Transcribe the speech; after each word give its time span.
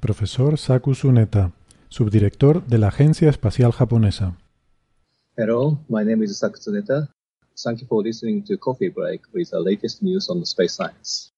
Profesor 0.00 0.56
Saku 0.56 0.92
Tsuneta, 0.92 1.52
subdirector 1.88 2.66
de 2.66 2.78
la 2.78 2.88
Agencia 2.88 3.28
Espacial 3.28 3.72
Japonesa. 3.72 4.36
Hello, 5.36 5.78
my 5.88 6.04
name 6.04 6.24
is 6.24 6.38
Saku 6.38 6.58
Tsuneta. 6.58 7.08
Thank 7.62 7.82
you 7.82 7.86
for 7.86 8.02
listening 8.02 8.42
to 8.44 8.56
Coffee 8.56 8.88
Break 8.88 9.22
with 9.34 9.50
the 9.50 9.60
latest 9.60 10.02
news 10.02 10.28
on 10.30 10.44
space 10.46 10.74
science. 10.74 11.32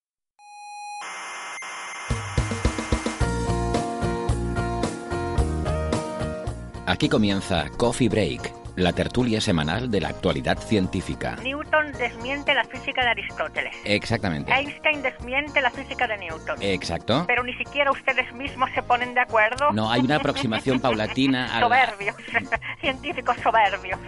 Aquí 6.87 7.09
comienza 7.09 7.69
Coffee 7.79 8.09
Break, 8.09 8.53
la 8.77 8.93
tertulia 8.93 9.41
semanal 9.41 9.91
de 9.91 10.01
la 10.01 10.09
actualidad 10.09 10.59
científica. 10.59 11.37
Newton 11.43 11.93
desmiente 11.93 12.55
la 12.55 12.65
física 12.65 13.03
de 13.03 13.11
Aristóteles. 13.11 13.75
Exactamente. 13.85 14.51
Einstein 14.53 15.03
desmiente 15.03 15.61
la 15.61 15.71
física 15.71 16.07
de 16.07 16.19
Newton. 16.19 16.57
Exacto. 16.61 17.25
Pero 17.27 17.43
ni 17.45 17.55
siquiera 17.55 17.91
ustedes 17.91 18.33
mismos 18.33 18.71
se 18.75 18.83
ponen 18.83 19.15
de 19.15 19.21
acuerdo. 19.21 19.73
No, 19.73 19.91
hay 19.91 20.01
una 20.01 20.17
aproximación 20.17 20.81
paulatina 20.81 21.47
a 21.55 21.61
la- 21.61 21.67
Soberbios. 21.67 22.17
Científicos 22.81 23.37
soberbios. 23.43 23.99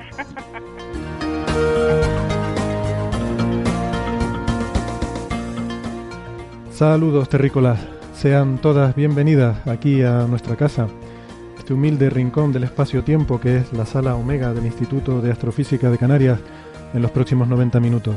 Saludos 6.72 7.28
terrícolas, 7.28 7.78
sean 8.14 8.58
todas 8.58 8.94
bienvenidas 8.96 9.66
aquí 9.68 10.02
a 10.02 10.26
nuestra 10.28 10.56
casa, 10.56 10.88
este 11.64 11.72
humilde 11.72 12.10
rincón 12.10 12.52
del 12.52 12.64
espacio-tiempo 12.64 13.40
que 13.40 13.56
es 13.56 13.72
la 13.72 13.86
sala 13.86 14.16
Omega 14.16 14.52
del 14.52 14.66
Instituto 14.66 15.22
de 15.22 15.32
Astrofísica 15.32 15.88
de 15.88 15.96
Canarias 15.96 16.38
en 16.92 17.00
los 17.00 17.10
próximos 17.10 17.48
90 17.48 17.80
minutos. 17.80 18.16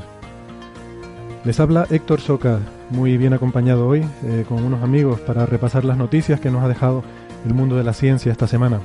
Les 1.46 1.58
habla 1.62 1.88
Héctor 1.90 2.20
Soca, 2.20 2.60
muy 2.90 3.16
bien 3.16 3.32
acompañado 3.32 3.88
hoy 3.88 4.04
eh, 4.26 4.44
con 4.50 4.66
unos 4.66 4.84
amigos 4.84 5.22
para 5.22 5.46
repasar 5.46 5.86
las 5.86 5.96
noticias 5.96 6.42
que 6.42 6.52
nos 6.52 6.62
ha 6.62 6.68
dejado 6.68 7.06
el 7.46 7.54
mundo 7.54 7.78
de 7.78 7.86
la 7.86 7.94
ciencia 7.94 8.34
esta 8.34 8.48
semana, 8.48 8.82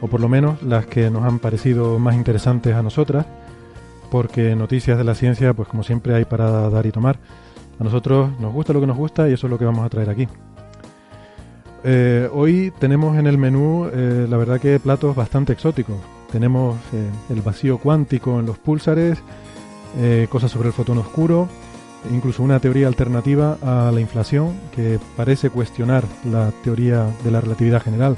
o 0.00 0.08
por 0.08 0.22
lo 0.22 0.28
menos 0.30 0.62
las 0.62 0.86
que 0.86 1.10
nos 1.10 1.24
han 1.24 1.38
parecido 1.38 1.98
más 1.98 2.14
interesantes 2.14 2.74
a 2.74 2.82
nosotras, 2.82 3.26
porque 4.10 4.56
noticias 4.56 4.96
de 4.96 5.04
la 5.04 5.14
ciencia, 5.14 5.52
pues 5.52 5.68
como 5.68 5.82
siempre 5.82 6.14
hay 6.14 6.24
para 6.24 6.70
dar 6.70 6.86
y 6.86 6.92
tomar. 6.92 7.18
A 7.78 7.84
nosotros 7.84 8.30
nos 8.40 8.54
gusta 8.54 8.72
lo 8.72 8.80
que 8.80 8.86
nos 8.86 8.96
gusta 8.96 9.28
y 9.28 9.34
eso 9.34 9.48
es 9.48 9.50
lo 9.50 9.58
que 9.58 9.66
vamos 9.66 9.84
a 9.84 9.90
traer 9.90 10.08
aquí. 10.08 10.28
Eh, 11.84 12.28
hoy 12.32 12.72
tenemos 12.78 13.18
en 13.18 13.26
el 13.26 13.38
menú, 13.38 13.88
eh, 13.92 14.26
la 14.28 14.36
verdad 14.36 14.60
que 14.60 14.78
platos 14.78 15.16
bastante 15.16 15.52
exóticos. 15.52 15.96
Tenemos 16.30 16.76
eh, 16.92 17.08
el 17.30 17.42
vacío 17.42 17.78
cuántico 17.78 18.38
en 18.38 18.46
los 18.46 18.58
púlsares, 18.58 19.18
cosas 20.30 20.50
sobre 20.50 20.68
el 20.68 20.72
fotón 20.72 20.96
oscuro, 20.96 21.48
incluso 22.10 22.42
una 22.42 22.58
teoría 22.60 22.86
alternativa 22.86 23.58
a 23.60 23.92
la 23.92 24.00
inflación 24.00 24.54
que 24.74 24.98
parece 25.18 25.50
cuestionar 25.50 26.02
la 26.24 26.50
teoría 26.64 27.06
de 27.22 27.30
la 27.30 27.42
relatividad 27.42 27.82
general. 27.82 28.16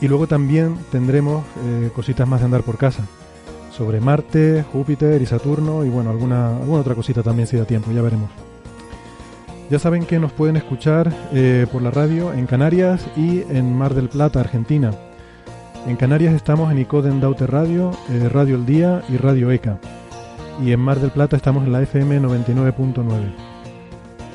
Y 0.00 0.08
luego 0.08 0.26
también 0.26 0.76
tendremos 0.90 1.44
cositas 1.94 2.26
más 2.26 2.40
de 2.40 2.46
andar 2.46 2.62
por 2.62 2.76
casa 2.76 3.04
sobre 3.70 4.00
Marte, 4.00 4.64
Júpiter 4.72 5.22
y 5.22 5.26
Saturno 5.26 5.84
y 5.84 5.90
bueno, 5.90 6.10
alguna, 6.10 6.56
alguna 6.56 6.80
otra 6.80 6.96
cosita 6.96 7.22
también 7.22 7.46
si 7.46 7.56
da 7.56 7.66
tiempo, 7.66 7.92
ya 7.92 8.02
veremos. 8.02 8.30
Ya 9.70 9.78
saben 9.78 10.04
que 10.04 10.18
nos 10.18 10.30
pueden 10.30 10.56
escuchar 10.56 11.10
eh, 11.32 11.66
por 11.72 11.80
la 11.80 11.90
radio 11.90 12.34
en 12.34 12.46
Canarias 12.46 13.06
y 13.16 13.40
en 13.50 13.74
Mar 13.74 13.94
del 13.94 14.10
Plata, 14.10 14.40
Argentina. 14.40 14.90
En 15.86 15.96
Canarias 15.96 16.34
estamos 16.34 16.70
en 16.70 16.78
Icoden 16.80 17.18
Daute 17.18 17.46
Radio, 17.46 17.90
eh, 18.10 18.28
Radio 18.28 18.56
El 18.56 18.66
Día 18.66 19.02
y 19.08 19.16
Radio 19.16 19.50
ECA. 19.50 19.78
Y 20.62 20.72
en 20.72 20.80
Mar 20.80 21.00
del 21.00 21.10
Plata 21.10 21.36
estamos 21.36 21.64
en 21.64 21.72
la 21.72 21.80
FM 21.80 22.20
99.9. 22.20 23.04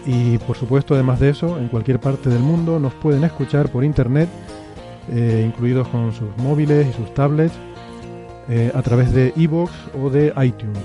Y 0.08 0.40
por 0.40 0.58
supuesto, 0.58 0.96
además 0.96 1.20
de 1.20 1.30
eso, 1.30 1.60
en 1.60 1.68
cualquier 1.68 2.00
parte 2.00 2.30
del 2.30 2.42
mundo 2.42 2.80
nos 2.80 2.96
pueden 2.96 3.24
escuchar 3.24 3.72
por 3.72 3.84
internet, 3.84 4.30
eh, 5.12 5.44
incluidos 5.46 5.88
con 5.90 6.12
sus 6.12 6.36
móviles 6.38 6.88
y 6.88 6.94
sus 6.94 7.14
tablets, 7.14 7.54
a 8.74 8.82
través 8.82 9.14
de 9.14 9.32
iVoox 9.36 9.70
o 10.04 10.10
de 10.10 10.34
iTunes. 10.44 10.82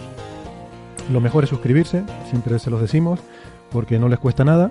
Lo 1.11 1.23
mejor 1.23 1.45
es 1.45 1.49
suscribirse, 1.49 2.05
siempre 2.29 2.59
se 2.59 2.69
los 2.69 2.79
decimos, 2.79 3.21
porque 3.75 3.99
no 3.99 4.09
les 4.09 4.21
cuesta 4.21 4.45
nada 4.45 4.71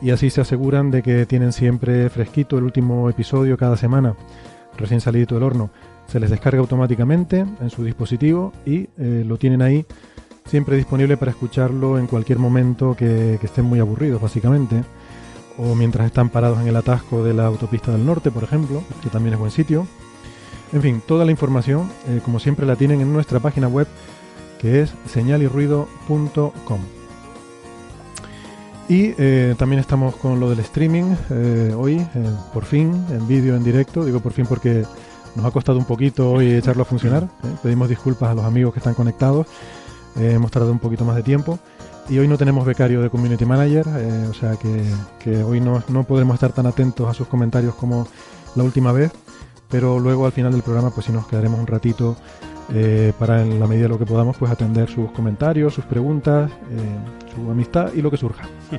y 0.00 0.10
así 0.10 0.30
se 0.30 0.40
aseguran 0.40 0.90
de 0.90 1.02
que 1.02 1.26
tienen 1.26 1.52
siempre 1.52 2.08
fresquito 2.08 2.56
el 2.56 2.64
último 2.64 3.10
episodio 3.10 3.58
cada 3.58 3.76
semana, 3.76 4.14
recién 4.76 5.02
salido 5.02 5.34
del 5.34 5.42
horno. 5.42 5.70
Se 6.06 6.18
les 6.18 6.30
descarga 6.30 6.60
automáticamente 6.60 7.40
en 7.40 7.70
su 7.70 7.84
dispositivo 7.84 8.52
y 8.64 8.88
eh, 8.96 9.24
lo 9.26 9.36
tienen 9.36 9.60
ahí 9.60 9.84
siempre 10.46 10.78
disponible 10.78 11.18
para 11.18 11.32
escucharlo 11.32 11.98
en 11.98 12.06
cualquier 12.06 12.38
momento 12.38 12.96
que, 12.96 13.34
estén 13.34 13.66
muy 13.66 13.80
aburridos, 13.80 14.22
básicamente. 14.22 14.82
O 15.58 15.74
mientras 15.74 16.06
están 16.06 16.30
parados 16.30 16.58
en 16.60 16.68
el 16.68 16.76
atasco 16.76 17.22
de 17.22 17.34
la 17.34 17.44
autopista 17.44 17.92
del 17.92 18.06
norte, 18.06 18.30
por 18.30 18.44
ejemplo, 18.44 18.82
que 19.02 19.10
también 19.10 19.34
es 19.34 19.40
buen 19.40 19.50
sitio. 19.50 19.86
En 20.72 20.80
fin, 20.80 21.02
toda 21.06 21.26
la 21.26 21.32
información, 21.32 21.90
eh, 22.08 22.20
como 22.24 22.38
siempre, 22.38 22.64
la 22.64 22.76
tienen 22.76 23.02
en 23.02 23.12
nuestra 23.12 23.40
página 23.40 23.68
web, 23.68 23.88
que 24.58 24.80
es 24.80 24.94
señalirruido.com. 25.06 26.97
Y 28.88 29.14
eh, 29.18 29.54
también 29.58 29.80
estamos 29.80 30.16
con 30.16 30.40
lo 30.40 30.48
del 30.48 30.60
streaming 30.60 31.14
eh, 31.28 31.74
hoy, 31.76 31.96
eh, 31.98 32.30
por 32.54 32.64
fin, 32.64 33.04
en 33.10 33.28
vídeo, 33.28 33.54
en 33.54 33.62
directo. 33.62 34.02
Digo 34.02 34.20
por 34.20 34.32
fin 34.32 34.46
porque 34.46 34.82
nos 35.36 35.44
ha 35.44 35.50
costado 35.50 35.78
un 35.78 35.84
poquito 35.84 36.32
hoy 36.32 36.52
echarlo 36.52 36.82
a 36.82 36.86
funcionar. 36.86 37.28
Pedimos 37.62 37.90
disculpas 37.90 38.30
a 38.30 38.34
los 38.34 38.46
amigos 38.46 38.72
que 38.72 38.80
están 38.80 38.94
conectados. 38.94 39.46
Hemos 40.16 40.50
tardado 40.50 40.72
un 40.72 40.78
poquito 40.78 41.04
más 41.04 41.16
de 41.16 41.22
tiempo. 41.22 41.58
Y 42.08 42.18
hoy 42.18 42.26
no 42.26 42.38
tenemos 42.38 42.64
becario 42.64 43.02
de 43.02 43.10
Community 43.10 43.44
Manager, 43.44 43.86
o 44.30 44.32
sea 44.32 44.56
que, 44.56 44.82
que 45.18 45.44
hoy 45.44 45.60
no, 45.60 45.82
no 45.88 46.04
podremos 46.04 46.32
estar 46.32 46.52
tan 46.52 46.64
atentos 46.64 47.06
a 47.06 47.12
sus 47.12 47.28
comentarios 47.28 47.74
como 47.74 48.08
la 48.56 48.64
última 48.64 48.92
vez. 48.92 49.12
Pero 49.68 49.98
luego 49.98 50.24
al 50.24 50.32
final 50.32 50.52
del 50.52 50.62
programa 50.62 50.88
pues 50.88 51.04
sí 51.04 51.12
nos 51.12 51.26
quedaremos 51.26 51.60
un 51.60 51.66
ratito 51.66 52.16
eh, 52.74 53.12
para 53.18 53.42
en 53.42 53.58
la 53.60 53.66
medida 53.66 53.84
de 53.84 53.88
lo 53.90 53.98
que 53.98 54.06
podamos 54.06 54.36
pues 54.36 54.50
atender 54.52 54.88
sus 54.88 55.10
comentarios, 55.12 55.74
sus 55.74 55.84
preguntas, 55.84 56.50
eh, 56.70 57.34
su 57.34 57.50
amistad 57.50 57.92
y 57.94 58.02
lo 58.02 58.10
que 58.10 58.16
surja. 58.16 58.48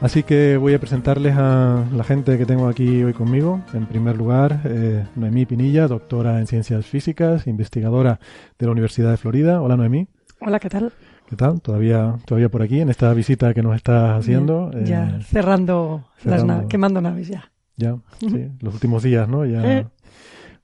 Así 0.00 0.22
que 0.24 0.58
voy 0.58 0.74
a 0.74 0.78
presentarles 0.78 1.34
a 1.38 1.82
la 1.90 2.04
gente 2.04 2.36
que 2.36 2.44
tengo 2.44 2.68
aquí 2.68 3.02
hoy 3.02 3.14
conmigo. 3.14 3.62
En 3.72 3.86
primer 3.86 4.14
lugar, 4.16 4.60
eh, 4.64 5.06
Noemí 5.16 5.46
Pinilla, 5.46 5.88
doctora 5.88 6.38
en 6.38 6.46
ciencias 6.46 6.84
físicas, 6.84 7.46
investigadora 7.46 8.20
de 8.58 8.66
la 8.66 8.72
Universidad 8.72 9.10
de 9.10 9.16
Florida. 9.16 9.62
Hola 9.62 9.76
Noemí, 9.78 10.06
Hola, 10.40 10.60
¿qué 10.60 10.68
tal? 10.68 10.92
¿qué 11.30 11.34
tal? 11.34 11.62
Todavía, 11.62 12.16
todavía 12.26 12.50
por 12.50 12.60
aquí 12.62 12.78
en 12.80 12.90
esta 12.90 13.12
visita 13.14 13.54
que 13.54 13.62
nos 13.62 13.74
estás 13.74 14.18
haciendo. 14.18 14.70
Ya 14.84 15.16
Eh, 15.18 15.22
cerrando, 15.22 16.04
las 16.24 16.40
cerrando. 16.42 16.62
na- 16.64 16.68
quemando 16.68 17.00
naves 17.00 17.28
ya. 17.28 17.50
ya, 17.76 17.96
sí, 18.20 18.50
los 18.60 18.74
últimos 18.74 19.02
días, 19.02 19.26
¿no? 19.28 19.46
Ya. 19.46 19.88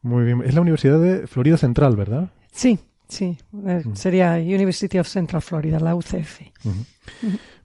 Muy 0.03 0.25
bien. 0.25 0.43
Es 0.45 0.55
la 0.55 0.61
Universidad 0.61 1.01
de 1.01 1.27
Florida 1.27 1.57
Central, 1.57 1.97
¿verdad? 1.97 2.31
Sí, 2.51 2.79
sí. 3.09 3.39
eh. 3.67 3.83
Sería 3.95 4.35
University 4.35 4.99
of 4.99 5.07
Central 5.09 5.43
Florida, 5.43 5.79
la 5.81 5.95
UCF. 5.95 6.41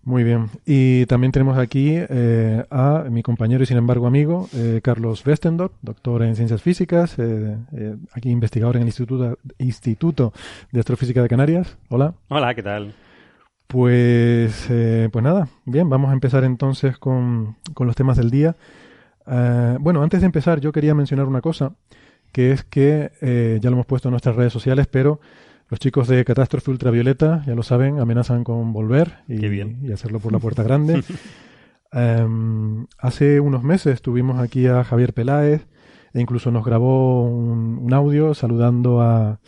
Muy 0.03 0.23
bien. 0.23 0.49
Y 0.65 1.05
también 1.07 1.31
tenemos 1.33 1.57
aquí 1.57 1.91
eh, 1.93 2.63
a 2.69 3.05
mi 3.09 3.23
compañero 3.23 3.63
y 3.63 3.65
sin 3.65 3.75
embargo 3.77 4.07
amigo, 4.07 4.47
eh, 4.53 4.79
Carlos 4.81 5.25
Westendorf, 5.25 5.73
doctor 5.81 6.23
en 6.23 6.35
ciencias 6.35 6.61
físicas, 6.61 7.15
eh, 7.19 7.57
eh, 7.75 7.95
aquí 8.13 8.29
investigador 8.29 8.77
en 8.77 8.83
el 8.83 8.87
Instituto, 8.87 9.37
Instituto 9.57 10.31
de 10.71 10.79
Astrofísica 10.79 11.21
de 11.21 11.27
Canarias. 11.27 11.77
Hola. 11.89 12.13
Hola, 12.29 12.55
¿qué 12.55 12.63
tal? 12.63 12.93
Pues, 13.67 14.67
eh, 14.69 15.09
pues 15.11 15.23
nada, 15.23 15.49
bien, 15.65 15.89
vamos 15.89 16.09
a 16.09 16.13
empezar 16.13 16.45
entonces 16.45 16.97
con, 16.97 17.57
con 17.73 17.85
los 17.85 17.97
temas 17.97 18.15
del 18.15 18.31
día. 18.31 18.55
Eh, 19.25 19.75
bueno, 19.81 20.01
antes 20.01 20.21
de 20.21 20.25
empezar 20.25 20.61
yo 20.61 20.71
quería 20.71 20.95
mencionar 20.95 21.25
una 21.27 21.41
cosa, 21.41 21.73
que 22.37 22.51
es 22.51 22.63
que 22.63 23.09
eh, 23.19 23.57
ya 23.59 23.71
lo 23.71 23.77
hemos 23.77 23.87
puesto 23.87 24.09
en 24.09 24.11
nuestras 24.11 24.35
redes 24.35 24.53
sociales, 24.53 24.85
pero 24.85 25.19
Los 25.69 25.79
chicos 25.79 26.07
de 26.07 26.23
Catástrofe 26.23 26.69
Ultravioleta, 26.69 27.41
ya 27.47 27.55
lo 27.55 27.63
saben, 27.63 27.99
amenazan 27.99 28.43
con 28.43 28.73
volver 28.73 29.15
y, 29.27 29.39
Qué 29.39 29.49
bien. 29.49 29.79
y 29.81 29.91
hacerlo 29.91 30.19
por 30.19 30.31
la 30.31 30.37
puerta 30.37 30.61
grande. 30.61 31.03
Em, 31.91 32.85
hace 32.99 33.39
unos 33.39 33.63
meses 33.63 34.01
tuvimos 34.03 34.39
aquí 34.39 34.67
a 34.67 34.83
Javier 34.83 35.13
Peláez 35.13 35.65
e 36.13 36.21
incluso 36.21 36.51
nos 36.51 36.63
grabó 36.63 37.23
un, 37.25 37.79
un 37.81 37.93
audio 37.93 38.35
saludando 38.35 39.01
a, 39.01 39.39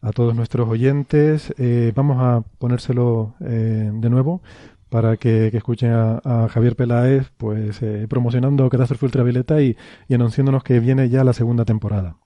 a 0.00 0.10
todos 0.10 0.34
nuestros 0.34 0.68
oyentes. 0.68 1.54
Eh, 1.58 1.92
vamos 1.94 2.16
a 2.20 2.42
ponérselo 2.58 3.34
eh, 3.40 3.88
de 3.94 4.10
nuevo 4.10 4.42
para 4.88 5.16
que, 5.16 5.50
que 5.52 5.58
escuchen 5.58 5.92
a, 5.92 6.20
a 6.24 6.48
Javier 6.48 6.74
Peláez 6.74 7.30
pues 7.36 7.80
eh, 7.82 8.06
promocionando 8.08 8.68
Catástrofe 8.68 9.04
Ultravioleta 9.06 9.60
y, 9.62 9.76
y 10.08 10.14
anunciándonos 10.14 10.64
que 10.64 10.80
viene 10.80 11.08
ya 11.08 11.22
la 11.24 11.34
segunda 11.34 11.64
temporada. 11.64 12.16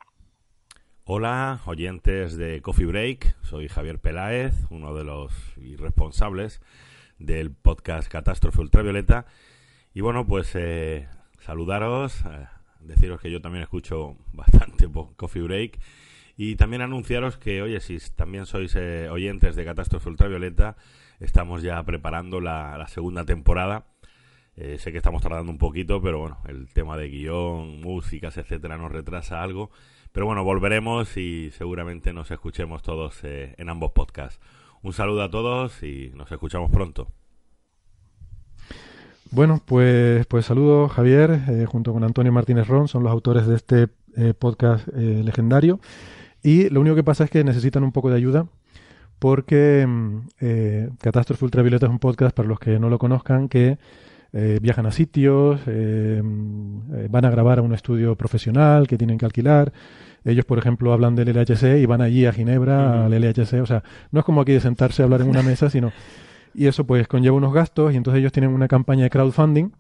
Hola, 1.09 1.61
oyentes 1.67 2.37
de 2.37 2.61
Coffee 2.63 2.85
Break. 2.85 3.37
Soy 3.43 3.69
Javier 3.69 4.01
Peláez, 4.01 4.55
uno 4.71 4.93
de 4.93 5.05
los 5.05 5.33
responsables 5.79 6.61
del 7.21 7.53
podcast 7.53 8.11
Catástrofe 8.11 8.61
Ultravioleta. 8.61 9.25
Y 9.95 10.01
bueno, 10.01 10.27
pues 10.27 10.51
eh, 10.57 11.07
saludaros, 11.39 12.25
eh, 12.25 12.49
deciros 12.81 13.21
que 13.21 13.31
yo 13.31 13.41
también 13.41 13.63
escucho 13.63 14.17
bastante 14.33 14.89
Coffee 15.15 15.43
Break. 15.43 15.79
Y 16.37 16.57
también 16.57 16.83
anunciaros 16.83 17.37
que, 17.37 17.63
oye, 17.63 17.79
si 17.79 17.99
también 18.17 18.45
sois 18.45 18.75
eh, 18.75 19.09
oyentes 19.09 19.55
de 19.55 19.65
Catástrofe 19.65 20.09
Ultravioleta, 20.09 20.77
estamos 21.21 21.63
ya 21.63 21.81
preparando 21.85 22.41
la, 22.41 22.77
la 22.79 22.89
segunda 22.89 23.25
temporada. 23.25 23.87
Eh, 24.57 24.79
sé 24.79 24.91
que 24.91 24.99
estamos 24.99 25.23
tardando 25.23 25.53
un 25.53 25.59
poquito, 25.59 26.01
pero 26.01 26.19
bueno, 26.19 26.39
el 26.49 26.67
tema 26.73 26.97
de 26.97 27.09
guion, 27.11 27.81
músicas, 27.81 28.39
etcétera, 28.39 28.79
nos 28.79 28.91
retrasa 28.91 29.43
algo. 29.43 29.71
Pero 30.17 30.25
bueno, 30.25 30.45
volveremos 30.45 31.15
y 31.19 31.51
seguramente 31.51 32.15
nos 32.15 32.31
escuchemos 32.31 32.83
todos 32.83 33.23
eh, 33.23 33.55
en 33.59 33.69
ambos 33.69 33.93
podcasts. 33.93 34.41
Un 34.81 34.95
saludo 34.95 35.23
a 35.23 35.31
todos 35.31 35.83
y 35.83 36.11
nos 36.15 36.33
escuchamos 36.33 36.71
pronto. 36.71 37.09
Bueno, 39.31 39.61
pues, 39.63 40.25
pues 40.25 40.47
saludos 40.47 40.91
Javier, 40.93 41.43
eh, 41.51 41.67
junto 41.67 41.93
con 41.93 42.03
Antonio 42.03 42.33
Martínez 42.33 42.67
Ron, 42.67 42.89
son 42.89 43.03
los 43.03 43.13
autores 43.13 43.47
de 43.47 43.57
este 43.57 43.89
eh, 44.17 44.33
podcast 44.33 44.89
legendario. 44.89 45.81
Y 46.43 46.71
lo 46.71 46.81
único 46.81 46.97
que 46.97 47.05
pasa 47.05 47.25
es 47.25 47.31
que 47.31 47.45
necesitan 47.45 47.85
un 47.85 47.93
poco 47.93 48.09
de 48.09 48.17
ayuda 48.17 48.47
porque 49.19 49.85
mm, 49.87 50.97
Catástrofe 50.99 51.45
Ultravioleta 51.45 51.85
es 51.85 51.93
un 51.93 51.99
podcast, 51.99 52.35
para 52.35 52.49
los 52.49 52.59
que 52.59 52.79
no 52.79 52.89
lo 52.89 52.99
conozcan, 52.99 53.51
que 53.51 53.77
eh, 54.39 54.59
viajan 54.61 54.85
a 54.85 54.91
sitios, 54.91 55.63
eh, 55.67 56.21
eh, 56.23 57.09
van 57.11 57.25
a 57.25 57.31
grabar 57.31 57.59
a 57.59 57.63
un 57.63 57.73
estudio 57.73 58.17
profesional 58.17 58.87
que 58.87 58.99
tienen 58.99 59.17
que 59.17 59.25
alquilar. 59.25 59.73
Ellos, 60.27 60.45
por 60.45 60.59
ejemplo, 60.59 60.93
hablan 60.93 61.15
del 61.15 61.33
LHC 61.33 61.79
y 61.81 61.87
van 61.87 62.03
allí 62.03 62.27
a 62.27 62.33
Ginebra, 62.35 63.07
al 63.07 63.13
LHC. 63.13 63.63
O 63.63 63.67
sea, 63.67 63.83
no 64.11 64.21
es 64.21 64.27
como 64.27 64.43
aquí 64.43 64.53
de 64.53 64.61
sentarse 64.61 65.01
a 65.01 65.05
hablar 65.05 65.23
en 65.23 65.29
una 65.29 65.43
mesa, 65.51 65.71
sino... 65.71 65.91
Y 66.55 66.67
eso 66.67 66.87
pues 66.87 67.07
conlleva 67.07 67.37
unos 67.37 67.53
gastos 67.53 67.93
y 67.93 67.97
entonces 67.97 68.21
ellos 68.21 68.33
tienen 68.33 68.51
una 68.51 68.67
campaña 68.67 69.05
de 69.05 69.11
crowdfunding 69.11 69.73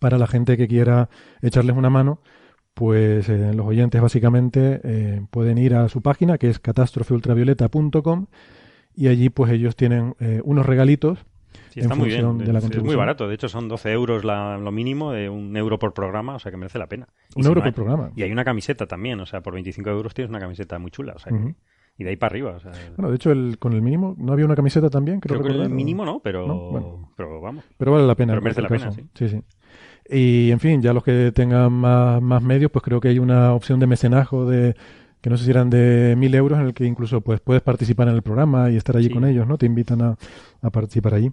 para 0.00 0.18
la 0.18 0.26
gente 0.26 0.56
que 0.56 0.66
quiera 0.68 1.08
echarles 1.42 1.76
una 1.76 1.90
mano. 1.90 2.20
Pues 2.74 3.28
eh, 3.28 3.52
los 3.54 3.66
oyentes 3.66 4.00
básicamente 4.00 4.80
eh, 4.82 5.26
pueden 5.30 5.58
ir 5.58 5.74
a 5.74 5.88
su 5.88 6.02
página 6.02 6.38
que 6.38 6.48
es 6.48 6.58
catástrofeultravioleta.com 6.58 8.26
y 8.94 9.08
allí 9.08 9.28
pues 9.28 9.52
ellos 9.52 9.76
tienen 9.76 10.14
eh, 10.20 10.40
unos 10.44 10.66
regalitos 10.66 11.24
Sí, 11.72 11.80
en 11.80 11.84
está 11.86 11.94
muy 11.94 12.08
bien. 12.08 12.38
de 12.38 12.52
la 12.52 12.58
es, 12.58 12.64
es 12.70 12.82
muy 12.82 12.94
barato. 12.96 13.26
De 13.28 13.34
hecho, 13.34 13.48
son 13.48 13.68
12 13.68 13.90
euros 13.92 14.24
la- 14.24 14.58
lo 14.58 14.70
mínimo, 14.72 15.12
de 15.12 15.28
un 15.28 15.56
euro 15.56 15.78
por 15.78 15.94
programa, 15.94 16.34
o 16.34 16.38
sea 16.38 16.50
que 16.50 16.56
merece 16.58 16.78
la 16.78 16.86
pena. 16.86 17.08
Y 17.34 17.38
Un 17.38 17.42
si 17.44 17.48
euro 17.48 17.60
no 17.60 17.62
por 17.62 17.66
hay- 17.68 17.72
programa. 17.72 18.10
Y 18.14 18.22
hay 18.22 18.30
una 18.32 18.44
camiseta 18.44 18.86
también, 18.86 19.18
o 19.20 19.26
sea, 19.26 19.40
por 19.40 19.54
25 19.54 19.88
euros 19.90 20.12
tienes 20.14 20.28
una 20.30 20.38
camiseta 20.40 20.78
muy 20.78 20.90
chula. 20.90 21.14
O 21.16 21.18
sea 21.18 21.32
que-. 21.32 21.54
Y 21.98 22.04
de 22.04 22.10
ahí 22.10 22.16
para 22.16 22.32
arriba. 22.32 22.52
O 22.56 22.60
sea, 22.60 22.72
Bueno, 22.96 23.10
de 23.10 23.16
hecho 23.16 23.30
el, 23.32 23.58
con 23.58 23.72
el 23.74 23.82
mínimo 23.82 24.14
no 24.18 24.32
había 24.32 24.44
una 24.46 24.56
camiseta 24.56 24.88
también, 24.90 25.20
creo, 25.20 25.40
creo 25.40 25.56
que 25.56 25.62
el 25.62 25.68
mínimo 25.70 26.04
no, 26.06 26.20
pero, 26.20 26.46
No, 26.46 26.70
bueno. 26.70 27.12
pero 27.16 27.40
vamos. 27.40 27.64
Pero 27.76 27.92
vale 27.92 28.06
la 28.06 28.14
pena. 28.14 28.32
Pero 28.32 28.42
merece 28.42 28.60
cualquier 28.62 28.80
la 28.90 28.90
pena, 28.96 29.08
sí. 29.14 29.28
sí. 29.28 29.42
Y 30.10 30.50
en 30.50 30.58
fin, 30.60 30.82
ya 30.82 30.92
los 30.92 31.04
que 31.04 31.32
tengan 31.32 31.72
más, 31.72 32.20
más 32.20 32.42
medios, 32.42 32.70
pues 32.70 32.82
creo 32.82 33.00
que 33.00 33.08
hay 33.08 33.18
una 33.18 33.52
opción 33.54 33.78
de 33.80 33.86
mecenajo 33.86 34.44
de 34.48 34.74
que 35.20 35.30
no 35.30 35.36
sé 35.36 35.44
si 35.44 35.50
eran 35.52 35.70
de 35.70 36.14
mil 36.18 36.34
euros 36.34 36.58
en 36.58 36.66
el 36.66 36.74
que 36.74 36.84
incluso 36.84 37.20
pues 37.20 37.40
puedes 37.40 37.62
participar 37.62 38.08
en 38.08 38.14
el 38.14 38.22
programa 38.22 38.70
y 38.70 38.76
estar 38.76 38.96
allí 38.96 39.06
Sí. 39.06 39.12
con 39.12 39.24
ellos, 39.24 39.46
¿no? 39.46 39.56
Te 39.56 39.66
invitan 39.66 40.02
a, 40.02 40.16
a 40.62 40.70
participar 40.70 41.14
allí. 41.14 41.30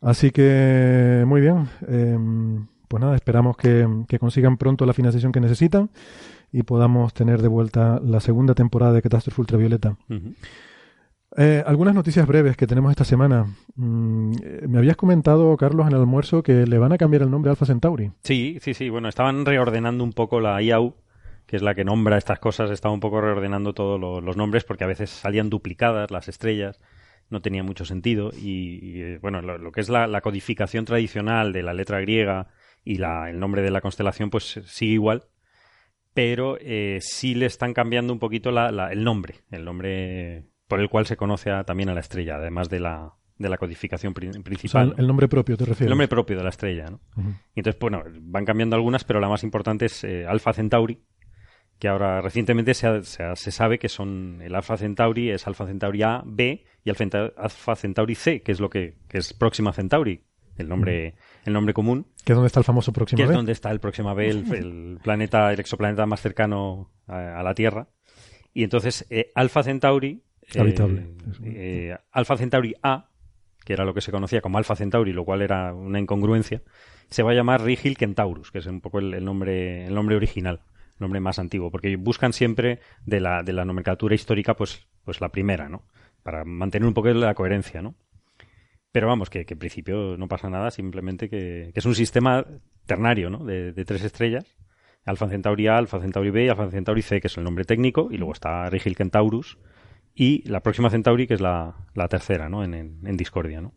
Así 0.00 0.30
que 0.30 1.24
muy 1.26 1.40
bien. 1.40 1.68
Em, 1.88 2.66
pues 2.88 3.00
nada, 3.00 3.14
esperamos 3.16 3.56
que, 3.56 3.86
que 4.08 4.18
consigan 4.18 4.56
pronto 4.56 4.86
la 4.86 4.92
financiación 4.92 5.32
que 5.32 5.40
necesitan 5.40 5.90
y 6.52 6.62
podamos 6.62 7.12
tener 7.14 7.42
de 7.42 7.48
vuelta 7.48 8.00
la 8.04 8.20
segunda 8.20 8.54
temporada 8.54 8.92
de 8.92 9.02
Catástrofe 9.02 9.40
Ultravioleta. 9.40 9.96
Eh, 11.38 11.62
algunas 11.66 11.94
noticias 11.94 12.26
breves 12.26 12.56
que 12.56 12.66
tenemos 12.66 12.90
esta 12.90 13.04
semana. 13.04 13.46
Mm, 13.74 14.32
eh, 14.42 14.64
me 14.68 14.78
habías 14.78 14.96
comentado, 14.96 15.54
Carlos, 15.56 15.86
en 15.86 15.92
el 15.94 16.00
almuerzo 16.00 16.42
que 16.42 16.66
le 16.66 16.78
van 16.78 16.92
a 16.92 16.98
cambiar 16.98 17.22
el 17.22 17.30
nombre 17.30 17.50
a 17.50 17.52
Alpha 17.52 17.66
Centauri. 17.66 18.12
Sí, 18.22 18.58
sí, 18.62 18.72
sí. 18.74 18.88
Bueno, 18.88 19.08
estaban 19.08 19.44
reordenando 19.44 20.02
un 20.04 20.12
poco 20.12 20.40
la 20.40 20.62
IAU, 20.62 20.94
que 21.46 21.56
es 21.56 21.62
la 21.62 21.74
que 21.74 21.84
nombra 21.84 22.16
estas 22.16 22.38
cosas, 22.38 22.70
estaba 22.70 22.94
un 22.94 23.00
poco 23.00 23.20
reordenando 23.20 23.74
todos 23.74 24.00
lo- 24.00 24.20
los 24.20 24.36
nombres 24.36 24.64
porque 24.64 24.84
a 24.84 24.86
veces 24.86 25.10
salían 25.10 25.50
duplicadas 25.50 26.10
las 26.10 26.28
estrellas, 26.28 26.80
no 27.30 27.40
tenía 27.42 27.62
mucho 27.62 27.84
sentido. 27.84 28.30
Y, 28.36 28.78
y, 28.82 29.02
eh, 29.02 29.18
bueno, 29.20 29.42
lo, 29.42 29.58
lo 29.58 29.72
que 29.72 29.80
es 29.80 29.88
la, 29.88 30.06
la 30.06 30.20
codificación 30.20 30.84
tradicional 30.84 31.52
de 31.52 31.62
la 31.62 31.74
letra 31.74 32.00
griega 32.00 32.48
y 32.84 32.98
la, 32.98 33.28
el 33.30 33.38
nombre 33.40 33.62
de 33.62 33.70
la 33.70 33.80
constelación, 33.80 34.30
pues 34.30 34.60
sigue 34.64 34.92
igual. 34.92 35.24
Pero 36.14 36.56
eh, 36.60 36.98
sí 37.02 37.34
le 37.34 37.46
están 37.46 37.74
cambiando 37.74 38.12
un 38.12 38.18
poquito 38.18 38.50
la- 38.50 38.70
la- 38.70 38.90
el 38.92 39.04
nombre, 39.04 39.36
el 39.50 39.64
nombre 39.64 40.44
por 40.66 40.80
el 40.80 40.88
cual 40.88 41.06
se 41.06 41.16
conoce 41.16 41.50
a- 41.50 41.64
también 41.64 41.88
a 41.90 41.94
la 41.94 42.00
estrella, 42.00 42.36
además 42.36 42.70
de 42.70 42.80
la, 42.80 43.12
de 43.38 43.48
la 43.50 43.58
codificación 43.58 44.14
pri- 44.14 44.28
O 44.28 44.32
sea, 44.32 44.42
principal. 44.42 44.94
el, 44.96 45.06
nombre 45.06 45.28
propio, 45.28 45.56
te 45.56 45.64
refieres. 45.64 45.82
el 45.82 45.90
nombre 45.90 46.08
propio 46.08 46.36
de 46.38 46.42
la 46.42 46.48
estrella, 46.48 46.86
¿no? 46.90 47.00
Entonces, 47.54 47.78
bueno, 47.78 48.02
van 48.22 48.44
cambiando 48.46 48.76
algunas, 48.76 49.04
pero 49.04 49.20
la 49.20 49.28
más 49.28 49.42
importante 49.44 49.84
es 49.86 50.04
eh, 50.04 50.24
Alpha 50.26 50.54
Centauri, 50.54 50.98
que 51.78 51.88
ahora 51.88 52.20
recientemente 52.22 52.74
se, 52.74 52.86
ha- 52.86 53.02
se, 53.02 53.22
ha- 53.22 53.36
se 53.36 53.50
sabe 53.50 53.78
que 53.78 53.88
son 53.88 54.40
el 54.42 54.54
Alpha 54.54 54.76
Centauri 54.76 55.30
es 55.30 55.46
Alpha 55.46 55.66
Centauri 55.66 56.02
A, 56.02 56.22
B 56.24 56.64
y 56.84 56.90
Alpha 56.90 57.04
Centa- 57.04 57.32
Alpha 57.36 57.76
Centauri 57.76 58.14
C, 58.14 58.42
que 58.42 58.52
es 58.52 58.60
lo 58.60 58.70
que, 58.70 58.96
que 59.08 59.18
es 59.18 59.32
Próxima 59.34 59.72
Centauri, 59.72 60.22
el 60.56 60.68
nombre, 60.68 61.14
el 61.44 61.52
nombre 61.52 61.74
común, 61.74 62.06
Que 62.24 62.32
es 62.32 62.36
donde 62.36 62.46
está 62.46 62.60
el 62.60 62.64
famoso 62.64 62.92
que 62.92 62.96
próximo 62.96 63.22
es 63.22 63.28
B. 63.28 63.34
donde 63.34 63.52
está 63.52 63.70
el 63.70 63.80
Próxima 63.80 64.14
B, 64.14 64.28
el, 64.28 64.54
el 64.54 64.98
planeta, 65.04 65.52
el 65.52 65.60
exoplaneta 65.60 66.06
más 66.06 66.20
cercano 66.22 66.90
a, 67.06 67.38
a 67.40 67.42
la 67.42 67.54
Tierra. 67.54 67.88
Y 68.54 68.64
entonces, 68.64 69.06
eh, 69.10 69.32
Alpha 69.34 69.62
Centauri, 69.62 70.22
eh, 70.54 70.60
Habitable. 70.60 71.08
eh, 71.44 71.94
Alpha 72.10 72.38
Centauri 72.38 72.74
A, 72.82 73.10
que 73.66 73.74
era 73.74 73.84
lo 73.84 73.92
que 73.92 74.00
se 74.00 74.10
conocía 74.12 74.40
como 74.40 74.56
Alpha 74.56 74.76
Centauri, 74.76 75.12
lo 75.12 75.24
cual 75.26 75.42
era 75.42 75.74
una 75.74 75.98
incongruencia, 76.00 76.62
se 77.10 77.22
va 77.22 77.32
a 77.32 77.34
llamar 77.34 77.62
Rigil 77.62 77.98
Kentaurus, 77.98 78.50
que 78.50 78.60
es 78.60 78.66
un 78.66 78.80
poco 78.80 78.98
el, 79.00 79.12
el 79.12 79.24
nombre, 79.24 79.86
el 79.86 79.94
nombre 79.94 80.16
original, 80.16 80.60
nombre 80.98 81.20
más 81.20 81.38
antiguo, 81.38 81.70
porque 81.70 81.96
buscan 81.96 82.32
siempre 82.32 82.80
de 83.04 83.20
la, 83.20 83.42
de 83.42 83.52
la 83.52 83.64
nomenclatura 83.64 84.14
histórica, 84.14 84.54
pues, 84.54 84.86
pues 85.04 85.20
la 85.20 85.30
primera, 85.30 85.68
¿no? 85.68 85.82
Para 86.22 86.44
mantener 86.44 86.86
un 86.86 86.94
poco 86.94 87.08
la 87.08 87.34
coherencia, 87.34 87.82
¿no? 87.82 87.94
Pero 88.92 89.08
vamos, 89.08 89.28
que, 89.28 89.44
que 89.44 89.54
en 89.54 89.58
principio 89.58 90.16
no 90.16 90.26
pasa 90.26 90.48
nada, 90.48 90.70
simplemente 90.70 91.28
que, 91.28 91.70
que 91.74 91.80
es 91.80 91.86
un 91.86 91.94
sistema 91.94 92.46
ternario, 92.86 93.28
¿no? 93.30 93.44
De, 93.44 93.72
de 93.72 93.84
tres 93.84 94.02
estrellas. 94.04 94.56
Alpha 95.04 95.28
Centauri 95.28 95.68
A, 95.68 95.76
Alpha 95.76 96.00
Centauri 96.00 96.30
B 96.30 96.46
y 96.46 96.48
Alpha 96.48 96.68
Centauri 96.70 97.02
C, 97.02 97.20
que 97.20 97.28
es 97.28 97.36
el 97.36 97.44
nombre 97.44 97.64
técnico, 97.64 98.08
y 98.10 98.16
luego 98.16 98.32
está 98.32 98.68
Rigil 98.70 98.96
Kentaurus, 98.96 99.58
y 100.14 100.48
la 100.48 100.60
próxima 100.60 100.90
Centauri, 100.90 101.26
que 101.26 101.34
es 101.34 101.40
la, 101.40 101.76
la 101.94 102.08
tercera, 102.08 102.48
¿no? 102.48 102.64
En, 102.64 102.74
en, 102.74 103.06
en 103.06 103.16
Discordia, 103.16 103.60
¿no? 103.60 103.72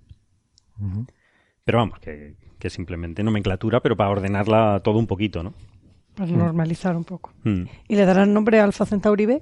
Pero 1.65 1.77
vamos, 1.77 1.99
que, 1.99 2.35
que 2.57 2.69
simplemente 2.69 3.21
nomenclatura, 3.21 3.81
pero 3.81 3.95
para 3.95 4.09
ordenarla 4.09 4.79
todo 4.83 4.97
un 4.97 5.05
poquito, 5.05 5.43
¿no? 5.43 5.53
Para 6.19 6.31
normalizar 6.38 6.95
un 6.95 7.03
poco. 7.05 7.31
Mm. 7.43 7.63
¿Y 7.88 7.95
le 7.95 8.05
darán 8.05 8.33
nombre 8.33 8.59
a 8.59 8.63
Alfa 8.65 8.85
Centauri 8.85 9.25
B? 9.25 9.41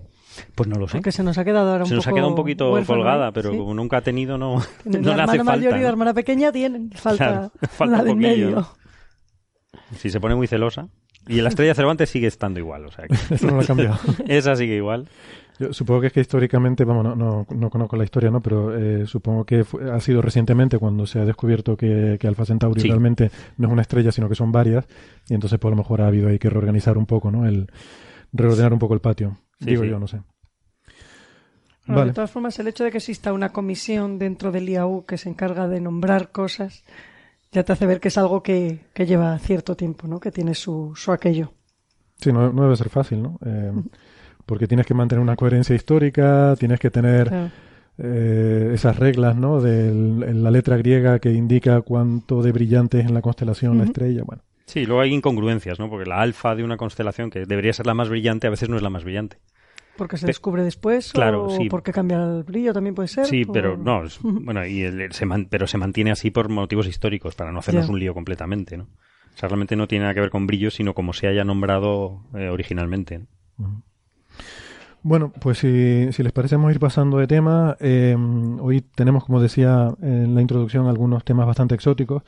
Pues 0.53 0.69
no 0.69 0.77
lo 0.77 0.87
sé. 0.87 0.97
Porque 0.97 1.11
se 1.11 1.23
nos 1.23 1.37
ha 1.37 1.43
quedado 1.43 1.71
ahora 1.71 1.83
un 1.83 1.89
Se 1.89 1.95
nos 1.95 2.05
ha 2.07 2.11
quedado 2.13 2.29
un 2.29 2.35
poquito 2.35 2.71
huérfano, 2.71 2.99
colgada, 2.99 3.29
¿eh? 3.29 3.31
pero 3.33 3.51
Sí. 3.51 3.57
como 3.57 3.73
nunca 3.73 3.97
ha 3.97 4.01
tenido, 4.01 4.37
no, 4.37 4.61
Tienen 4.83 5.01
no 5.01 5.09
la 5.09 5.17
le 5.17 5.23
hace 5.23 5.31
hermana 5.37 5.51
mayor 5.57 5.71
falta. 5.71 5.79
y 5.79 5.83
la 5.83 5.89
hermana 5.89 6.13
pequeña 6.13 6.51
tienen. 6.51 6.91
Falta, 6.91 7.25
Claro, 7.27 7.51
falta 7.71 7.97
la 7.97 8.03
de 8.03 8.09
poquillo, 8.11 8.27
medio. 8.29 8.67
Si 9.97 10.09
se 10.09 10.19
pone 10.19 10.35
muy 10.35 10.47
celosa. 10.47 10.87
Y 11.27 11.41
la 11.41 11.49
estrella 11.49 11.73
Cervantes 11.75 12.09
sigue 12.09 12.27
estando 12.27 12.59
igual, 12.59 12.85
o 12.85 12.91
sea 12.91 13.05
que 13.07 13.15
Eso 13.35 13.47
no 13.47 13.55
lo 13.55 13.61
ha 13.61 13.65
cambiado. 13.65 13.97
esa 14.27 14.55
sigue 14.55 14.75
igual. 14.77 15.09
Yo 15.59 15.73
supongo 15.73 16.01
que 16.01 16.07
es 16.07 16.13
que 16.13 16.19
históricamente, 16.21 16.83
vamos, 16.85 17.03
no, 17.03 17.15
no, 17.15 17.47
no 17.49 17.69
conozco 17.69 17.95
la 17.97 18.03
historia, 18.03 18.29
¿no? 18.29 18.41
Pero 18.41 18.77
eh, 18.77 19.07
supongo 19.07 19.43
que 19.45 19.63
fue- 19.63 19.91
ha 19.91 19.99
sido 19.99 20.21
recientemente 20.21 20.77
cuando 20.77 21.07
se 21.07 21.19
ha 21.19 21.25
descubierto 21.25 21.75
que, 21.75 22.17
que 22.19 22.27
Alpha 22.27 22.45
Centauri 22.45 22.81
Sí. 22.81 22.87
realmente 22.87 23.31
no 23.57 23.67
es 23.67 23.73
una 23.73 23.81
estrella, 23.81 24.11
sino 24.11 24.29
que 24.29 24.35
son 24.35 24.51
varias. 24.51 24.85
Y 25.29 25.33
entonces, 25.33 25.57
pues 25.59 25.69
a 25.71 25.75
lo 25.75 25.81
mejor 25.81 26.01
ha 26.01 26.07
habido 26.07 26.29
ahí 26.29 26.37
que 26.37 26.49
reorganizar 26.49 26.97
un 26.97 27.05
poco, 27.07 27.31
¿no? 27.31 27.47
El 27.47 27.71
reordenar 28.33 28.71
un 28.73 28.79
poco 28.79 28.93
el 28.93 28.99
patio. 29.01 29.37
Sí, 29.59 29.65
Digo 29.71 29.83
sí. 29.83 29.89
yo, 29.89 29.99
no 29.99 30.07
sé. 30.07 30.21
Bueno, 31.85 31.99
Vale. 32.01 32.11
De 32.11 32.15
todas 32.15 32.31
formas, 32.31 32.59
el 32.59 32.67
hecho 32.67 32.83
de 32.83 32.91
que 32.91 32.97
exista 32.97 33.31
una 33.33 33.49
comisión 33.49 34.19
dentro 34.19 34.51
del 34.51 34.67
IAU 34.69 35.05
que 35.05 35.17
se 35.17 35.29
encarga 35.29 35.67
de 35.67 35.79
nombrar 35.79 36.31
cosas 36.31 36.83
ya 37.51 37.63
te 37.63 37.71
hace 37.71 37.85
ver 37.85 38.01
que 38.01 38.09
es 38.09 38.17
algo 38.17 38.43
que, 38.43 38.81
que 38.93 39.05
lleva 39.05 39.39
cierto 39.39 39.75
tiempo, 39.77 40.05
¿no? 40.07 40.19
Que 40.19 40.31
tiene 40.31 40.53
su, 40.53 40.91
su 40.97 41.13
aquello. 41.13 41.53
Sí, 42.19 42.33
no, 42.33 42.51
no 42.51 42.63
debe 42.63 42.75
ser 42.75 42.89
fácil, 42.89 43.23
¿no? 43.23 43.39
Eh, 43.45 43.71
porque 44.47 44.67
tienes 44.67 44.87
que 44.87 44.95
mantener 44.95 45.21
una 45.21 45.35
coherencia 45.35 45.75
histórica, 45.75 46.55
tienes 46.57 46.79
que 46.79 46.89
tener 46.89 47.27
Claro. 47.27 47.51
eh, 47.99 48.71
esas 48.73 48.97
reglas, 48.97 49.35
¿no? 49.35 49.59
De 49.61 49.93
la 50.33 50.49
letra 50.51 50.77
griega 50.77 51.19
que 51.19 51.31
indica 51.31 51.81
cuánto 51.81 52.41
de 52.41 52.51
brillante 52.51 52.99
es 52.99 53.05
en 53.07 53.13
la 53.13 53.21
constelación 53.21 53.77
la 53.77 53.83
Ujú. 53.83 53.91
estrella. 53.91 54.23
Bueno, 54.25 54.41
Sí, 54.65 54.85
luego 54.85 55.01
hay 55.01 55.13
incongruencias, 55.13 55.79
¿no? 55.79 55.89
Porque 55.89 56.05
la 56.09 56.19
alfa 56.21 56.53
de 56.55 56.63
una 56.63 56.75
constelación, 56.77 57.29
que 57.29 57.45
debería 57.45 57.71
ser 57.73 57.85
la 57.87 57.93
más 57.93 58.09
brillante, 58.09 58.47
a 58.47 58.49
veces 58.49 58.67
no 58.69 58.75
es 58.75 58.81
la 58.83 58.89
más 58.89 59.03
brillante. 59.05 59.37
Porque 59.97 60.17
se 60.17 60.27
descubre 60.27 60.61
después 60.61 61.11
Claro, 61.13 61.45
o 61.45 61.49
sí. 61.49 61.69
porque 61.69 61.91
cambia 61.93 62.17
el 62.23 62.43
brillo 62.43 62.73
también 62.73 62.93
puede 62.93 63.07
ser. 63.07 63.25
Sí, 63.25 63.45
o- 63.47 63.51
pero 63.53 63.77
no, 63.77 64.03
es- 64.05 64.19
bueno, 64.21 64.65
y 64.65 64.81
el- 64.83 65.01
el- 65.01 65.11
se 65.13 65.25
man- 65.25 65.47
pero 65.49 65.65
se 65.67 65.77
mantiene 65.77 66.11
así 66.11 66.29
por 66.31 66.49
motivos 66.49 66.85
históricos, 66.87 67.33
para 67.35 67.51
no 67.51 67.59
hacernos 67.59 67.87
Ya. 67.87 67.91
un 67.93 67.99
lío 67.99 68.13
completamente, 68.13 68.77
¿no? 68.77 68.83
O 69.33 69.37
sea, 69.39 69.47
realmente 69.49 69.75
no 69.75 69.87
tiene 69.87 70.03
nada 70.03 70.13
que 70.13 70.19
ver 70.21 70.29
con 70.31 70.45
brillo, 70.47 70.69
sino 70.69 70.93
como 70.93 71.13
se 71.13 71.27
haya 71.27 71.43
nombrado 71.45 72.21
eh, 72.35 72.49
originalmente. 72.49 73.21
¿no? 73.57 73.83
Bueno, 75.07 75.31
pues 75.39 75.59
si, 75.59 76.11
si 76.11 76.21
les 76.21 76.33
parece 76.33 76.57
vamos 76.57 76.67
a 76.67 76.73
ir 76.73 76.81
pasando 76.81 77.17
de 77.17 77.27
tema. 77.27 77.77
Eh, 77.79 78.13
hoy 78.59 78.81
tenemos, 78.81 79.23
como 79.23 79.39
decía 79.39 79.95
en 80.01 80.35
la 80.35 80.41
introducción, 80.41 80.85
algunos 80.85 81.23
temas 81.23 81.47
bastante 81.47 81.75
exóticos. 81.75 82.23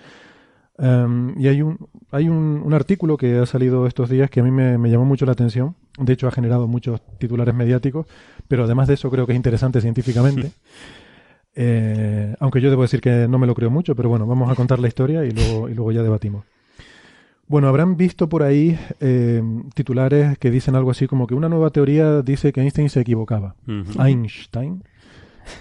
Um, 0.77 1.37
y 1.37 1.49
hay 1.49 1.61
un 1.61 1.77
hay 2.09 2.29
un, 2.29 2.61
un 2.63 2.73
artículo 2.73 3.17
que 3.17 3.37
ha 3.37 3.45
salido 3.45 3.85
estos 3.85 4.09
días 4.09 4.29
que 4.29 4.39
a 4.39 4.43
mí 4.43 4.51
me, 4.51 4.77
me 4.77 4.89
llamó 4.89 5.03
mucho 5.03 5.25
la 5.25 5.33
atención. 5.33 5.75
De 5.97 6.13
hecho, 6.13 6.29
ha 6.29 6.31
generado 6.31 6.69
muchos 6.69 7.01
titulares 7.17 7.53
mediáticos, 7.53 8.07
pero 8.47 8.63
además 8.63 8.87
de 8.87 8.93
eso 8.93 9.11
creo 9.11 9.25
que 9.25 9.33
es 9.33 9.37
interesante 9.37 9.81
científicamente. 9.81 10.51
Eh, 11.61 12.35
aunque 12.39 12.61
yo 12.61 12.69
debo 12.69 12.83
decir 12.83 13.01
que 13.01 13.27
no 13.27 13.37
me 13.37 13.47
lo 13.47 13.55
creo 13.55 13.69
mucho, 13.69 13.93
pero 13.93 14.07
bueno, 14.07 14.25
vamos 14.25 14.49
a 14.49 14.55
contar 14.55 14.79
la 14.79 14.87
historia 14.87 15.25
y 15.25 15.31
luego, 15.31 15.67
y 15.67 15.73
luego 15.73 15.91
ya 15.91 16.03
debatimos. 16.03 16.45
Bueno, 17.49 17.67
habrán 17.67 17.97
visto 17.97 18.29
por 18.29 18.43
ahí 18.43 18.79
eh, 19.01 19.43
titulares 19.73 20.37
que 20.37 20.51
dicen 20.51 20.75
algo 20.75 20.91
así 20.91 21.07
como 21.07 21.25
que 21.27 21.33
una 21.33 21.49
nueva 21.49 21.71
teoría 21.71 22.21
dice 22.21 22.53
que 22.53 22.61
Einstein 22.61 22.89
se 22.89 23.01
equivocaba. 23.01 23.55
Einstein. 23.99 24.83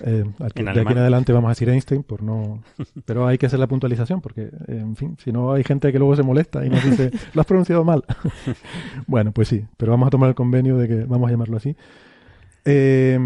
Eh, 0.04 0.22
aquí- 0.40 0.62
de 0.62 0.70
aquí 0.70 0.92
en 0.92 0.98
adelante 0.98 1.32
vamos 1.32 1.48
a 1.48 1.52
decir 1.52 1.68
Einstein, 1.70 2.02
por 2.02 2.22
no, 2.22 2.62
pero 3.06 3.26
hay 3.26 3.38
que 3.38 3.46
hacer 3.46 3.58
la 3.58 3.66
puntualización 3.66 4.20
porque, 4.20 4.50
en 4.66 4.96
fin, 4.96 5.16
si 5.18 5.32
no 5.32 5.50
hay 5.52 5.64
gente 5.64 5.90
que 5.90 5.98
luego 5.98 6.14
se 6.14 6.22
molesta 6.22 6.64
y 6.64 6.68
nos 6.68 6.84
dice, 6.84 7.10
lo 7.32 7.40
has 7.40 7.46
pronunciado 7.46 7.82
mal. 7.84 8.04
bueno, 9.06 9.32
pues 9.32 9.48
sí, 9.48 9.64
pero 9.78 9.92
vamos 9.92 10.08
a 10.08 10.10
tomar 10.10 10.28
el 10.28 10.34
convenio 10.34 10.76
de 10.76 10.88
que 10.88 11.04
vamos 11.04 11.26
a 11.28 11.30
llamarlo 11.30 11.56
así. 11.56 11.74
Eh, 12.66 13.18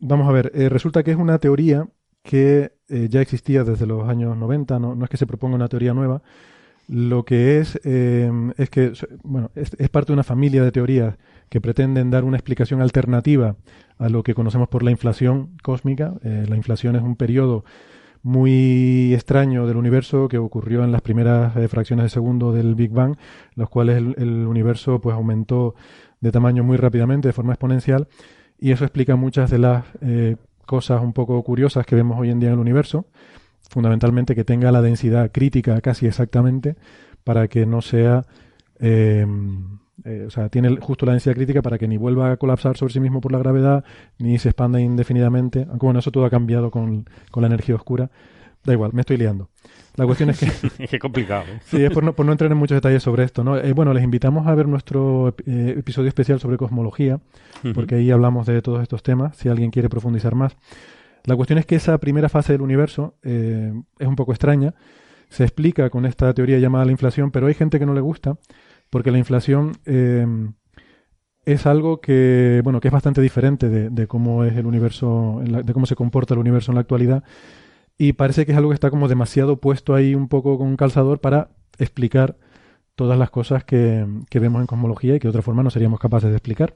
vamos 0.00 0.28
a 0.28 0.32
ver, 0.32 0.52
eh, 0.54 0.68
resulta 0.68 1.02
que 1.02 1.10
es 1.10 1.16
una 1.16 1.38
teoría 1.38 1.88
que 2.22 2.70
ya 2.88 3.20
existía 3.20 3.64
desde 3.64 3.86
los 3.86 4.08
años 4.08 4.36
90, 4.36 4.78
no, 4.78 4.94
no 4.94 5.04
es 5.04 5.10
que 5.10 5.16
se 5.16 5.26
proponga 5.26 5.56
una 5.56 5.68
teoría 5.68 5.92
nueva, 5.92 6.22
lo 6.88 7.24
que 7.24 7.58
es 7.58 7.78
eh, 7.84 8.30
es 8.56 8.70
que, 8.70 8.92
bueno, 9.22 9.50
es, 9.54 9.70
parte 9.90 10.08
de 10.08 10.14
una 10.14 10.24
familia 10.24 10.62
de 10.64 10.72
teorías 10.72 11.16
que 11.48 11.60
pretenden 11.60 12.10
dar 12.10 12.24
una 12.24 12.36
explicación 12.36 12.82
alternativa 12.82 13.56
a 13.98 14.08
lo 14.08 14.22
que 14.22 14.34
conocemos 14.34 14.68
por 14.68 14.82
la 14.82 14.90
inflación 14.90 15.50
cósmica. 15.62 16.14
Eh, 16.24 16.46
la 16.48 16.56
inflación 16.56 16.96
es 16.96 17.02
un 17.02 17.16
periodo 17.16 17.64
muy 18.22 19.14
extraño 19.14 19.66
del 19.66 19.76
universo 19.76 20.28
que 20.28 20.38
ocurrió 20.38 20.82
en 20.82 20.92
las 20.92 21.02
primeras 21.02 21.56
eh, 21.56 21.68
fracciones 21.68 22.04
de 22.04 22.08
segundo 22.08 22.52
del 22.52 22.74
Big 22.74 22.90
Bang, 22.90 23.16
los 23.54 23.68
cuales 23.68 23.98
el, 23.98 24.14
el 24.18 24.46
universo 24.46 25.00
pues 25.00 25.14
aumentó 25.14 25.74
de 26.20 26.32
tamaño 26.32 26.64
muy 26.64 26.76
rápidamente, 26.76 27.28
de 27.28 27.32
forma 27.32 27.52
exponencial, 27.52 28.08
y 28.58 28.72
eso 28.72 28.84
explica 28.84 29.16
muchas 29.16 29.50
de 29.50 29.58
las 29.58 29.84
eh, 30.00 30.36
cosas 30.66 31.02
un 31.02 31.12
poco 31.12 31.42
curiosas 31.42 31.86
que 31.86 31.94
vemos 31.94 32.18
hoy 32.18 32.30
en 32.30 32.40
día 32.40 32.48
en 32.48 32.54
el 32.54 32.60
universo, 32.60 33.06
fundamentalmente 33.68 34.34
que 34.34 34.44
tenga 34.44 34.72
la 34.72 34.82
densidad 34.82 35.30
crítica 35.32 35.80
casi 35.80 36.06
exactamente 36.06 36.76
para 37.24 37.48
que 37.48 37.66
no 37.66 37.82
sea 37.82 38.24
eh, 38.80 39.26
eh, 40.04 40.24
o 40.26 40.30
sea, 40.30 40.48
tiene 40.48 40.76
justo 40.76 41.06
la 41.06 41.12
densidad 41.12 41.34
crítica 41.34 41.62
para 41.62 41.78
que 41.78 41.88
ni 41.88 41.96
vuelva 41.96 42.30
a 42.30 42.36
colapsar 42.36 42.76
sobre 42.76 42.92
sí 42.92 43.00
mismo 43.00 43.20
por 43.20 43.32
la 43.32 43.38
gravedad, 43.38 43.84
ni 44.18 44.38
se 44.38 44.50
expanda 44.50 44.80
indefinidamente. 44.80 45.66
Aunque 45.68 45.86
bueno, 45.86 45.98
eso 45.98 46.12
todo 46.12 46.24
ha 46.24 46.30
cambiado 46.30 46.70
con, 46.70 47.08
con 47.30 47.42
la 47.42 47.48
energía 47.48 47.74
oscura. 47.74 48.10
Da 48.64 48.72
igual, 48.72 48.92
me 48.92 49.00
estoy 49.00 49.16
liando. 49.16 49.48
La 49.96 50.06
cuestión 50.06 50.30
es 50.30 50.38
que... 50.38 50.86
Qué 50.88 50.98
complicado. 50.98 51.44
¿eh? 51.48 51.60
sí, 51.64 51.82
es 51.82 51.90
por 51.90 52.04
no, 52.04 52.12
por 52.12 52.24
no 52.24 52.32
entrar 52.32 52.50
en 52.50 52.58
muchos 52.58 52.76
detalles 52.76 53.02
sobre 53.02 53.24
esto. 53.24 53.42
¿no? 53.42 53.56
Eh, 53.56 53.72
bueno, 53.72 53.92
les 53.92 54.04
invitamos 54.04 54.46
a 54.46 54.54
ver 54.54 54.68
nuestro 54.68 55.34
eh, 55.46 55.74
episodio 55.78 56.08
especial 56.08 56.38
sobre 56.38 56.56
cosmología, 56.56 57.20
porque 57.74 57.96
ahí 57.96 58.10
hablamos 58.10 58.46
de 58.46 58.62
todos 58.62 58.82
estos 58.82 59.02
temas, 59.02 59.36
si 59.36 59.48
alguien 59.48 59.70
quiere 59.70 59.88
profundizar 59.88 60.34
más. 60.34 60.56
La 61.28 61.36
cuestión 61.36 61.58
es 61.58 61.66
que 61.66 61.76
esa 61.76 61.98
primera 61.98 62.30
fase 62.30 62.54
del 62.54 62.62
universo 62.62 63.18
eh, 63.22 63.70
es 63.98 64.08
un 64.08 64.16
poco 64.16 64.32
extraña. 64.32 64.74
Se 65.28 65.44
explica 65.44 65.90
con 65.90 66.06
esta 66.06 66.32
teoría 66.32 66.58
llamada 66.58 66.86
la 66.86 66.90
inflación, 66.90 67.30
pero 67.30 67.48
hay 67.48 67.54
gente 67.54 67.78
que 67.78 67.84
no 67.84 67.92
le 67.92 68.00
gusta 68.00 68.38
porque 68.88 69.10
la 69.10 69.18
inflación 69.18 69.72
eh, 69.84 70.26
es 71.44 71.66
algo 71.66 72.00
que 72.00 72.62
bueno 72.64 72.80
que 72.80 72.88
es 72.88 72.92
bastante 72.92 73.20
diferente 73.20 73.68
de, 73.68 74.06
cómo 74.06 74.42
es 74.44 74.56
el 74.56 74.64
universo 74.64 75.42
de 75.44 75.72
cómo 75.74 75.84
se 75.84 75.96
comporta 75.96 76.32
el 76.32 76.40
universo 76.40 76.70
en 76.70 76.76
la 76.76 76.80
actualidad 76.80 77.22
y 77.98 78.14
parece 78.14 78.46
que 78.46 78.52
es 78.52 78.58
algo 78.58 78.70
que 78.70 78.74
está 78.74 78.88
como 78.88 79.06
demasiado 79.06 79.58
puesto 79.58 79.94
ahí 79.94 80.14
un 80.14 80.28
poco 80.28 80.56
con 80.56 80.66
un 80.66 80.76
calzador 80.76 81.20
para 81.20 81.50
explicar 81.78 82.38
todas 82.94 83.18
las 83.18 83.28
cosas 83.28 83.64
que, 83.64 84.06
que 84.30 84.38
vemos 84.38 84.62
en 84.62 84.66
cosmología 84.66 85.16
y 85.16 85.18
que 85.18 85.28
de 85.28 85.30
otra 85.30 85.42
forma 85.42 85.62
no 85.62 85.68
seríamos 85.68 86.00
capaces 86.00 86.30
de 86.30 86.36
explicar 86.36 86.74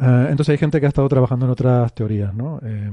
uh, 0.00 0.26
entonces 0.30 0.50
hay 0.50 0.58
gente 0.58 0.80
que 0.80 0.86
ha 0.86 0.88
estado 0.88 1.08
trabajando 1.08 1.46
en 1.46 1.52
otras 1.52 1.94
teorías 1.94 2.34
no 2.34 2.60
eh, 2.62 2.90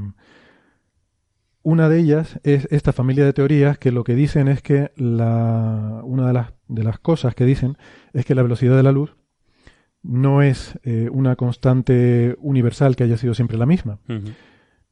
una 1.64 1.90
de 1.90 2.00
ellas 2.00 2.40
es 2.44 2.68
esta 2.72 2.94
familia 2.94 3.26
de 3.26 3.34
teorías 3.34 3.78
que 3.78 3.92
lo 3.92 4.04
que 4.06 4.16
dicen 4.16 4.48
es 4.48 4.62
que 4.62 4.92
la, 4.96 6.00
una 6.06 6.28
de 6.28 6.34
las, 6.34 6.54
de 6.70 6.84
las 6.84 6.98
cosas 7.00 7.36
que 7.36 7.44
dicen 7.46 7.78
es 8.14 8.26
que 8.26 8.36
la 8.36 8.42
velocidad 8.44 8.78
de 8.78 8.84
la 8.84 8.94
luz 8.94 9.18
no 10.02 10.42
es 10.42 10.80
eh, 10.84 11.10
una 11.12 11.36
constante 11.36 12.38
universal 12.40 12.96
que 12.96 13.04
haya 13.04 13.18
sido 13.18 13.34
siempre 13.34 13.58
la 13.58 13.66
misma, 13.66 14.00
Uh 14.08 14.14
-huh. 14.14 14.34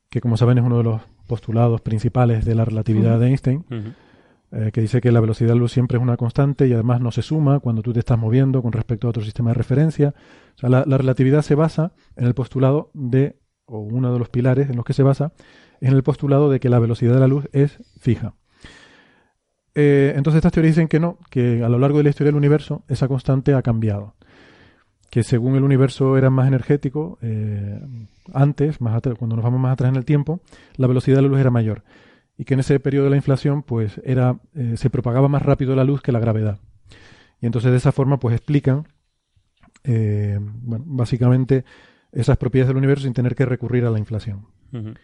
que 0.10 0.20
como 0.20 0.36
saben 0.36 0.58
es 0.58 0.66
uno 0.66 0.80
de 0.80 0.84
los 0.84 1.02
postulados 1.28 1.80
principales 1.80 2.44
de 2.44 2.56
la 2.56 2.66
relatividad 2.66 3.14
uh 3.14 3.18
-huh. 3.18 3.20
de 3.20 3.28
Einstein, 3.28 3.66
Uh 3.70 3.74
-huh. 3.74 3.94
eh, 4.52 4.72
que 4.74 4.82
dice 4.82 5.00
que 5.00 5.12
la 5.14 5.22
velocidad 5.22 5.50
de 5.52 5.56
la 5.56 5.60
luz 5.62 5.72
siempre 5.72 5.98
es 5.98 6.04
una 6.04 6.18
constante 6.18 6.68
y 6.68 6.74
además 6.74 7.00
no 7.00 7.12
se 7.12 7.22
suma 7.22 7.62
cuando 7.62 7.82
tú 7.84 7.94
te 7.94 8.00
estás 8.00 8.18
moviendo 8.20 8.62
con 8.62 8.74
respecto 8.74 9.08
a 9.08 9.12
otro 9.12 9.24
sistema 9.24 9.52
de 9.52 9.54
referencia. 9.54 10.14
O 10.56 10.60
sea, 10.60 10.70
la, 10.70 10.84
la 10.86 10.98
relatividad 10.98 11.42
se 11.42 11.56
basa 11.56 11.94
en 12.16 12.26
el 12.26 12.34
postulado 12.34 12.92
de, 12.94 13.38
o 13.66 13.80
uno 13.80 14.14
de 14.14 14.20
los 14.20 14.30
pilares 14.30 14.70
en 14.70 14.76
los 14.76 14.86
que 14.86 14.94
se 14.94 15.04
basa, 15.04 15.34
en 15.82 15.94
el 15.94 16.04
postulado 16.04 16.50
de 16.50 16.60
que 16.60 16.70
la 16.70 16.80
velocidad 16.80 17.14
de 17.14 17.20
la 17.20 17.28
luz 17.28 17.48
es 17.52 17.80
fija. 18.00 18.36
Eh, 19.76 20.14
entonces 20.16 20.38
estas 20.38 20.54
teorías 20.54 20.76
dicen 20.76 20.88
que 20.88 21.02
no, 21.02 21.20
que 21.30 21.64
a 21.64 21.70
lo 21.70 21.78
largo 21.78 21.98
de 21.98 22.06
la 22.06 22.10
historia 22.10 22.30
del 22.30 22.38
universo 22.38 22.84
esa 22.88 23.08
constante 23.08 23.54
ha 23.54 23.62
cambiado. 23.62 24.16
Que 25.10 25.24
según 25.24 25.56
el 25.56 25.64
universo 25.64 26.18
era 26.18 26.30
más 26.30 26.48
energético, 26.48 27.20
eh, 27.22 27.80
antes, 28.34 28.82
más 28.82 29.02
cuando 29.18 29.36
nos 29.36 29.44
vamos 29.44 29.60
más 29.60 29.74
atrás 29.74 29.90
en 29.90 29.98
el 29.98 30.06
tiempo, 30.06 30.42
la 30.78 30.88
velocidad 30.88 31.18
de 31.18 31.22
la 31.24 31.28
luz 31.28 31.40
era 31.40 31.52
mayor. 31.52 31.84
Y 32.38 32.46
que 32.46 32.54
en 32.56 32.62
ese 32.62 32.80
periodo 32.80 33.06
de 33.06 33.12
la 33.12 33.16
inflación, 33.18 33.64
pues 33.64 34.02
era, 34.04 34.40
eh, 34.56 34.76
se 34.78 34.90
propagaba 34.90 35.28
más 35.28 35.42
rápido 35.42 35.76
la 35.76 35.84
luz 35.84 36.02
que 36.02 36.12
la 36.12 36.20
gravedad. 36.20 36.60
Y 37.40 37.46
entonces 37.46 37.72
de 37.72 37.78
esa 37.78 37.92
forma, 37.92 38.18
pues 38.18 38.36
explican, 38.36 38.88
eh, 39.86 40.40
bueno, 40.42 40.84
básicamente 40.88 41.66
esas 42.12 42.38
propiedades 42.38 42.70
del 42.70 42.78
universo 42.78 43.04
sin 43.04 43.14
tener 43.14 43.36
que 43.36 43.46
recurrir 43.46 43.86
a 43.86 43.92
la 43.92 44.00
inflación. 44.00 44.48
Uh 44.72 44.78
-huh. 44.78 44.98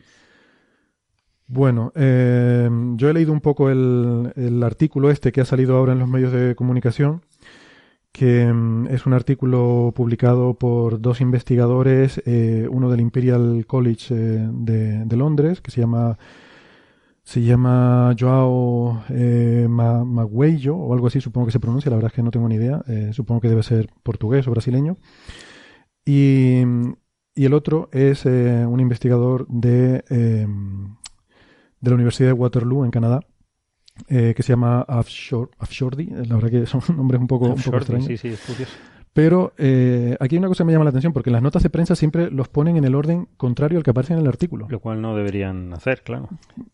Bueno, 1.47 1.91
eh, 1.95 2.69
yo 2.95 3.09
he 3.09 3.13
leído 3.13 3.33
un 3.33 3.41
poco 3.41 3.69
el, 3.69 4.31
el, 4.37 4.63
artículo 4.63 5.11
este 5.11 5.33
que 5.33 5.41
ha 5.41 5.45
salido 5.45 5.75
ahora 5.75 5.91
en 5.91 5.99
los 5.99 6.07
medios 6.07 6.31
de 6.31 6.55
comunicación, 6.55 7.23
que 8.13 8.49
um, 8.49 8.87
es 8.87 9.05
un 9.05 9.13
artículo 9.13 9.91
publicado 9.93 10.53
por 10.53 11.01
dos 11.01 11.19
investigadores, 11.19 12.21
eh, 12.25 12.67
uno 12.69 12.89
del 12.89 13.01
Imperial 13.01 13.65
College 13.67 14.13
eh, 14.15 14.49
de, 14.49 15.05
de, 15.05 15.17
Londres, 15.17 15.59
que 15.59 15.71
se 15.71 15.81
llama 15.81 16.17
se 17.23 17.41
llama 17.41 18.15
Joao 18.19 19.03
eh, 19.09 19.67
Magueyo 19.69 20.75
o 20.75 20.93
algo 20.93 21.07
así, 21.07 21.21
supongo 21.21 21.47
que 21.47 21.51
se 21.51 21.59
pronuncia, 21.59 21.89
la 21.89 21.97
verdad 21.97 22.11
es 22.11 22.15
que 22.15 22.23
no 22.23 22.31
tengo 22.31 22.49
ni 22.49 22.55
idea, 22.55 22.83
eh, 22.87 23.11
supongo 23.13 23.41
que 23.41 23.49
debe 23.49 23.63
ser 23.63 23.89
portugués 24.03 24.47
o 24.47 24.51
brasileño. 24.51 24.97
Y, 26.03 26.61
y 27.35 27.45
el 27.45 27.53
otro 27.53 27.89
es 27.91 28.25
eh, 28.25 28.65
un 28.65 28.79
investigador 28.79 29.47
de 29.47 30.03
de 31.81 31.89
la 31.89 31.95
Universidad 31.95 32.29
de 32.29 32.33
Waterloo 32.33 32.85
en 32.85 32.91
Canadá, 32.91 33.21
eh, 34.07 34.33
que 34.35 34.43
se 34.43 34.53
llama 34.53 34.85
Afshordi. 34.87 36.05
La 36.05 36.35
verdad 36.35 36.49
que 36.49 36.65
son 36.67 36.81
nombres 36.95 37.19
un 37.19 37.27
poco, 37.27 37.47
un 37.47 37.61
poco 37.61 37.77
extraños. 37.77 38.05
Sí, 38.05 38.17
sí, 38.17 38.29
es 38.29 38.39
curioso. 38.39 38.73
Pero 39.13 39.51
eh, 39.57 40.15
aquí 40.21 40.35
hay 40.35 40.39
una 40.39 40.47
cosa 40.47 40.63
que 40.63 40.67
me 40.67 40.71
llama 40.71 40.85
la 40.85 40.89
atención, 40.91 41.11
porque 41.11 41.31
las 41.31 41.41
notas 41.41 41.63
de 41.63 41.69
prensa 41.69 41.95
siempre 41.95 42.31
los 42.31 42.47
ponen 42.47 42.77
en 42.77 42.85
el 42.85 42.95
orden 42.95 43.27
contrario 43.35 43.77
al 43.77 43.83
que 43.83 43.91
aparece 43.91 44.13
en 44.13 44.19
el 44.19 44.27
artículo. 44.27 44.67
Lo 44.69 44.79
cual 44.79 45.01
no 45.01 45.15
deberían 45.15 45.73
hacer, 45.73 46.01
claro. 46.03 46.29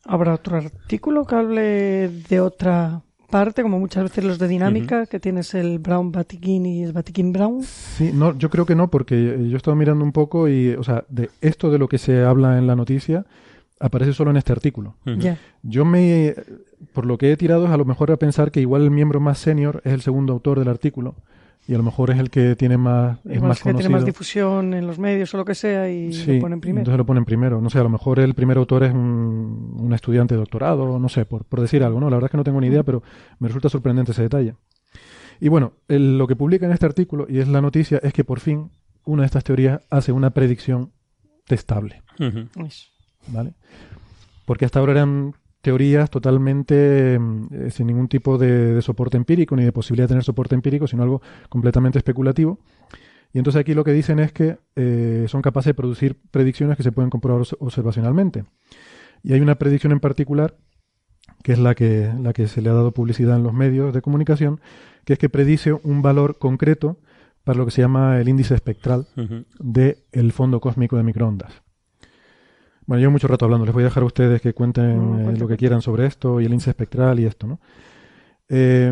¿Habrá 0.06 0.36
otro 0.36 0.58
artículo 0.58 1.26
que 1.26 1.36
hable 1.36 2.10
de 2.30 2.40
otra 2.40 3.02
parte, 3.32 3.64
como 3.64 3.80
muchas 3.80 4.04
veces 4.04 4.24
los 4.24 4.38
de 4.38 4.48
dinámica, 4.48 5.00
uh 5.00 5.02
-huh. 5.02 5.08
que 5.10 5.20
tienes 5.20 5.54
el 5.56 5.80
Brown 5.80 6.12
Batikin 6.12 6.66
y 6.66 6.84
el 6.84 6.94
Batikin 6.94 7.34
Brown? 7.34 7.64
Sí, 7.64 8.12
no, 8.14 8.38
yo 8.38 8.50
creo 8.52 8.66
que 8.68 8.76
no, 8.76 8.90
porque 8.90 9.16
yo 9.16 9.54
he 9.54 9.58
estado 9.58 9.76
mirando 9.76 10.04
un 10.06 10.12
poco 10.12 10.48
y, 10.48 10.76
o 10.76 10.84
sea, 10.84 11.06
de 11.10 11.32
esto 11.42 11.72
de 11.72 11.80
lo 11.80 11.88
que 11.88 11.98
se 11.98 12.24
habla 12.24 12.60
en 12.60 12.68
la 12.68 12.76
noticia 12.76 13.26
aparece 13.80 14.14
solo 14.14 14.30
en 14.30 14.38
este 14.38 14.54
artículo. 14.54 14.96
Uh 15.06 15.10
-huh. 15.10 15.20
yeah. 15.20 15.38
Yo 15.64 15.86
me, 15.86 16.36
por 16.94 17.06
lo 17.06 17.18
que 17.18 17.32
he 17.32 17.38
tirado 17.38 17.66
es 17.66 17.72
a 17.72 17.78
lo 17.78 17.86
mejor 17.86 18.12
a 18.12 18.18
pensar 18.18 18.52
que 18.52 18.62
igual 18.62 18.84
el 18.84 18.92
miembro 18.92 19.20
más 19.20 19.40
senior 19.40 19.82
es 19.84 19.94
el 19.94 20.02
segundo 20.02 20.34
autor 20.34 20.60
del 20.60 20.68
artículo, 20.70 21.16
y 21.68 21.74
a 21.74 21.78
lo 21.78 21.84
mejor 21.84 22.12
es 22.12 22.18
el 22.20 22.30
que 22.30 22.56
tiene 22.56 22.78
más, 22.78 23.20
es 23.26 23.42
más 23.42 23.58
es 23.58 23.64
que 23.64 23.74
tiene 23.74 23.90
más 23.90 24.06
difusión 24.06 24.74
en 24.74 24.88
los 24.88 24.98
medios 25.00 25.34
o 25.34 25.38
lo 25.38 25.44
que 25.46 25.54
sea 25.56 25.90
y 25.90 26.14
Sí, 26.14 26.36
lo 26.36 26.40
ponen 26.42 26.62
primero. 26.62 26.80
entonces 26.82 26.98
lo 26.98 27.06
ponen 27.06 27.26
primero. 27.26 27.60
No 27.62 27.70
sé, 27.70 27.80
a 27.80 27.84
lo 27.84 27.90
mejor 27.90 28.20
el 28.20 28.34
primer 28.34 28.58
autor 28.58 28.84
es 28.84 28.94
un, 28.94 29.76
un 29.78 29.94
estudiante 29.94 30.34
de 30.36 30.40
doctorado, 30.40 30.98
no 30.98 31.10
sé, 31.10 31.26
por, 31.26 31.44
por 31.46 31.60
decir 31.62 31.84
algo, 31.84 32.00
¿no? 32.00 32.10
La 32.10 32.16
verdad 32.16 32.28
es 32.28 32.32
que 32.32 32.38
no 32.38 32.44
tengo 32.46 32.62
ni 32.62 32.68
idea, 32.68 32.84
pero 32.84 33.04
me 33.40 33.48
resulta 33.50 33.68
sorprendente 33.70 34.12
ese 34.14 34.22
detalle. 34.24 34.56
Y 35.40 35.50
bueno, 35.50 35.74
el- 35.88 36.18
lo 36.18 36.26
que 36.28 36.36
publica 36.36 36.66
en 36.66 36.72
este 36.72 36.86
artículo, 36.86 37.28
y 37.30 37.40
es 37.40 37.48
la 37.48 37.62
noticia, 37.62 38.00
es 38.02 38.14
que 38.14 38.24
por 38.24 38.40
fin 38.40 38.72
una 39.04 39.24
de 39.24 39.28
estas 39.28 39.44
teorías 39.44 39.82
hace 39.90 40.12
una 40.12 40.30
predicción 40.32 40.92
testable. 41.46 42.02
¿vale? 43.28 43.54
Porque 44.46 44.66
hasta 44.66 44.80
ahora 44.80 44.94
eran 44.94 45.34
teorías 45.62 46.10
totalmente 46.10 47.18
mm, 47.20 47.48
eh, 47.52 47.72
sin 47.72 47.88
ningún 47.88 48.08
tipo 48.08 48.38
de, 48.38 48.76
de 48.76 48.82
soporte 48.82 49.18
empírico, 49.18 49.56
ni 49.56 49.64
de 49.64 49.72
posibilidad 49.72 50.06
de 50.06 50.10
tener 50.10 50.24
soporte 50.24 50.56
empírico, 50.56 50.88
sino 50.88 51.04
algo 51.04 51.22
completamente 51.50 51.98
especulativo. 51.98 52.60
Y 53.34 53.40
entonces 53.40 53.60
aquí 53.60 53.74
lo 53.74 53.84
que 53.84 53.92
dicen 53.92 54.20
es 54.20 54.32
que 54.32 54.58
eh, 54.76 55.26
son 55.28 55.42
capaces 55.42 55.68
de 55.72 55.74
producir 55.74 56.18
predicciones 56.32 56.78
que 56.78 56.84
se 56.84 56.92
pueden 56.92 57.10
comprobar 57.10 57.42
obs- 57.42 57.58
observacionalmente. 57.60 58.46
Y 59.24 59.34
hay 59.34 59.42
una 59.42 59.56
predicción 59.56 59.92
en 59.92 60.00
particular, 60.00 60.56
que 61.44 61.52
es 61.54 61.60
la 61.60 61.76
que, 61.76 62.12
la 62.22 62.32
que 62.34 62.48
se 62.48 62.62
le 62.62 62.70
ha 62.70 62.74
dado 62.74 62.92
publicidad 62.94 63.36
en 63.36 63.44
los 63.44 63.54
medios 63.54 63.94
de 63.94 64.02
comunicación, 64.02 64.62
que 65.04 65.14
es 65.14 65.20
que 65.20 65.30
predice 65.30 65.74
un 65.74 66.02
valor 66.02 66.38
concreto 66.38 67.00
para 67.44 67.58
lo 67.58 67.66
que 67.66 67.72
se 67.72 67.82
llama 67.82 68.20
el 68.20 68.30
índice 68.30 68.54
espectral 68.56 69.08
Ujú. 69.18 69.46
del 69.60 70.32
fondo 70.32 70.60
cósmico 70.60 70.98
de 70.98 71.04
microondas. 71.04 71.52
Bueno, 72.88 73.02
llevo 73.02 73.12
mucho 73.12 73.28
rato 73.28 73.46
hablando, 73.46 73.66
les 73.66 73.74
voy 73.74 73.84
a 73.84 73.86
dejar 73.86 74.04
a 74.04 74.06
ustedes 74.08 74.42
que 74.42 74.54
cuenten 74.54 75.24
No, 75.24 75.30
eh, 75.30 75.38
lo 75.38 75.48
que 75.48 75.58
quieran 75.58 75.82
sobre 75.82 76.06
esto 76.06 76.42
y 76.42 76.46
el 76.46 76.54
índice 76.54 76.72
espectral 76.72 77.20
y 77.20 77.26
esto, 77.26 77.46
¿no? 77.46 77.60
Eh, 78.50 78.92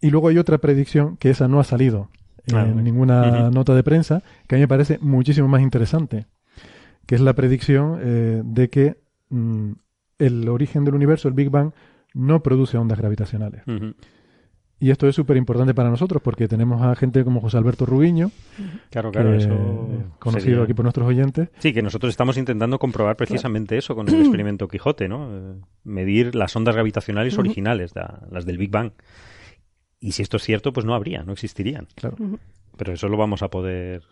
y 0.00 0.10
luego 0.10 0.28
hay 0.28 0.38
otra 0.38 0.58
predicción 0.58 1.16
que 1.16 1.30
esa 1.30 1.48
no 1.48 1.60
ha 1.60 1.64
salido 1.64 2.10
en 2.46 2.56
Ah, 2.56 2.64
ninguna 2.64 3.50
nota 3.50 3.74
de 3.74 3.82
prensa, 3.82 4.22
que 4.46 4.54
a 4.54 4.58
mí 4.58 4.62
me 4.62 4.68
parece 4.68 4.98
muchísimo 5.00 5.48
más 5.48 5.60
interesante, 5.60 6.26
que 7.06 7.14
es 7.14 7.20
la 7.20 7.34
predicción 7.34 7.98
eh, 8.00 8.42
de 8.44 8.68
que 8.68 9.00
mm, 9.30 9.72
el 10.18 10.48
origen 10.48 10.84
del 10.84 10.94
universo, 10.94 11.28
el 11.28 11.34
Big 11.34 11.50
Bang, 11.50 11.72
no 12.14 12.42
produce 12.42 12.78
ondas 12.78 12.98
gravitacionales. 12.98 13.62
Y 14.80 14.90
esto 14.90 15.08
es 15.08 15.16
súper 15.16 15.36
importante 15.36 15.74
para 15.74 15.90
nosotros 15.90 16.22
porque 16.22 16.46
tenemos 16.46 16.80
a 16.82 16.94
gente 16.94 17.24
como 17.24 17.40
José 17.40 17.56
Alberto 17.58 17.84
Rubiño, 17.84 18.30
Claro, 18.90 19.10
claro, 19.10 19.34
eso. 19.34 19.48
conocido 20.20 20.50
sería- 20.52 20.62
aquí 20.64 20.74
por 20.74 20.84
nuestros 20.84 21.06
oyentes, 21.08 21.48
Sí, 21.58 21.72
que 21.72 21.82
nosotros 21.82 22.10
estamos 22.10 22.36
intentando 22.36 22.78
comprobar 22.78 23.16
precisamente 23.16 23.76
eso 23.76 23.96
con 23.96 24.08
el 24.08 24.14
experimento 24.20 24.68
Quijote, 24.68 25.08
¿no? 25.08 25.28
Eh, 25.36 25.54
Medir 25.82 26.34
las 26.36 26.54
ondas 26.54 26.76
gravitacionales 26.76 27.36
originales, 27.38 27.92
las 28.30 28.44
del 28.46 28.56
Big 28.58 28.70
Bang. 28.70 28.92
Y 29.98 30.12
si 30.12 30.22
esto 30.22 30.36
es 30.36 30.44
cierto, 30.44 30.72
pues 30.72 30.86
no 30.86 30.94
habría, 30.94 31.24
no 31.24 31.32
existirían. 31.32 31.88
claro. 31.96 32.16
Pero 32.76 32.92
eso 32.92 33.08
lo 33.08 33.16
vamos 33.16 33.42
a 33.42 33.48
poder 33.48 34.02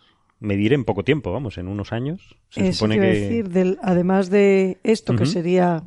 medir 0.41 0.73
en 0.73 0.83
poco 0.83 1.03
tiempo, 1.05 1.31
vamos, 1.31 1.57
en 1.57 1.69
unos 1.69 1.93
años. 1.93 2.35
Se 2.49 2.67
Eso 2.67 2.79
supone 2.79 2.99
que. 2.99 3.05
decir, 3.07 3.49
del, 3.49 3.79
además 3.81 4.29
de 4.29 4.79
esto, 4.83 5.15
que 5.15 5.25
sería, 5.25 5.83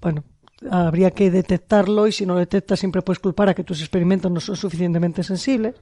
bueno, 0.00 0.24
habría 0.70 1.10
que 1.10 1.30
detectarlo 1.30 2.06
y 2.06 2.12
si 2.12 2.26
no 2.26 2.34
lo 2.34 2.40
detectas 2.40 2.78
siempre 2.80 3.02
puedes 3.02 3.18
culpar 3.20 3.48
a 3.48 3.54
que 3.54 3.64
tus 3.64 3.80
experimentos 3.80 4.30
no 4.30 4.40
son 4.40 4.56
suficientemente 4.56 5.22
sensibles. 5.22 5.74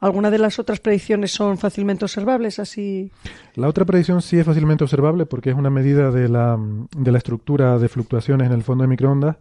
¿Alguna 0.00 0.30
de 0.30 0.38
las 0.38 0.60
otras 0.60 0.78
predicciones 0.78 1.32
son 1.32 1.58
fácilmente 1.58 2.04
observables? 2.04 2.60
Así. 2.60 3.10
La 3.56 3.66
otra 3.66 3.84
predicción 3.84 4.22
sí 4.22 4.38
es 4.38 4.46
fácilmente 4.46 4.84
observable 4.84 5.26
porque 5.26 5.50
es 5.50 5.56
una 5.56 5.70
medida 5.70 6.12
de 6.12 6.28
la, 6.28 6.56
de 6.96 7.10
la 7.10 7.18
estructura 7.18 7.76
de 7.80 7.88
fluctuaciones 7.88 8.46
en 8.46 8.52
el 8.52 8.62
fondo 8.62 8.82
de 8.82 8.88
microondas. 8.88 9.38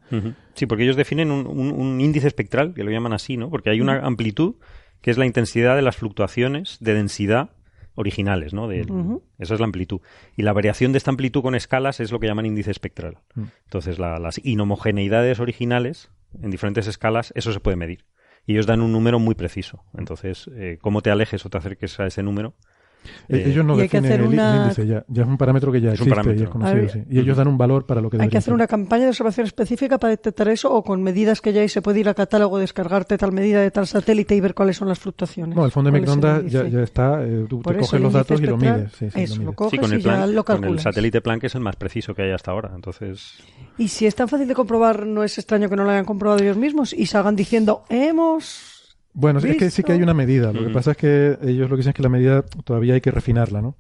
Sí, 0.56 0.66
porque 0.66 0.84
ellos 0.84 0.96
definen 0.96 1.30
un, 1.30 1.46
un- 1.46 1.72
un 1.80 2.02
índice 2.02 2.26
espectral, 2.28 2.74
que 2.74 2.84
lo 2.84 2.90
llaman 2.90 3.14
así, 3.14 3.38
¿no? 3.38 3.52
Porque 3.52 3.70
hay 3.70 3.82
una 3.82 4.00
amplitud 4.00 4.56
que 5.02 5.12
es 5.12 5.20
la 5.20 5.28
intensidad 5.28 5.76
de 5.76 5.84
las 5.84 5.96
fluctuaciones 5.96 6.78
de 6.80 6.96
densidad 6.96 7.52
originales, 7.98 8.54
¿no? 8.54 8.68
Ujú. 8.94 9.24
Esa 9.40 9.54
es 9.56 9.60
la 9.60 9.66
amplitud. 9.66 10.00
Y 10.38 10.44
la 10.44 10.54
variación 10.54 10.94
de 10.94 10.98
esta 11.00 11.12
amplitud 11.12 11.42
con 11.42 11.56
escalas 11.56 12.00
es 12.00 12.12
lo 12.12 12.20
que 12.20 12.28
llaman 12.28 12.46
índice 12.46 12.72
espectral. 12.72 13.18
Mm. 13.36 13.44
Entonces, 13.66 14.00
la- 14.00 14.20
las 14.20 14.40
inhomogeneidades 14.46 15.40
originales 15.40 16.10
en 16.42 16.52
diferentes 16.52 16.88
escalas, 16.88 17.34
eso 17.36 17.52
se 17.52 17.60
puede 17.60 17.78
medir. 17.78 18.06
Y 18.46 18.54
ellos 18.54 18.66
dan 18.66 18.82
un 18.82 18.92
número 18.94 19.20
muy 19.20 19.36
preciso. 19.36 19.84
Entonces, 19.98 20.50
eh, 20.56 20.78
cómo 20.82 21.02
te 21.02 21.12
alejes 21.12 21.46
o 21.46 21.50
te 21.50 21.58
acerques 21.58 22.00
a 22.00 22.08
ese 22.08 22.24
número. 22.24 22.54
Eh, 23.30 23.38
eh, 23.38 23.44
ellos 23.48 23.66
no 23.66 23.78
y 23.78 23.82
hay 23.82 23.90
que 23.90 24.00
definen 24.02 24.12
hacer 24.12 24.22
el, 24.22 24.28
una- 24.34 24.62
índice 24.64 24.88
ya, 24.88 25.06
ya 25.08 25.22
es 25.24 25.28
un 25.28 25.38
parámetro 25.38 25.72
que 25.72 25.82
ya 25.82 25.94
Es 25.94 26.02
existe 26.02 26.36
y 26.36 26.44
es 26.44 26.50
conocido, 26.50 26.78
A 26.78 26.82
ver, 26.82 26.90
sí. 26.92 27.04
Y 27.10 27.20
ellos 27.20 27.38
dan 27.38 27.48
un 27.48 27.58
valor 27.58 27.86
para 27.86 28.02
lo 28.02 28.10
que 28.10 28.18
¿Hay 28.22 28.30
que 28.30 28.38
hacer 28.38 28.46
ser. 28.46 28.54
una 28.54 28.68
campaña 28.68 29.04
de 29.04 29.10
observación 29.10 29.46
específica 29.48 29.98
para 29.98 30.12
detectar 30.12 30.48
eso 30.50 30.74
o 30.74 30.84
con 30.84 31.02
medidas 31.04 31.42
que 31.42 31.52
ya 31.54 31.62
hay 31.62 31.70
se 31.70 31.82
puede 31.82 32.00
ir 32.00 32.08
al 32.08 32.16
catálogo, 32.16 32.58
descargarte 32.58 33.18
tal 33.18 33.32
medida 33.32 33.62
de 33.62 33.72
tal 33.72 33.88
satélite 33.88 34.36
y 34.36 34.42
ver 34.42 34.54
cuáles 34.54 34.78
son 34.78 34.88
las 34.88 35.00
fluctuaciones? 35.00 35.56
No, 35.56 35.66
el 35.66 35.72
fondo 35.72 35.92
de 35.92 36.00
¿Cuál 36.00 36.04
es 36.04 36.10
el 36.10 36.16
microondas 36.18 36.52
ya, 36.52 36.68
ya 36.68 36.84
está, 36.84 37.24
eh, 37.24 37.46
tú 37.50 37.62
Por 37.62 37.74
te 37.76 37.80
eso 37.82 37.88
coges 37.92 38.02
los 38.02 38.14
datos 38.14 38.42
y 38.42 38.46
lo 38.46 38.58
mides. 38.58 38.92
Sí, 38.98 39.10
sí, 39.10 39.22
eso, 39.22 39.36
lo 39.36 39.40
lo 39.40 39.44
mides. 39.46 39.56
coges 39.56 39.72
Sí, 39.72 39.78
con 39.78 39.94
el, 39.94 40.00
y 40.00 40.02
ya 40.04 40.10
plan- 40.14 40.36
lo 40.36 40.46
con 40.46 40.56
el 40.56 40.62
calculas. 40.62 40.84
satélite 40.84 41.22
Planck 41.22 41.44
es 41.46 41.56
el 41.56 41.62
más 41.62 41.76
preciso 41.76 42.14
que 42.16 42.22
hay 42.24 42.32
hasta 42.32 42.52
ahora. 42.52 42.72
Entonces, 42.76 43.34
Y 43.78 43.88
si 43.90 44.06
es 44.06 44.16
tan 44.16 44.28
fácil 44.28 44.48
de 44.48 44.54
comprobar, 44.56 45.06
no 45.06 45.24
es 45.24 45.38
extraño 45.38 45.70
que 45.70 45.76
no 45.76 45.84
lo 45.84 45.90
hayan 45.92 46.06
comprobado 46.06 46.42
ellos 46.42 46.58
mismos 46.58 46.94
y 46.94 47.06
salgan 47.06 47.36
diciendo, 47.36 47.84
hemos... 47.90 48.77
Bueno, 49.20 49.40
es 49.40 49.58
que 49.58 49.72
sí 49.72 49.82
que 49.82 49.94
hay 49.94 50.04
una 50.04 50.14
medida. 50.14 50.54
Lo 50.54 50.64
que 50.68 50.70
pasa 50.72 50.92
es 50.92 50.98
que 50.98 51.40
ellos 51.42 51.70
lo 51.72 51.76
que 51.76 51.78
dicen 51.82 51.90
es 51.90 51.96
que 51.96 52.04
la 52.04 52.10
medida 52.10 52.44
todavía 52.44 52.94
hay 52.94 53.02
que 53.02 53.10
refinarla, 53.10 53.64
¿no? 53.64 53.76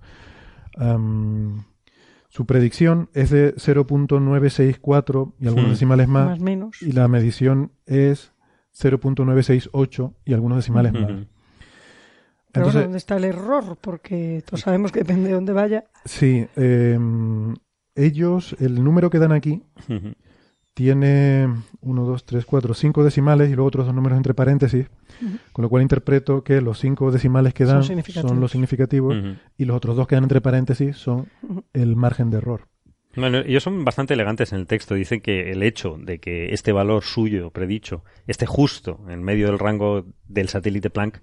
Su 2.29 2.45
predicción 2.45 3.09
es 3.13 3.29
de 3.29 3.55
0.964 3.55 5.33
y 5.39 5.47
algunos 5.47 5.67
Hmm. 5.67 5.71
decimales 5.71 6.07
más, 6.07 6.25
Más 6.29 6.39
menos. 6.39 6.81
y 6.81 6.91
la 6.91 7.07
medición 7.07 7.71
es 7.85 8.31
0.968 8.73 10.13
y 10.25 10.33
algunos 10.33 10.57
decimales 10.57 10.93
más. 10.93 11.05
Pero 11.05 11.25
Entonces, 12.53 12.73
bueno, 12.73 12.81
¿dónde 12.85 12.97
está 12.97 13.17
el 13.17 13.23
error? 13.25 13.77
Porque 13.79 14.43
todos 14.45 14.61
sabemos 14.61 14.91
que 14.91 14.99
depende 14.99 15.29
de 15.29 15.35
dónde 15.35 15.53
vaya. 15.53 15.85
sí, 16.05 16.47
em, 16.55 17.55
ellos, 17.95 18.55
el 18.59 18.83
número 18.83 19.09
que 19.09 19.19
dan 19.19 19.31
aquí. 19.31 19.63
Tiene 20.77 21.51
1, 21.81 22.03
2, 22.05 22.23
3, 22.23 22.45
4, 22.45 22.73
5 22.75 23.03
decimales 23.03 23.49
y 23.49 23.55
luego 23.55 23.67
otros 23.67 23.87
dos 23.87 23.95
números 23.95 24.15
entre 24.15 24.35
paréntesis, 24.35 24.85
con 25.51 25.63
lo 25.63 25.69
cual 25.69 25.81
interpreto 25.81 26.43
que 26.43 26.61
los 26.61 26.77
cinco 26.77 27.09
decimales 27.11 27.55
que 27.55 27.65
Son 27.65 27.73
dan 27.77 27.83
significativos. 27.83 28.29
son 28.29 28.39
los 28.39 28.51
significativos 28.51 29.17
Ujú. 29.17 29.27
y 29.57 29.65
los 29.65 29.75
otros 29.75 29.95
dos 29.95 30.07
que 30.07 30.13
dan 30.13 30.25
entre 30.25 30.39
paréntesis 30.39 30.95
son 30.95 31.25
el 31.73 31.95
margen 31.95 32.29
de 32.29 32.37
error. 32.37 32.67
Bueno, 33.17 33.39
ellos 33.39 33.63
son 33.63 33.83
bastante 33.83 34.13
elegantes 34.13 34.53
en 34.53 34.59
el 34.59 34.67
texto. 34.67 34.95
Dicen 34.95 35.19
que 35.21 35.51
el 35.51 35.63
hecho 35.63 35.97
de 35.99 36.19
que 36.19 36.53
este 36.53 36.71
valor 36.71 37.03
suyo, 37.03 37.49
predicho, 37.49 38.03
esté 38.27 38.45
justo 38.45 38.99
en 39.09 39.23
medio 39.23 39.47
del 39.47 39.59
rango 39.59 40.05
del 40.27 40.49
satélite 40.49 40.89
Planck, 40.89 41.19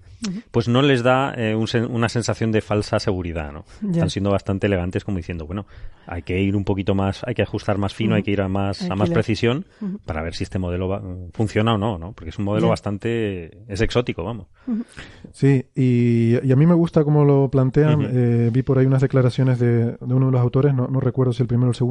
pues 0.51 0.67
no 0.67 0.81
les 0.81 1.03
da 1.03 1.33
eh, 1.35 1.55
un 1.55 1.65
una 1.91 2.09
sensación 2.09 2.51
de 2.51 2.61
falsa 2.61 2.99
seguridad, 2.99 3.51
¿no? 3.51 3.65
Ya. 3.81 3.91
Están 3.91 4.09
siendo 4.09 4.31
bastante 4.31 4.67
elegantes 4.67 5.03
como 5.03 5.17
diciendo, 5.17 5.45
bueno, 5.45 5.65
hay 6.07 6.23
que 6.23 6.39
ir 6.41 6.55
un 6.55 6.63
poquito 6.65 6.95
más, 6.95 7.23
hay 7.25 7.35
que 7.35 7.41
ajustar 7.43 7.77
más 7.77 7.93
fino, 7.93 8.15
hay 8.15 8.23
que 8.23 8.31
ir 8.31 8.41
a 8.41 8.47
más, 8.47 8.81
Hay 8.81 8.89
a 8.89 8.95
más 8.95 9.09
precisión 9.09 9.65
para 10.05 10.21
ver 10.23 10.33
si 10.35 10.43
este 10.43 10.57
modelo 10.59 10.87
va- 10.87 11.01
funciona 11.33 11.75
o 11.75 11.77
no, 11.77 11.97
¿no? 11.97 12.13
Porque 12.13 12.29
es 12.29 12.39
un 12.39 12.45
modelo 12.45 12.67
bastante, 12.69 13.57
es 13.67 13.81
exótico, 13.81 14.23
vamos. 14.23 14.47
Sí, 15.31 15.65
y, 15.75 16.37
y 16.43 16.51
a 16.51 16.55
mí 16.55 16.65
me 16.65 16.73
gusta 16.73 17.03
cómo 17.03 17.23
lo 17.25 17.49
plantean. 17.49 17.99
Eh, 18.11 18.49
vi 18.51 18.63
por 18.63 18.77
ahí 18.79 18.85
unas 18.85 19.01
declaraciones 19.01 19.59
de, 19.59 19.91
de 19.93 19.97
uno 20.13 20.27
de 20.27 20.31
los 20.31 20.41
autores, 20.41 20.73
no, 20.73 20.87
no 20.87 20.99
recuerdo 20.99 21.33
si 21.33 21.43
el 21.43 21.47
primero 21.47 21.67
o 21.67 21.71
el 21.71 21.75
segundo, 21.75 21.84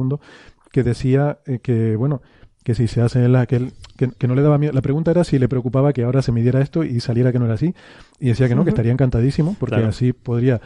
que 0.71 0.83
decía 0.83 1.39
eh, 1.45 1.59
que, 1.59 1.95
bueno, 1.95 2.21
que 2.63 2.73
si 2.75 2.87
se 2.87 3.01
hace 3.01 3.27
la, 3.29 3.45
que, 3.45 3.57
él- 3.57 3.73
que, 3.97 4.09
que 4.09 4.27
no 4.27 4.35
le 4.35 4.41
daba 4.41 4.57
miedo. 4.57 4.73
La 4.73 4.81
pregunta 4.81 5.11
era 5.11 5.23
si 5.23 5.37
le 5.39 5.47
preocupaba 5.47 5.93
que 5.93 6.03
ahora 6.03 6.21
se 6.21 6.31
midiera 6.31 6.61
esto 6.61 6.83
y 6.83 6.99
saliera 6.99 7.31
que 7.31 7.39
no 7.39 7.45
era 7.45 7.53
así. 7.53 7.73
Y 8.19 8.27
decía 8.29 8.47
que 8.47 8.55
no, 8.55 8.63
que 8.63 8.69
estaría 8.71 8.91
encantadísimo, 8.91 9.55
porque 9.59 9.75
Claro. 9.75 9.89
así 9.89 10.13
podría 10.13 10.59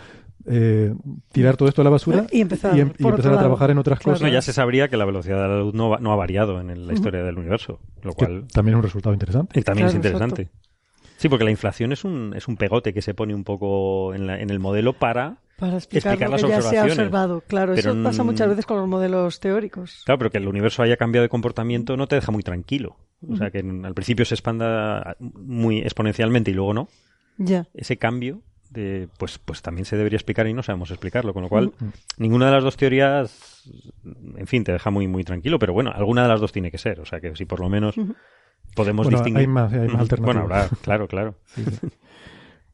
eh, 0.45 0.93
tirar 1.33 1.57
todo 1.57 1.67
esto 1.67 1.81
a 1.81 1.83
la 1.83 1.89
basura 1.89 2.25
Y 2.31 2.39
empezar 2.39 2.75
y, 2.75 2.79
em- 2.79 2.93
y 2.97 3.05
empezar 3.05 3.33
a 3.33 3.37
trabajar 3.39 3.71
en 3.71 3.77
otras 3.77 3.99
Claro. 3.99 4.13
cosas. 4.15 4.27
No, 4.27 4.33
ya 4.33 4.41
se 4.41 4.53
sabría 4.53 4.87
que 4.87 4.95
la 4.97 5.03
velocidad 5.05 5.41
de 5.41 5.47
la 5.49 5.59
luz 5.59 5.73
no, 5.73 5.89
va- 5.89 5.99
no 5.99 6.13
ha 6.13 6.15
variado 6.15 6.61
en 6.61 6.69
el- 6.69 6.87
la 6.87 6.93
historia 6.93 7.21
del 7.23 7.37
universo, 7.37 7.79
lo 8.01 8.11
que 8.13 8.25
cual 8.25 8.45
también 8.51 8.75
es 8.75 8.77
un 8.77 8.83
resultado 8.83 9.13
interesante. 9.13 9.59
Y 9.59 9.63
también 9.63 9.89
es 9.89 9.95
interesante. 9.95 10.49
Sí, 11.17 11.27
porque 11.27 11.43
la 11.43 11.51
inflación 11.51 11.91
es 11.91 12.05
un, 12.05 12.33
es 12.35 12.47
un 12.47 12.55
pegote 12.55 12.93
que 12.93 13.01
se 13.01 13.13
pone 13.13 13.35
un 13.35 13.43
poco 13.43 14.13
en, 14.13 14.25
la- 14.25 14.39
en 14.39 14.49
el 14.49 14.59
modelo 14.59 14.93
para... 14.93 15.37
Para 15.59 15.75
explicar, 15.77 16.13
Explicar 16.13 16.29
lo 16.29 16.35
las 16.37 16.41
que 16.43 16.47
ya 16.49 16.53
se 16.53 16.55
ha 16.55 16.69
observaciones. 16.69 16.91
observado. 16.97 17.41
Claro, 17.47 17.73
Pero 17.75 17.91
eso 17.91 18.03
pasa 18.03 18.23
muchas 18.23 18.47
veces 18.49 18.65
con 18.65 18.77
los 18.77 18.87
modelos 18.87 19.39
teóricos. 19.39 20.03
Claro, 20.05 20.17
pero 20.19 20.29
que 20.31 20.37
el 20.37 20.47
universo 20.47 20.81
haya 20.83 20.95
cambiado 20.97 21.23
de 21.23 21.29
comportamiento 21.29 21.97
no 21.97 22.07
te 22.07 22.15
deja 22.15 22.31
muy 22.31 22.43
tranquilo. 22.43 22.95
O 23.29 23.35
sea, 23.35 23.51
que 23.51 23.59
al 23.59 23.93
principio 23.93 24.23
se 24.25 24.35
expanda 24.35 25.17
muy 25.19 25.79
exponencialmente 25.79 26.51
y 26.51 26.53
luego 26.53 26.73
no. 26.73 26.87
Ya. 27.37 27.67
Ese 27.73 27.97
cambio, 27.97 28.41
de, 28.69 29.09
pues, 29.17 29.37
pues 29.39 29.61
también 29.61 29.83
se 29.85 29.97
debería 29.97 30.15
explicar 30.17 30.47
y 30.47 30.53
no 30.53 30.63
sabemos 30.63 30.91
explicarlo. 30.91 31.33
Con 31.33 31.43
lo 31.43 31.49
cual, 31.49 31.73
ninguna 32.17 32.45
de 32.45 32.51
las 32.53 32.63
dos 32.63 32.77
teorías, 32.77 33.69
en 34.37 34.47
fin, 34.47 34.63
te 34.63 34.71
deja 34.71 34.89
muy, 34.91 35.07
muy 35.07 35.23
tranquilo. 35.25 35.59
Pero 35.59 35.73
bueno, 35.73 35.91
alguna 35.93 36.23
de 36.23 36.29
las 36.29 36.39
dos 36.39 36.53
tiene 36.53 36.71
que 36.71 36.77
ser. 36.77 37.01
O 37.01 37.05
sea, 37.05 37.19
que 37.19 37.35
si 37.35 37.43
por 37.45 37.59
lo 37.59 37.67
menos 37.67 37.95
podemos 38.75 39.05
Bueno, 39.07 39.17
distinguir... 39.17 39.41
hay 39.41 39.47
más, 39.47 39.73
hay 39.73 39.87
más 39.89 40.01
alternativas. 40.01 40.47
Bueno, 40.47 40.69
claro, 40.81 41.07
claro. 41.09 41.35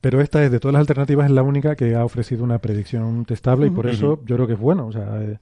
Pero 0.05 0.21
esta 0.21 0.45
es 0.45 0.51
de 0.51 0.59
todas 0.59 0.73
las 0.73 0.81
alternativas 0.81 1.25
es 1.25 1.31
la 1.31 1.41
única 1.41 1.75
que 1.75 1.95
ha 1.95 2.05
ofrecido 2.05 2.43
una 2.43 2.59
predicción 2.59 3.25
testable 3.25 3.65
y 3.65 3.69
por 3.71 3.87
eso 3.87 4.21
yo 4.23 4.35
creo 4.35 4.45
que 4.45 4.53
es 4.53 4.59
bueno. 4.59 4.85
O 4.85 4.91
sea, 4.91 5.19
eh, 5.19 5.39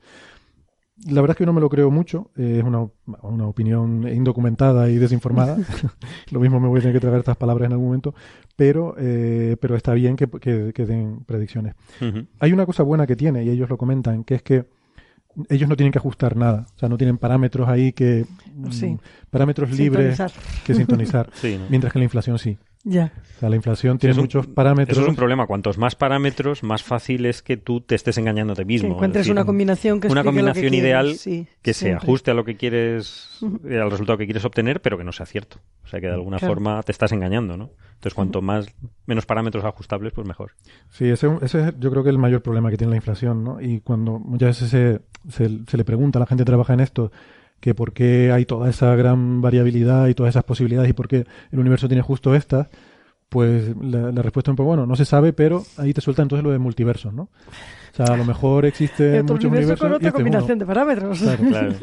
la 1.05 1.19
verdad 1.19 1.31
es 1.31 1.37
que 1.39 1.41
yo 1.41 1.47
no 1.47 1.51
me 1.51 1.59
lo 1.59 1.67
creo 1.67 1.91
mucho, 1.91 2.31
eh, 2.37 2.59
es 2.59 2.63
una, 2.63 2.87
una, 3.23 3.45
opinión 3.45 4.07
indocumentada 4.07 4.89
y 4.89 4.95
desinformada. 4.95 5.57
lo 6.31 6.39
mismo 6.39 6.61
me 6.61 6.69
voy 6.69 6.77
a 6.77 6.81
tener 6.81 6.95
que 6.95 7.01
tragar 7.01 7.19
estas 7.19 7.35
palabras 7.35 7.65
en 7.65 7.73
algún 7.73 7.87
momento, 7.87 8.15
pero, 8.55 8.95
eh, 8.97 9.57
pero 9.59 9.75
está 9.75 9.93
bien 9.95 10.15
que, 10.15 10.29
que, 10.29 10.85
den 10.85 11.25
predicciones. 11.25 11.75
Hay 12.39 12.53
una 12.53 12.65
cosa 12.65 12.83
buena 12.83 13.05
que 13.05 13.17
tiene, 13.17 13.43
y 13.43 13.49
ellos 13.49 13.69
lo 13.69 13.77
comentan, 13.77 14.23
que 14.23 14.35
es 14.35 14.43
que 14.43 14.63
ellos 15.49 15.67
no 15.67 15.75
tienen 15.75 15.91
que 15.91 15.99
ajustar 15.99 16.37
nada, 16.37 16.67
o 16.73 16.79
sea, 16.79 16.87
no 16.87 16.97
tienen 16.97 17.17
parámetros 17.17 17.67
ahí 17.67 17.91
que... 17.91 18.25
Mm, 18.55 18.95
parámetros 19.29 19.71
libres 19.71 20.21
que 20.65 20.73
sintonizar, 20.73 21.29
mientras 21.69 21.91
que 21.91 21.99
la 21.99 22.05
inflación 22.05 22.39
sí. 22.39 22.57
Ya. 22.85 23.13
O 23.37 23.39
sea, 23.39 23.49
la 23.49 23.55
inflación 23.55 23.97
tiene 23.97 24.15
muchos 24.15 24.45
parámetros. 24.47 24.97
Eso 24.97 25.03
es 25.03 25.09
un 25.09 25.15
problema. 25.15 25.47
Cuantos 25.47 25.77
más 25.77 25.95
parámetros, 25.95 26.63
más 26.63 26.83
fácil 26.83 27.25
es 27.25 27.41
que 27.41 27.55
tú 27.55 27.79
te 27.79 27.95
estés 27.95 28.17
engañando 28.17 28.53
a 28.53 28.55
ti 28.57 28.65
mismo. 28.65 28.89
Que 28.89 28.93
encuentres 28.95 29.29
una 29.29 29.45
combinación 29.45 30.01
que 30.01 30.09
Una 30.09 30.23
combinación 30.23 30.73
ideal 30.73 31.15
que 31.61 31.73
se 31.73 31.93
ajuste 31.93 32.31
a 32.31 32.33
lo 32.33 32.43
que 32.43 32.57
quieres, 32.57 33.39
eh, 33.69 33.79
al 33.79 33.89
resultado 33.89 34.17
que 34.17 34.25
quieres 34.25 34.43
obtener, 34.43 34.81
pero 34.81 34.97
que 34.97 35.05
no 35.05 35.13
sea 35.13 35.25
cierto. 35.25 35.59
O 35.83 35.87
sea, 35.87 36.01
que 36.01 36.07
de 36.07 36.13
alguna 36.13 36.39
forma 36.39 36.83
te 36.83 36.91
estás 36.91 37.11
engañando, 37.13 37.55
¿no? 37.55 37.71
Entonces, 37.93 38.13
cuanto 38.15 38.41
más, 38.41 38.67
menos 39.05 39.25
parámetros 39.25 39.63
ajustables, 39.63 40.11
pues 40.11 40.27
mejor. 40.27 40.51
Sí, 40.89 41.05
ese, 41.05 41.29
ese 41.41 41.69
es 41.69 41.79
yo 41.79 41.89
creo 41.89 42.03
que 42.03 42.09
el 42.09 42.17
mayor 42.17 42.41
problema 42.41 42.69
que 42.69 42.75
tiene 42.75 42.91
la 42.91 42.97
inflación, 42.97 43.45
¿no? 43.45 43.61
Y 43.61 43.79
cuando 43.79 44.19
muchas 44.19 44.59
veces 44.59 44.69
se, 44.69 45.01
se, 45.29 45.59
se 45.65 45.77
le 45.77 45.85
pregunta 45.85 46.19
a 46.19 46.21
la 46.21 46.25
gente 46.25 46.41
que 46.41 46.47
trabaja 46.47 46.73
en 46.73 46.81
esto, 46.81 47.13
que 47.63 47.73
por 47.73 47.93
qué 47.93 48.29
hay 48.33 48.43
toda 48.43 48.69
esa 48.69 48.93
gran 48.97 49.41
variabilidad 49.41 50.07
y 50.09 50.13
todas 50.13 50.31
esas 50.31 50.43
posibilidades 50.43 50.89
y 50.89 50.93
por 50.93 51.07
qué 51.07 51.25
el 51.49 51.59
universo 51.59 51.87
tiene 51.87 52.01
justo 52.01 52.35
estas, 52.35 52.67
pues 53.29 53.73
la, 53.81 54.11
respuesta 54.21 54.49
es 54.49 54.51
un 54.51 54.57
poco, 54.57 54.67
bueno, 54.67 54.85
no 54.85 54.97
se 54.97 55.05
sabe, 55.05 55.31
pero 55.31 55.63
ahí 55.77 55.93
te 55.93 56.01
suelta 56.01 56.23
entonces 56.23 56.43
lo 56.43 56.51
de 56.51 56.59
multiversos, 56.59 57.13
¿no? 57.13 57.23
O 57.23 57.95
sea, 57.95 58.07
a 58.07 58.17
lo 58.17 58.25
mejor 58.25 58.65
existe 58.65 59.23
muchos 59.23 59.45
universos. 59.45 59.79
con 59.79 59.93
otra 59.93 60.09
este 60.09 60.17
combinación 60.17 60.59
de 60.59 60.65
parámetros. 60.65 61.21
Claro, 61.21 61.73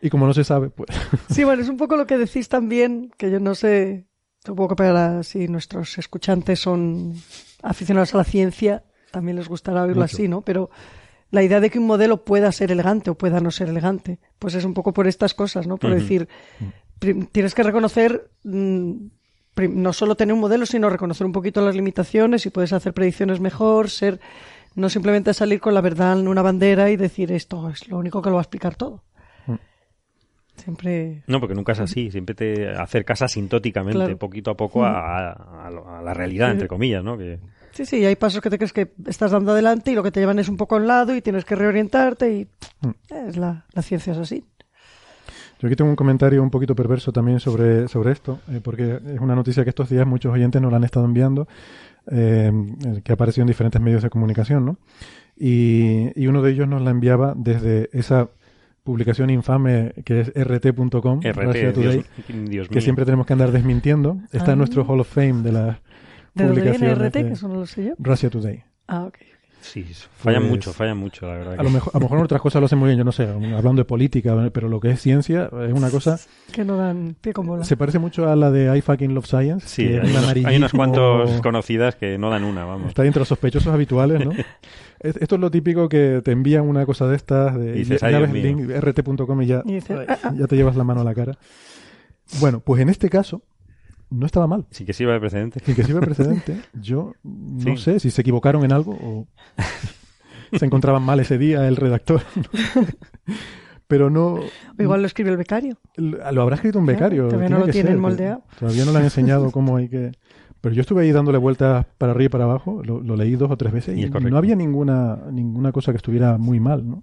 Y 0.00 0.08
como 0.08 0.28
no 0.28 0.34
se 0.34 0.44
sabe, 0.44 0.70
pues. 0.70 0.88
Sí, 1.28 1.42
bueno, 1.42 1.60
es 1.60 1.68
un 1.68 1.76
poco 1.76 1.96
lo 1.96 2.06
que 2.06 2.16
decís 2.16 2.48
también, 2.48 3.10
que 3.16 3.28
yo 3.28 3.40
no 3.40 3.56
sé, 3.56 4.06
que 4.44 4.52
para 4.76 5.24
si 5.24 5.48
nuestros 5.48 5.98
escuchantes 5.98 6.60
son 6.60 7.14
aficionados 7.60 8.14
a 8.14 8.18
la 8.18 8.24
ciencia, 8.24 8.84
también 9.10 9.36
les 9.36 9.48
gustará 9.48 9.82
oírlo 9.82 10.04
así, 10.04 10.28
¿no? 10.28 10.42
Pero 10.42 10.70
la 11.32 11.42
idea 11.42 11.60
de 11.60 11.70
que 11.70 11.78
un 11.78 11.86
modelo 11.86 12.24
pueda 12.24 12.52
ser 12.52 12.70
elegante 12.70 13.10
o 13.10 13.14
pueda 13.14 13.40
no 13.40 13.50
ser 13.50 13.70
elegante, 13.70 14.18
pues 14.38 14.54
es 14.54 14.64
un 14.66 14.74
poco 14.74 14.92
por 14.92 15.08
estas 15.08 15.32
cosas, 15.32 15.66
¿no? 15.66 15.78
Por 15.78 15.90
decir, 15.94 16.28
tienes 17.32 17.54
que 17.54 17.62
reconocer 17.62 18.30
mm, 18.44 18.92
no 19.70 19.92
solo 19.94 20.14
tener 20.14 20.34
un 20.34 20.40
modelo, 20.40 20.66
sino 20.66 20.90
reconocer 20.90 21.26
un 21.26 21.32
poquito 21.32 21.62
las 21.62 21.74
limitaciones 21.74 22.44
y 22.44 22.50
puedes 22.50 22.74
hacer 22.74 22.92
predicciones 22.92 23.40
mejor, 23.40 23.88
ser 23.88 24.20
no 24.74 24.90
simplemente 24.90 25.32
salir 25.32 25.58
con 25.58 25.72
la 25.72 25.80
verdad 25.80 26.20
en 26.20 26.28
una 26.28 26.42
bandera 26.42 26.90
y 26.90 26.96
decir 26.96 27.32
esto 27.32 27.70
es 27.70 27.88
lo 27.88 27.96
único 27.96 28.20
que 28.20 28.28
lo 28.28 28.36
va 28.36 28.42
a 28.42 28.44
explicar 28.44 28.76
todo. 28.76 29.02
Mm. 29.46 29.54
Siempre. 30.56 31.22
No, 31.28 31.40
porque 31.40 31.54
nunca 31.54 31.72
es 31.72 31.80
así. 31.80 32.10
Siempre 32.10 32.34
te 32.34 32.68
acercas 32.68 33.22
asintóticamente, 33.22 34.16
poquito 34.16 34.50
a 34.50 34.56
poco, 34.56 34.84
a, 34.84 35.70
la 36.04 36.12
realidad, 36.12 36.50
entre 36.50 36.68
comillas, 36.68 37.02
¿no? 37.02 37.16
Que... 37.16 37.40
Sí, 37.72 37.86
sí, 37.86 38.04
hay 38.04 38.16
pasos 38.16 38.40
que 38.40 38.50
te 38.50 38.58
crees 38.58 38.72
que 38.72 38.92
estás 39.06 39.30
dando 39.30 39.52
adelante 39.52 39.92
y 39.92 39.94
lo 39.94 40.02
que 40.02 40.10
te 40.10 40.20
llevan 40.20 40.38
es 40.38 40.48
un 40.48 40.56
poco 40.56 40.74
a 40.76 40.78
un 40.78 40.86
lado 40.86 41.16
y 41.16 41.22
tienes 41.22 41.44
que 41.44 41.56
reorientarte 41.56 42.32
y 42.32 42.48
mm. 42.86 43.28
es 43.28 43.36
la, 43.36 43.64
ciencia 43.80 44.12
es 44.12 44.18
así. 44.18 44.44
Yo 45.58 45.68
aquí 45.68 45.76
tengo 45.76 45.90
un 45.90 45.96
comentario 45.96 46.42
un 46.42 46.50
poquito 46.50 46.74
perverso 46.74 47.12
también 47.12 47.40
sobre, 47.40 47.88
sobre 47.88 48.12
esto, 48.12 48.40
eh, 48.50 48.60
porque 48.62 49.00
es 49.14 49.20
una 49.20 49.34
noticia 49.34 49.64
que 49.64 49.70
estos 49.70 49.88
días 49.88 50.06
muchos 50.06 50.32
oyentes 50.32 50.60
nos 50.60 50.70
la 50.70 50.76
han 50.76 50.84
estado 50.84 51.06
enviando, 51.06 51.46
eh, 52.10 52.52
que 53.04 53.12
ha 53.12 53.14
aparecido 53.14 53.42
en 53.42 53.48
diferentes 53.48 53.80
medios 53.80 54.02
de 54.02 54.10
comunicación, 54.10 54.66
¿no? 54.66 54.76
Y, 55.36 56.10
y, 56.20 56.26
uno 56.26 56.42
de 56.42 56.50
ellos 56.50 56.68
nos 56.68 56.82
la 56.82 56.90
enviaba 56.90 57.32
desde 57.36 57.88
esa 57.92 58.28
publicación 58.82 59.30
infame 59.30 59.92
que 60.04 60.20
es 60.20 60.32
rt.com, 60.34 61.20
RT, 61.20 62.68
que 62.68 62.80
siempre 62.80 63.04
tenemos 63.04 63.26
que 63.26 63.32
andar 63.32 63.52
desmintiendo. 63.52 64.18
Está 64.32 64.52
en 64.52 64.58
nuestro 64.58 64.84
Hall 64.84 65.00
of 65.00 65.08
Fame 65.08 65.42
de 65.42 65.52
las 65.52 65.78
¿De 66.34 66.46
publicaciones 66.46 66.98
RT, 66.98 67.12
que 67.12 67.32
eso 67.32 67.48
no 67.48 67.54
lo 67.54 67.66
sé 67.66 67.84
yo? 67.84 67.94
Russia 67.98 68.30
Today. 68.30 68.62
Ah, 68.86 69.04
ok. 69.04 69.18
Sí, 69.62 69.84
fallan 70.16 70.42
pues 70.42 70.50
mucho, 70.50 70.72
fallan 70.72 70.98
mucho, 70.98 71.26
la 71.26 71.34
verdad. 71.34 71.54
A, 71.58 71.62
lo 71.62 71.70
mejor, 71.70 71.92
a 71.94 71.98
lo 71.98 72.02
mejor 72.02 72.18
otras 72.24 72.40
cosas 72.40 72.60
lo 72.60 72.66
hacen 72.66 72.78
muy 72.78 72.88
bien, 72.88 72.98
yo 72.98 73.04
no 73.04 73.12
sé, 73.12 73.28
hablando 73.28 73.74
de 73.74 73.84
política, 73.84 74.50
pero 74.52 74.68
lo 74.68 74.80
que 74.80 74.90
es 74.90 75.00
ciencia 75.00 75.48
es 75.66 75.72
una 75.72 75.88
cosa... 75.88 76.18
Que 76.52 76.64
no 76.64 76.76
dan 76.76 77.14
pie 77.20 77.32
con 77.32 77.46
bola. 77.46 77.64
Se 77.64 77.76
parece 77.76 77.98
mucho 78.00 78.28
a 78.28 78.34
la 78.34 78.50
de 78.50 78.76
I 78.76 78.80
fucking 78.80 79.14
love 79.14 79.26
science. 79.26 79.68
Sí, 79.68 79.88
hay, 80.44 80.56
unas 80.56 80.72
cuantas 80.72 81.40
conocidas 81.42 81.94
que 81.94 82.18
no 82.18 82.28
dan 82.28 82.44
una, 82.44 82.64
vamos. 82.64 82.88
Está 82.88 83.06
entre 83.06 83.20
los 83.20 83.28
sospechosos 83.28 83.72
habituales, 83.72 84.24
¿no? 84.24 84.32
Esto 85.00 85.34
es 85.36 85.40
lo 85.40 85.50
típico 85.50 85.88
que 85.88 86.22
te 86.24 86.32
envían 86.32 86.68
una 86.68 86.84
cosa 86.84 87.06
de 87.06 87.16
estas, 87.16 87.56
de, 87.56 87.78
y 87.78 87.84
ya, 87.84 88.20
link, 88.20 88.68
rt.com 88.68 89.42
y 89.42 89.46
ya, 89.46 89.62
ya 89.64 90.46
te 90.46 90.56
llevas 90.56 90.76
la 90.76 90.84
mano 90.84 91.00
a 91.00 91.04
la 91.04 91.14
cara. 91.14 91.38
Bueno, 92.40 92.60
pues 92.60 92.82
en 92.82 92.88
este 92.88 93.10
caso, 93.10 93.42
no 94.12 94.26
estaba 94.26 94.46
mal. 94.46 94.66
Sin 94.70 94.86
que 94.86 94.92
sirva 94.92 95.14
de 95.14 95.20
precedente. 95.20 95.60
Sin 95.60 95.74
que 95.74 95.84
sirva 95.84 96.00
de 96.00 96.06
precedente. 96.06 96.60
Yo 96.74 97.14
no 97.22 97.76
sé 97.76 98.00
si 98.00 98.10
se 98.10 98.20
equivocaron 98.20 98.64
en 98.64 98.72
algo 98.72 98.92
o 98.92 99.26
se 100.58 100.64
encontraban 100.64 101.02
mal 101.02 101.20
ese 101.20 101.38
día 101.38 101.66
el 101.66 101.76
redactor. 101.76 102.22
Pero 103.86 104.08
no. 104.08 104.40
igual 104.78 105.02
lo 105.02 105.06
escribe 105.06 105.30
el 105.30 105.36
becario. 105.36 105.76
Lo 105.96 106.42
habrá 106.42 106.56
escrito 106.56 106.78
un 106.78 106.86
becario. 106.86 107.28
todavía 107.28 107.50
no 107.50 107.58
lo 107.58 107.68
tiene 107.68 107.94
moldeado. 107.96 108.42
Todavía 108.58 108.84
no 108.84 108.92
le 108.92 108.98
han 108.98 109.04
enseñado 109.04 109.50
cómo 109.50 109.76
hay 109.76 109.88
que. 109.88 110.12
Pero 110.62 110.74
yo 110.74 110.80
estuve 110.80 111.02
ahí 111.02 111.12
dándole 111.12 111.38
vueltas 111.38 111.84
para 111.98 112.12
arriba 112.12 112.26
y 112.26 112.28
para 112.30 112.44
abajo, 112.44 112.82
lo, 112.84 113.16
leí 113.16 113.34
dos 113.34 113.50
o 113.50 113.56
tres 113.56 113.72
veces 113.72 113.98
y, 113.98 114.08
no 114.08 114.38
había 114.38 114.54
ninguna, 114.54 115.18
ninguna 115.32 115.72
cosa 115.72 115.90
que 115.90 115.96
estuviera 115.96 116.38
muy 116.38 116.60
mal, 116.60 116.88
¿no? 116.88 117.02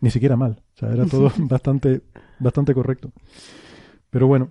Ni 0.00 0.10
siquiera 0.10 0.36
mal. 0.36 0.62
O 0.76 0.78
sea, 0.78 0.92
era 0.92 1.04
todo 1.04 1.32
bastante, 1.38 2.02
bastante 2.38 2.72
correcto. 2.72 3.10
Pero 4.10 4.28
bueno, 4.28 4.50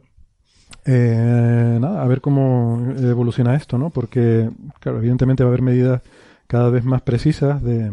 eh, 0.88 1.78
nada, 1.82 2.02
a 2.02 2.08
ver 2.08 2.22
cómo 2.22 2.82
evoluciona 2.98 3.56
esto, 3.56 3.78
¿no? 3.78 3.90
Porque, 3.90 4.50
claro, 4.80 5.00
evidentemente 5.00 5.44
va 5.44 5.50
a 5.50 5.52
haber 5.52 5.62
medidas 5.62 6.02
cada 6.48 6.70
vez 6.70 6.86
más 6.86 7.02
precisas 7.02 7.62
de, 7.62 7.92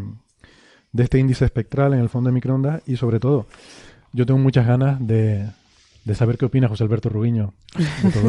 de 0.92 1.02
este 1.02 1.18
índice 1.18 1.44
espectral 1.44 1.92
en 1.92 2.00
el 2.00 2.08
fondo 2.08 2.28
de 2.30 2.34
microondas 2.34 2.82
y 2.86 2.96
sobre 2.96 3.18
todo, 3.18 3.46
yo 4.12 4.24
tengo 4.24 4.38
muchas 4.38 4.66
ganas 4.66 5.04
de, 5.04 5.48
de 6.04 6.14
saber 6.14 6.36
qué 6.36 6.44
opina 6.44 6.68
José 6.68 6.84
Alberto 6.84 7.08
Rubiño. 7.08 7.54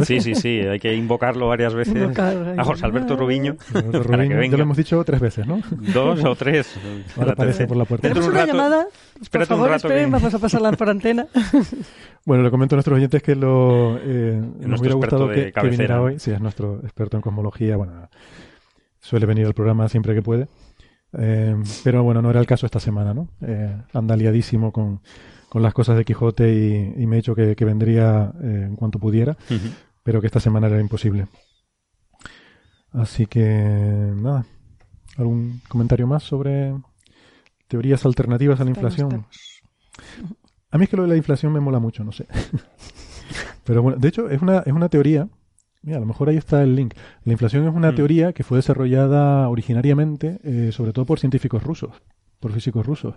Sí, 0.05 0.21
sí, 0.21 0.35
sí, 0.35 0.59
hay 0.59 0.79
que 0.79 0.93
invocarlo 0.95 1.47
varias 1.47 1.73
veces. 1.73 2.17
a 2.17 2.63
José 2.63 2.85
Alberto 2.85 3.15
Rubiño. 3.15 3.57
Ya 3.73 4.57
lo 4.57 4.63
hemos 4.63 4.77
dicho 4.77 5.03
tres 5.03 5.19
veces, 5.19 5.45
¿no? 5.45 5.61
Dos 5.93 6.23
o 6.23 6.35
tres. 6.35 6.73
Ahora 7.17 7.33
aparece 7.33 7.67
por 7.67 7.77
la 7.77 7.85
puerta. 7.85 8.07
¿Tenemos 8.07 8.29
una 8.29 8.45
llamada? 8.45 8.88
Por 9.31 9.45
favor, 9.45 9.71
esperen, 9.71 10.11
vamos 10.11 10.33
a 10.33 10.39
pasarla 10.39 10.71
por 10.71 10.89
antena. 10.95 11.27
bueno, 12.25 12.43
le 12.43 12.51
comento 12.51 12.75
a 12.75 12.77
nuestros 12.77 12.97
oyentes 12.97 13.21
que 13.21 13.35
lo, 13.35 13.97
eh, 14.01 14.41
nos 14.59 14.79
hubiera 14.79 14.95
gustado 14.95 15.29
que, 15.29 15.51
que, 15.51 15.69
viniera 15.69 16.01
hoy. 16.01 16.19
Sí, 16.19 16.31
es 16.31 16.39
nuestro 16.39 16.79
experto 16.83 17.17
en 17.17 17.21
cosmología. 17.21 17.75
Bueno, 17.75 18.09
suele 18.99 19.25
venir 19.25 19.45
al 19.45 19.53
programa 19.53 19.89
siempre 19.89 20.13
que 20.15 20.21
puede. 20.21 20.47
Eh, 21.17 21.55
pero 21.83 22.03
bueno, 22.03 22.21
no 22.21 22.29
era 22.29 22.39
el 22.39 22.45
caso 22.45 22.65
esta 22.65 22.79
semana, 22.79 23.13
¿no? 23.13 23.29
Eh, 23.41 23.75
anda 23.93 24.15
liadísimo 24.15 24.71
con 24.71 25.01
con 25.56 25.63
las 25.63 25.74
cosas 25.74 25.96
de 25.96 26.04
Quijote 26.04 26.54
y, 26.98 27.08
me 27.08 27.15
he 27.15 27.20
dicho 27.20 27.34
que, 27.34 27.56
vendría 27.63 28.34
eh, 28.44 28.65
en 28.68 28.76
cuanto 28.76 29.00
pudiera, 29.00 29.38
pero 30.04 30.20
que 30.20 30.28
esta 30.28 30.41
semana 30.41 30.68
era 30.68 30.82
imposible. 30.82 31.28
Así 32.91 33.26
que 33.26 34.12
nada, 34.18 34.46
¿algún 35.15 35.62
comentario 35.70 36.08
más 36.08 36.24
sobre 36.24 36.76
teorías 37.70 38.06
alternativas 38.06 38.60
a 38.60 38.65
la 38.65 38.72
inflación? 38.72 39.28
A 40.72 40.78
mí 40.78 40.84
es 40.84 40.89
que 40.89 40.98
lo 40.98 41.04
de 41.04 41.10
la 41.10 41.15
inflación 41.15 41.54
me 41.54 41.62
mola 41.62 41.80
mucho, 41.80 42.04
no 42.04 42.12
sé. 42.12 42.28
pero 43.63 43.82
bueno, 43.82 43.98
de 43.98 44.10
hecho 44.10 44.30
es 44.30 44.41
una, 44.41 44.60
es 44.60 44.74
una 44.74 44.89
teoría 44.89 45.30
Mira, 45.84 46.00
a 46.00 46.02
lo 46.02 46.06
mejor 46.06 46.28
ahí 46.28 46.36
está 46.36 46.63
el 46.63 46.76
link. 46.76 46.96
La 47.24 47.32
inflación 47.32 47.65
es 47.65 47.74
una 47.74 47.94
mm. 47.94 47.96
teoría 47.96 48.34
que 48.34 48.44
fue 48.44 48.58
desarrollada 48.58 49.48
originariamente, 49.48 50.41
eh, 50.44 50.74
sobre 50.74 50.91
todo 50.91 51.06
por 51.06 51.20
científicos 51.20 51.63
rusos, 51.63 51.94
por 52.41 52.52
físicos 52.52 52.86
rusos. 52.86 53.15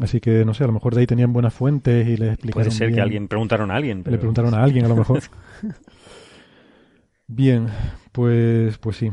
Así 0.00 0.20
que, 0.20 0.44
no 0.44 0.52
sé, 0.52 0.64
a 0.64 0.66
lo 0.66 0.74
mejor 0.74 0.94
de 0.94 1.00
ahí 1.00 1.06
tenían 1.06 1.32
buenas 1.32 1.54
fuentes 1.54 2.06
y 2.06 2.16
les 2.16 2.34
explicaron. 2.34 2.64
Puede 2.64 2.70
ser 2.70 2.92
que 2.92 3.00
alguien 3.00 3.28
preguntaron 3.28 3.70
a 3.70 3.76
alguien. 3.76 4.02
Le 4.06 4.18
preguntaron 4.18 4.52
a 4.54 4.62
alguien, 4.62 4.84
a 4.84 4.88
lo 4.88 4.96
mejor. 4.96 5.22
bien, 7.26 7.68
pues, 8.12 8.76
pues 8.78 8.96
sí. 8.96 9.10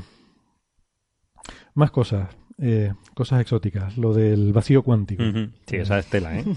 Más 1.73 1.91
cosas. 1.91 2.35
Eh, 2.57 2.91
cosas 3.13 3.41
exóticas. 3.41 3.97
Lo 3.97 4.13
del 4.13 4.51
vacío 4.51 4.83
cuántico. 4.83 5.23
Sí, 5.65 5.77
esa 5.77 5.99
es 5.99 6.07
tela, 6.07 6.37
¿eh? 6.37 6.43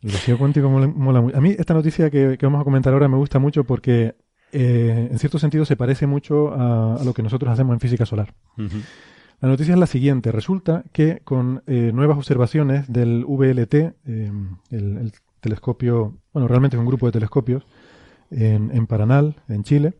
El 0.00 0.12
vacío 0.12 0.38
cuántico 0.38 0.68
mola, 0.68 1.20
mucho. 1.20 1.36
A 1.36 1.40
mí 1.40 1.54
esta 1.58 1.74
noticia 1.74 2.10
que, 2.10 2.38
vamos 2.42 2.60
a 2.60 2.64
comentar 2.64 2.92
ahora 2.92 3.08
me 3.08 3.16
gusta 3.16 3.40
mucho 3.40 3.64
porque 3.64 4.14
eh, 4.52 5.08
en 5.10 5.18
cierto 5.18 5.40
sentido 5.40 5.64
se 5.64 5.76
parece 5.76 6.06
mucho 6.06 6.52
a, 6.54 7.02
lo 7.04 7.12
que 7.14 7.22
nosotros 7.22 7.52
hacemos 7.52 7.74
en 7.74 7.80
física 7.80 8.06
solar. 8.06 8.32
La 9.40 9.48
noticia 9.48 9.74
es 9.74 9.80
la 9.80 9.86
siguiente. 9.86 10.32
Resulta 10.32 10.84
que 10.92 11.20
con 11.24 11.62
eh, 11.66 11.92
nuevas 11.94 12.18
observaciones 12.18 12.92
del 12.92 13.24
VLT, 13.24 13.74
eh, 13.74 14.32
el, 14.70 15.12
telescopio, 15.40 16.16
bueno, 16.32 16.48
realmente 16.48 16.76
es 16.76 16.80
un 16.80 16.86
grupo 16.86 17.06
de 17.06 17.12
telescopios 17.12 17.64
en, 18.30 18.72
en 18.72 18.88
Paranal, 18.88 19.36
en 19.48 19.62
Chile, 19.62 19.94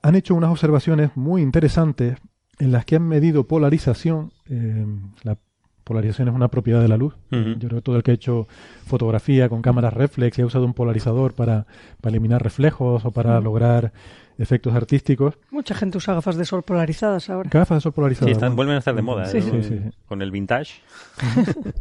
han 0.00 0.14
hecho 0.14 0.36
unas 0.36 0.50
observaciones 0.50 1.10
muy 1.16 1.42
interesantes 1.42 2.16
en 2.58 2.72
las 2.72 2.84
que 2.84 2.96
han 2.96 3.06
medido 3.08 3.46
polarización. 3.46 4.32
Eh, 4.48 4.86
la 5.22 5.38
polarización 5.84 6.28
es 6.28 6.34
una 6.34 6.48
propiedad 6.48 6.80
de 6.80 6.88
la 6.88 6.96
luz. 6.96 7.16
Yo 7.30 7.68
creo 7.68 7.76
que 7.76 7.82
todo 7.82 7.96
el 7.96 8.02
que 8.02 8.10
ha 8.10 8.14
hecho 8.14 8.46
fotografía 8.86 9.48
con 9.48 9.62
cámaras 9.62 9.94
reflex 9.94 10.38
y 10.38 10.42
ha 10.42 10.46
usado 10.46 10.66
un 10.66 10.74
polarizador 10.74 11.32
para, 11.32 11.66
para 12.00 12.10
eliminar 12.10 12.42
reflejos 12.42 13.04
o 13.04 13.10
para 13.10 13.40
lograr 13.40 13.92
efectos 14.38 14.74
artísticos. 14.74 15.34
Mucha 15.50 15.74
gente 15.74 15.98
usa 15.98 16.14
gafas 16.14 16.36
de 16.36 16.44
sol 16.44 16.62
polarizadas 16.62 17.28
ahora. 17.28 17.50
Gafas 17.52 17.78
de 17.78 17.80
sol 17.82 17.92
polarizadas. 17.92 18.26
Sí, 18.28 18.32
están, 18.32 18.50
bueno. 18.50 18.56
vuelven 18.56 18.74
a 18.76 18.78
estar 18.78 18.94
de 18.94 19.02
moda, 19.02 19.26
Sí, 19.26 19.38
¿eh? 19.38 19.42
sí, 19.42 19.50
¿no? 19.52 19.62
sí, 19.62 19.68
sí. 19.84 19.90
Con 20.06 20.22
el 20.22 20.30
vintage. 20.30 20.80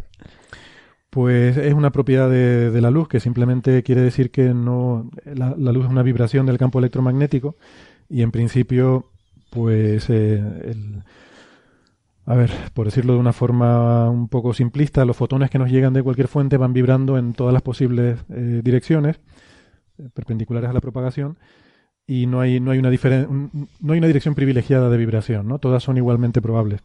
Pues 1.09 1.57
es 1.57 1.73
una 1.73 1.91
propiedad 1.91 2.29
de, 2.29 2.69
de 2.69 2.81
la 2.81 2.91
luz 2.91 3.07
que 3.07 3.19
simplemente 3.19 3.81
quiere 3.81 4.01
decir 4.01 4.29
que 4.29 4.53
no 4.53 5.09
la, 5.25 5.55
la 5.57 5.71
luz 5.71 5.85
es 5.85 5.91
una 5.91 6.03
vibración 6.03 6.45
del 6.45 6.57
campo 6.57 6.79
electromagnético 6.79 7.55
y 8.09 8.21
en 8.21 8.31
principio, 8.31 9.09
pues 9.49 10.09
eh, 10.09 10.35
el- 10.65 11.03
a 12.25 12.35
ver, 12.35 12.51
por 12.73 12.85
decirlo 12.85 13.13
de 13.13 13.19
una 13.19 13.31
forma 13.31 14.09
un 14.09 14.27
poco 14.27 14.53
simplista, 14.53 15.05
los 15.05 15.15
fotones 15.15 15.49
que 15.49 15.57
nos 15.57 15.71
llegan 15.71 15.93
de 15.93 16.03
cualquier 16.03 16.27
fuente 16.27 16.57
van 16.57 16.73
vibrando 16.73 17.17
en 17.17 17.31
todas 17.31 17.53
las 17.53 17.61
posibles 17.61 18.19
eh, 18.29 18.59
direcciones 18.61 19.21
eh, 19.97 20.09
perpendiculares 20.13 20.69
a 20.69 20.73
la 20.73 20.81
propagación 20.81 21.37
y 22.07 22.25
no 22.25 22.39
hay 22.39 22.59
no 22.61 22.71
hay 22.71 22.79
una 22.79 22.89
no 22.89 23.93
hay 23.93 23.97
una 23.99 24.07
dirección 24.07 24.33
privilegiada 24.33 24.89
de 24.89 24.97
vibración, 24.97 25.47
¿no? 25.47 25.59
Todas 25.59 25.83
son 25.83 25.97
igualmente 25.97 26.41
probables. 26.41 26.81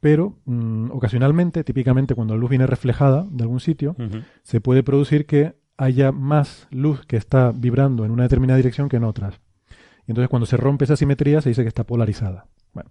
Pero 0.00 0.36
mm, 0.44 0.90
ocasionalmente, 0.90 1.64
típicamente 1.64 2.14
cuando 2.14 2.34
la 2.34 2.40
luz 2.40 2.50
viene 2.50 2.66
reflejada 2.66 3.26
de 3.30 3.42
algún 3.42 3.60
sitio, 3.60 3.96
se 4.42 4.60
puede 4.60 4.82
producir 4.82 5.24
que 5.24 5.54
haya 5.78 6.12
más 6.12 6.68
luz 6.70 7.06
que 7.06 7.16
está 7.16 7.52
vibrando 7.52 8.04
en 8.04 8.10
una 8.10 8.24
determinada 8.24 8.58
dirección 8.58 8.90
que 8.90 8.98
en 8.98 9.04
otras. 9.04 9.40
Y 10.06 10.10
entonces 10.10 10.28
cuando 10.28 10.44
se 10.44 10.58
rompe 10.58 10.84
esa 10.84 10.96
simetría 10.96 11.40
se 11.40 11.48
dice 11.48 11.62
que 11.62 11.68
está 11.68 11.84
polarizada. 11.84 12.46
Bueno, 12.74 12.90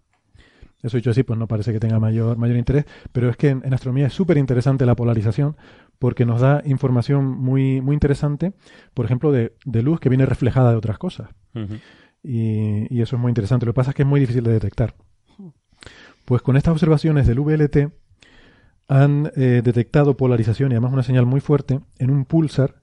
eso 0.81 0.97
dicho 0.97 1.11
así, 1.11 1.21
pues 1.21 1.37
no 1.37 1.47
parece 1.47 1.71
que 1.71 1.79
tenga 1.79 1.99
mayor, 1.99 2.35
mayor 2.35 2.57
interés, 2.57 2.85
pero 3.11 3.29
es 3.29 3.37
que 3.37 3.49
en, 3.49 3.61
en 3.63 3.75
astronomía 3.75 4.07
es 4.07 4.13
súper 4.13 4.37
interesante 4.37 4.87
la 4.87 4.95
polarización 4.95 5.55
porque 5.99 6.25
nos 6.25 6.41
da 6.41 6.61
información 6.65 7.25
muy, 7.25 7.81
muy 7.81 7.93
interesante, 7.93 8.53
por 8.93 9.05
ejemplo, 9.05 9.31
de, 9.31 9.55
de 9.65 9.81
luz 9.83 9.99
que 9.99 10.09
viene 10.09 10.25
reflejada 10.25 10.71
de 10.71 10.77
otras 10.77 10.97
cosas. 10.97 11.29
Y, 12.23 12.87
y 12.93 13.01
eso 13.01 13.15
es 13.15 13.21
muy 13.21 13.29
interesante. 13.29 13.65
Lo 13.65 13.73
que 13.73 13.77
pasa 13.77 13.91
es 13.91 13.95
que 13.95 14.03
es 14.03 14.07
muy 14.07 14.19
difícil 14.19 14.43
de 14.43 14.51
detectar. 14.53 14.95
Pues 16.25 16.41
con 16.41 16.55
estas 16.57 16.71
observaciones 16.71 17.27
del 17.27 17.39
VLT 17.39 17.91
han 18.87 19.31
eh, 19.35 19.61
detectado 19.63 20.15
polarización 20.17 20.71
y 20.71 20.75
además 20.75 20.93
una 20.93 21.03
señal 21.03 21.25
muy 21.25 21.39
fuerte 21.39 21.79
en 21.99 22.09
un 22.11 22.25
pulsar 22.25 22.81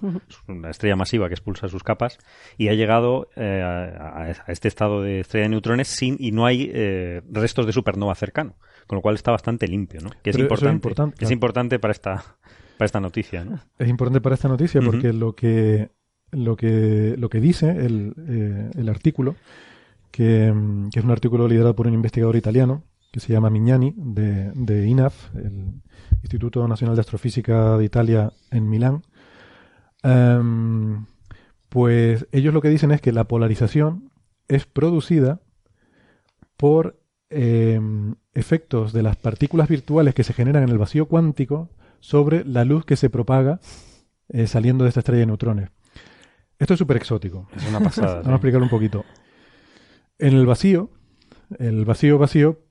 una 0.47 0.71
estrella 0.71 0.95
masiva 0.95 1.27
que 1.27 1.35
expulsa 1.35 1.69
sus 1.69 1.83
capas, 1.83 2.19
y 2.57 2.69
ha 2.69 2.75
llegado 2.75 3.29
eh, 3.35 3.61
a, 3.61 4.23
a 4.47 4.53
este 4.53 4.69
estado 4.69 5.03
de 5.03 5.21
estrella 5.21 5.47
de 5.47 5.49
neutrones 5.49 5.89
sin 5.89 6.17
y 6.21 6.31
no 6.31 6.47
hay 6.47 6.71
eh, 6.73 7.23
restos 7.29 7.67
de 7.67 7.73
supernova 7.73 8.15
cercano, 8.15 8.55
con 8.87 8.97
lo 8.97 9.03
cual 9.03 9.17
está 9.17 9.33
bastante 9.33 9.67
limpio, 9.67 10.01
¿no? 10.01 10.11
Que 10.23 10.31
es 10.31 10.37
Pero 10.37 10.55
eso 10.55 10.67
es 10.67 10.73
importante, 10.73 11.25
es 11.25 11.31
importante 11.33 11.81
para 11.81 11.91
esta 11.91 12.37
para 12.79 12.87
esta 12.87 13.01
noticia, 13.01 13.45
¿no? 13.45 13.61
es 13.79 13.89
importante 13.89 14.21
para 14.21 14.35
esta 14.35 14.49
noticia 14.49 14.81
porque 14.81 15.13
lo 15.13 15.35
que 15.35 15.91
lo 16.31 16.57
que 16.57 17.15
lo 17.19 17.29
que 17.29 17.41
dice 17.41 17.71
el, 17.71 18.15
eh, 18.29 18.71
el 18.77 18.89
artículo 18.89 19.37
que, 20.11 20.53
mm, 20.53 20.91
que 20.91 20.99
es 20.99 21.05
un 21.05 21.11
artículo 21.11 21.47
liderado 21.49 21.75
por 21.75 21.87
un 21.87 21.95
investigador 21.95 22.37
italiano 22.37 22.85
que 23.15 23.21
se 23.21 23.33
llama 23.33 23.49
Mignani 23.49 23.95
de, 23.97 24.51
de 24.57 24.89
INAF 24.89 25.33
el 25.37 25.81
Instituto 26.23 26.67
Nacional 26.67 26.97
de 26.97 27.01
Astrofísica 27.01 27.79
de 27.79 27.85
Italia 27.85 28.33
en 28.51 28.69
Milán 28.69 29.05
em, 30.03 31.07
pues 31.69 32.27
ellos 32.33 32.53
lo 32.53 32.61
que 32.61 32.71
dicen 32.71 32.91
es 32.91 33.01
que 33.01 33.13
la 33.13 33.29
polarización 33.29 34.11
es 34.49 34.67
producida 34.67 35.41
por 36.57 37.01
em, 37.31 38.17
efectos 38.35 38.93
de 38.93 39.05
las 39.05 39.15
partículas 39.15 39.69
virtuales 39.69 40.13
que 40.13 40.25
se 40.25 40.33
generan 40.33 40.65
en 40.65 40.71
el 40.71 40.79
vacío 40.79 41.07
cuántico 41.07 41.71
sobre 42.01 42.45
la 42.45 42.65
luz 42.65 42.85
que 42.85 42.97
se 42.97 43.11
propaga 43.11 43.61
eh, 44.29 44.49
saliendo 44.49 44.83
de 44.83 44.89
esta 44.89 45.01
estrella 45.01 45.21
de 45.21 45.27
neutrones. 45.27 45.71
Esto 46.59 46.75
es 46.75 46.79
súper 46.79 46.97
exótico. 46.97 47.47
Es 47.55 47.69
una 47.69 47.79
pasada. 47.79 48.15
Vamos 48.25 48.29
a 48.29 48.35
explicarlo 48.35 48.65
un 48.65 48.71
poquito. 48.71 49.05
En 50.19 50.35
el 50.35 50.47
vacío, 50.47 50.91
el 51.59 51.85
vacío 51.85 52.19
vacío, 52.19 52.64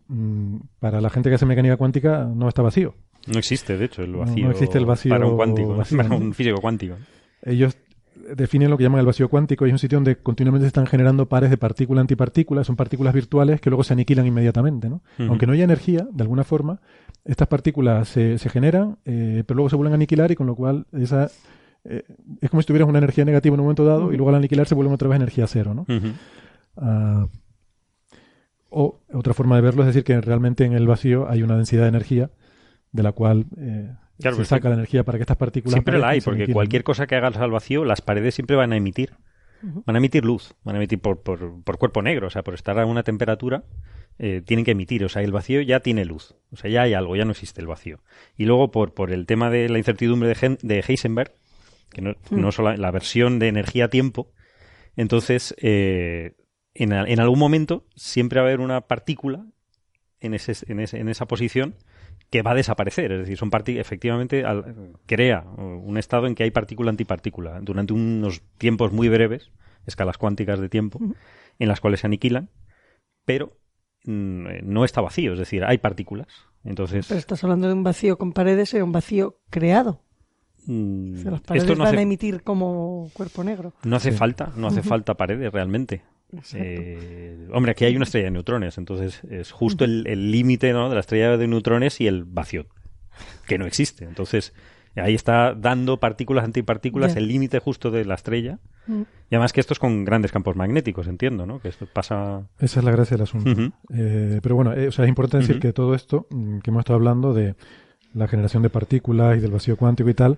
para 0.80 1.02
la 1.02 1.10
gente 1.10 1.30
que 1.30 1.36
hace 1.36 1.46
mecánica 1.46 1.78
cuántica, 1.78 2.26
no 2.26 2.48
está 2.48 2.62
vacío. 2.62 2.96
No 3.28 3.40
existe, 3.40 3.78
de 3.78 3.86
hecho, 3.86 4.04
el 4.04 4.16
vacío. 4.16 4.46
no 4.46 4.52
existe 4.52 4.78
el 4.78 4.86
vacío 4.86 5.12
para 5.12 5.26
un 5.26 5.36
cuántico, 5.36 5.76
vacío, 5.76 5.98
para 5.98 6.16
un 6.16 6.34
físico 6.34 6.60
cuántico. 6.60 6.96
Ellos 7.42 7.78
definen 8.36 8.70
lo 8.70 8.78
que 8.78 8.84
llaman 8.84 9.00
el 9.00 9.06
vacío 9.06 9.30
cuántico 9.30 9.66
y 9.66 9.70
es 9.70 9.74
un 9.74 9.80
sitio 9.80 9.98
donde 9.98 10.18
continuamente 10.18 10.66
se 10.66 10.68
están 10.68 10.86
generando 10.86 11.28
pares 11.28 11.50
de 11.50 11.58
partícula-antipartícula, 11.58 12.64
son 12.64 12.76
partículas 12.76 13.14
virtuales 13.14 13.60
que 13.60 13.70
luego 13.70 13.84
se 13.84 13.94
aniquilan 13.94 14.26
inmediatamente. 14.26 14.90
¿no? 14.90 15.02
Aunque 15.20 15.46
no 15.46 15.54
haya 15.54 15.64
energía, 15.64 16.08
de 16.12 16.24
alguna 16.24 16.44
forma, 16.44 16.80
estas 17.26 17.48
partículas 17.48 18.08
se, 18.08 18.38
se 18.38 18.50
generan, 18.50 18.98
eh, 19.06 19.44
pero 19.46 19.58
luego 19.58 19.70
se 19.70 19.76
vuelven 19.76 19.94
a 19.94 19.96
aniquilar 19.96 20.32
y 20.32 20.36
con 20.36 20.48
lo 20.48 20.56
cual 20.56 20.86
esa 20.94 21.30
eh, 21.86 22.04
es 22.42 22.50
como 22.50 22.62
si 22.62 22.68
tuvieras 22.68 22.88
una 22.88 23.00
energía 23.00 23.26
negativa 23.26 23.54
en 23.54 23.60
un 23.60 23.66
momento 23.66 23.86
dado 23.86 24.14
y 24.14 24.18
luego 24.18 24.30
al 24.30 24.36
aniquilar 24.36 24.68
se 24.68 24.76
vuelven 24.76 24.94
otra 24.94 25.10
vez 25.10 25.18
energía 25.18 25.48
cero. 25.48 25.74
¿no? 25.74 25.86
O 28.74 29.02
otra 29.14 29.34
forma 29.34 29.56
de 29.56 29.62
verlo 29.62 29.84
es 29.84 29.88
decir 29.88 30.04
que 30.04 30.20
realmente 30.20 30.66
en 30.66 30.74
el 30.74 30.88
vacío 30.88 31.30
hay 31.30 31.44
una 31.44 31.56
densidad 31.56 31.84
de 31.84 31.90
energía 31.90 32.32
de 32.92 33.04
la 33.04 33.12
cual 33.12 33.46
eh, 33.58 33.92
Claro, 34.20 34.36
se 34.36 34.42
pero 34.42 34.46
saca 34.50 34.70
la 34.70 34.76
energía 34.76 35.04
para 35.04 35.18
que 35.18 35.24
estas 35.24 35.38
partículas 35.38 35.74
Siempre 35.74 35.98
la 35.98 36.10
hay, 36.10 36.22
porque 36.22 36.48
cualquier 36.54 36.84
cosa 36.84 37.08
que 37.08 37.16
hagas 37.16 37.36
al 37.38 37.52
vacío, 37.52 37.84
las 37.86 38.02
paredes 38.02 38.36
siempre 38.36 38.56
van 38.56 38.72
a 38.74 38.78
emitir. 38.78 39.14
Van 39.86 39.96
a 39.96 40.00
emitir 40.00 40.26
luz, 40.26 40.56
van 40.66 40.76
a 40.76 40.78
emitir 40.78 41.00
por, 41.00 41.22
por, 41.24 41.64
por 41.64 41.78
cuerpo 41.78 42.02
negro, 42.02 42.28
o 42.28 42.30
sea, 42.30 42.44
por 42.44 42.54
estar 42.54 42.78
a 42.80 42.86
una 42.86 43.04
temperatura, 43.04 43.64
eh, 44.20 44.42
tienen 44.46 44.66
que 44.66 44.72
emitir. 44.72 45.06
O 45.06 45.10
sea, 45.10 45.22
el 45.22 45.32
vacío 45.32 45.62
ya 45.62 45.80
tiene 45.80 46.04
luz, 46.04 46.36
o 46.52 46.58
sea, 46.58 46.70
ya 46.70 46.82
hay 46.82 46.94
algo, 46.94 47.16
ya 47.16 47.24
no 47.24 47.32
existe 47.32 47.62
el 47.62 47.68
vacío. 47.68 48.00
Y 48.38 48.44
luego, 48.46 48.72
por, 48.72 48.94
por 48.94 49.10
el 49.12 49.26
tema 49.26 49.50
de 49.50 49.70
la 49.70 49.78
incertidumbre 49.78 50.28
de, 50.28 50.36
Hen- 50.36 50.58
de 50.62 50.84
Heisenberg, 50.86 51.32
que 51.92 52.02
no, 52.02 52.16
no 52.30 52.52
solo 52.52 52.76
la 52.76 52.92
versión 52.92 53.40
de 53.40 53.48
energía-tiempo, 53.48 54.32
entonces, 54.98 55.56
eh, 55.62 56.34
en, 56.76 56.92
en 56.94 57.20
algún 57.20 57.40
momento 57.40 57.86
siempre 57.96 58.40
va 58.40 58.46
a 58.46 58.50
haber 58.50 58.60
una 58.60 58.82
partícula 58.82 59.46
en, 60.20 60.34
ese, 60.34 60.54
en, 60.72 60.80
ese- 60.80 61.00
en 61.00 61.10
esa 61.10 61.28
posición 61.28 61.76
que 62.30 62.42
va 62.42 62.52
a 62.52 62.56
desaparecer. 62.56 63.12
Es 63.12 63.20
decir, 63.20 63.38
son 63.38 63.52
efectivamente 63.68 64.44
al- 64.46 64.94
crea 65.06 65.42
un 65.58 65.98
estado 65.98 66.26
en 66.28 66.36
que 66.36 66.44
hay 66.44 66.52
partícula 66.52 66.90
antipartícula 66.90 67.60
durante 67.62 67.94
unos 67.94 68.42
tiempos 68.58 68.92
muy 68.92 69.10
breves, 69.10 69.52
escalas 69.86 70.18
cuánticas 70.18 70.60
de 70.60 70.70
tiempo, 70.70 71.00
en 71.60 71.68
las 71.68 71.80
cuales 71.82 72.00
se 72.00 72.08
aniquilan, 72.08 72.50
pero 73.26 73.58
mm, 74.06 74.48
eh, 74.48 74.62
no 74.64 74.84
está 74.86 75.02
vacío, 75.02 75.34
es 75.34 75.40
decir, 75.40 75.64
hay 75.64 75.78
partículas. 75.78 76.28
Entonces, 76.64 77.06
Pero 77.08 77.20
estás 77.20 77.44
hablando 77.44 77.68
de 77.68 77.74
un 77.74 77.84
vacío 77.84 78.18
con 78.18 78.32
paredes, 78.32 78.74
era 78.74 78.84
un 78.86 78.94
vacío 78.94 79.38
creado. 79.50 80.02
mm, 80.66 81.14
O 81.16 81.18
sea, 81.18 81.32
las 81.32 81.42
paredes 81.42 81.64
esto 81.70 81.76
no 81.76 81.84
van 81.84 81.98
a 81.98 82.02
emitir 82.02 82.42
como 82.42 83.10
cuerpo 83.14 83.44
negro. 83.44 83.74
no 83.84 83.96
hace 83.98 84.12
Sí. 84.12 84.18
falta, 84.18 84.54
no 84.56 84.68
hace 84.68 84.82
falta 84.82 85.14
paredes 85.16 85.52
realmente. 85.52 86.02
Eh, 86.54 87.48
hombre, 87.52 87.72
aquí 87.72 87.86
hay 87.86 87.96
una 87.96 88.06
estrella 88.06 88.26
de 88.26 88.32
neutrones, 88.32 88.78
entonces 88.78 89.22
es 89.30 89.52
justo 89.52 89.86
el 89.86 90.32
límite 90.32 90.74
¿no? 90.74 90.90
de 90.90 90.96
la 90.96 91.02
estrella 91.02 91.38
de 91.38 91.48
neutrones 91.48 92.02
y 92.02 92.08
el 92.08 92.26
vacío, 92.26 92.66
que 93.48 93.58
no 93.58 93.66
existe. 93.66 94.06
Entonces, 94.06 94.54
ahí 94.96 95.16
está 95.16 95.54
dando 95.54 96.00
partículas 96.00 96.44
antipartículas 96.44 97.16
el 97.16 97.28
límite 97.28 97.60
justo 97.60 97.92
de 97.92 98.06
la 98.06 98.16
estrella. 98.16 98.60
Mm. 98.88 99.02
Y 99.30 99.36
además 99.36 99.54
que 99.54 99.62
esto 99.62 99.74
es 99.74 99.80
con 99.80 100.06
grandes 100.06 100.32
campos 100.32 100.56
magnéticos, 100.56 101.08
entiendo, 101.08 101.46
¿no? 101.46 101.60
Que 101.60 101.70
esto 101.70 101.88
pasa... 101.92 102.48
Esa 102.60 102.80
es 102.80 102.86
la 102.86 102.92
gracia 102.92 103.18
del 103.18 103.24
asunto. 103.24 103.74
Eh, 103.94 104.40
pero 104.44 104.56
bueno, 104.56 104.74
eh, 104.74 104.88
o 104.88 104.92
sea, 104.92 105.06
es 105.06 105.10
importante 105.10 105.48
decir 105.48 105.62
que 105.62 105.74
todo 105.74 105.96
esto 105.96 106.28
mm, 106.30 106.60
que 106.60 106.70
hemos 106.70 106.82
estado 106.82 106.96
hablando 106.96 107.34
de 107.34 107.56
la 108.14 108.28
generación 108.28 108.62
de 108.62 108.70
partículas 108.70 109.38
y 109.38 109.40
del 109.40 109.52
vacío 109.52 109.78
cuántico 109.78 110.10
y 110.10 110.14
tal, 110.14 110.38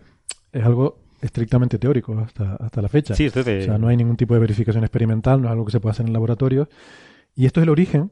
es 0.53 0.63
algo 0.63 0.97
estrictamente 1.25 1.77
teórico 1.79 2.17
hasta, 2.19 2.55
hasta 2.55 2.81
la 2.81 2.87
fecha. 2.89 3.15
Sí, 3.15 3.29
de... 3.29 3.59
O 3.59 3.63
sea, 3.63 3.77
no 3.77 3.87
hay 3.87 3.97
ningún 3.97 4.17
tipo 4.17 4.33
de 4.33 4.39
verificación 4.39 4.83
experimental, 4.83 5.41
no 5.41 5.47
es 5.47 5.51
algo 5.51 5.65
que 5.65 5.71
se 5.71 5.79
pueda 5.79 5.91
hacer 5.91 6.05
en 6.05 6.13
laboratorios. 6.13 6.67
Y 7.35 7.45
esto 7.45 7.59
es 7.59 7.63
el 7.63 7.69
origen 7.69 8.11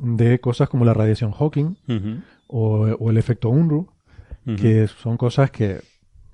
de 0.00 0.40
cosas 0.40 0.68
como 0.68 0.84
la 0.84 0.94
radiación 0.94 1.32
Hawking 1.32 1.74
o, 2.46 2.86
o 2.98 3.10
el 3.10 3.16
efecto 3.18 3.50
Unruh, 3.50 3.86
ujú. 4.46 4.56
que 4.56 4.88
son 4.88 5.16
cosas 5.16 5.50
que 5.50 5.80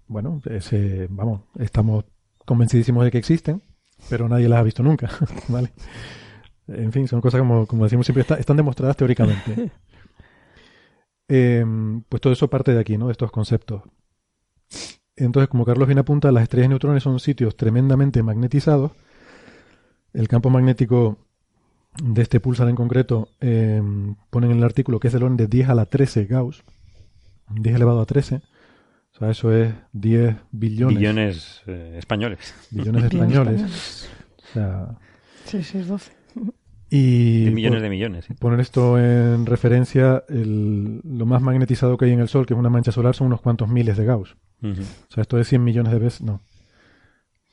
bueno, 0.06 0.40
ese, 0.48 1.06
vamos, 1.10 1.42
estamos 1.58 2.04
convencidísimos 2.46 3.04
de 3.04 3.10
que 3.10 3.18
existen, 3.18 3.60
pero 4.08 4.26
nadie 4.28 4.48
las 4.48 4.60
ha 4.60 4.62
visto 4.62 4.82
nunca, 4.82 5.10
¿vale? 5.48 5.72
En 6.68 6.92
fin, 6.92 7.06
son 7.08 7.20
cosas 7.20 7.40
como, 7.40 7.66
como 7.66 7.84
decimos 7.84 8.06
siempre, 8.06 8.22
está- 8.22 8.36
están 8.38 8.56
demostradas 8.56 8.96
teóricamente. 8.96 9.70
Eh, 11.30 11.62
pues 12.08 12.22
todo 12.22 12.32
eso 12.32 12.48
parte 12.48 12.72
de 12.72 12.80
aquí, 12.80 12.96
¿no? 12.96 13.06
De 13.08 13.12
estos 13.12 13.30
conceptos. 13.30 13.82
Entonces, 15.18 15.48
como 15.48 15.64
Carlos 15.64 15.88
bien 15.88 15.98
apunta, 15.98 16.30
las 16.32 16.44
estrellas 16.44 16.64
de 16.64 16.68
neutrones 16.70 17.02
son 17.02 17.18
sitios 17.20 17.56
tremendamente 17.56 18.22
magnetizados. 18.22 18.92
El 20.12 20.28
campo 20.28 20.50
magnético 20.50 21.18
de 22.02 22.22
este 22.22 22.40
pulsar 22.40 22.68
en 22.68 22.76
concreto 22.76 23.28
eh, 23.40 23.82
ponen 24.30 24.50
en 24.52 24.58
el 24.58 24.64
artículo 24.64 25.00
que 25.00 25.08
es 25.08 25.12
del 25.12 25.22
orden 25.24 25.36
de 25.36 25.46
10 25.48 25.68
a 25.70 25.74
la 25.74 25.86
13 25.86 26.26
Gauss. 26.26 26.62
10 27.50 27.74
elevado 27.76 28.00
a 28.00 28.06
13. 28.06 28.36
O 28.36 29.18
sea, 29.18 29.30
eso 29.30 29.52
es 29.52 29.74
10 29.92 30.36
billones, 30.52 30.98
Billones 30.98 31.62
eh, 31.66 31.96
españoles. 31.98 32.54
billones 32.70 33.04
españoles. 33.04 33.60
españoles. 33.60 34.08
O 34.50 34.52
sea, 34.52 34.98
Sí, 35.44 35.62
sí, 35.64 35.78
es 35.78 35.88
12. 35.88 36.12
y 36.90 37.44
De 37.46 37.50
millones 37.50 37.78
por 37.78 37.82
de 37.82 37.90
millones. 37.90 38.24
sí. 38.26 38.34
poner 38.34 38.60
esto 38.60 38.98
en 38.98 39.44
referencia, 39.46 40.22
el- 40.28 41.00
lo 41.04 41.26
más 41.26 41.42
magnetizado 41.42 41.96
que 41.98 42.04
hay 42.04 42.12
en 42.12 42.20
el 42.20 42.28
Sol, 42.28 42.46
que 42.46 42.54
es 42.54 42.58
una 42.60 42.70
mancha 42.70 42.92
solar, 42.92 43.14
son 43.14 43.26
unos 43.28 43.40
cuantos 43.40 43.68
miles 43.68 43.96
de 43.96 44.04
Gauss. 44.04 44.36
O 44.62 45.12
sea, 45.12 45.22
esto 45.22 45.38
es 45.38 45.48
100 45.48 45.62
millones 45.62 45.92
de 45.92 45.98
veces, 45.98 46.22
no. 46.22 46.40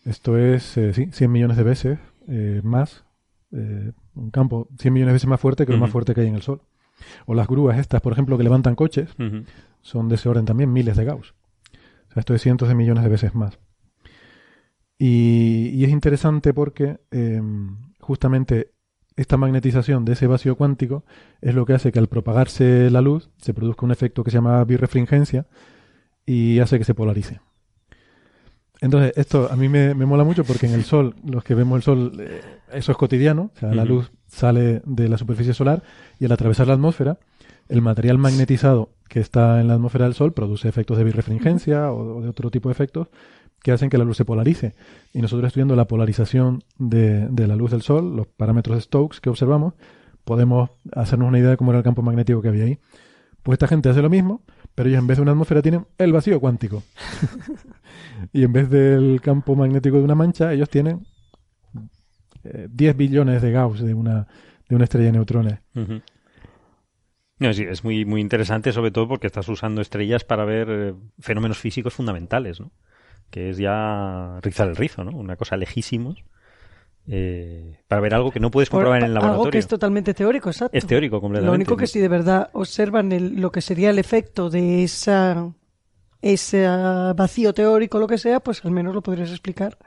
Esto 0.06 0.38
es, 0.38 0.78
eh, 0.78 0.94
sí, 0.94 1.10
100 1.12 1.32
millones 1.32 1.58
de 1.58 1.64
veces 1.64 2.00
eh, 2.28 2.62
más, 2.64 3.04
eh, 3.52 3.92
un 4.16 4.32
campo 4.32 4.68
100 4.80 4.94
millones 4.94 5.12
de 5.12 5.14
veces 5.14 5.30
más 5.30 5.40
fuerte 5.40 5.66
que 5.66 5.74
lo 5.74 5.80
más 5.80 5.90
fuerte 5.90 6.14
que 6.14 6.22
hay 6.22 6.28
en 6.28 6.36
el 6.36 6.42
Sol. 6.42 6.62
O 7.26 7.34
las 7.34 7.48
grúas 7.48 7.78
estas, 7.78 8.02
por 8.02 8.14
ejemplo, 8.14 8.38
que 8.38 8.44
levantan 8.44 8.76
coches, 8.76 9.10
son 9.82 10.10
de 10.10 10.16
ese 10.16 10.30
orden 10.30 10.46
también, 10.46 10.72
miles 10.72 10.96
de 10.96 11.06
Gauss. 11.06 11.34
O 12.10 12.14
sea, 12.14 12.22
esto 12.22 12.34
es 12.34 12.42
cientos 12.42 12.70
de 12.70 12.76
millones 12.76 13.04
de 13.04 13.10
veces 13.10 13.36
más. 13.36 13.60
Y, 14.98 15.72
y 15.74 15.84
es 15.84 15.92
interesante 15.92 16.54
porque 16.54 17.00
eh, 17.12 17.42
justamente 18.00 18.72
esta 19.18 19.38
magnetización 19.38 20.06
de 20.06 20.14
ese 20.14 20.28
vacío 20.28 20.56
cuántico 20.56 21.04
es 21.42 21.56
lo 21.56 21.66
que 21.66 21.74
hace 21.74 21.92
que 21.92 22.00
al 22.00 22.08
propagarse 22.08 22.90
la 22.90 23.02
luz 23.02 23.30
se 23.38 23.54
produzca 23.54 23.86
un 23.86 23.92
efecto 23.92 24.24
que 24.24 24.32
se 24.32 24.38
llama 24.38 24.64
birrefringencia 24.64 25.48
y 26.26 26.60
hace 26.60 26.78
que 26.78 26.86
se 26.86 26.94
polarice. 26.94 27.40
Entonces, 28.82 29.14
esto 29.16 29.50
a 29.52 29.56
mí 29.56 29.70
me, 29.70 29.96
me 29.96 30.06
mola 30.06 30.24
mucho 30.24 30.44
porque 30.44 30.68
en 30.68 30.74
el 30.74 30.84
Sol, 30.84 31.16
los 31.24 31.44
que 31.44 31.56
vemos 31.56 31.78
el 31.78 31.84
Sol, 31.84 32.12
eh, 32.20 32.42
eso 32.74 32.92
es 32.92 32.98
cotidiano, 32.98 33.52
o 33.56 33.60
sea, 33.60 33.74
la 33.74 33.86
luz 33.86 34.12
sale 34.28 34.82
de 34.86 35.08
la 35.08 35.18
superficie 35.18 35.54
solar 35.54 35.82
y 36.20 36.26
al 36.26 36.32
atravesar 36.34 36.68
la 36.68 36.74
atmósfera, 36.74 37.18
el 37.70 37.82
material 37.82 38.18
magnetizado 38.18 38.90
que 39.08 39.20
está 39.20 39.62
en 39.62 39.70
la 39.70 39.76
atmósfera 39.76 40.06
del 40.06 40.14
Sol 40.14 40.34
produce 40.34 40.68
efectos 40.68 40.98
de 40.98 41.04
birrefringencia 41.04 41.92
o, 41.92 42.18
o 42.18 42.22
de 42.22 42.30
otro 42.30 42.52
tipo 42.52 42.70
de 42.70 42.74
efectos 42.74 43.08
que 43.64 43.72
hacen 43.72 43.90
que 43.90 43.98
la 43.98 44.04
luz 44.04 44.18
se 44.18 44.26
polarice. 44.26 44.76
Y 45.14 45.22
nosotros 45.22 45.48
estudiando 45.48 45.76
la 45.76 45.86
polarización 45.86 46.64
de, 46.78 47.28
de 47.30 47.48
la 47.48 47.56
luz 47.56 47.72
del 47.72 47.82
Sol, 47.82 48.16
los 48.16 48.28
parámetros 48.28 48.78
de 48.78 48.82
Stokes 48.82 49.20
que 49.20 49.30
observamos, 49.30 49.74
podemos 50.24 50.70
hacernos 50.92 51.28
una 51.28 51.40
idea 51.40 51.52
de 51.52 51.58
cómo 51.58 51.72
era 51.72 51.80
el 51.80 51.84
campo 51.84 52.02
magnético 52.02 52.42
que 52.42 52.50
había 52.50 52.66
ahí. 52.66 52.78
Pues 53.42 53.56
esta 53.56 53.68
gente 53.68 53.90
hace 53.90 54.02
lo 54.02 54.10
mismo, 54.10 54.42
pero 54.76 54.90
ellos 54.90 55.00
en 55.00 55.08
vez 55.08 55.18
de 55.18 55.22
una 55.24 55.32
atmósfera 55.32 55.62
tienen 55.62 55.88
el 55.98 56.12
vacío 56.12 56.40
cuántico. 56.40 56.84
y 58.34 58.44
en 58.44 58.54
vez 58.54 58.70
del 58.70 59.22
campo 59.22 59.56
magnético 59.56 59.98
de 59.98 60.04
una 60.04 60.16
mancha, 60.16 60.52
ellos 60.52 60.70
tienen 60.70 61.08
eh, 62.44 62.68
10 62.70 62.98
billones 62.98 63.42
de 63.42 63.52
Gauss 63.52 63.80
de 63.80 63.94
una, 63.94 64.28
de 64.68 64.76
una 64.76 64.84
estrella 64.84 65.08
de 65.08 65.12
neutrones. 65.14 65.60
No, 67.40 67.54
sí, 67.54 67.64
es 67.64 67.84
muy, 67.84 68.06
muy 68.06 68.22
interesante, 68.22 68.72
sobre 68.72 68.92
todo 68.92 69.08
porque 69.08 69.28
estás 69.28 69.48
usando 69.48 69.82
estrellas 69.82 70.24
para 70.24 70.46
ver 70.46 70.68
eh, 70.70 70.94
fenómenos 71.20 71.58
físicos 71.58 71.94
fundamentales, 71.94 72.60
¿no? 72.60 72.72
Que 73.30 73.50
es 73.50 73.58
ya 73.58 74.40
rizar 74.42 74.68
el 74.68 74.76
rizo, 74.76 75.04
¿no? 75.04 75.12
Una 75.12 75.36
cosa 75.36 75.58
lejísimos. 75.58 76.24
Eh, 77.08 77.78
para 77.88 78.02
ver 78.02 78.14
algo 78.16 78.32
que 78.32 78.40
no 78.40 78.50
puedes 78.52 78.70
comprobar 78.70 79.00
en 79.02 79.06
el 79.08 79.14
laboratorio. 79.14 79.42
Algo 79.44 79.52
que 79.52 79.58
es 79.60 79.68
totalmente 79.68 80.14
teórico, 80.14 80.50
exacto. 80.50 80.78
Es 80.78 80.86
teórico 80.88 81.22
completamente. 81.22 81.48
Lo 81.52 81.56
único 81.56 81.78
que 81.78 81.88
si 81.88 82.00
de 82.00 82.08
verdad 82.08 82.50
observan 82.54 83.12
el- 83.12 83.40
lo 83.40 83.52
que 83.52 83.62
sería 83.62 83.90
el 83.92 84.00
efecto 84.00 84.50
de 84.50 84.84
esa 84.84 85.52
ese 86.22 86.66
ah, 86.66 87.14
vacío 87.16 87.54
teórico, 87.54 88.00
lo 88.00 88.08
que 88.08 88.18
sea, 88.18 88.40
pues 88.40 88.66
al 88.66 88.72
menos 88.72 88.96
lo 88.96 89.04
podrías 89.04 89.30
explicar 89.30 89.78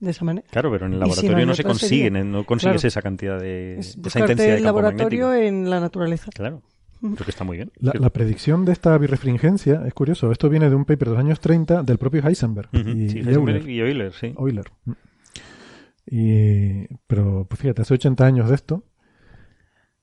de 0.00 0.10
esa 0.10 0.24
manera. 0.24 0.46
Claro, 0.50 0.70
pero 0.72 0.86
en 0.86 0.94
el 0.94 0.98
Y 0.98 1.02
si 1.02 1.08
no 1.08 1.14
laboratorio 1.16 1.46
no 1.46 1.54
se 1.54 1.62
consiguen, 1.64 2.14
sería- 2.14 2.24
no 2.30 2.44
consigues 2.44 2.80
Claro. 2.80 2.88
esa 2.88 3.02
cantidad 3.02 3.38
de, 3.40 3.78
Es 3.78 4.00
de 4.00 4.08
esa 4.08 4.18
intensidad 4.20 4.46
de 4.48 4.56
el 4.56 4.62
campo 4.64 4.80
laboratorio 4.80 5.26
magnético. 5.28 5.48
en 5.58 5.70
la 5.70 5.78
naturaleza. 5.80 6.30
Claro, 6.34 6.62
creo 7.00 7.14
que 7.16 7.30
está 7.30 7.44
muy 7.44 7.56
bien. 7.58 7.70
La, 7.80 8.10
predicción 8.10 8.64
de 8.64 8.72
esta 8.72 8.98
birrefringencia 8.98 9.82
es 9.86 9.94
curioso. 9.94 10.32
Esto 10.32 10.48
viene 10.48 10.68
de 10.68 10.74
un 10.74 10.84
paper 10.84 11.08
de 11.10 11.14
los 11.14 11.20
años 11.24 11.38
30 11.38 11.84
del 11.84 11.98
propio 11.98 12.26
Heisenberg 12.26 12.68
y, 12.72 12.78
sí, 12.78 12.82
y 12.82 13.18
Heisenberg 13.20 13.28
Euler. 13.58 13.68
y 13.68 13.80
Euler, 13.80 14.12
sí. 14.14 14.34
Euler. 14.36 14.64
Y, 16.10 16.86
pero 17.06 17.46
pues 17.48 17.60
fíjate, 17.60 17.82
hace 17.82 17.94
80 17.94 18.24
años 18.24 18.48
de 18.48 18.54
esto. 18.54 18.84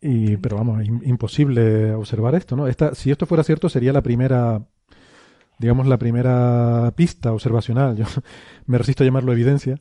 Y, 0.01 0.37
pero 0.37 0.57
vamos, 0.57 0.81
im- 0.83 1.01
imposible 1.05 1.93
observar 1.93 2.35
esto, 2.35 2.55
¿no? 2.55 2.67
Esta, 2.67 2.93
si 2.95 3.11
esto 3.11 3.25
fuera 3.25 3.43
cierto, 3.43 3.69
sería 3.69 3.91
la 3.93 4.03
primera, 4.03 4.67
digamos, 5.57 5.87
la 5.87 5.97
primera 5.97 6.93
pista 6.95 7.31
observacional. 7.33 7.95
Yo 7.95 8.05
me 8.67 8.77
resisto 8.77 9.03
a 9.03 9.05
llamarlo 9.05 9.31
evidencia. 9.33 9.77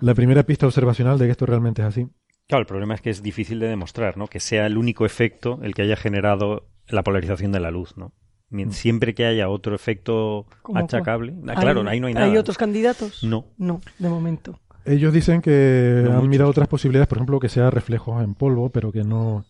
La 0.00 0.14
primera 0.14 0.42
pista 0.42 0.66
observacional 0.66 1.18
de 1.18 1.26
que 1.26 1.30
esto 1.30 1.46
realmente 1.46 1.82
es 1.82 1.88
así. 1.88 2.08
Claro, 2.46 2.60
el 2.62 2.66
problema 2.66 2.94
es 2.94 3.00
que 3.00 3.10
es 3.10 3.22
difícil 3.22 3.58
de 3.60 3.68
demostrar, 3.68 4.16
¿no? 4.16 4.26
Que 4.26 4.40
sea 4.40 4.66
el 4.66 4.76
único 4.78 5.06
efecto 5.06 5.60
el 5.62 5.74
que 5.74 5.82
haya 5.82 5.96
generado 5.96 6.68
la 6.88 7.02
polarización 7.02 7.52
de 7.52 7.60
la 7.60 7.70
luz, 7.70 7.96
¿no? 7.96 8.12
Mien- 8.50 8.72
Siempre 8.72 9.14
que 9.14 9.26
haya 9.26 9.48
otro 9.50 9.74
efecto 9.74 10.46
¿Cómo 10.62 10.78
achacable. 10.78 11.34
Ah, 11.46 11.54
claro, 11.60 11.86
ahí 11.88 12.00
no 12.00 12.06
hay 12.06 12.14
nada. 12.14 12.26
¿Hay 12.26 12.36
otros 12.38 12.56
candidatos? 12.56 13.22
No. 13.22 13.46
No, 13.58 13.80
de 13.98 14.08
momento. 14.08 14.58
Ellos 14.88 15.12
dicen 15.12 15.40
que 15.42 16.02
No 16.04 16.18
han 16.18 16.28
mirado 16.28 16.50
otras 16.50 16.68
posibilidades, 16.68 17.08
por 17.08 17.18
ejemplo, 17.18 17.38
que 17.40 17.48
sea 17.48 17.70
reflejos 17.70 18.22
en 18.22 18.34
polvo, 18.34 18.70
pero 18.70 18.90
que 18.92 19.04
no, 19.04 19.44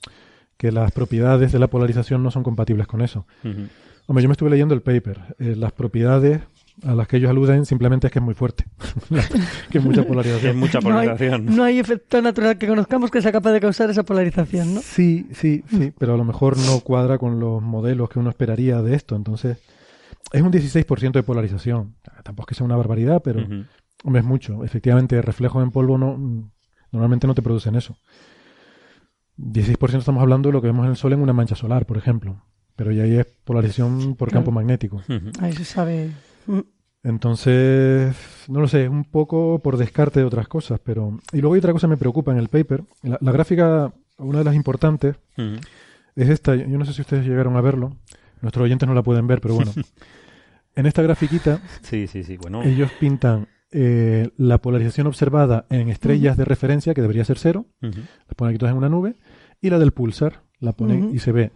que 0.57 0.73
las 0.73 0.93
propiedades 0.93 1.53
de 1.53 1.59
la 1.59 1.69
polarización 1.69 2.23
no 2.23 2.31
son 2.31 2.43
compatibles 2.43 2.87
con 2.87 3.01
eso. 3.03 3.27
Hombre, 4.07 4.23
yo 4.23 4.29
me 4.29 4.33
estuve 4.33 4.51
leyendo 4.51 4.75
el 4.75 4.81
paper. 4.83 5.21
Eh, 5.39 5.55
las 5.57 5.73
propiedades 5.73 6.41
a 6.87 6.95
las 6.95 7.09
que 7.09 7.17
ellos 7.17 7.29
aluden 7.31 7.67
simplemente 7.67 8.07
es 8.07 8.13
que 8.13 8.21
es 8.21 8.25
muy 8.25 8.35
fuerte, 8.35 8.65
que 9.71 9.79
es 9.79 9.85
mucha 9.85 10.01
Es 10.03 10.07
polarización. 10.07 10.57
mucha 10.57 10.81
No 10.81 10.97
hay, 10.99 11.09
polarización. 11.09 11.47
no 11.57 11.65
hay 11.65 11.79
efecto 11.79 12.23
natural 12.23 12.57
que 12.57 12.69
conozcamos 12.69 13.11
que 13.11 13.21
sea 13.21 13.33
capaz 13.33 13.51
de 13.53 13.61
causar 13.61 13.91
esa 13.91 14.05
polarización, 14.05 14.75
¿no? 14.75 14.81
Sí, 14.81 15.27
sí, 15.33 15.65
sí, 15.69 15.93
pero 15.99 16.15
a 16.15 16.17
lo 16.17 16.25
mejor 16.25 16.57
no 16.57 16.81
cuadra 16.81 17.19
con 17.19 17.41
los 17.41 17.61
modelos 17.63 18.09
que 18.09 18.19
uno 18.21 18.31
esperaría 18.31 18.81
de 18.81 18.95
esto. 18.95 19.17
Entonces, 19.17 19.59
es 20.33 20.41
un 20.43 20.53
16% 20.53 21.13
de 21.13 21.23
polarización. 21.25 21.95
Tampoco 22.23 22.45
es 22.45 22.49
que 22.51 22.55
sea 22.55 22.65
una 22.65 22.77
barbaridad, 22.77 23.23
pero. 23.25 23.45
Hombre, 24.05 24.21
es 24.21 24.27
mucho. 24.27 24.65
Efectivamente, 24.65 25.21
reflejos 25.23 25.63
en 25.63 25.71
polvo 25.71 25.99
no 25.99 26.51
normalmente 26.91 27.27
no 27.27 27.35
te 27.35 27.43
producen 27.43 27.75
eso. 27.77 27.97
16% 29.39 29.99
estamos 29.99 30.21
hablando 30.23 30.49
de 30.49 30.53
lo 30.53 30.61
que 30.61 30.69
vemos 30.69 30.85
en 30.85 30.91
el 30.91 30.97
Sol 30.97 31.13
en 31.13 31.21
una 31.21 31.33
mancha 31.33 31.55
solar, 31.55 31.87
por 31.87 31.97
ejemplo. 31.97 32.43
Pero 32.77 32.93
ya 32.93 33.05
ahí 33.05 33.17
es 33.17 33.27
polarización 33.45 34.15
por 34.17 34.31
campo 34.31 34.51
magnético. 34.51 35.03
Ahí 35.41 35.53
se 35.53 35.65
sabe. 35.65 36.11
Mm. 36.47 36.61
Entonces, 37.05 38.15
no 38.49 38.61
lo 38.61 38.69
sé, 38.69 38.85
es 38.85 38.91
un 38.91 39.05
poco 39.05 39.61
por 39.63 39.77
descarte 39.77 40.21
de 40.21 40.27
otras 40.27 40.49
cosas, 40.49 40.81
pero... 40.83 41.19
Y 41.33 41.41
luego 41.41 41.55
hay 41.55 41.59
otra 41.59 41.73
cosa 41.73 41.87
que 41.87 41.93
me 41.93 41.97
preocupa 41.97 42.33
en 42.33 42.39
el 42.39 42.49
paper. 42.49 42.85
La, 43.03 43.19
la 43.21 43.33
gráfica, 43.33 43.93
una 44.19 44.39
de 44.39 44.45
las 44.45 44.55
importantes, 44.55 45.17
es 46.17 46.29
esta. 46.29 46.57
Yo 46.57 46.77
no 46.77 46.85
sé 46.85 46.93
si 46.93 47.03
ustedes 47.03 47.25
llegaron 47.25 47.57
a 47.57 47.61
verlo. 47.61 47.97
Nuestros 48.43 48.65
oyentes 48.65 48.89
no 48.89 48.95
la 48.95 49.03
pueden 49.03 49.27
ver, 49.27 49.41
pero 49.41 49.55
bueno. 49.55 49.73
en 50.75 50.87
esta 50.87 51.03
grafiquita, 51.03 51.61
Sí, 51.83 52.09
sí, 52.09 52.25
sí. 52.25 52.37
Bueno, 52.37 52.63
ellos 52.65 52.91
pintan 52.99 53.49
eh, 53.71 54.31
la 54.37 54.59
polarización 54.59 55.07
observada 55.07 55.67
en 55.71 55.89
estrellas 55.89 56.37
de 56.37 56.45
referencia, 56.45 56.95
que 56.95 57.01
debería 57.03 57.25
ser 57.25 57.39
cero, 57.39 57.67
ujú. 57.83 57.93
las 58.01 58.35
ponen 58.37 58.51
aquí 58.55 58.59
todas 58.59 58.73
en 58.73 58.79
una 58.79 58.89
nube, 58.89 59.17
y 59.61 59.71
la 59.71 59.79
del 59.79 59.93
pulsar, 59.93 60.43
la 60.61 60.73
ponen 60.73 61.05
Ujú. 61.07 61.15
y 61.15 61.19
se 61.19 61.33
ve. 61.33 61.53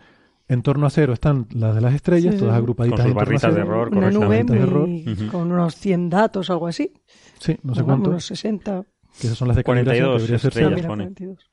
En 0.49 0.63
torno 0.63 0.87
a 0.87 0.91
cero 0.91 1.13
están 1.13 1.47
las 1.55 1.75
de 1.75 1.81
las 1.81 1.95
estrellas, 1.95 2.35
Sí, 2.35 2.41
todas 2.41 2.57
agrupaditas 2.57 3.01
Con 3.01 3.07
sus 3.07 3.11
en 3.13 3.15
torno 3.15 3.21
a 3.21 3.25
barritas 3.25 3.55
de 3.55 3.61
error, 3.61 3.89
Una 3.97 4.11
nube 4.11 4.45
de 4.45 4.59
error. 4.59 4.89
con 5.31 5.51
unos 5.53 5.75
100 5.77 6.11
datos, 6.11 6.51
algo 6.51 6.67
así. 6.67 6.93
Sí, 7.39 7.57
no 7.63 7.75
sé 7.75 7.83
cuánto. 7.85 8.11
Unos 8.11 8.27
60. 8.27 8.85
Que 9.21 9.27
esas 9.29 9.39
son 9.39 9.49
las 9.49 9.57
de 9.57 9.65
calibración, 9.65 10.07
42 10.11 10.23
debería 10.23 10.39
ser 10.39 10.53
cero. 10.53 10.67
estrellas. 10.69 10.77
mira, 10.77 10.89
pone. 10.89 11.05
42. 11.05 11.51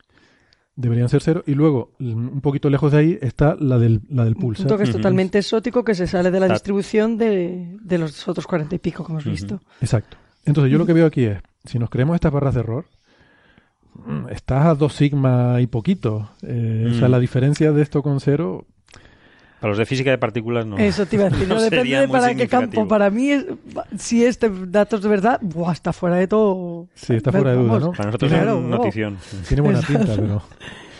Deberían 0.76 1.10
ser 1.10 1.22
cero. 1.22 1.43
Y 1.45 1.54
luego, 1.56 1.91
un 2.00 2.41
poquito 2.41 2.69
lejos 2.69 2.91
de 2.91 2.98
ahí, 2.98 3.17
está 3.22 3.56
la 3.60 3.78
del, 3.78 4.02
la 4.10 4.24
del 4.24 4.36
Un 4.36 4.41
pulsar. 4.41 4.65
punto 4.67 4.78
que 4.78 4.84
es 4.86 4.91
totalmente 4.91 5.38
exótico 5.39 5.84
que 5.84 5.93
se 5.93 6.07
sale 6.07 6.32
de 6.32 6.39
la 6.39 6.47
distribución 6.47 7.18
de, 7.18 7.78
de 7.82 7.97
los 7.97 8.28
otros 8.28 8.47
40 8.47 8.76
y 8.76 8.80
pico 8.80 9.05
que 9.05 9.12
hemos 9.12 9.26
visto. 9.26 9.62
Exacto. 9.82 10.18
Entonces, 10.50 10.72
yo 10.72 10.78
lo 10.78 10.86
que 10.86 10.93
veo 10.93 11.06
aquí 11.06 11.24
es, 11.26 11.39
si 11.66 11.80
nos 11.80 11.89
creemos 11.89 12.16
estas 12.16 12.32
barras 12.32 12.54
de 12.56 12.60
error, 12.62 12.86
mm, 13.93 14.30
estás 14.30 14.66
a 14.66 14.76
2 14.76 14.93
sigma 14.93 15.62
y 15.62 15.68
poquito. 15.68 16.30
Eh, 16.43 16.88
O 16.91 16.93
sea, 16.95 17.08
Mm. 17.08 17.12
la 17.12 17.20
diferencia 17.20 17.72
de 17.72 17.82
esto 17.82 18.02
con 18.02 18.20
cero, 18.20 18.66
Para 19.60 19.72
los 19.72 19.78
de 19.78 19.86
física 19.86 20.10
de 20.10 20.18
partículas 20.18 20.66
no. 20.66 20.78
Eso 20.78 21.06
te 21.06 21.18
iba 21.18 21.26
a 21.26 21.30
decir. 21.30 21.45
No, 21.50 21.56
No 21.56 21.62
depende 21.62 22.00
de 22.00 22.08
para 22.08 22.34
qué 22.34 22.47
campo. 22.47 22.88
Para 22.88 23.10
mí, 23.10 23.30
es, 23.32 23.45
si 23.97 24.24
este 24.24 24.50
datos 24.68 25.02
de 25.02 25.10
verdad, 25.10 25.38
buah, 25.41 25.74
está 25.74 25.91
fuera 25.91 26.16
de 26.16 26.28
todo. 26.30 26.88
sí, 26.95 27.16
está 27.16 27.32
fuera 27.34 27.52
de 27.52 27.58
duda, 27.58 27.68
Vamos, 27.74 27.84
¿no? 27.84 27.91
Para 27.91 28.06
nosotros 28.06 28.32
Claro, 28.32 28.52
es 28.52 28.58
una 28.58 28.68
no. 28.70 28.78
notición. 28.78 29.18
Tiene 29.47 29.62
buena 29.62 29.82
pinta, 29.82 30.16
pero 30.16 30.41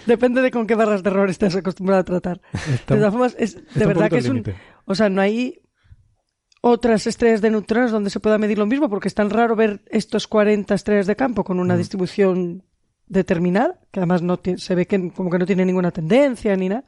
Depende 0.06 0.42
de 0.42 0.52
con 0.52 0.68
qué 0.68 0.76
barras 0.76 1.04
de 1.04 1.10
error 1.10 1.30
estés 1.30 1.56
acostumbrado 1.56 2.02
a 2.02 2.04
tratar. 2.04 2.42
está, 2.54 2.96
de 2.96 3.00
todas 3.00 3.12
formas, 3.14 3.36
es, 3.40 3.58
de 3.76 3.86
verdad 3.86 4.10
que 4.10 4.18
es 4.18 4.28
un. 4.28 4.44
O 4.86 4.94
sea, 4.96 5.08
no 5.08 5.22
hay 5.22 5.60
otras 6.62 7.08
estrellas 7.08 7.42
de 7.42 7.52
neutrones 7.52 7.92
donde 7.92 8.10
se 8.10 8.20
pueda 8.20 8.38
medir 8.38 8.58
lo 8.58 8.66
mismo, 8.66 8.90
porque 8.90 9.08
es 9.08 9.14
tan 9.16 9.30
raro 9.30 9.56
ver 9.56 9.82
estos 9.90 10.28
40 10.28 10.74
estrellas 10.76 11.08
de 11.08 11.16
campo 11.16 11.44
con 11.44 11.60
una 11.60 11.78
distribución 11.78 12.64
determinada, 13.08 13.80
que 13.92 14.00
además 14.00 14.22
no 14.22 14.38
tiene- 14.38 14.60
se 14.60 14.76
ve 14.76 14.86
que 14.86 15.12
como 15.12 15.30
que 15.30 15.40
no 15.40 15.46
tiene 15.46 15.66
ninguna 15.66 15.92
tendencia 15.92 16.56
ni 16.56 16.70
nada, 16.70 16.84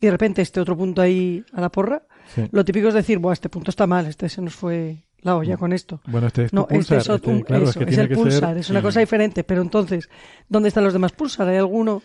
y 0.00 0.06
de 0.06 0.12
repente 0.12 0.42
este 0.42 0.60
otro 0.60 0.76
punto 0.76 1.00
ahí 1.02 1.44
a 1.52 1.60
la 1.60 1.70
porra. 1.70 2.02
Sí. 2.34 2.42
Lo 2.52 2.64
típico 2.64 2.88
es 2.88 2.94
decir, 2.94 3.18
Buah, 3.18 3.32
este 3.32 3.48
punto 3.48 3.70
está 3.70 3.86
mal, 3.86 4.06
este 4.06 4.28
se 4.28 4.40
nos 4.40 4.54
fue 4.54 5.04
la 5.22 5.36
olla 5.36 5.56
con 5.56 5.72
esto. 5.72 6.00
Bueno, 6.06 6.26
este 6.26 6.44
es 6.44 6.52
No, 6.52 6.62
este 6.62 6.74
pulsar. 6.74 6.98
es, 6.98 7.08
otro- 7.08 7.32
este, 7.32 7.44
claro, 7.44 7.64
eso, 7.64 7.80
es 7.80 7.86
que 7.86 7.92
es 7.92 7.98
el 7.98 8.08
pulsar, 8.10 8.50
ser... 8.50 8.58
es 8.58 8.70
una 8.70 8.82
cosa 8.82 9.00
diferente, 9.00 9.42
pero 9.42 9.62
entonces, 9.62 10.08
¿dónde 10.48 10.68
están 10.68 10.84
los 10.84 10.92
demás 10.92 11.12
pulsar? 11.12 11.48
¿Hay 11.48 11.56
alguno? 11.56 12.02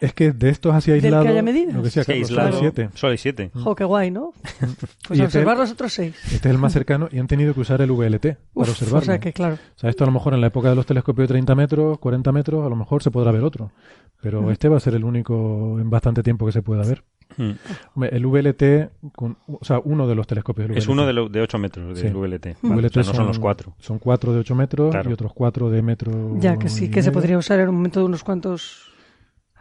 Es 0.00 0.14
que 0.14 0.32
de 0.32 0.48
estos 0.48 0.74
así 0.74 0.90
¿Del 0.90 1.00
que 1.00 1.06
aislados... 1.08 1.26
haya 1.28 1.42
medidas? 1.42 1.74
Lo 1.74 1.82
que 1.82 1.90
Sí, 1.90 2.00
Carlos, 2.00 2.28
aislado, 2.30 2.50
son 2.52 2.60
siete. 2.60 2.88
Solo 2.94 3.10
hay 3.12 3.18
siete. 3.18 3.50
Jo, 3.54 3.74
qué 3.74 3.84
guay, 3.84 4.10
¿no? 4.10 4.32
Pues 5.08 5.18
Y 5.18 5.22
a 5.22 5.26
este- 5.26 5.38
observar 5.38 5.58
los 5.58 5.70
otros 5.72 5.92
seis. 5.92 6.14
Este 6.24 6.48
es 6.48 6.54
el 6.54 6.58
más 6.58 6.72
cercano 6.72 7.08
y 7.12 7.18
han 7.18 7.26
tenido 7.26 7.52
que 7.54 7.60
usar 7.60 7.80
el 7.82 7.90
VLT 7.92 8.24
Uf, 8.26 8.36
para 8.54 8.70
observarlo. 8.70 8.98
o 8.98 9.02
sea 9.02 9.18
que, 9.20 9.32
claro. 9.32 9.54
O 9.54 9.78
sea, 9.78 9.90
esto 9.90 10.04
a 10.04 10.06
lo 10.06 10.12
mejor 10.12 10.34
en 10.34 10.40
la 10.40 10.46
época 10.46 10.70
de 10.70 10.74
los 10.76 10.86
telescopios 10.86 11.28
de 11.28 11.34
30 11.34 11.54
metros, 11.54 11.98
40 11.98 12.32
metros, 12.32 12.64
a 12.64 12.68
lo 12.68 12.76
mejor 12.76 13.02
se 13.02 13.10
podrá 13.10 13.30
ver 13.32 13.42
otro. 13.42 13.72
Pero 14.22 14.50
este 14.50 14.68
va 14.68 14.76
a 14.76 14.80
ser 14.80 14.94
el 14.94 15.04
único 15.04 15.78
en 15.80 15.88
bastante 15.90 16.22
tiempo 16.22 16.44
que 16.46 16.52
se 16.52 16.60
pueda 16.62 16.82
ver. 16.82 17.02
Mm. 17.36 18.02
El 18.10 18.26
VLT, 18.26 18.90
con- 19.14 19.38
o 19.46 19.64
sea, 19.64 19.80
uno 19.84 20.06
de 20.08 20.14
los 20.14 20.26
telescopios 20.26 20.68
del 20.68 20.76
Es 20.76 20.84
VLT. 20.86 20.92
uno 20.92 21.06
de, 21.06 21.12
lo- 21.12 21.28
de 21.28 21.40
8 21.40 21.58
metros 21.58 21.98
Sí. 21.98 22.04
del 22.04 22.16
VLT. 22.16 22.56
VLT 22.60 22.68
Vale, 22.74 22.86
o 22.88 22.90
sea, 22.90 23.02
no 23.04 23.14
son 23.14 23.26
los 23.28 23.38
cuatro. 23.38 23.74
Son 23.78 23.98
cuatro 23.98 24.32
de 24.32 24.40
8 24.40 24.54
metros 24.54 24.90
Claro. 24.90 25.08
y 25.10 25.12
otros 25.12 25.32
cuatro 25.32 25.70
de 25.70 25.80
metro. 25.82 26.36
Ya 26.38 26.58
que 26.58 26.68
sí, 26.68 26.90
que 26.90 27.02
se 27.02 27.10
medio. 27.10 27.12
podría 27.20 27.38
usar 27.38 27.60
en 27.60 27.68
un 27.68 27.76
momento 27.76 28.00
de 28.00 28.06
unos 28.06 28.24
cuantos 28.24 28.89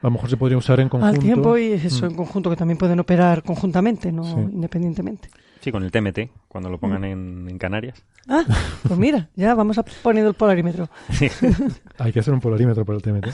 A 0.01 0.07
lo 0.07 0.11
mejor 0.11 0.29
se 0.29 0.37
podría 0.37 0.57
usar 0.57 0.79
en 0.79 0.89
conjunto. 0.89 1.15
al 1.15 1.19
tiempo 1.21 1.57
y 1.57 1.73
eso 1.73 2.05
Mm. 2.05 2.09
en 2.11 2.15
conjunto, 2.15 2.49
que 2.49 2.55
también 2.55 2.77
pueden 2.77 2.99
operar 2.99 3.43
conjuntamente, 3.43 4.11
no 4.11 4.23
Sí. 4.23 4.33
independientemente. 4.53 5.29
Sí, 5.61 5.73
con 5.73 5.83
el 5.83 5.91
TMT, 5.91 6.31
cuando 6.47 6.69
lo 6.69 6.77
pongan 6.77 7.03
en, 7.03 7.47
en 7.49 7.57
Canarias. 7.57 8.01
Ah, 8.29 8.43
pues 8.87 8.97
mira, 8.97 9.27
ya 9.35 9.55
vamos 9.55 9.77
a 9.77 9.83
poniendo 10.01 10.29
el 10.29 10.35
polarímetro. 10.35 10.87
Hay 11.97 12.13
que 12.13 12.19
hacer 12.21 12.33
un 12.33 12.39
polarímetro 12.39 12.85
para 12.85 12.95
el 12.95 13.01
TMT. 13.03 13.25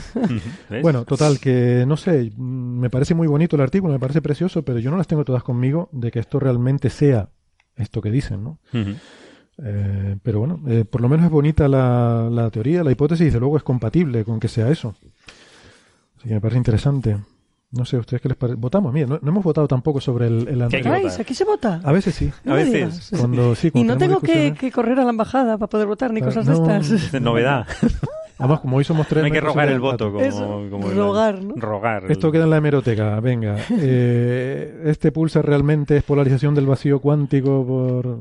¿Ves? 0.70 0.82
Bueno, 0.82 1.04
total, 1.04 1.38
que 1.38 1.84
no 1.86 1.96
sé, 1.96 2.32
mm, 2.36 2.80
me 2.80 2.90
parece 2.90 3.14
muy 3.14 3.28
bonito 3.28 3.54
el 3.54 3.62
artículo, 3.62 3.92
me 3.92 4.00
parece 4.00 4.20
precioso, 4.22 4.62
pero 4.64 4.80
yo 4.80 4.90
no 4.90 4.96
las 4.96 5.06
tengo 5.06 5.24
todas 5.24 5.44
conmigo 5.44 5.88
de 5.92 6.10
que 6.10 6.18
esto 6.18 6.40
realmente 6.40 6.90
sea 6.90 7.28
esto 7.76 8.00
que 8.00 8.10
dicen, 8.10 8.42
¿no? 8.42 8.58
Eh, 9.62 10.16
pero 10.22 10.40
bueno, 10.40 10.60
eh, 10.66 10.84
por 10.84 11.00
lo 11.00 11.08
menos 11.08 11.26
es 11.26 11.30
bonita 11.32 11.68
la, 11.68 12.28
la 12.30 12.50
teoría, 12.50 12.82
la 12.84 12.90
hipótesis, 12.90 13.22
y 13.22 13.24
desde 13.26 13.40
luego 13.40 13.56
es 13.56 13.62
compatible 13.62 14.24
con 14.24 14.38
que 14.40 14.48
sea 14.48 14.68
eso. 14.68 14.94
Así 16.26 16.30
que 16.30 16.34
me 16.34 16.40
parece 16.40 16.58
interesante. 16.58 17.16
No 17.70 17.84
sé, 17.84 17.96
¿a 17.96 18.00
ustedes 18.00 18.20
qué 18.20 18.28
les 18.28 18.36
parece? 18.36 18.58
Votamos, 18.58 18.92
mira, 18.92 19.06
no, 19.06 19.20
no 19.22 19.30
hemos 19.30 19.44
votado 19.44 19.68
tampoco 19.68 20.00
sobre 20.00 20.26
el, 20.26 20.48
el 20.48 20.56
¿Qué 20.58 20.62
anterior. 20.64 21.02
Votar. 21.02 21.20
aquí 21.20 21.34
se 21.34 21.44
vota. 21.44 21.80
A 21.84 21.92
veces 21.92 22.16
sí. 22.16 22.32
No 22.42 22.54
a 22.54 22.56
veces. 22.56 23.12
Cuando, 23.16 23.54
sí, 23.54 23.70
Y 23.74 23.84
no 23.84 23.96
tengo 23.96 24.18
que, 24.20 24.72
correr 24.74 24.98
a 24.98 25.04
la 25.04 25.10
embajada 25.10 25.56
para 25.56 25.68
poder 25.70 25.86
votar 25.86 26.12
ni 26.12 26.20
Ah, 26.20 26.24
cosas 26.24 26.46
no. 26.46 26.66
de 26.66 26.78
estas. 26.78 27.14
Es 27.14 27.20
novedad. 27.22 27.64
Además, 28.38 28.58
como 28.60 28.76
hoy 28.76 28.84
somos 28.84 29.06
tres... 29.06 29.22
No 29.22 29.26
hay 29.26 29.32
que 29.32 29.40
no 29.40 29.46
rogar 29.46 29.68
el 29.68 29.78
voto 29.80 30.08
empate. 30.08 30.30
como, 30.30 30.64
Eso, 30.64 30.70
como 30.70 30.90
el- 30.90 30.96
rogar, 30.96 31.42
¿no? 31.44 31.54
Rogar. 31.54 32.10
Esto 32.10 32.32
queda 32.32 32.42
en 32.44 32.50
la 32.50 32.56
hemeroteca, 32.56 33.20
venga. 33.20 33.56
Eh, 33.78 34.82
¿Este 34.86 35.12
pulsar 35.12 35.46
realmente 35.46 35.96
es 35.96 36.02
polarización 36.02 36.54
del 36.56 36.66
vacío 36.66 36.98
cuántico 36.98 37.64
por... 37.64 38.18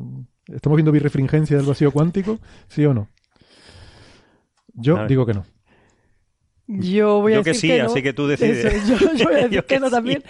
¿Estamos 0.53 0.75
viendo 0.77 0.91
birrefringencia 0.91 1.57
del 1.57 1.65
vacío 1.65 1.89
cuántico? 1.91 2.37
¿Sí 2.67 2.85
o 2.85 2.93
no? 2.93 3.07
Yo 4.73 5.07
digo 5.07 5.25
que 5.25 5.33
no. 5.33 5.43
Yo 6.67 7.21
voy 7.21 7.33
a 7.33 7.35
Yo 7.37 7.43
que 7.43 7.51
decir 7.51 7.71
sí, 7.73 7.77
no. 7.77 7.85
así 7.85 8.01
que 8.01 8.13
tú 8.13 8.27
decides. 8.27 8.65
Eso, 8.65 8.97
yo, 8.97 9.13
yo 9.13 9.25
voy 9.25 9.33
a 9.33 9.37
decir 9.43 9.51
Yo 9.51 9.61
que, 9.65 9.75
que 9.75 9.79
no 9.79 9.87
sí. 9.87 9.91
también. 9.93 10.23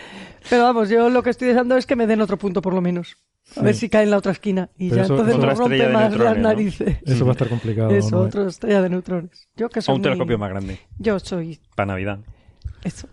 Pero 0.50 0.64
vamos, 0.64 0.90
yo 0.90 1.10
lo 1.10 1.24
que 1.24 1.30
estoy 1.30 1.48
deseando 1.48 1.78
es 1.78 1.86
que 1.86 1.96
me 1.96 2.08
den 2.08 2.22
otro 2.22 2.38
punto 2.38 2.62
por 2.62 2.74
lo 2.74 2.82
menos. 2.82 3.16
A 3.56 3.62
ver 3.62 3.76
si 3.76 3.90
cae 3.90 4.04
en 4.04 4.12
la 4.12 4.18
otra 4.18 4.32
esquina. 4.32 4.70
Y 4.78 4.90
Pero 4.90 4.96
ya 4.98 5.04
eso- 5.06 5.14
entonces 5.14 5.38
me 5.38 5.54
rompe 5.54 5.76
de 5.76 5.88
más 5.90 6.16
las 6.18 6.38
narices. 6.38 6.98
Eso 7.06 7.26
va 7.26 7.32
a 7.32 7.34
estar 7.34 7.48
complicado. 7.48 7.90
Eso, 7.92 8.10
¿no? 8.12 8.22
otra 8.24 8.48
estrella 8.48 8.82
de 8.82 8.90
neutrones. 8.90 9.48
Yo 9.56 9.70
que 9.70 9.80
O 9.80 9.82
soy 9.82 9.96
un 9.96 10.02
telescopio 10.02 10.38
más 10.38 10.50
grande. 10.50 10.80
Yo 11.00 11.20
soy 11.20 11.60
Para 11.76 11.88
Navidad. 11.88 12.20
eso. 12.84 13.08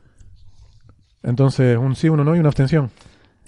Entonces, 1.22 1.76
un 1.78 1.94
sí, 1.94 2.08
uno 2.08 2.24
no 2.24 2.34
y 2.34 2.40
una 2.40 2.48
abstención. 2.48 2.90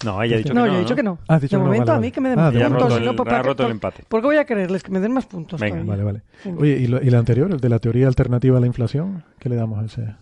No, 0.03 0.21
ella 0.21 0.35
ha 0.35 0.37
dicho 0.39 0.53
no, 0.53 0.63
que 0.63 0.67
yo 0.67 0.73
no. 0.73 0.77
he 0.77 0.81
dicho 0.81 0.89
¿no? 0.91 0.95
que 0.97 1.03
no. 1.03 1.19
Ah, 1.27 1.35
has 1.35 1.41
dicho 1.41 1.55
de 1.55 1.59
que 1.59 1.63
no, 1.63 1.65
momento 1.65 1.85
vale, 1.91 1.97
a 1.97 2.01
mí 2.01 2.11
que 2.11 2.21
me 2.21 2.29
den 2.29 2.39
Ah, 2.39 2.41
más 2.43 2.53
de 2.53 2.59
Ya 2.59 2.65
ha 2.65 2.69
puntos. 2.69 2.83
roto 2.89 2.97
el- 2.97 3.05
no, 3.05 3.15
¿para 3.15 3.37
ha 3.37 3.41
qué- 3.41 3.47
roto 3.47 3.63
el 3.63 3.67
por- 3.67 3.71
empate. 3.71 4.03
¿Por 4.07 4.21
qué 4.21 4.25
voy 4.27 4.37
a 4.37 4.45
quererles 4.45 4.83
que 4.83 4.91
me 4.91 4.99
den 4.99 5.13
más 5.13 5.25
puntos? 5.25 5.59
Venga, 5.59 5.75
todavía? 5.81 5.91
Vale, 5.91 6.03
vale. 6.03 6.21
Venga. 6.43 6.61
Oye, 6.61 6.77
¿y, 6.77 6.87
lo- 6.87 7.01
y 7.01 7.09
la 7.09 7.19
anterior, 7.19 7.49
el 7.51 7.59
de 7.59 7.69
la 7.69 7.79
teoría 7.79 8.07
alternativa 8.07 8.57
a 8.57 8.59
la 8.61 8.67
inflación? 8.67 9.23
¿Qué 9.39 9.47
le 9.49 9.55
damos 9.55 9.79
a 9.79 9.85
ese? 9.85 10.15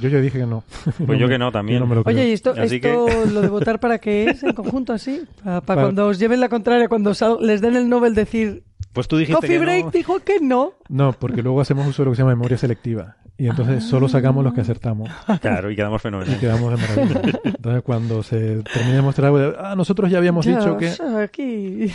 Yo 0.00 0.08
ya 0.08 0.20
dije 0.20 0.38
que 0.40 0.46
no. 0.46 0.64
Pues 1.06 1.20
yo 1.20 1.28
que 1.28 1.38
no 1.38 1.52
también. 1.52 1.78
Yo 1.78 1.84
no 1.84 1.88
me 1.88 1.94
lo 1.94 2.02
creo. 2.04 2.16
Oye, 2.16 2.28
¿y 2.28 2.32
esto, 2.32 2.52
Así 2.58 2.76
esto 2.76 3.06
lo 3.32 3.40
de 3.42 3.48
votar 3.48 3.78
para 3.78 3.98
qué 3.98 4.24
es 4.30 4.42
en 4.42 4.52
conjunto 4.52 4.92
así? 4.92 5.22
Para, 5.44 5.60
Para- 5.60 5.82
cuando 5.82 6.08
os 6.08 6.18
lleven 6.18 6.40
la 6.40 6.48
contraria, 6.48 6.88
cuando 6.88 7.14
sal- 7.14 7.38
les 7.40 7.60
den 7.60 7.76
el 7.76 7.88
Nobel 7.88 8.12
decir 8.14 8.64
Pues 8.92 9.06
tú 9.06 9.16
dijiste 9.16 9.34
Coffee 9.36 9.50
que 9.50 9.58
Break 9.58 9.84
no. 9.86 9.90
dijo 9.92 10.18
que 10.20 10.40
no. 10.40 10.72
No, 10.88 11.12
porque 11.12 11.42
luego 11.42 11.60
hacemos 11.60 11.86
uso 11.86 12.02
de 12.02 12.06
lo 12.06 12.10
que 12.12 12.16
se 12.16 12.22
llama 12.22 12.34
memoria 12.34 12.58
selectiva. 12.58 13.16
Y 13.36 13.48
entonces 13.48 13.82
solo 13.84 14.08
sacamos 14.08 14.44
los 14.44 14.54
que 14.54 14.60
acertamos. 14.60 15.10
Claro, 15.40 15.70
y 15.70 15.76
quedamos 15.76 16.00
Y 16.00 16.02
fenomenal. 16.02 16.38
quedamos 16.38 16.70
de 16.70 16.76
maravilla. 16.86 17.40
Entonces, 17.44 17.82
cuando 17.82 18.22
se 18.22 18.62
termine 18.62 18.96
de 18.96 19.02
mostrar 19.02 19.26
algo 19.26 19.38
de, 19.38 19.56
ah, 19.58 19.74
nosotros 19.76 20.10
ya 20.10 20.18
habíamos 20.18 20.46
dicho 20.46 20.76
que. 20.76 20.92
aquí. 21.22 21.90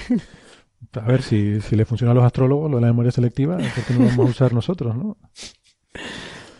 A 0.93 1.01
ver 1.01 1.21
si, 1.21 1.61
si 1.61 1.75
le 1.75 1.85
funciona 1.85 2.11
a 2.11 2.15
los 2.15 2.23
astrólogos 2.23 2.69
lo 2.69 2.77
de 2.77 2.81
la 2.81 2.87
memoria 2.87 3.11
selectiva, 3.11 3.57
¿por 3.57 3.83
qué 3.85 3.93
no 3.93 3.99
lo 4.01 4.05
vamos 4.07 4.27
a 4.27 4.29
usar 4.31 4.53
nosotros, 4.53 4.95
no? 4.95 5.17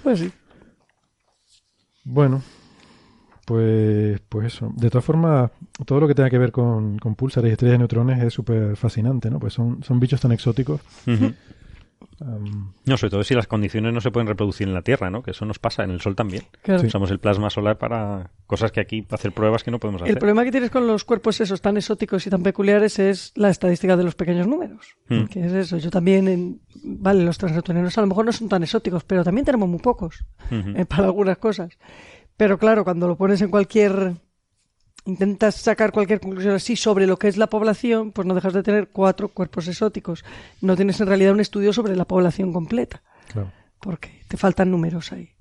Pues 0.04 0.20
sí. 0.20 0.32
Bueno, 2.06 2.42
pues, 3.46 4.20
pues 4.30 4.48
eso. 4.54 4.72
De 4.76 4.90
todas 4.90 5.04
formas, 5.06 5.52
todo 5.86 6.00
lo 6.00 6.08
que 6.08 6.16
tenga 6.16 6.30
que 6.30 6.38
ver 6.38 6.52
con, 6.52 6.98
con 7.00 7.16
púlsares 7.16 7.50
y 7.50 7.52
estrellas 7.54 7.74
de 7.74 7.78
neutrones 7.80 8.24
es 8.24 8.34
súper 8.34 8.76
fascinante, 8.76 9.30
¿no? 9.30 9.40
Pues 9.40 9.54
son, 9.54 9.84
son 9.84 10.00
bichos 10.00 10.22
tan 10.22 10.32
exóticos. 10.32 10.82
Ujú. 11.08 11.34
No, 12.22 12.98
sobre 12.98 13.12
todo 13.12 13.24
si 13.24 13.34
las 13.34 13.48
condiciones 13.48 13.94
no 13.94 14.02
se 14.02 14.12
pueden 14.12 14.28
reproducir 14.28 14.68
en 14.68 14.74
la 14.74 14.82
Tierra, 14.82 15.10
¿no? 15.10 15.24
Que 15.24 15.32
eso 15.32 15.46
nos 15.46 15.60
pasa 15.60 15.84
en 15.84 15.92
el 15.92 16.02
Sol 16.02 16.16
también. 16.16 16.44
Claro. 16.62 16.86
Usamos 16.86 17.12
el 17.12 17.20
plasma 17.20 17.50
solar 17.50 17.78
para 17.78 18.32
cosas 18.48 18.72
que 18.72 18.80
aquí 18.82 19.06
hacer 19.12 19.32
pruebas 19.32 19.64
que 19.64 19.72
no 19.72 19.80
podemos 19.80 20.02
hacer. 20.02 20.14
El 20.14 20.20
problema 20.20 20.44
que 20.44 20.52
tienes 20.52 20.70
con 20.70 20.88
los 20.88 21.04
cuerpos 21.04 21.40
esos 21.42 21.62
tan 21.62 21.78
exóticos 21.78 22.26
y 22.28 22.30
tan 22.30 22.44
peculiares 22.44 23.00
es 23.00 23.32
la 23.36 23.50
estadística 23.50 23.96
de 23.98 24.04
los 24.04 24.16
pequeños 24.16 24.48
números. 24.48 24.98
Hmm. 25.08 25.26
Que 25.26 25.46
es 25.46 25.54
eso. 25.54 25.78
Yo 25.78 25.90
también, 25.90 26.28
en- 26.28 26.62
vale, 26.84 27.24
los 27.24 27.38
transneutronianos 27.38 27.98
a 27.98 28.02
lo 28.02 28.08
mejor 28.08 28.26
no 28.26 28.32
son 28.32 28.50
tan 28.50 28.64
exóticos, 28.64 29.04
pero 29.04 29.24
también 29.24 29.46
tenemos 29.46 29.70
muy 29.70 29.80
pocos 29.80 30.26
eh, 30.52 30.86
para 30.90 31.06
algunas 31.06 31.38
cosas. 31.38 31.78
Pero 32.38 32.58
claro, 32.58 32.84
cuando 32.84 33.08
lo 33.08 33.16
pones 33.18 33.42
en 33.42 33.50
cualquier... 33.50 34.14
Intentas 35.10 35.55
sacar 35.55 35.91
cualquier 35.91 36.20
conclusión 36.20 36.53
así 36.53 36.76
sobre 36.76 37.07
lo 37.07 37.18
que 37.18 37.28
es 37.28 37.36
la 37.36 37.47
población, 37.47 38.12
pues 38.12 38.28
no 38.28 38.36
dejas 38.36 38.53
de 38.53 38.62
tener 38.62 38.89
cuatro 38.89 39.30
cuerpos 39.30 39.68
exóticos. 39.68 40.24
No 40.62 40.76
tienes 40.76 41.01
en 41.01 41.07
realidad 41.07 41.34
un 41.34 41.39
estudio 41.39 41.74
sobre 41.74 41.95
la 41.95 42.05
población 42.05 42.53
completa, 42.53 43.01
claro. 43.34 43.51
porque 43.82 44.22
te 44.28 44.38
faltan 44.38 44.70
números 44.70 45.12
ahí. 45.12 45.32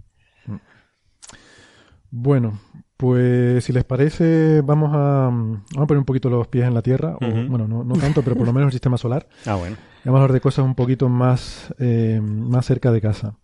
Bueno, 2.11 2.59
pues 2.97 3.63
si 3.63 3.75
les 3.75 3.85
parece, 3.85 4.63
vamos 4.63 4.91
a, 4.95 5.29
vamos 5.29 5.61
a 5.77 5.87
poner 5.87 5.99
un 5.99 6.07
poquito 6.07 6.31
los 6.31 6.49
pies 6.49 6.65
en 6.65 6.73
la 6.73 6.81
Tierra. 6.81 7.17
o, 7.17 7.19
bueno, 7.21 7.69
no, 7.69 7.85
no 7.85 7.95
tanto, 7.97 8.23
pero 8.23 8.37
por 8.37 8.47
lo 8.47 8.55
menos 8.55 8.69
el 8.69 8.73
sistema 8.73 8.97
solar. 8.97 9.29
Ah, 9.45 9.57
bueno. 9.57 9.77
Y 10.03 10.09
Vamos 10.09 10.21
a 10.21 10.23
hablar 10.23 10.33
de 10.33 10.41
cosas 10.41 10.65
un 10.65 10.75
poquito 10.75 11.11
más, 11.11 11.75
eh, 11.79 12.23
más 12.23 12.65
cerca 12.65 12.91
de 12.91 13.03
casa. 13.03 13.37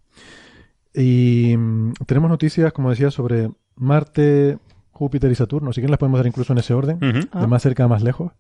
Y 0.95 1.55
mm, 1.55 1.93
tenemos 2.07 2.31
noticias, 2.31 2.73
como 2.73 2.89
decía, 2.89 3.11
sobre 3.11 3.51
Marte, 3.77 4.59
Júpiter 4.95 5.31
y 5.31 5.35
Saturno. 5.35 5.73
Si 5.73 5.81
quieren 5.81 5.91
las 5.91 5.99
podemos 5.99 6.19
dar 6.19 6.27
incluso 6.27 6.53
en 6.53 6.59
ese 6.59 6.73
orden, 6.73 6.99
de 7.01 7.47
más 7.47 7.63
cerca 7.63 7.85
a 7.85 7.89
más 7.89 8.03
lejos. 8.03 8.33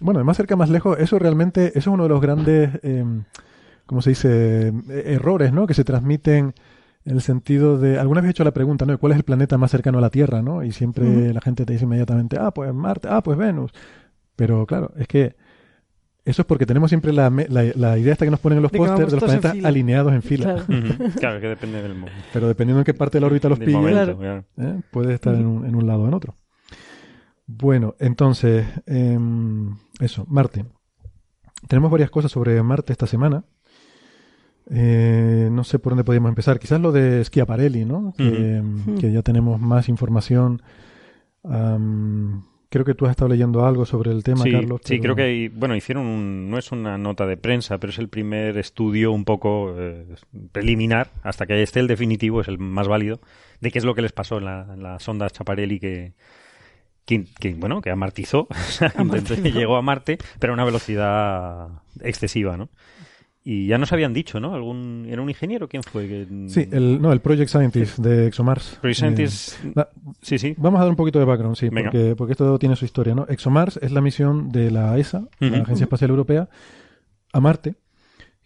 Bueno, 0.00 0.18
de 0.18 0.24
más 0.24 0.36
cerca 0.36 0.54
a 0.54 0.56
más 0.56 0.68
lejos, 0.68 0.98
eso 0.98 1.18
realmente, 1.18 1.68
eso 1.68 1.78
es 1.78 1.86
uno 1.86 2.02
de 2.02 2.08
los 2.08 2.20
grandes, 2.20 2.70
em, 2.82 3.22
¿cómo 3.86 4.02
se 4.02 4.10
dice? 4.10 4.68
Eh, 4.68 5.14
Errores, 5.14 5.52
¿no? 5.52 5.66
Que 5.66 5.74
se 5.74 5.84
transmiten 5.84 6.54
en 7.04 7.12
el 7.14 7.20
sentido 7.20 7.78
de, 7.78 7.98
alguna 7.98 8.20
vez 8.20 8.28
he 8.28 8.30
hecho 8.32 8.44
la 8.44 8.52
pregunta, 8.52 8.84
¿no? 8.84 8.98
¿Cuál 8.98 9.12
es 9.12 9.18
el 9.18 9.24
planeta 9.24 9.58
más 9.58 9.70
cercano 9.70 9.98
a 9.98 10.00
la 10.00 10.10
Tierra, 10.10 10.42
¿no? 10.42 10.64
Y 10.64 10.72
siempre 10.72 11.32
la 11.32 11.40
gente 11.40 11.64
te 11.64 11.72
dice 11.72 11.84
inmediatamente, 11.84 12.36
ah, 12.40 12.50
pues 12.50 12.72
Marte, 12.74 13.08
ah, 13.10 13.22
pues 13.22 13.38
Venus. 13.38 13.72
Pero 14.34 14.66
claro, 14.66 14.92
es 14.96 15.06
que 15.06 15.36
eso 16.24 16.42
es 16.42 16.46
porque 16.46 16.66
tenemos 16.66 16.90
siempre 16.90 17.12
la, 17.12 17.30
la, 17.30 17.64
la 17.74 17.98
idea 17.98 18.12
esta 18.12 18.24
que 18.24 18.30
nos 18.30 18.40
ponen 18.40 18.58
en 18.58 18.62
los 18.62 18.70
pósters 18.72 19.10
de 19.12 19.20
los 19.20 19.22
en 19.34 19.40
planetas 19.40 19.64
alineados 19.64 20.12
en 20.12 20.22
fila. 20.22 20.64
Claro. 20.66 20.94
Claro, 21.18 21.40
que 21.40 21.48
depende 21.48 21.82
del, 21.82 21.94
mo- 21.94 22.06
Pero 22.32 22.48
dependiendo 22.48 22.80
en 22.80 22.84
qué 22.84 22.94
parte 22.94 23.16
de 23.18 23.20
la 23.22 23.26
órbita 23.26 23.48
los 23.48 23.58
momento. 23.58 24.18
Claro. 24.18 24.44
¿eh? 24.58 24.80
puede 24.90 25.14
estar 25.14 25.34
en, 25.34 25.46
un, 25.46 25.66
en 25.66 25.74
un 25.74 25.86
lado 25.86 26.02
o 26.02 26.08
en 26.08 26.14
otro. 26.14 26.36
Bueno, 27.46 27.96
entonces, 27.98 28.64
em, 28.86 29.76
eso, 30.00 30.24
Marte. 30.28 30.64
Tenemos 31.68 31.90
varias 31.90 32.10
cosas 32.10 32.30
sobre 32.32 32.62
Marte 32.62 32.92
esta 32.92 33.06
semana. 33.06 33.44
Eh, 34.70 35.48
no 35.50 35.64
sé 35.64 35.78
por 35.80 35.90
dónde 35.92 36.04
podríamos 36.04 36.28
empezar. 36.30 36.58
Quizás 36.58 36.80
lo 36.80 36.92
de 36.92 37.22
Schiaparelli, 37.24 37.84
¿no? 37.84 38.14
Que, 38.16 38.56
em, 38.56 38.96
que 38.98 39.12
ya 39.12 39.22
tenemos 39.22 39.60
más 39.60 39.88
información. 39.88 40.62
Creo 42.72 42.86
que 42.86 42.94
tú 42.94 43.04
has 43.04 43.10
estado 43.10 43.28
leyendo 43.28 43.66
algo 43.66 43.84
sobre 43.84 44.10
el 44.10 44.24
tema, 44.24 44.42
sí, 44.44 44.50
Carlos. 44.50 44.80
sí, 44.82 44.98
pero- 44.98 45.14
creo 45.14 45.16
que 45.16 45.50
bueno 45.54 45.76
hicieron 45.76 46.06
un, 46.06 46.50
no 46.50 46.56
es 46.56 46.72
una 46.72 46.96
nota 46.96 47.26
de 47.26 47.36
prensa, 47.36 47.76
pero 47.78 47.90
es 47.90 47.98
el 47.98 48.08
primer 48.08 48.56
estudio 48.56 49.12
un 49.12 49.24
poco 49.26 49.74
eh, 49.78 50.06
preliminar 50.52 51.10
hasta 51.22 51.44
que 51.46 51.62
esté 51.62 51.80
el 51.80 51.86
definitivo 51.86 52.40
es 52.40 52.48
el 52.48 52.58
más 52.58 52.88
válido 52.88 53.20
de 53.60 53.70
qué 53.70 53.78
es 53.78 53.84
lo 53.84 53.94
que 53.94 54.00
les 54.00 54.12
pasó 54.12 54.38
en 54.38 54.46
la, 54.46 54.66
en 54.72 54.82
la 54.82 54.98
sonda 54.98 55.28
Chaparelli 55.28 55.78
que 55.78 56.14
que, 57.04 57.24
que, 57.40 57.52
bueno, 57.54 57.82
que 57.82 57.90
amartizó, 57.90 58.46
llegó 59.42 59.76
a 59.76 59.82
Marte, 59.82 60.18
pero 60.38 60.52
a 60.52 60.54
una 60.54 60.64
velocidad 60.64 61.68
excesiva, 62.00 62.56
¿no? 62.56 62.68
Y 63.44 63.66
ya 63.66 63.76
nos 63.76 63.92
habían 63.92 64.12
dicho, 64.14 64.38
¿no? 64.38 64.54
¿Algún, 64.54 65.04
¿Era 65.08 65.20
un 65.20 65.28
ingeniero? 65.28 65.68
¿Quién 65.68 65.82
fue? 65.82 66.06
Que- 66.06 66.26
Sí, 66.48 66.68
el, 66.70 67.02
no, 67.02 67.12
el 67.12 67.20
Project 67.20 67.48
Scientist 67.50 67.98
de 67.98 68.28
ExoMars. 68.28 68.78
Project 68.80 69.00
Scientist- 69.00 69.64
Eh, 69.64 69.72
la- 69.74 69.88
Sí, 70.20 70.38
sí. 70.38 70.54
Vamos 70.58 70.78
a 70.78 70.82
dar 70.84 70.90
un 70.90 70.96
poquito 70.96 71.18
de 71.18 71.24
background, 71.24 71.56
sí, 71.56 71.68
Venga. 71.68 71.90
porque, 71.90 72.14
porque 72.14 72.32
esto 72.32 72.56
tiene 72.60 72.76
su 72.76 72.84
historia, 72.84 73.14
¿no? 73.16 73.26
ExoMars 73.28 73.78
es 73.82 73.90
la 73.90 74.00
misión 74.00 74.50
de 74.52 74.70
la 74.70 74.96
ESA, 74.96 75.24
la. 75.40 75.62
Agencia 75.62 75.84
Espacial 75.84 76.10
Europea, 76.10 76.48
a 77.32 77.40
Marte, 77.40 77.74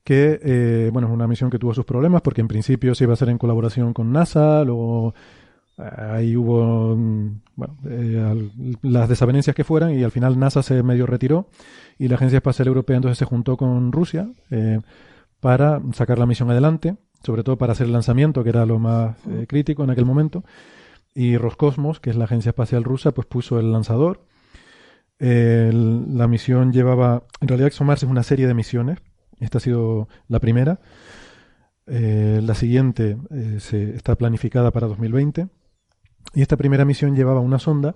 que, 0.02 0.40
eh, 0.42 0.90
bueno, 0.92 1.08
es 1.08 1.12
una 1.14 1.26
misión 1.26 1.50
que 1.50 1.58
tuvo 1.58 1.74
sus 1.74 1.84
problemas 1.84 2.22
porque 2.22 2.40
en 2.40 2.48
principio 2.48 2.94
se 2.94 3.04
iba 3.04 3.12
a 3.12 3.14
hacer 3.14 3.28
en 3.28 3.36
colaboración 3.38 3.92
con 3.92 4.12
NASA, 4.12 4.64
luego 4.64 5.14
eh, 5.78 5.82
ahí 5.82 6.36
hubo, 6.36 6.96
mm, 6.96 7.40
bueno, 7.56 7.76
eh, 7.90 8.24
al- 8.30 8.50
las 8.80 9.08
desavenencias 9.10 9.54
que 9.54 9.64
fueran 9.64 9.92
y 9.98 10.02
al 10.04 10.10
final 10.10 10.38
NASA 10.38 10.62
se 10.62 10.82
medio 10.82 11.04
retiró 11.06 11.48
y 11.98 12.08
la 12.08 12.16
Agencia 12.16 12.38
Espacial 12.38 12.68
Europea 12.68 12.96
entonces 12.96 13.18
se 13.18 13.24
juntó 13.24 13.56
con 13.56 13.92
Rusia 13.92 14.28
eh, 14.50 14.80
para 15.40 15.80
sacar 15.92 16.18
la 16.18 16.26
misión 16.26 16.50
adelante, 16.50 16.96
sobre 17.22 17.42
todo 17.42 17.56
para 17.56 17.72
hacer 17.72 17.86
el 17.86 17.92
lanzamiento, 17.92 18.42
que 18.44 18.50
era 18.50 18.66
lo 18.66 18.78
más 18.78 19.16
eh, 19.28 19.46
crítico 19.48 19.84
en 19.84 19.90
aquel 19.90 20.04
momento. 20.04 20.44
Y 21.14 21.36
Roscosmos, 21.38 21.98
que 22.00 22.10
es 22.10 22.16
la 22.16 22.24
agencia 22.24 22.50
espacial 22.50 22.84
rusa, 22.84 23.12
pues 23.12 23.26
puso 23.26 23.58
el 23.58 23.72
lanzador. 23.72 24.20
El- 25.18 26.16
la 26.18 26.28
misión 26.28 26.72
llevaba, 26.72 27.24
en 27.40 27.48
realidad 27.48 27.68
ExoMars 27.68 28.02
es 28.02 28.08
una 28.08 28.22
serie 28.22 28.46
de 28.46 28.54
misiones. 28.54 28.98
Esta 29.40 29.58
ha 29.58 29.60
sido 29.60 30.08
la 30.28 30.40
primera. 30.40 30.80
Eh, 31.86 32.40
la 32.42 32.54
siguiente 32.54 33.16
se, 33.58 33.94
está 33.94 34.16
planificada 34.16 34.70
para 34.72 34.86
2020. 34.88 35.48
Y 36.34 36.42
esta 36.42 36.56
primera 36.56 36.84
misión 36.84 37.14
llevaba 37.16 37.40
una 37.40 37.58
sonda 37.58 37.94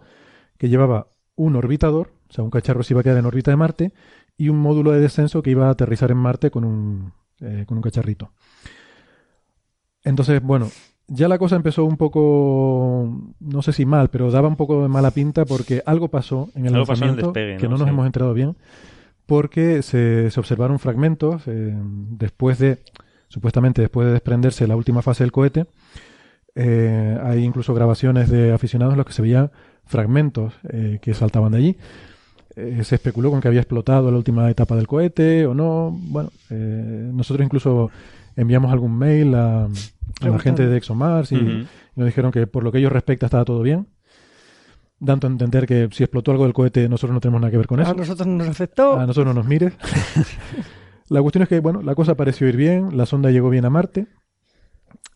que 0.56 0.68
llevaba 0.68 1.08
un 1.36 1.56
orbitador, 1.56 2.12
o 2.28 2.32
sea, 2.32 2.44
un 2.44 2.50
cacharro 2.50 2.82
se 2.82 2.92
iba 2.94 3.00
a 3.00 3.04
quedar 3.04 3.18
en 3.18 3.26
órbita 3.26 3.50
de 3.50 3.56
Marte, 3.56 3.92
y 4.36 4.48
un 4.48 4.58
módulo 4.58 4.92
de 4.92 5.00
descenso 5.00 5.42
que 5.42 5.50
iba 5.50 5.66
a 5.66 5.70
aterrizar 5.70 6.10
en 6.10 6.16
Marte 6.18 6.50
con 6.50 6.64
un, 6.64 7.12
eh, 7.40 7.64
con 7.66 7.76
un 7.78 7.82
cacharrito. 7.82 8.32
Entonces, 10.02 10.42
bueno, 10.42 10.68
ya 11.08 11.28
la 11.28 11.38
cosa 11.38 11.56
empezó 11.56 11.84
un 11.84 11.96
poco, 11.96 13.32
no 13.40 13.62
sé 13.62 13.72
si 13.72 13.84
mal, 13.84 14.08
pero 14.08 14.30
daba 14.30 14.48
un 14.48 14.56
poco 14.56 14.82
de 14.82 14.88
mala 14.88 15.10
pinta 15.10 15.44
porque 15.44 15.82
algo 15.84 16.08
pasó 16.08 16.48
en 16.54 16.66
el 16.66 16.74
Algo 16.74 16.86
pasó 16.86 17.04
en 17.04 17.10
el 17.10 17.16
lanzamiento 17.16 17.38
despegue, 17.40 17.56
que 17.58 17.64
¿no? 17.66 17.70
no 17.72 17.78
nos 17.78 17.86
Sí. 17.86 17.90
hemos 17.90 18.06
enterado 18.06 18.32
bien, 18.34 18.56
porque 19.26 19.82
se, 19.82 20.30
se 20.30 20.40
observaron 20.40 20.78
fragmentos 20.78 21.42
eh, 21.46 21.74
después 21.76 22.58
de, 22.58 22.78
supuestamente 23.28 23.82
después 23.82 24.06
de 24.06 24.12
desprenderse 24.12 24.66
la 24.66 24.76
última 24.76 25.02
fase 25.02 25.22
del 25.24 25.32
cohete. 25.32 25.66
eh, 26.56 27.18
hay 27.22 27.44
incluso 27.44 27.74
grabaciones 27.74 28.28
de 28.30 28.52
aficionados 28.52 28.94
en 28.94 28.98
los 28.98 29.06
que 29.06 29.12
se 29.12 29.22
veían 29.22 29.50
fragmentos 29.90 30.54
eh, 30.72 30.98
que 31.02 31.12
saltaban 31.14 31.52
de 31.52 31.58
allí. 31.58 31.76
Eh, 32.56 32.82
se 32.84 32.94
especuló 32.94 33.30
con 33.30 33.40
que 33.40 33.48
había 33.48 33.60
explotado 33.60 34.10
la 34.10 34.16
última 34.16 34.48
etapa 34.48 34.76
del 34.76 34.86
cohete 34.86 35.46
o 35.46 35.54
no. 35.54 35.90
Bueno, 35.92 36.30
eh, 36.48 37.10
nosotros 37.12 37.44
incluso 37.44 37.90
enviamos 38.36 38.72
algún 38.72 38.96
mail 38.96 39.34
a, 39.34 39.64
a 39.64 40.28
la 40.28 40.38
gente 40.38 40.66
de 40.66 40.76
ExoMars 40.76 41.32
y 41.32 41.66
nos 41.96 42.06
dijeron 42.06 42.30
que 42.30 42.46
por 42.46 42.62
lo 42.62 42.72
que 42.72 42.78
ellos 42.78 42.92
respecta 42.92 43.26
estaba 43.26 43.44
todo 43.44 43.62
bien. 43.62 43.88
Dando 45.00 45.26
a 45.26 45.30
entender 45.30 45.66
que 45.66 45.88
si 45.92 46.04
explotó 46.04 46.30
algo 46.30 46.44
del 46.44 46.52
cohete 46.52 46.88
nosotros 46.88 47.14
no 47.14 47.20
tenemos 47.20 47.40
nada 47.40 47.50
que 47.50 47.56
ver 47.56 47.66
con 47.66 47.80
eso. 47.80 47.90
A 47.90 47.94
nosotros 47.94 48.26
no 48.26 48.36
nos 48.36 48.48
afectó. 48.48 48.98
A 48.98 49.06
nosotros 49.06 49.26
no 49.26 49.34
nos 49.34 49.46
mires. 49.46 49.72
la 51.08 51.20
cuestión 51.22 51.42
es 51.42 51.48
que, 51.48 51.60
bueno, 51.60 51.82
la 51.82 51.94
cosa 51.94 52.14
pareció 52.14 52.48
ir 52.48 52.56
bien, 52.56 52.96
la 52.96 53.06
sonda 53.06 53.30
llegó 53.30 53.50
bien 53.50 53.64
a 53.64 53.70
Marte. 53.70 54.06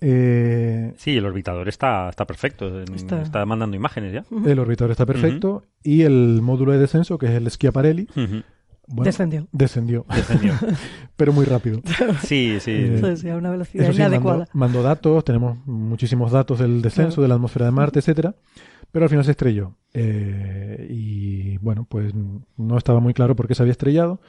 Eh, 0.01 0.93
Sí, 0.97 1.17
el 1.17 1.25
orbitador 1.25 1.69
está, 1.69 2.09
está 2.11 2.27
perfecto. 2.27 2.81
Está- 2.83 3.23
Está... 3.23 3.47
mandando 3.47 3.77
imágenes 3.77 4.13
ya. 4.13 4.25
el 4.47 4.59
orbitador 4.59 4.91
está 4.91 5.07
perfecto 5.07 5.65
y 5.83 6.03
el 6.03 6.41
módulo 6.43 6.73
de 6.73 6.79
descenso, 6.79 7.19
que 7.19 7.27
es 7.27 7.33
el 7.33 7.51
Schiaparelli, 7.51 8.09
bueno, 8.87 9.05
Descendió. 9.05 9.47
descendió, 9.51 10.05
Descendió. 10.15 10.53
pero 11.17 11.33
muy 11.33 11.47
rápido. 11.47 11.81
Sí, 12.23 12.59
sí. 12.61 12.71
Eh, 12.73 12.95
Entonces, 12.97 13.21
sí, 13.21 13.31
a 13.31 13.37
una 13.37 13.51
velocidad 13.51 13.85
Eso 13.85 13.95
sí, 13.95 14.01
mandó, 14.01 14.15
inadecuada. 14.17 14.49
mandó 14.53 14.83
datos, 14.83 15.25
tenemos 15.25 15.57
muchísimos 15.67 16.31
datos 16.33 16.59
del 16.59 16.83
descenso, 16.83 17.15
Claro. 17.17 17.23
de 17.23 17.29
la 17.29 17.35
atmósfera 17.37 17.65
de 17.67 17.71
Marte, 17.73 18.01
etcétera, 18.01 18.35
pero 18.93 19.07
al 19.07 19.09
final 19.09 19.25
se 19.25 19.31
estrelló. 19.31 19.75
Eh, 19.95 20.87
y 20.91 21.57
bueno, 21.59 21.87
pues 21.89 22.13
no 22.59 22.77
estaba 22.77 23.01
muy 23.01 23.15
claro 23.15 23.35
por 23.35 23.49
qué 23.49 23.55
se 23.55 23.63
había 23.63 23.73
estrellado. 23.73 24.21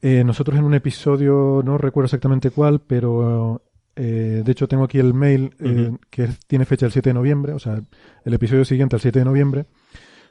Eh, 0.00 0.24
nosotros 0.24 0.58
en 0.58 0.64
un 0.64 0.72
episodio, 0.74 1.60
no 1.66 1.76
recuerdo 1.76 2.06
exactamente 2.06 2.50
cuál, 2.50 2.80
pero 2.80 3.60
eh, 3.96 4.42
de 4.44 4.52
hecho 4.52 4.66
tengo 4.68 4.84
aquí 4.84 4.98
el 4.98 5.14
mail 5.14 5.54
eh, 5.60 5.96
que 6.10 6.28
tiene 6.46 6.64
fecha 6.64 6.86
el 6.86 6.92
7 6.92 7.10
de 7.10 7.14
noviembre, 7.14 7.52
o 7.52 7.58
sea, 7.58 7.80
el 8.24 8.34
episodio 8.34 8.64
siguiente 8.64 8.96
al 8.96 9.00
7 9.00 9.18
de 9.20 9.24
noviembre, 9.24 9.66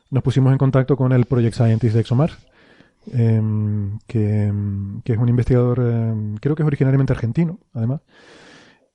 nos 0.09 0.23
pusimos 0.23 0.51
en 0.51 0.57
contacto 0.57 0.95
con 0.97 1.11
el 1.11 1.25
Project 1.25 1.55
Scientist 1.55 1.93
de 1.95 2.01
ExoMars, 2.01 2.37
em, 3.11 3.99
que, 4.07 4.43
em, 4.45 5.01
que 5.01 5.13
es 5.13 5.17
un 5.19 5.29
investigador, 5.29 5.79
em, 5.79 6.35
creo 6.37 6.55
que 6.55 6.63
es 6.63 6.67
originariamente 6.67 7.13
argentino, 7.13 7.59
además, 7.73 8.01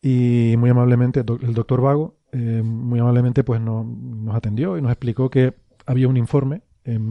y 0.00 0.54
muy 0.58 0.70
amablemente, 0.70 1.22
do- 1.24 1.38
el 1.42 1.54
doctor 1.54 1.80
Vago, 1.82 2.16
eh, 2.32 2.62
muy 2.64 3.00
amablemente 3.00 3.42
pues 3.44 3.60
no- 3.60 3.84
nos 3.84 4.34
atendió 4.36 4.78
y 4.78 4.82
nos 4.82 4.90
explicó 4.92 5.30
que 5.30 5.54
había 5.86 6.08
un 6.08 6.16
informe, 6.16 6.62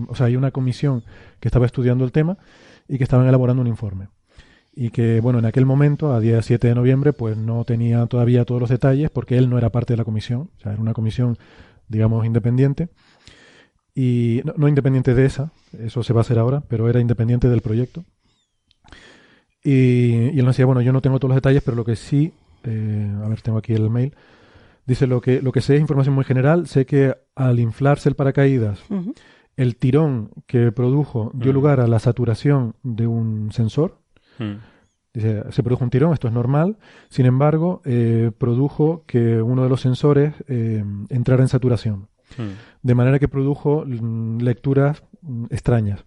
o 0.08 0.16
sea, 0.16 0.26
hay 0.26 0.36
una 0.36 0.50
comisión 0.50 1.04
que 1.40 1.48
estaba 1.50 1.68
estudiando 1.68 2.04
el 2.04 2.12
tema 2.12 2.38
y 2.88 2.98
que 2.98 3.04
estaban 3.04 3.28
elaborando 3.28 3.62
un 3.62 3.68
informe. 3.68 4.08
Y 4.80 4.92
que, 4.92 5.22
bueno, 5.22 5.40
en 5.40 5.46
aquel 5.46 5.66
momento, 5.66 6.14
a 6.14 6.20
día 6.20 6.40
7 6.40 6.68
de 6.68 6.76
noviembre, 6.76 7.12
pues 7.12 7.36
no 7.36 7.64
tenía 7.66 8.06
todavía 8.06 8.46
todos 8.46 8.62
los 8.62 8.70
detalles 8.70 9.10
porque 9.10 9.36
él 9.40 9.50
no 9.50 9.58
era 9.58 9.72
parte 9.72 9.94
de 9.94 9.98
la 9.98 10.04
comisión, 10.06 10.52
o 10.56 10.60
sea, 10.62 10.74
era 10.74 10.80
una 10.82 10.94
comisión, 10.94 11.36
digamos, 11.88 12.28
independiente. 12.28 12.90
Y 13.96 14.42
no, 14.46 14.54
no 14.56 14.68
independiente 14.68 15.16
de 15.16 15.26
esa, 15.26 15.52
eso 15.80 16.04
se 16.04 16.14
va 16.14 16.20
a 16.20 16.22
hacer 16.22 16.38
ahora, 16.38 16.62
pero 16.68 16.88
era 16.90 17.00
independiente 17.00 17.50
del 17.50 17.62
proyecto. 17.62 18.06
Y, 19.64 20.30
y 20.36 20.40
él 20.40 20.46
nos 20.46 20.56
decía, 20.56 20.68
bueno, 20.68 20.82
yo 20.82 20.94
no 20.94 21.02
tengo 21.02 21.18
todos 21.18 21.30
los 21.30 21.38
detalles, 21.38 21.64
pero 21.64 21.76
lo 21.76 21.84
que 21.84 21.96
sí, 21.96 22.32
eh, 22.64 23.12
a 23.24 23.28
ver, 23.28 23.42
tengo 23.42 23.58
aquí 23.58 23.74
el 23.74 23.90
mail, 23.90 24.14
dice 24.86 25.08
lo 25.08 25.22
que, 25.22 25.42
lo 25.42 25.52
que 25.52 25.62
sé 25.62 25.74
es 25.76 25.82
información 25.82 26.14
muy 26.14 26.24
general, 26.24 26.68
sé 26.68 26.86
que 26.86 27.16
al 27.34 27.60
inflarse 27.60 28.10
el 28.10 28.16
paracaídas, 28.16 28.80
el 29.56 29.76
tirón 29.76 30.30
que 30.46 30.72
produjo 30.72 31.32
dio 31.34 31.52
Mm. 31.52 31.56
lugar 31.56 31.80
a 31.80 31.88
la 31.88 31.98
saturación 31.98 32.76
de 32.84 33.08
un 33.08 33.52
sensor. 33.52 33.98
Mm. 34.40 34.56
Dice, 35.14 35.44
se 35.50 35.64
produjo 35.64 35.84
un 35.84 35.90
tirón, 35.90 36.14
esto 36.14 36.28
es 36.28 36.34
normal. 36.34 36.78
Sin 37.10 37.26
embargo, 37.26 37.82
eh, 37.86 38.32
produjo 38.38 39.04
que 39.08 39.42
uno 39.42 39.64
de 39.64 39.70
los 39.70 39.82
sensores 39.82 40.34
eh, 40.48 40.84
entrara 41.10 41.42
en 41.42 41.48
saturación. 41.48 42.08
Mm. 42.38 42.84
De 42.84 42.96
manera 42.96 43.20
que 43.20 43.28
produjo 43.28 43.84
mm, 43.86 44.40
lecturas 44.42 45.04
extrañas. 45.50 46.06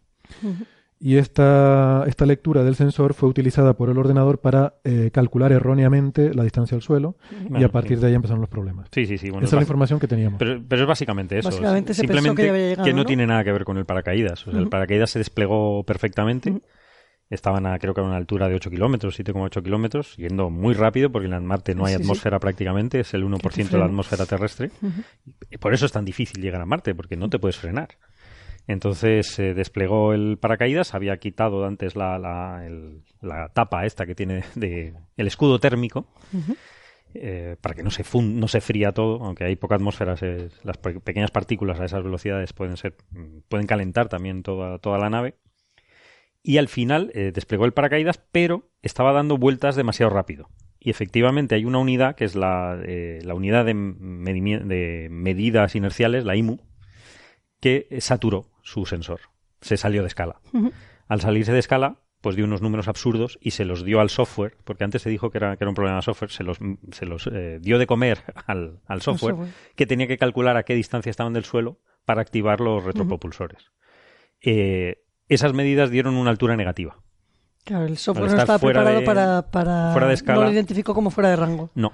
Y 1.03 1.17
esta, 1.17 2.05
esta 2.07 2.27
lectura 2.27 2.63
del 2.63 2.75
sensor 2.75 3.15
fue 3.15 3.27
utilizada 3.29 3.73
por 3.73 3.89
el 3.89 3.97
ordenador 3.97 4.39
para 4.39 4.75
eh, 4.85 5.11
calcular 5.11 5.51
erróneamente 5.51 6.35
la 6.35 6.43
distancia 6.43 6.75
al 6.75 6.83
suelo 6.83 7.17
y 7.59 7.65
a 7.65 7.71
partir 7.71 7.97
sí. 7.97 8.03
de 8.03 8.09
ahí 8.09 8.15
empezaron 8.15 8.43
los 8.43 8.51
problemas. 8.51 8.89
Sí, 8.93 9.07
sí, 9.07 9.17
sí. 9.17 9.31
Bueno, 9.31 9.47
Esa 9.47 9.57
es 9.57 9.61
la 9.61 9.63
información 9.63 9.99
que 9.99 10.07
teníamos. 10.07 10.39
Pero, 10.39 10.63
pero 10.69 10.83
es 10.83 10.89
básicamente 10.89 11.39
eso. 11.39 11.49
Básicamente 11.49 11.95
se 11.95 12.03
pensó 12.03 12.13
Simplemente 12.13 12.43
que 12.43 12.47
ya 12.47 12.53
había 12.53 12.69
llegado, 12.69 12.91
no, 12.91 12.97
¿no? 12.97 13.05
tiene 13.07 13.27
nada 13.27 13.43
que 13.45 13.51
ver 13.51 13.65
con 13.65 13.79
el 13.79 13.87
paracaídas. 13.87 14.47
O 14.47 14.51
sea, 14.51 14.61
El 14.61 14.69
paracaídas 14.69 15.11
se 15.11 15.19
desplegó 15.19 15.83
perfectamente. 15.85 16.61
Estaban 17.31 17.65
a, 17.67 17.79
creo 17.79 17.95
que 17.95 18.01
a 18.01 18.05
una 18.05 18.17
altura 18.17 18.49
de 18.49 18.57
8 18.57 18.71
kilómetros, 18.71 19.19
7,8 19.19 19.63
kilómetros, 19.63 20.17
yendo 20.17 20.51
muy 20.51 20.75
rápido 20.75 21.11
porque 21.13 21.29
en 21.29 21.47
Marte 21.47 21.77
no 21.77 21.85
hay 21.87 21.93
Sí, 21.93 21.99
sí. 21.99 22.03
atmósfera 22.03 22.41
prácticamente, 22.41 22.99
es 23.01 23.15
el 23.15 23.25
1% 23.25 23.71
de 23.71 23.79
la 23.79 23.85
atmósfera 23.85 24.27
terrestre. 24.27 24.71
Y 25.49 25.57
por 25.59 25.73
eso 25.73 25.87
es 25.87 25.93
tan 25.93 26.05
difícil 26.05 26.43
llegar 26.43 26.61
a 26.61 26.67
Marte, 26.67 26.93
porque 26.95 27.17
no 27.17 27.31
te 27.31 27.39
puedes 27.39 27.57
frenar. 27.57 27.91
Entonces 28.67 29.29
se 29.29 29.55
desplegó 29.55 30.13
el 30.13 30.39
paracaídas, 30.39 30.93
había 30.95 31.17
quitado 31.19 31.65
antes 31.65 31.95
la, 31.97 32.19
la, 32.19 32.67
el- 32.67 33.03
la 33.21 33.49
tapa 33.49 33.87
esta 33.87 34.07
que 34.07 34.15
tiene 34.17 34.43
de, 34.57 34.95
el 35.17 35.27
escudo 35.27 35.59
térmico, 35.61 36.07
eh, 37.15 37.57
para 37.61 37.75
que 37.75 37.83
no 37.83 37.91
se 37.91 38.05
fun- 38.05 38.39
no 38.39 38.47
se 38.49 38.61
fría 38.61 38.93
todo, 38.93 39.25
aunque 39.25 39.45
hay 39.45 39.57
poca 39.57 39.75
atmósfera, 39.77 40.17
se- 40.17 40.51
las 40.63 40.79
pe- 40.79 41.01
pequeñas 41.01 41.31
partículas 41.31 41.81
a 41.81 41.85
esas 41.85 42.03
velocidades 42.05 42.53
pueden 42.53 42.77
ser 42.77 42.97
pueden 43.49 43.67
calentar 43.67 44.09
también 44.09 44.43
toda, 44.43 44.79
toda 44.79 44.99
la 44.99 45.11
nave. 45.11 45.35
Y 46.43 46.59
al 46.59 46.69
final 46.69 47.11
eh, 47.15 47.33
desplegó 47.35 47.65
el 47.65 47.73
paracaídas, 47.73 48.23
pero 48.33 48.71
estaba 48.83 49.13
dando 49.13 49.37
vueltas 49.37 49.77
demasiado 49.77 50.11
rápido. 50.11 50.49
Y 50.79 50.91
efectivamente 50.91 51.55
hay 51.55 51.67
una 51.67 51.79
unidad 51.79 52.17
que 52.17 52.25
es 52.25 52.35
la, 52.35 52.81
eh, 52.83 53.21
la 53.23 53.35
unidad 53.35 53.67
de, 53.67 53.75
medidas 55.11 55.75
inerciales, 55.75 56.25
la 56.25 56.37
IMU, 56.37 56.59
que 57.61 57.87
eh, 57.91 58.01
saturó 58.01 58.47
su 58.63 58.87
sensor. 58.87 59.21
Se 59.61 59.77
salió 59.77 60.01
de 60.01 60.09
escala. 60.09 60.41
Al 61.07 61.21
salirse 61.21 61.53
de 61.53 61.59
escala, 61.59 62.01
pues 62.21 62.37
dio 62.37 62.45
unos 62.45 62.63
números 62.63 62.89
absurdos 62.89 63.39
y 63.43 63.53
se 63.53 63.65
los 63.65 63.85
dio 63.85 64.01
al 64.01 64.11
software, 64.11 64.57
porque 64.65 64.85
antes 64.85 65.03
se 65.03 65.11
dijo 65.11 65.31
que 65.31 65.39
era, 65.39 65.57
que 65.57 65.65
era 65.65 65.69
un 65.69 65.75
problema 65.75 65.97
de 65.97 66.03
software, 66.03 66.31
se 66.31 66.45
los, 66.45 66.59
se 66.93 67.07
los 67.07 67.27
eh, 67.27 67.59
dio 67.61 67.79
de 67.79 67.87
comer 67.87 68.23
al, 68.47 68.81
al 68.87 69.03
software, 69.03 69.35
software. 69.35 69.55
que 69.75 69.87
tenía 69.87 70.07
que 70.07 70.19
calcular 70.19 70.57
a 70.57 70.63
qué 70.63 70.75
distancia 70.75 71.11
estaban 71.11 71.33
del 71.33 71.45
suelo 71.45 71.81
para 72.05 72.23
activar 72.23 72.61
los 72.61 72.85
retropropulsores. 72.85 73.71
Eh, 74.43 75.05
esas 75.31 75.53
medidas 75.55 75.91
dieron 75.91 76.15
una 76.17 76.31
altura 76.31 76.57
negativa. 76.57 76.97
Claro, 77.65 77.85
el 77.87 77.97
software 77.99 78.31
no 78.31 78.39
estaba 78.39 78.59
preparado 78.59 79.01
de- 79.01 79.07
para, 79.07 79.43
para... 79.51 79.93
fuera 79.93 80.09
de 80.09 80.15
escala. 80.15 80.41
No 80.41 80.45
lo 80.47 80.53
identificó 80.53 80.95
como 80.95 81.11
fuera 81.11 81.31
de 81.31 81.37
rango. 81.37 81.71
No, 81.75 81.93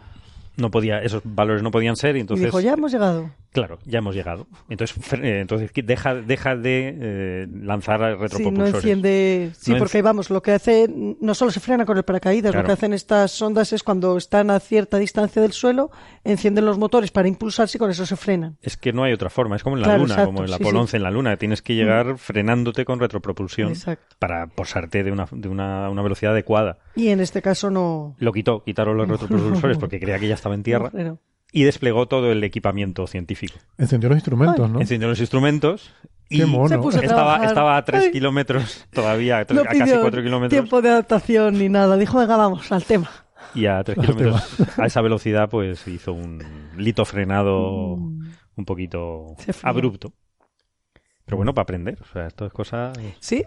no 0.56 0.70
podía, 0.70 0.98
esos 1.02 1.22
valores 1.24 1.62
no 1.62 1.70
podían 1.70 1.96
ser 1.96 2.16
y 2.16 2.20
entonces... 2.20 2.42
y 2.44 2.46
dijo, 2.46 2.60
ya 2.60 2.72
hemos 2.72 2.92
llegado. 2.92 3.30
Claro, 3.56 3.78
ya 3.86 3.98
hemos 4.00 4.14
llegado. 4.14 4.46
Entonces, 4.68 4.96
eh, 5.14 5.40
entonces 5.40 5.70
deja, 5.74 6.14
deja 6.14 6.54
de 6.56 6.94
eh, 7.00 7.46
lanzar 7.62 8.00
Sí, 8.00 8.04
no 8.04 8.16
retropropulsores. 8.20 8.74
enciende. 8.74 9.50
Sí, 9.58 9.72
No 9.72 9.78
porque 9.78 10.02
vamos, 10.02 10.28
lo 10.30 10.42
que 10.42 10.52
hace 10.52 10.88
no 10.88 11.34
solo 11.34 11.50
se 11.50 11.60
frena 11.60 11.86
con 11.86 11.96
el 11.96 12.02
paracaídas, 12.04 12.52
Claro. 12.52 12.62
lo 12.62 12.66
que 12.66 12.72
hacen 12.74 12.92
estas 12.92 13.30
sondas 13.30 13.72
es 13.72 13.82
cuando 13.82 14.16
están 14.18 14.50
a 14.50 14.60
cierta 14.60 14.98
distancia 14.98 15.40
del 15.40 15.52
suelo, 15.52 15.90
encienden 16.22 16.66
los 16.66 16.76
motores 16.78 17.10
para 17.10 17.28
impulsarse 17.28 17.76
y 17.76 17.80
con 17.80 17.90
eso 17.90 18.04
se 18.04 18.16
frenan. 18.16 18.58
Es 18.60 18.76
que 18.76 18.92
no 18.92 19.04
hay 19.04 19.12
otra 19.14 19.30
forma. 19.30 19.56
Es 19.56 19.62
como 19.62 19.76
en 19.76 19.80
la 19.82 19.86
Claro, 19.88 20.02
Luna, 20.02 20.14
exacto, 20.14 20.34
como 20.34 20.46
sí, 20.46 20.52
Apolo 20.52 20.70
sí. 20.70 20.76
11 20.76 20.96
en 20.98 21.02
la 21.02 21.10
Luna. 21.10 21.36
Tienes 21.38 21.62
que 21.62 21.74
llegar 21.74 22.18
frenándote 22.18 22.84
con 22.84 23.00
retropropulsión 23.00 23.70
Exacto. 23.70 24.16
para 24.18 24.48
posarte 24.48 25.02
de 25.02 25.12
una, 25.12 25.26
de 25.30 25.48
una, 25.48 25.88
una 25.88 26.02
velocidad 26.02 26.32
adecuada. 26.32 26.78
Y 26.94 27.08
en 27.08 27.20
este 27.20 27.40
caso 27.40 27.70
no. 27.70 28.14
Lo 28.18 28.32
quitó, 28.32 28.62
quitaron 28.64 28.96
los 28.98 29.08
retropropulsores 29.08 29.78
porque 29.78 29.98
creía 29.98 30.18
que 30.18 30.28
ya 30.28 30.34
estaba 30.34 30.54
en 30.54 30.62
tierra 30.62 30.90
no. 30.92 31.18
Y 31.56 31.64
desplegó 31.64 32.06
todo 32.06 32.30
el 32.32 32.44
equipamiento 32.44 33.06
científico. 33.06 33.54
Encendió 33.78 34.10
los 34.10 34.16
instrumentos, 34.16 34.68
¿no? 34.70 34.78
Encendió 34.78 35.08
los 35.08 35.18
instrumentos 35.20 35.90
y 36.28 36.40
Qué 36.40 36.44
mono. 36.46 36.68
Se 36.68 36.78
puso 36.78 36.98
a 36.98 37.02
estaba, 37.02 37.44
estaba 37.46 37.76
a 37.78 37.84
3 37.84 38.04
Ay. 38.04 38.12
kilómetros 38.12 38.86
todavía, 38.92 39.38
a, 39.38 39.44
tres- 39.46 39.56
No 39.56 39.62
a 39.62 39.64
casi 39.64 39.80
pidió 39.84 40.00
4 40.02 40.22
kilómetros. 40.22 40.50
tiempo 40.50 40.82
de 40.82 40.90
adaptación 40.90 41.58
ni 41.58 41.70
nada. 41.70 41.96
Dijo, 41.96 42.18
venga, 42.18 42.36
vamos, 42.36 42.70
al 42.72 42.84
tema. 42.84 43.08
Y 43.54 43.64
a 43.64 43.82
3 43.82 43.96
Al 43.96 44.04
kilómetros 44.04 44.78
a 44.78 44.84
esa 44.84 45.00
velocidad, 45.00 45.48
pues 45.48 45.88
hizo 45.88 46.12
un 46.12 46.42
lito 46.76 47.06
frenado 47.06 47.92
un 47.94 48.64
poquito 48.66 49.34
abrupto. 49.62 50.12
Pero 51.24 51.38
bueno, 51.38 51.54
para 51.54 51.62
aprender. 51.62 51.96
O 52.02 52.12
sea, 52.12 52.26
esto 52.26 52.44
es 52.44 52.52
cosa. 52.52 52.92
Sí, 53.18 53.44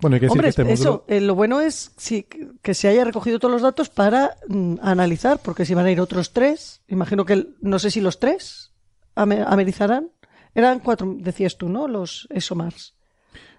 Bueno, 0.00 0.14
hay 0.14 0.20
que 0.20 0.26
decir 0.26 0.30
Hombre, 0.32 0.44
que 0.46 0.48
este 0.62 0.72
eso, 0.72 0.84
módulo... 0.84 1.04
eh, 1.08 1.20
lo 1.20 1.34
bueno 1.34 1.60
es 1.60 1.92
sí, 1.96 2.26
que 2.62 2.74
se 2.74 2.88
haya 2.88 3.04
recogido 3.04 3.38
todos 3.38 3.52
los 3.52 3.62
datos 3.62 3.88
para 3.88 4.36
mm, 4.48 4.76
analizar, 4.82 5.38
porque 5.42 5.64
si 5.64 5.74
van 5.74 5.86
a 5.86 5.90
ir 5.90 6.00
otros 6.00 6.32
tres, 6.32 6.82
imagino 6.88 7.24
que, 7.24 7.32
el- 7.34 7.56
no 7.60 7.78
sé 7.78 7.90
si 7.90 8.00
los 8.00 8.18
tres 8.18 8.72
ame- 9.14 9.44
amerizarán. 9.46 10.08
Eran 10.54 10.80
cuatro, 10.80 11.14
decías 11.18 11.56
tú, 11.56 11.68
¿no? 11.68 11.88
Los 11.88 12.26
ESOMARS. 12.30 12.94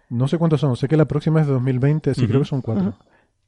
No 0.10 0.28
sé 0.28 0.38
cuántos 0.38 0.62
son. 0.62 0.76
Sé 0.78 0.88
que 0.88 0.96
la 0.98 1.06
próxima 1.06 1.42
es 1.42 1.48
de 1.48 1.54
2020, 1.54 2.14
sí 2.14 2.22
Ujú. 2.22 2.28
creo 2.30 2.42
que 2.42 2.48
son 2.48 2.62
cuatro. 2.62 2.96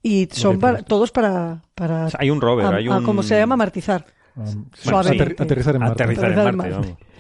Y 0.02 0.28
son 0.32 0.60
para- 0.60 0.82
todos 0.84 1.12
para, 1.12 1.62
para 1.76 2.06
O 2.06 2.10
sea, 2.10 2.20
hay 2.22 2.30
un 2.32 2.42
rover, 2.42 2.66
a- 2.66 2.76
hay 2.78 2.88
a 2.88 2.98
un. 2.98 3.04
como 3.04 3.22
se 3.24 3.38
llama, 3.38 3.54
amartizar. 3.54 4.06
Um, 4.36 4.66
Suavemente. 4.74 5.36
ater- 5.36 5.42
aterrizar 5.44 5.76
en 5.76 5.82
Marte. 5.82 6.04
Aterrizar 6.04 6.26
en 6.32 6.40
Aterrizar 6.40 6.54
en 6.54 6.58
Marte, 6.58 6.74
Marte. 6.74 6.88
vamos. 6.92 7.15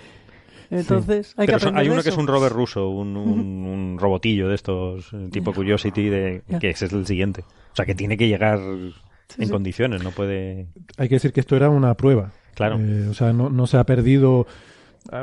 Entonces, 0.70 1.34
hay 1.38 1.46
que 1.46 1.54
Pero 1.54 1.60
son- 1.60 1.68
aprender 1.70 1.82
hay 1.82 1.88
de 1.88 1.94
uno 1.94 2.04
que 2.04 2.10
es 2.10 2.18
un 2.18 2.28
rover 2.28 2.52
ruso, 2.52 2.90
un, 2.90 3.16
un, 3.18 3.40
un 3.66 3.98
robotillo 4.00 4.50
de 4.50 4.56
estos, 4.56 5.12
eh, 5.14 5.30
tipo 5.32 5.54
Curiosity, 5.54 6.10
de, 6.10 6.42
que 6.60 6.70
ese 6.70 6.86
es 6.86 6.94
el 6.94 7.06
siguiente. 7.06 7.42
O 7.72 7.76
sea, 7.76 7.86
que 7.86 7.96
tiene 7.96 8.18
que 8.18 8.28
llegar 8.28 8.60
en 8.60 8.94
sí. 9.28 9.50
condiciones, 9.50 10.04
no 10.04 10.12
puede. 10.12 10.68
Hay 10.98 11.10
que 11.10 11.16
decir 11.16 11.34
que 11.34 11.40
esto 11.40 11.56
era 11.56 11.70
una 11.70 11.94
prueba. 11.96 12.32
Claro. 12.54 12.80
Eh, 12.80 13.08
o 13.10 13.14
sea, 13.14 13.34
no, 13.34 13.50
no 13.50 13.68
se 13.68 13.78
ha 13.78 13.84
perdido 13.84 14.48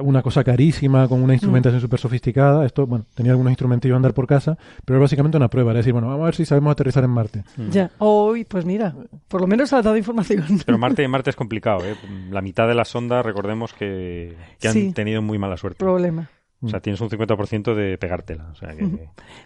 una 0.03 0.23
cosa 0.23 0.45
carísima 0.45 1.09
con 1.09 1.23
una 1.23 1.33
instrumentación 1.35 1.81
súper 1.81 1.99
sofisticada. 1.99 2.65
Esto, 2.65 2.87
bueno, 2.87 3.05
tenía 3.15 3.33
algunos 3.33 3.51
instrumentillos 3.51 3.95
a 3.95 3.97
andar 3.97 4.15
por 4.15 4.27
casa, 4.27 4.57
pero 4.85 4.97
era 4.99 5.03
básicamente 5.03 5.37
una 5.37 5.49
prueba. 5.49 5.71
Era 5.73 5.79
decir, 5.79 5.93
bueno, 5.93 6.09
vamos 6.09 6.23
a 6.23 6.27
ver 6.27 6.35
si 6.35 6.45
sabemos 6.45 6.73
aterrizar 6.73 7.05
en 7.05 7.11
Marte. 7.11 7.45
Ya. 7.71 7.91
Hoy, 7.99 8.45
pues 8.45 8.65
mira, 8.65 8.95
por 9.29 9.41
lo 9.41 9.47
menos 9.47 9.73
ha 9.73 9.83
dado 9.83 9.97
información. 9.97 10.45
Pero 10.67 10.79
Marte, 10.79 11.07
Marte 11.09 11.31
es 11.31 11.37
complicado, 11.37 11.85
¿eh? 11.85 11.97
La 12.31 12.41
mitad 12.43 12.69
de 12.69 12.75
las 12.75 12.89
sondas, 12.89 13.25
recordemos 13.25 13.73
que, 13.73 14.37
que 14.61 14.69
han 14.69 14.75
Sí. 14.75 14.93
tenido 14.93 15.21
muy 15.23 15.39
mala 15.39 15.57
suerte. 15.57 15.79
Problema. 15.79 16.31
O 16.65 16.69
sea, 16.69 16.79
tienes 16.79 17.01
un 17.01 17.11
50% 17.11 17.75
de 17.75 17.99
pegártela. 17.99 18.51
O 18.53 18.55
sea, 18.55 18.69
que... 18.77 18.87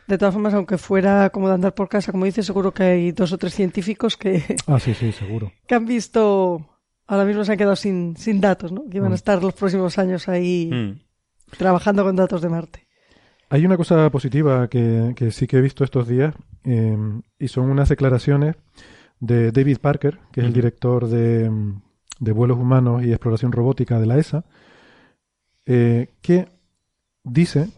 De 0.07 0.19
todas 0.19 0.35
formas, 0.35 0.53
aunque 0.53 0.77
fuera 0.77 1.31
como 1.31 1.49
de 1.49 1.55
andar 1.55 1.75
por 1.75 1.89
casa, 1.89 2.13
como 2.13 2.27
dices, 2.27 2.45
seguro 2.45 2.73
que 2.75 2.83
hay 2.83 3.13
dos 3.13 3.33
o 3.33 3.39
tres 3.39 3.55
científicos 3.55 4.19
que, 4.19 4.57
Ah, 4.67 4.79
sí, 4.79 4.93
sí, 4.93 5.13
seguro. 5.13 5.51
que 5.67 5.75
han 5.75 5.87
visto, 5.87 6.67
ahora 7.07 7.25
mismo 7.25 7.45
se 7.45 7.53
han 7.53 7.59
quedado 7.59 7.77
sin, 7.77 8.17
sin 8.17 8.41
datos, 8.41 8.73
¿no? 8.73 8.85
Que 8.91 8.99
iban 8.99 9.09
a 9.09 9.11
Mm. 9.11 9.15
estar 9.15 9.43
los 9.43 9.55
próximos 9.55 9.99
años 9.99 10.29
ahí 10.29 10.71
Mm. 10.73 11.01
trabajando 11.59 12.05
con 12.05 12.17
datos 12.17 12.43
de 12.43 12.49
Marte. 12.49 12.87
Hay 13.49 13.65
una 13.65 13.77
cosa 13.77 14.11
positiva 14.11 14.69
que, 14.69 15.13
que 15.17 15.31
sí 15.31 15.47
que 15.47 15.59
he 15.59 15.61
visto 15.61 15.85
estos 15.85 16.09
días 16.09 16.35
eh, 16.65 16.97
y 17.39 17.49
son 17.49 17.71
unas 17.71 17.89
declaraciones 17.89 18.57
de 19.21 19.53
David 19.53 19.79
Parker, 19.79 20.19
que 20.33 20.41
es 20.41 20.47
el 20.49 20.53
director 20.53 21.07
de, 21.09 21.49
de 22.19 22.33
vuelos 22.33 22.59
humanos 22.59 23.05
y 23.05 23.11
exploración 23.11 23.53
robótica 23.53 24.01
de 24.01 24.07
la 24.07 24.19
ESA, 24.19 24.45
eh, 25.65 26.09
que 26.23 26.49
dice 27.23 27.69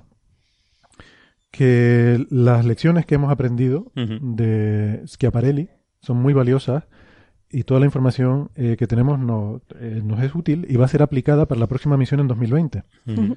que 1.51 2.25
las 2.31 2.65
lecciones 2.65 3.07
que 3.07 3.15
hemos 3.17 3.31
aprendido 3.31 3.91
de 3.95 5.03
Schiaparelli 5.07 5.69
son 6.01 6.19
muy 6.19 6.33
valiosas 6.33 6.85
y 7.51 7.63
toda 7.65 7.81
la 7.81 7.87
información 7.87 8.51
eh, 8.57 8.77
que 8.79 8.87
tenemos 8.87 9.19
no- 9.19 9.61
eh, 9.81 10.01
nos 10.05 10.23
es 10.23 10.35
útil 10.35 10.67
y 10.69 10.77
va 10.77 10.85
a 10.85 10.89
ser 10.89 11.03
aplicada 11.03 11.47
para 11.47 11.59
la 11.61 11.67
próxima 11.67 11.97
misión 11.97 12.21
en 12.21 12.29
2020 12.29 12.83
Ujú. 13.07 13.37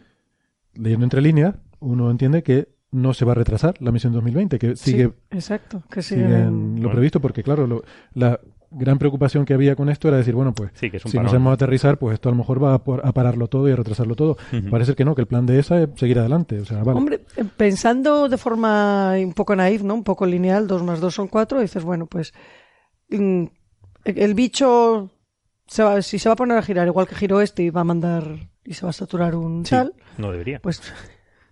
leyendo 0.73 1.05
entre 1.05 1.21
líneas, 1.21 1.55
uno 1.79 2.11
entiende 2.11 2.43
que 2.43 2.69
no 2.91 3.13
se 3.13 3.23
va 3.23 3.31
a 3.31 3.35
retrasar 3.35 3.75
la 3.81 3.91
misión 3.91 4.11
2020, 4.11 4.59
que 4.59 4.75
sigue, 4.75 5.05
Sí, 5.07 5.13
exacto, 5.37 5.81
que 5.89 6.01
sigue 6.01 6.23
siguen 6.25 6.35
en 6.41 6.75
lo 6.75 6.81
Bueno. 6.81 6.91
previsto, 6.91 7.21
porque 7.21 7.41
claro, 7.41 7.65
lo- 7.67 7.83
la 8.13 8.37
gran 8.69 8.97
preocupación 8.99 9.43
que 9.45 9.53
había 9.53 9.75
con 9.77 9.89
esto 9.89 10.07
era 10.09 10.17
decir, 10.17 10.33
bueno, 10.35 10.53
pues 10.53 10.71
Sí, 10.73 10.89
que 10.91 10.97
es 10.97 11.05
un 11.05 11.11
si 11.11 11.17
no 11.17 11.21
parón. 11.21 11.31
sabemos 11.31 11.53
aterrizar, 11.53 11.97
pues 11.97 12.13
esto 12.15 12.27
a 12.29 12.31
lo 12.33 12.37
mejor 12.37 12.61
va 12.61 12.73
a, 12.73 12.83
por- 12.83 13.05
a 13.05 13.11
pararlo 13.13 13.47
todo 13.47 13.67
y 13.69 13.71
a 13.71 13.75
retrasarlo 13.77 14.15
todo. 14.15 14.37
Ujú. 14.51 14.69
Parece 14.69 14.95
que 14.95 15.05
no, 15.05 15.15
que 15.15 15.21
el 15.21 15.27
plan 15.27 15.45
de 15.45 15.59
esa 15.59 15.81
es 15.81 15.89
seguir 15.95 16.19
adelante. 16.19 16.59
O 16.59 16.65
sea, 16.65 16.83
vale. 16.83 16.97
Hombre, 16.97 17.21
eh, 17.37 17.43
pensando 17.57 18.27
de 18.29 18.37
forma 18.37 19.13
un 19.23 19.33
poco 19.33 19.55
naif, 19.55 19.83
¿no? 19.83 19.93
Un 19.93 20.03
poco 20.03 20.25
lineal, 20.25 20.67
dos 20.67 20.83
más 20.83 20.99
dos 21.01 21.15
son 21.15 21.27
cuatro, 21.29 21.59
dices, 21.61 21.83
bueno, 21.83 22.05
pues 22.07 22.33
mm, 23.09 23.45
el 24.05 24.33
bicho, 24.33 25.09
se 25.67 25.83
va- 25.83 26.01
si 26.01 26.19
se 26.19 26.29
va 26.29 26.33
a 26.33 26.35
poner 26.35 26.57
a 26.57 26.61
girar 26.63 26.87
igual 26.87 27.07
que 27.07 27.15
giró 27.15 27.41
este 27.41 27.63
y 27.63 27.69
va 27.69 27.81
a 27.81 27.85
mandar 27.85 28.49
y 28.63 28.73
se 28.73 28.85
va 28.85 28.89
a 28.89 28.93
saturar 28.93 29.35
un 29.35 29.65
Sí, 29.65 29.71
tal, 29.71 29.93
no 30.17 30.31
debería. 30.31 30.59
pues 30.59 30.81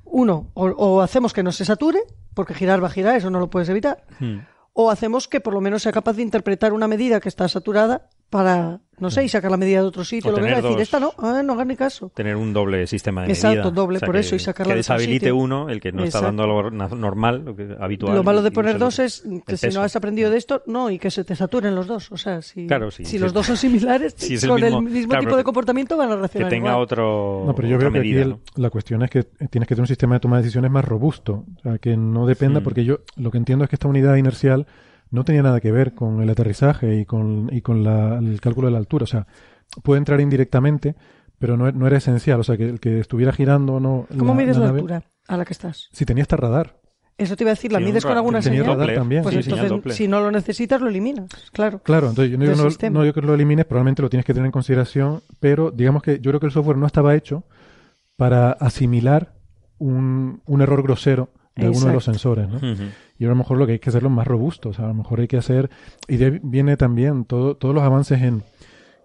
uno, 0.03 0.49
o, 0.55 0.65
o 0.69 1.01
hacemos 1.01 1.33
que 1.33 1.43
no 1.43 1.51
se 1.51 1.65
sature, 1.65 1.99
porque 2.33 2.53
girar 2.53 2.81
va 2.83 2.87
a 2.87 2.91
girar, 2.91 3.15
eso 3.15 3.29
no 3.29 3.39
lo 3.39 3.49
puedes 3.49 3.69
evitar, 3.69 4.05
Mm. 4.19 4.39
o 4.73 4.89
hacemos 4.91 5.27
que 5.27 5.39
por 5.41 5.53
lo 5.53 5.61
menos 5.61 5.83
sea 5.83 5.91
capaz 5.91 6.13
de 6.13 6.23
interpretar 6.23 6.73
una 6.73 6.87
medida 6.87 7.19
que 7.19 7.29
está 7.29 7.47
saturada 7.47 8.09
para, 8.29 8.79
no 8.99 9.09
sé, 9.09 9.23
y 9.23 9.29
sacar 9.29 9.49
la 9.49 9.57
medida 9.57 9.81
de 9.81 9.87
otro 9.87 10.03
sitio, 10.05 10.29
O 10.29 10.31
lo 10.31 10.37
que 10.37 10.43
tener 10.43 10.55
sea, 10.57 10.61
decir, 10.61 10.75
dos. 10.77 10.81
esta 10.83 10.99
no, 10.99 11.13
ah, 11.17 11.41
no 11.43 11.53
hagan 11.53 11.67
ni 11.69 11.75
caso. 11.75 12.11
Tener 12.13 12.35
un 12.35 12.53
doble 12.53 12.85
sistema 12.85 13.23
de 13.23 13.29
Exacto, 13.31 13.57
medida. 13.57 13.71
doble 13.71 13.99
por 13.99 14.13
que- 14.13 14.19
eso, 14.19 14.35
y 14.35 14.39
sacarla 14.39 14.73
Que 14.73 14.75
de 14.75 14.81
otro 14.81 14.93
deshabilite 14.95 15.25
sitio. 15.27 15.35
uno, 15.37 15.69
el 15.69 15.79
que 15.81 15.91
no 15.91 16.03
está 16.03 16.21
dando 16.21 16.45
lo 16.45 16.69
na- 16.69 16.87
normal, 16.89 17.43
lo 17.45 17.55
que, 17.55 17.75
habitual. 17.79 18.13
Lo 18.15 18.23
malo 18.23 18.41
de 18.43 18.51
poner 18.51 18.77
dos 18.77 18.99
es 18.99 19.23
que 19.47 19.57
si 19.57 19.69
no 19.69 19.81
has 19.81 19.95
aprendido 19.95 20.29
de 20.29 20.37
esto, 20.37 20.61
no, 20.67 20.91
y 20.91 20.99
que 20.99 21.09
se 21.09 21.23
te 21.23 21.35
saturen 21.35 21.73
los 21.73 21.87
dos. 21.87 22.11
O 22.11 22.17
sea, 22.17 22.41
si, 22.43 22.67
Claro, 22.67 22.91
sí, 22.91 23.03
si 23.05 23.11
sí. 23.13 23.17
los 23.19 23.33
dos 23.33 23.47
son 23.47 23.57
similares, 23.57 24.13
Si 24.17 24.35
es 24.35 24.43
el 24.43 24.49
con 24.49 24.61
mismo- 24.61 24.77
el 24.79 24.83
mismo 24.83 25.09
claro, 25.09 25.23
tipo 25.25 25.37
de 25.37 25.43
comportamiento 25.43 25.97
van 25.97 26.09
a 26.11 26.15
Que 26.15 26.19
reaccionar 26.19 26.49
tenga 26.49 26.69
igual. 26.69 26.83
otro. 26.83 27.43
No, 27.47 27.55
pero 27.55 27.67
yo 27.67 27.77
veo 27.79 27.91
que 27.91 27.99
medida, 27.99 28.21
aquí 28.21 28.23
el- 28.23 28.29
¿no? 28.29 28.39
la 28.57 28.69
cuestión 28.69 29.01
es 29.01 29.09
que 29.09 29.23
tienes 29.23 29.67
que 29.67 29.75
tener 29.75 29.81
un 29.81 29.87
sistema 29.87 30.15
de 30.15 30.19
toma 30.19 30.37
de 30.37 30.43
decisiones 30.43 30.69
más 30.69 30.85
robusto. 30.85 31.45
O 31.57 31.61
sea, 31.63 31.77
que 31.79 31.97
no 31.97 32.27
dependa, 32.27 32.61
porque 32.61 32.83
yo 32.85 32.99
lo 33.15 33.31
que 33.31 33.37
entiendo 33.39 33.63
es 33.63 33.69
que 33.69 33.75
esta 33.77 33.87
unidad 33.87 34.15
inercial 34.17 34.67
no 35.11 35.23
tenía 35.23 35.41
nada 35.43 35.59
que 35.59 35.71
ver 35.71 35.93
con 35.93 36.21
el 36.21 36.29
aterrizaje 36.29 36.99
y 36.99 37.05
con, 37.05 37.49
y 37.51 37.61
con 37.61 37.83
la- 37.83 38.17
el 38.19 38.39
cálculo 38.41 38.67
de 38.67 38.71
la 38.73 38.77
altura. 38.79 39.03
O 39.03 39.07
sea, 39.07 39.27
puede 39.83 39.97
entrar 39.99 40.21
indirectamente, 40.21 40.95
pero 41.37 41.57
no, 41.57 41.71
no 41.71 41.87
era 41.87 41.97
esencial. 41.97 42.39
O 42.39 42.43
sea, 42.43 42.57
que 42.57 42.69
el 42.69 42.79
que 42.79 42.99
estuviera 42.99 43.31
girando 43.31 43.75
o 43.75 43.79
no. 43.79 44.07
¿Cómo 44.17 44.33
mides 44.35 44.57
la, 44.57 44.69
altura 44.69 45.03
a 45.27 45.37
la 45.37 45.45
que 45.45 45.53
estás? 45.53 45.89
Si 45.91 46.05
tenía 46.05 46.23
este 46.23 46.35
radar. 46.35 46.79
Eso 47.17 47.35
te 47.35 47.43
iba 47.43 47.51
a 47.51 47.53
decir, 47.55 47.73
¿la 47.73 47.81
mides 47.81 48.05
con 48.05 48.15
alguna 48.15 48.39
tenía 48.39 48.61
señal? 48.61 48.77
radar 48.77 48.95
también, 48.95 49.23
Pues 49.23 49.35
sí, 49.43 49.51
entonces, 49.51 49.95
si 49.97 50.07
no 50.07 50.21
lo 50.21 50.31
necesitas, 50.31 50.79
lo 50.79 50.87
eliminas. 50.87 51.27
Claro. 51.51 51.79
Claro, 51.83 52.07
entonces 52.07 52.31
yo 52.31 52.37
no 52.37 52.45
no, 52.45 53.03
no 53.03 53.13
que 53.13 53.21
lo 53.21 53.33
elimines, 53.33 53.65
probablemente 53.65 54.01
lo 54.01 54.09
tienes 54.09 54.25
que 54.25 54.33
tener 54.33 54.45
en 54.45 54.53
consideración, 54.53 55.21
pero 55.41 55.69
digamos 55.69 56.01
que 56.01 56.21
yo 56.21 56.31
creo 56.31 56.39
que 56.39 56.45
el 56.45 56.53
software 56.53 56.77
no 56.77 56.85
estaba 56.85 57.13
hecho 57.15 57.43
para 58.15 58.51
asimilar 58.51 59.33
un, 59.79 60.41
un 60.45 60.61
error 60.61 60.81
grosero 60.81 61.29
de 61.57 61.65
alguno 61.65 61.87
de 61.87 61.93
los 61.93 62.05
sensores, 62.05 62.47
¿no? 62.47 62.59
Y 63.19 63.25
a 63.25 63.27
lo 63.27 63.35
mejor 63.35 63.57
lo 63.57 63.65
que 63.67 63.73
hay 63.73 63.79
que 63.79 63.89
hacerlo 63.89 64.09
más 64.09 64.25
robusto, 64.25 64.69
o 64.69 64.73
sea, 64.73 64.85
a 64.85 64.87
lo 64.87 64.93
mejor 64.93 65.19
hay 65.19 65.27
que 65.27 65.37
hacer, 65.37 65.69
y 66.07 66.15
de 66.15 66.25
ahí 66.25 66.39
viene 66.41 66.77
también 66.77 67.25
todo, 67.25 67.57
todos 67.57 67.75
los 67.75 67.83
avances 67.83 68.21
en, 68.21 68.43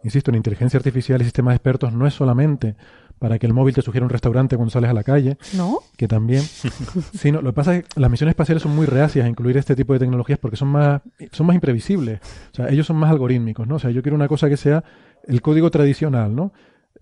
insisto, 0.05 0.31
en 0.31 0.37
inteligencia 0.37 0.79
artificial 0.79 1.21
y 1.21 1.25
sistemas 1.25 1.57
expertos, 1.57 1.93
no 1.93 2.07
es 2.07 2.15
solamente 2.15 2.77
para 3.19 3.41
que 3.41 3.47
el 3.47 3.53
móvil 3.53 3.75
te 3.75 3.83
sugiera 3.83 4.05
un 4.05 4.11
restaurante 4.11 4.57
cuando 4.57 4.71
sales 4.71 4.91
a 4.91 4.93
la 4.93 5.03
calle, 5.03 5.37
¿No? 5.57 5.81
que 5.97 6.07
también, 6.07 6.43
sino 7.15 7.43
lo 7.43 7.51
que 7.51 7.55
pasa 7.55 7.77
es 7.77 7.85
que 7.85 8.01
las 8.01 8.09
misiones 8.09 8.33
espaciales 8.33 8.62
son 8.62 8.77
muy 8.77 8.87
reacias 8.87 9.27
a 9.27 9.29
incluir 9.29 9.57
este 9.57 9.75
tipo 9.75 9.93
de 9.95 9.99
tecnologías 9.99 10.39
porque 10.39 10.57
son 10.57 10.69
más, 10.69 11.03
son 11.33 11.47
más 11.47 11.55
imprevisibles, 11.55 12.21
o 12.53 12.55
sea, 12.55 12.69
ellos 12.69 12.87
son 12.87 12.97
más 12.97 13.11
algorítmicos, 13.11 13.67
¿no? 13.67 13.77
O 13.77 13.79
sea, 13.81 13.91
yo 13.91 14.03
quiero 14.03 14.15
una 14.15 14.29
cosa 14.29 14.49
que 14.49 14.57
sea 14.57 14.85
el 15.27 15.43
código 15.43 15.73
tradicional, 15.73 16.37
¿no? 16.37 16.53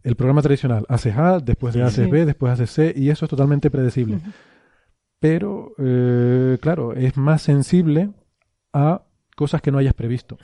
El 0.02 0.16
programa 0.16 0.40
tradicional, 0.40 0.86
haces 0.88 1.14
A, 1.16 1.40
después 1.40 1.74
de 1.74 1.82
A 1.82 1.86
haces. 1.86 2.08
B, 2.08 2.24
después 2.24 2.52
haces 2.52 2.70
C, 2.70 2.94
y 2.96 3.10
eso 3.10 3.26
es 3.26 3.28
totalmente 3.28 3.70
predecible 3.70 4.20
pero 5.22 5.72
eh, 5.78 6.58
claro, 6.60 6.94
es 6.94 7.16
más 7.16 7.42
sensible 7.42 8.10
a 8.72 9.02
cosas 9.36 9.62
que 9.62 9.70
no 9.70 9.78
hayas 9.78 9.94
previsto. 9.94 10.36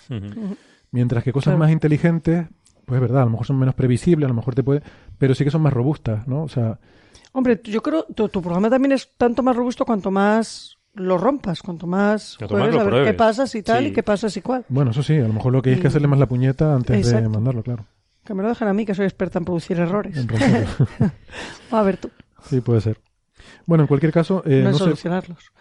Mientras 0.92 1.24
que 1.24 1.32
cosas 1.32 1.46
Claro. 1.52 1.58
más 1.58 1.70
inteligentes, 1.72 2.46
pues 2.86 2.96
es 2.96 3.00
verdad, 3.02 3.22
a 3.22 3.24
lo 3.24 3.32
mejor 3.32 3.46
son 3.46 3.58
menos 3.58 3.74
previsibles, 3.74 4.24
a 4.26 4.28
lo 4.28 4.34
mejor 4.34 4.54
te 4.54 4.62
puede, 4.62 4.82
pero 5.18 5.34
sí 5.34 5.42
que 5.44 5.50
son 5.50 5.62
más 5.62 5.72
robustas, 5.72 6.26
¿no? 6.28 6.44
O 6.44 6.48
sea, 6.48 6.78
Hombre, 7.32 7.60
yo 7.64 7.82
creo 7.82 8.04
tu, 8.04 8.28
tu 8.28 8.40
programa 8.40 8.70
también 8.70 8.92
es 8.92 9.10
tanto 9.18 9.42
más 9.42 9.54
robusto 9.56 9.84
cuanto 9.84 10.10
más 10.12 10.76
lo 10.94 11.18
rompas, 11.18 11.60
cuanto 11.60 11.86
más 11.88 12.36
Cuanto 12.38 12.56
más 12.56 12.70
saber 12.72 12.88
pruebes. 12.88 13.08
qué 13.08 13.14
pasa 13.14 13.46
si 13.48 13.62
tal 13.62 13.82
Sí. 13.84 13.90
y 13.90 13.92
qué 13.92 14.02
pasa 14.04 14.30
si 14.30 14.40
cual. 14.42 14.64
bueno, 14.68 14.92
eso 14.92 15.02
sí, 15.02 15.16
a 15.18 15.26
lo 15.26 15.32
mejor 15.34 15.52
lo 15.52 15.60
que 15.60 15.70
hay 15.70 15.74
es 15.76 15.80
que 15.82 15.88
hacerle 15.88 16.06
más 16.08 16.18
la 16.20 16.26
puñeta 16.26 16.72
antes 16.74 17.10
de 17.12 17.28
mandarlo, 17.28 17.62
claro. 17.64 17.84
Que 18.24 18.32
me 18.34 18.42
lo 18.42 18.48
dejen 18.48 18.68
a 18.68 18.74
mí, 18.74 18.84
que 18.86 18.94
soy 18.94 19.04
experta 19.06 19.38
en 19.38 19.44
producir 19.44 19.78
errores. 19.80 20.16
En 20.16 20.28
a 21.70 21.82
ver 21.82 21.96
tú, 21.98 22.10
sí, 22.44 22.60
puede 22.60 22.80
ser. 22.80 22.98
Bueno, 23.68 23.84
en 23.84 23.88
cualquier 23.88 24.12
caso, 24.12 24.42
eh, 24.46 24.62
no 24.64 24.72
se, 24.72 24.78
solucionarlos. 24.78 25.52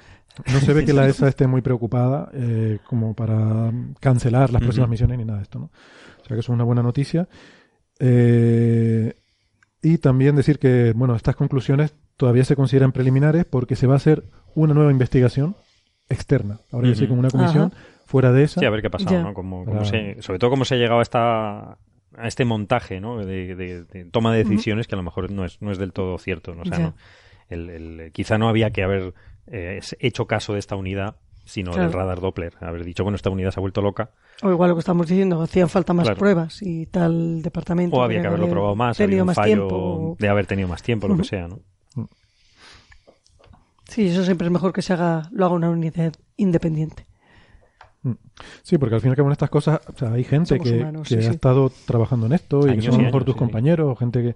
no 0.54 0.60
se 0.62 0.74
ve 0.74 0.86
que 0.86 0.94
la 0.94 1.06
ESA 1.10 1.28
esté 1.28 1.46
muy 1.46 1.62
preocupada 1.62 2.30
eh, 2.34 2.80
como 2.88 3.14
para 3.14 3.72
cancelar 4.00 4.52
las 4.52 4.62
próximas 4.62 4.90
misiones 4.90 5.18
ni 5.18 5.26
nada 5.26 5.40
de 5.40 5.44
esto, 5.44 5.60
¿no? 5.60 5.66
O 5.66 6.26
sea 6.26 6.36
que 6.36 6.40
eso 6.40 6.52
es 6.52 6.56
una 6.56 6.64
buena 6.64 6.82
noticia. 6.82 7.28
Eh, 8.00 9.14
y 9.82 9.98
también 9.98 10.36
decir 10.36 10.60
que, 10.60 10.94
bueno, 10.96 11.16
estas 11.16 11.36
conclusiones 11.36 11.94
todavía 12.16 12.44
se 12.46 12.56
consideran 12.56 12.92
preliminares 12.92 13.46
porque 13.46 13.76
se 13.76 13.88
va 13.88 13.94
a 13.94 13.98
hacer 13.98 14.24
una 14.56 14.74
nueva 14.74 14.92
investigación 14.92 15.56
externa. 16.10 16.60
Ahora 16.72 16.88
ya 16.90 16.96
sí 16.96 17.08
con 17.08 17.20
una 17.20 17.30
comisión 17.30 17.72
Ajá. 17.74 17.84
fuera 18.06 18.32
de 18.32 18.44
esa. 18.44 18.60
Sí, 18.62 18.66
a 18.66 18.70
ver 18.70 18.82
qué 18.82 18.88
ha 18.88 18.92
pasado, 18.92 19.12
Ya. 19.12 19.22
¿no? 19.24 19.86
Se- 19.86 20.22
sobre 20.22 20.40
todo 20.40 20.50
cómo 20.50 20.66
se 20.66 20.76
ha 20.76 20.78
llegado 20.78 21.00
a 21.00 21.04
esta 21.04 21.78
a 22.20 22.26
este 22.28 22.46
montaje, 22.46 23.00
¿no? 23.00 23.18
De, 23.24 23.56
de- 23.56 23.84
de 23.84 24.06
toma 24.06 24.34
de 24.34 24.44
decisiones 24.44 24.88
que 24.88 24.96
a 24.96 24.98
lo 24.98 25.04
mejor 25.04 25.30
no 25.30 25.46
es, 25.46 25.62
no 25.62 25.72
es 25.72 25.78
del 25.78 25.94
todo 25.94 26.18
cierto, 26.18 26.56
¿no? 26.56 26.64
O 26.64 26.66
sea, 26.66 26.78
Ya. 26.78 26.84
no- 26.86 26.94
el- 27.50 27.70
el- 27.70 28.12
quizá 28.12 28.38
no 28.38 28.50
había 28.50 28.72
que 28.72 28.84
haber 28.84 29.14
eh, 29.48 29.80
hecho 30.00 30.26
caso 30.28 30.54
de 30.54 30.60
esta 30.60 30.76
unidad, 30.76 31.16
sino 31.46 31.72
Claro. 31.72 31.88
del 31.90 31.94
radar 31.98 32.20
Doppler. 32.20 32.54
Haber 32.60 32.84
dicho, 32.84 33.04
bueno, 33.04 33.16
esta 33.16 33.30
unidad 33.30 33.52
se 33.52 33.60
ha 33.60 33.62
vuelto 33.62 33.82
loca, 33.82 34.12
O 34.44 34.52
igual 34.52 34.70
lo 34.70 34.76
que 34.76 34.80
estamos 34.82 35.08
diciendo, 35.08 35.42
hacían 35.42 35.70
falta 35.70 35.94
más 35.94 36.04
Claro. 36.04 36.20
pruebas 36.20 36.62
y 36.62 36.86
tal 36.88 37.42
departamento. 37.42 37.96
o 37.96 38.04
había 38.04 38.20
que 38.22 38.28
haberlo 38.28 38.46
haber 38.46 38.54
probado 38.54 38.76
más, 38.76 38.98
había 39.00 39.08
Tenido 39.08 39.24
un 39.24 39.28
más 39.28 39.36
fallo 39.38 39.68
tiempo. 39.68 40.16
de 40.20 40.28
haber 40.30 40.46
tenido 40.48 40.68
más 40.68 40.84
tiempo, 40.84 41.08
lo 41.08 41.16
que 41.18 41.24
sea, 41.24 41.48
¿no? 41.48 41.60
Sí, 43.86 44.08
eso 44.08 44.24
siempre 44.26 44.48
es 44.48 44.52
mejor 44.52 44.74
que 44.74 44.82
se 44.82 44.94
haga, 44.94 45.30
lo 45.32 45.46
haga 45.46 45.56
una 45.56 45.70
unidad 45.70 46.14
independiente. 46.36 47.06
Sí, 48.64 48.78
porque 48.78 48.96
al 48.96 49.02
fin 49.02 49.10
y 49.10 49.12
al 49.12 49.16
cabo 49.18 49.30
en 49.30 49.34
estas 49.34 49.50
cosas 49.50 49.80
o 49.94 49.98
sea, 49.98 50.12
hay 50.14 50.24
gente 50.24 50.50
Somos 50.58 50.70
que, 50.70 50.78
humanos, 50.78 51.08
que 51.08 51.16
sí, 51.16 51.20
ha 51.20 51.22
sí. 51.24 51.36
estado 51.36 51.72
trabajando 51.86 52.26
en 52.28 52.34
esto 52.34 52.68
y 52.68 52.72
Años 52.72 52.86
que 52.86 52.92
son 52.92 52.96
a 52.96 52.98
lo 52.98 53.04
mejor 53.06 53.22
años, 53.22 53.26
tus 53.26 53.34
sí. 53.34 53.40
compañeros, 53.40 53.92
o 53.92 53.96
gente 53.96 54.22
que... 54.22 54.36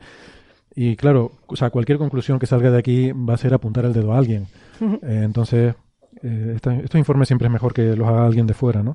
Y 0.76 0.96
claro, 0.96 1.32
o 1.48 1.56
sea, 1.56 1.70
cualquier 1.70 1.98
conclusión 1.98 2.40
que 2.40 2.46
salga 2.48 2.72
de 2.72 2.78
aquí 2.80 3.12
va 3.12 3.34
a 3.34 3.38
ser 3.38 3.54
apuntar 3.54 3.86
el 3.86 3.94
dedo 3.94 4.14
a 4.14 4.18
alguien. 4.18 4.48
Eh, 4.82 5.22
entonces, 5.24 5.76
eh, 6.24 6.54
esta- 6.56 6.76
estos 6.76 6.98
informes 7.00 7.28
siempre 7.28 7.48
es 7.48 7.52
mejor 7.52 7.74
que 7.74 7.96
los 7.96 8.08
haga 8.08 8.26
alguien 8.26 8.48
de 8.48 8.54
fuera, 8.54 8.82
¿no? 8.84 8.94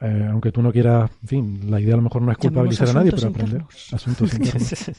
Eh, 0.00 0.28
aunque 0.30 0.52
tú 0.52 0.62
no 0.62 0.72
quieras, 0.72 1.10
en 1.22 1.28
fin, 1.28 1.60
la 1.70 1.80
idea 1.80 1.94
a 1.94 1.96
lo 1.96 2.02
mejor 2.02 2.22
no 2.22 2.30
es 2.32 2.38
culpabilizar 2.38 2.86
a 2.88 2.92
nadie, 3.00 3.10
pero 3.10 3.28
aprender 3.28 3.60
internos. 3.62 3.92
asuntos 3.92 4.32
internos. 4.34 4.96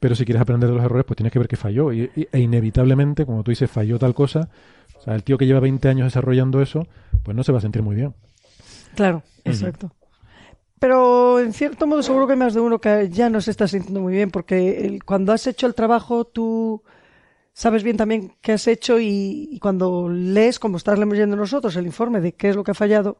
Pero 0.00 0.14
si 0.14 0.24
quieres 0.24 0.40
aprender 0.42 0.68
de 0.68 0.76
los 0.76 0.84
errores, 0.84 1.04
pues 1.06 1.16
tienes 1.16 1.32
que 1.32 1.38
ver 1.38 1.48
que 1.48 1.56
falló. 1.56 1.92
Y, 1.92 2.10
y- 2.14 2.28
e 2.30 2.38
inevitablemente, 2.40 3.26
como 3.26 3.42
tú 3.42 3.50
dices, 3.50 3.70
falló 3.70 3.98
tal 3.98 4.14
cosa. 4.14 4.48
O 4.98 5.02
sea, 5.02 5.14
el 5.14 5.22
tío 5.24 5.36
que 5.38 5.46
lleva 5.46 5.60
20 5.60 5.88
años 5.88 6.06
desarrollando 6.06 6.60
eso, 6.62 6.86
pues 7.24 7.36
no 7.36 7.42
se 7.42 7.52
va 7.52 7.58
a 7.58 7.60
sentir 7.60 7.82
muy 7.82 7.94
bien. 7.96 8.14
Claro, 8.94 9.22
exacto. 9.44 9.92
Pero 10.80 11.40
en 11.40 11.52
cierto 11.52 11.86
modo 11.86 12.02
seguro 12.02 12.26
que 12.26 12.34
hay 12.34 12.38
más 12.38 12.54
de 12.54 12.60
uno 12.60 12.78
que 12.80 13.08
ya 13.10 13.28
no 13.30 13.40
se 13.40 13.50
está 13.50 13.66
sintiendo 13.66 14.00
muy 14.00 14.12
bien 14.12 14.30
porque 14.30 14.84
el- 14.86 15.04
cuando 15.04 15.32
has 15.32 15.46
hecho 15.46 15.66
el 15.66 15.74
trabajo 15.74 16.24
tú 16.24 16.82
sabes 17.52 17.82
bien 17.82 17.96
también 17.96 18.32
qué 18.40 18.52
has 18.52 18.68
hecho 18.68 19.00
y, 19.00 19.48
y 19.50 19.58
cuando 19.58 20.08
lees, 20.08 20.58
como 20.60 20.76
estás 20.76 20.98
leyendo 20.98 21.36
nosotros, 21.36 21.74
el 21.76 21.86
informe 21.86 22.20
de 22.20 22.32
qué 22.32 22.50
es 22.50 22.56
lo 22.56 22.62
que 22.62 22.70
ha 22.70 22.74
fallado, 22.74 23.18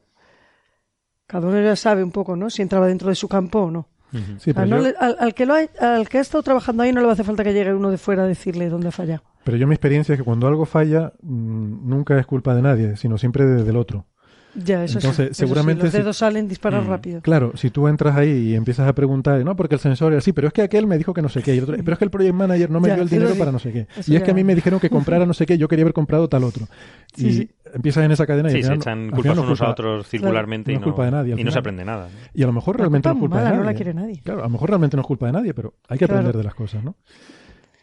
cada 1.26 1.48
uno 1.48 1.60
ya 1.60 1.76
sabe 1.76 2.02
un 2.04 2.12
poco, 2.12 2.36
¿no? 2.36 2.48
Si 2.50 2.62
entraba 2.62 2.86
dentro 2.86 3.08
de 3.08 3.14
su 3.14 3.28
campo 3.28 3.60
o 3.60 3.70
no. 3.70 3.88
Sí, 4.12 4.18
O 4.36 4.40
sea, 4.40 4.54
pero, 4.54 4.66
no 4.66 4.76
yo, 4.78 4.82
le- 4.84 4.94
al, 4.98 5.16
al 5.18 5.34
que 5.34 5.44
lo 5.44 5.54
ha, 5.54 5.60
al 5.80 6.08
que 6.08 6.18
ha 6.18 6.20
estado 6.22 6.42
trabajando 6.42 6.82
ahí 6.82 6.92
no 6.92 7.00
le 7.00 7.06
va 7.06 7.12
a 7.12 7.14
hacer 7.14 7.26
falta 7.26 7.44
que 7.44 7.52
llegue 7.52 7.74
uno 7.74 7.90
de 7.90 7.98
fuera 7.98 8.22
a 8.22 8.26
decirle 8.26 8.68
dónde 8.70 8.88
ha 8.88 8.92
fallado. 8.92 9.22
pero 9.44 9.56
yo 9.58 9.66
mi 9.66 9.74
experiencia 9.74 10.14
es 10.14 10.18
que 10.20 10.24
cuando 10.24 10.46
algo 10.46 10.64
falla, 10.64 11.12
mm, 11.22 11.88
nunca 11.88 12.18
es 12.18 12.24
culpa 12.26 12.54
de 12.54 12.62
nadie, 12.62 12.96
sino 12.96 13.18
siempre 13.18 13.44
de- 13.44 13.64
del 13.64 13.76
otro. 13.76 14.06
Ya, 14.54 14.82
eso 14.82 14.94
sí, 14.94 15.06
Entonces, 15.06 15.26
eso 15.26 15.34
sí, 15.34 15.38
seguramente 15.40 15.82
los 15.84 15.92
si- 15.92 15.98
dedos 15.98 16.16
salen 16.16 16.48
disparar 16.48 16.82
Mm, 16.82 16.88
rápido. 16.88 17.20
Claro, 17.22 17.52
si 17.54 17.70
tú 17.70 17.86
entras 17.86 18.16
ahí 18.16 18.30
y 18.30 18.54
empiezas 18.54 18.88
a 18.88 18.94
preguntar, 18.94 19.44
no, 19.44 19.54
porque 19.54 19.74
el 19.76 19.80
sensor 19.80 20.12
era 20.12 20.18
así, 20.18 20.32
pero 20.32 20.48
es 20.48 20.52
que 20.52 20.62
aquel 20.62 20.86
me 20.86 20.96
dijo 20.98 21.12
que 21.14 21.22
no 21.22 21.28
sé 21.28 21.42
qué, 21.42 21.54
y 21.54 21.58
el 21.58 21.64
otro, 21.64 21.76
pero 21.76 21.92
es 21.92 21.98
que 21.98 22.04
el 22.06 22.10
project 22.10 22.34
manager 22.34 22.70
no 22.70 22.80
me 22.80 22.88
Ya, 22.88 22.94
dio 22.94 23.02
el 23.02 23.08
dinero 23.08 23.32
sí. 23.34 23.38
para 23.38 23.52
no 23.52 23.58
sé 23.58 23.72
qué. 23.72 23.86
Eso 23.96 24.12
Y 24.12 24.16
es 24.16 24.22
que 24.22 24.30
a 24.30 24.34
mí 24.34 24.42
me 24.44 24.54
dijeron 24.54 24.80
que 24.80 24.90
comprara 24.90 25.26
no 25.26 25.34
sé 25.34 25.46
qué, 25.46 25.58
yo 25.58 25.68
quería 25.68 25.84
haber 25.84 25.92
comprado 25.92 26.28
tal 26.28 26.44
otro. 26.44 26.66
Sí, 27.14 27.28
y 27.28 27.32
sí. 27.32 27.50
empiezas 27.74 28.04
en 28.04 28.10
esa 28.12 28.26
cadena 28.26 28.48
y 28.48 28.52
Sí, 28.52 28.58
al 28.58 28.64
se 28.64 28.74
echan 28.74 29.10
culpas 29.10 29.36
no 29.36 29.42
unos 29.42 29.60
a 29.60 29.68
otros 29.70 30.08
circularmente 30.08 30.72
no 30.72 30.78
y, 30.78 30.80
es 30.80 30.84
culpa 30.84 31.04
de 31.04 31.10
nadie, 31.10 31.34
y 31.38 31.44
no 31.44 31.50
se 31.50 31.58
aprende 31.58 31.84
nada. 31.84 32.08
¿no? 32.08 32.10
Y 32.34 32.42
a 32.42 32.46
lo 32.46 32.52
mejor 32.52 32.76
La 32.76 32.78
realmente 32.80 33.08
no 33.08 33.14
es 33.14 33.20
culpa 33.20 33.36
mala 33.36 33.50
de 33.50 33.56
no 33.56 33.62
nadie. 33.62 33.72
la 33.72 33.76
quiere 33.76 33.94
nadie. 33.94 34.20
Claro, 34.24 34.40
a 34.40 34.44
lo 34.44 34.50
mejor 34.50 34.70
realmente 34.70 34.96
no 34.96 35.02
es 35.02 35.06
culpa 35.06 35.26
de 35.26 35.32
nadie, 35.32 35.54
pero 35.54 35.74
hay 35.88 35.98
que 35.98 36.06
Claro. 36.06 36.20
aprender 36.20 36.36
de 36.38 36.44
las 36.44 36.54
cosas, 36.54 36.82
¿no? 36.82 36.96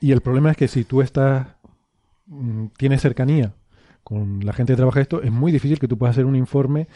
Y 0.01 0.11
el 0.11 0.21
problema 0.21 0.51
es 0.51 0.57
que 0.57 0.67
si 0.67 0.83
tú 0.83 1.01
estás, 1.01 1.47
mm, 2.25 2.67
tienes 2.77 3.01
cercanía 3.01 3.53
con 4.05 4.45
la 4.45 4.53
gente 4.53 4.71
que 4.73 4.77
trabaja 4.77 5.01
esto, 5.01 5.21
es 5.21 5.31
muy 5.31 5.51
difícil 5.51 5.79
que 5.79 5.87
tú 5.89 5.97
puedas 5.97 6.13
hacer 6.15 6.25
un 6.25 6.35
informe. 6.37 6.87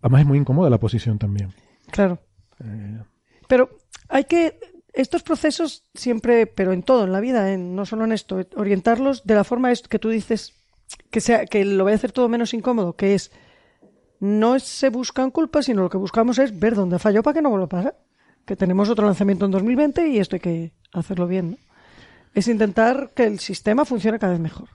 Además 0.00 0.22
es 0.22 0.26
muy 0.26 0.38
incómoda 0.38 0.70
la 0.70 0.80
posición 0.80 1.18
también. 1.18 1.52
Claro. 1.90 2.18
Eh, 2.64 2.98
Pero 3.46 3.68
hay 4.08 4.24
que 4.24 4.58
estos 4.94 5.22
procesos 5.22 5.84
siempre, 5.94 6.46
pero 6.46 6.72
en 6.72 6.82
todo, 6.82 7.04
en 7.04 7.12
la 7.12 7.20
vida, 7.20 7.52
en- 7.52 7.76
no 7.76 7.84
solo 7.84 8.04
en 8.06 8.12
esto, 8.12 8.40
orientarlos 8.56 9.24
de 9.24 9.34
la 9.34 9.44
forma 9.44 9.70
es 9.70 9.82
que 9.82 9.98
tú 9.98 10.08
dices 10.08 10.54
que 11.10 11.20
sea 11.20 11.44
que 11.44 11.64
lo 11.66 11.84
vaya 11.84 11.96
a 11.96 11.98
hacer 11.98 12.12
todo 12.12 12.28
menos 12.30 12.54
incómodo, 12.54 12.94
que 12.96 13.14
es 13.14 13.30
no 14.18 14.56
es- 14.56 14.62
se 14.62 14.88
buscan 14.88 15.30
culpas, 15.30 15.66
sino 15.66 15.82
lo 15.82 15.90
que 15.90 15.98
buscamos 15.98 16.38
es 16.38 16.58
ver 16.58 16.74
dónde 16.74 16.98
falló 16.98 17.22
para 17.22 17.34
que 17.34 17.42
no 17.42 17.50
vuelva 17.50 17.66
a 17.66 17.68
pasar. 17.68 17.98
Que 18.46 18.56
tenemos 18.56 18.88
otro 18.88 19.04
lanzamiento 19.04 19.44
en 19.44 19.50
2020 19.50 20.08
y 20.08 20.18
esto 20.18 20.36
hay 20.36 20.40
que 20.40 20.72
hacerlo 20.94 21.26
bien, 21.26 21.50
¿no? 21.50 21.56
Es 22.32 22.48
intentar 22.48 23.10
que 23.14 23.24
el 23.24 23.38
sistema 23.40 23.84
funcione 23.84 24.18
cada 24.18 24.32
vez 24.32 24.40
mejor. 24.40 24.68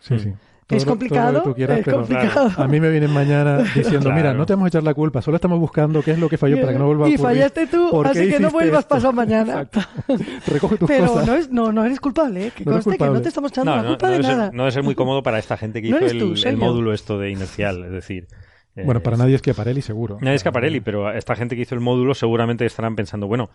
sí, 0.00 0.18
sí. 0.18 0.32
Es 0.68 0.82
todo 0.82 0.86
lo 0.94 0.98
complicado, 0.98 1.42
que 1.44 1.48
tú 1.50 1.54
quieras, 1.54 1.78
es 1.78 1.84
pero 1.84 1.96
complicado. 1.98 2.50
A 2.56 2.66
mí 2.66 2.80
me 2.80 2.90
vienen 2.90 3.12
mañana 3.12 3.58
diciendo, 3.74 4.00
Claro. 4.00 4.16
mira, 4.16 4.34
no 4.34 4.46
te 4.46 4.54
vamos 4.54 4.66
a 4.66 4.68
echar 4.68 4.82
la 4.82 4.94
culpa, 4.94 5.22
solo 5.22 5.36
estamos 5.36 5.60
buscando 5.60 6.02
qué 6.02 6.10
es 6.10 6.18
lo 6.18 6.28
que 6.28 6.38
falló 6.38 6.60
para 6.60 6.72
que 6.72 6.78
no 6.80 6.86
vuelva 6.86 7.06
a 7.06 7.08
y 7.08 7.14
ocurrir. 7.14 7.36
fallaste 7.36 7.66
tú, 7.68 7.88
¿Por 7.90 8.10
qué 8.10 8.18
así 8.18 8.30
que 8.30 8.40
no 8.40 8.50
vuelvas 8.50 8.80
esto? 8.80 8.88
pasado 8.96 9.12
mañana. 9.12 9.68
Recoge 10.48 10.76
tus 10.76 10.88
Pero 10.88 11.06
cosas. 11.06 11.26
no, 11.26 11.34
es, 11.34 11.50
no, 11.50 11.70
no 11.72 11.84
eres 11.84 12.00
culpable, 12.00 12.48
¿eh? 12.48 12.52
que 12.54 12.64
No 12.64 12.72
conste 12.72 12.98
que 12.98 13.04
no 13.04 13.22
te 13.22 13.28
estamos 13.28 13.52
echando 13.52 13.76
No, 13.76 13.82
la 13.82 13.88
culpa 13.88 14.06
no 14.08 14.12
de 14.16 14.22
ser- 14.24 14.36
nada. 14.36 14.50
no 14.52 14.62
debe 14.64 14.72
ser 14.72 14.82
muy 14.82 14.94
cómodo 14.96 15.22
para 15.22 15.38
esta 15.38 15.56
gente 15.56 15.80
que 15.82 15.88
No 15.90 15.98
hizo 16.04 16.18
tú, 16.18 16.32
el, 16.34 16.46
el 16.46 16.56
módulo 16.56 16.92
esto 16.92 17.18
de 17.18 17.30
inercial, 17.30 17.84
es 17.84 17.92
decir... 17.92 18.26
eh, 18.76 18.82
Bueno, 18.84 19.00
para 19.02 19.16
nadie 19.16 19.34
es 19.34 19.42
que 19.42 19.50
Aparelli 19.50 19.82
seguro. 19.82 20.18
Nadie 20.20 20.36
es 20.36 20.44
Caparelli, 20.44 20.80
pero 20.80 21.10
esta 21.12 21.34
gente 21.34 21.56
que 21.56 21.62
hizo 21.62 21.74
el 21.74 21.80
módulo 21.80 22.14
seguramente 22.14 22.64
estarán 22.66 22.94
pensando, 22.96 23.26
bueno, 23.26 23.50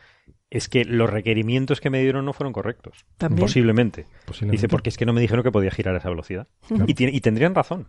es 0.49 0.67
que 0.67 0.83
los 0.83 1.09
requerimientos 1.09 1.79
que 1.79 1.89
me 1.89 2.01
dieron 2.01 2.25
no 2.25 2.33
fueron 2.33 2.53
correctos. 2.53 3.05
También. 3.17 3.45
Posiblemente. 3.45 4.05
Posiblemente. 4.25 4.57
Dice, 4.57 4.67
porque 4.67 4.89
es 4.89 4.97
que 4.97 5.05
no 5.05 5.13
me 5.13 5.21
dijeron 5.21 5.43
que 5.43 5.51
podía 5.51 5.71
girar 5.71 5.95
a 5.95 5.99
esa 5.99 6.09
velocidad. 6.09 6.47
Claro. 6.67 6.85
Y, 6.87 6.93
tiene- 6.93 7.13
y 7.15 7.21
tendrían 7.21 7.55
razón. 7.55 7.87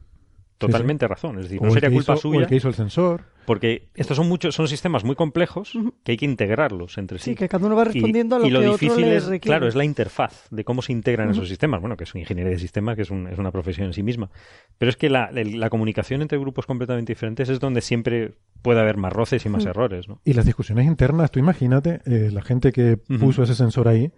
Totalmente 0.59 1.09
razón. 1.09 1.39
Es 1.39 1.45
decir, 1.45 1.59
O 1.61 1.67
no 1.67 1.73
sería 1.73 1.89
que 1.89 1.95
culpa 1.97 2.13
hizo- 2.13 2.29
o 2.29 2.31
suya. 2.33 2.41
el 2.43 2.47
que 2.47 2.57
hizo 2.57 2.69
el 2.69 2.75
sensor. 2.75 3.25
Porque 3.45 3.89
estos 3.97 4.17
son 4.17 4.29
muchos, 4.29 4.55
son 4.55 4.69
sistemas 4.69 5.03
muy 5.03 5.17
complejos 5.17 5.73
que 6.05 6.13
hay 6.13 6.17
que 6.17 6.25
integrarlos 6.25 6.97
entre 6.99 7.19
sí. 7.19 7.31
Sí, 7.31 7.35
que 7.35 7.49
cada 7.49 7.67
uno 7.67 7.75
va 7.75 7.83
respondiendo 7.83 8.37
a 8.37 8.39
lo 8.39 8.47
y 8.47 8.51
que 8.51 8.57
otro 8.59 8.71
difícil 8.73 9.01
le 9.09 9.17
es, 9.17 9.25
requiere. 9.25 9.41
claro, 9.41 9.67
es 9.67 9.75
la 9.75 9.85
interfaz 9.85 10.47
de 10.53 10.63
cómo 10.65 10.81
se 10.81 10.93
integran 10.93 11.31
esos 11.31 11.49
sistemas. 11.49 11.81
Bueno, 11.81 11.97
que 11.97 12.05
es 12.05 12.15
ingeniería 12.15 12.53
de 12.53 12.61
sistemas, 12.61 12.95
que 12.95 13.03
es, 13.03 13.11
un- 13.11 13.27
es 13.27 13.39
una 13.41 13.51
profesión 13.51 13.89
en 13.89 13.93
sí 13.95 14.05
misma. 14.05 14.31
Pero 14.79 14.91
es 14.91 14.97
que 14.97 15.11
la, 15.11 15.25
el- 15.35 15.59
la 15.59 15.71
comunicación 15.71 16.23
entre 16.23 16.39
grupos 16.39 16.67
completamente 16.67 17.13
diferentes 17.13 17.49
es 17.49 17.59
donde 17.59 17.81
siempre 17.81 18.35
puede 18.63 18.79
haber 18.81 18.97
más 18.97 19.13
roces 19.13 19.45
y 19.45 19.49
más 19.49 19.67
errores, 19.67 20.07
¿no? 20.09 20.21
Y 20.25 20.35
las 20.35 20.47
discusiones 20.47 20.87
internas, 20.87 21.33
tú 21.33 21.41
imagínate, 21.41 22.01
eh, 22.07 22.31
la 22.33 22.43
gente 22.43 22.71
que 22.71 22.97
puso 22.97 23.43
ese 23.43 23.57
sensor 23.57 23.89
ahí, 23.89 24.13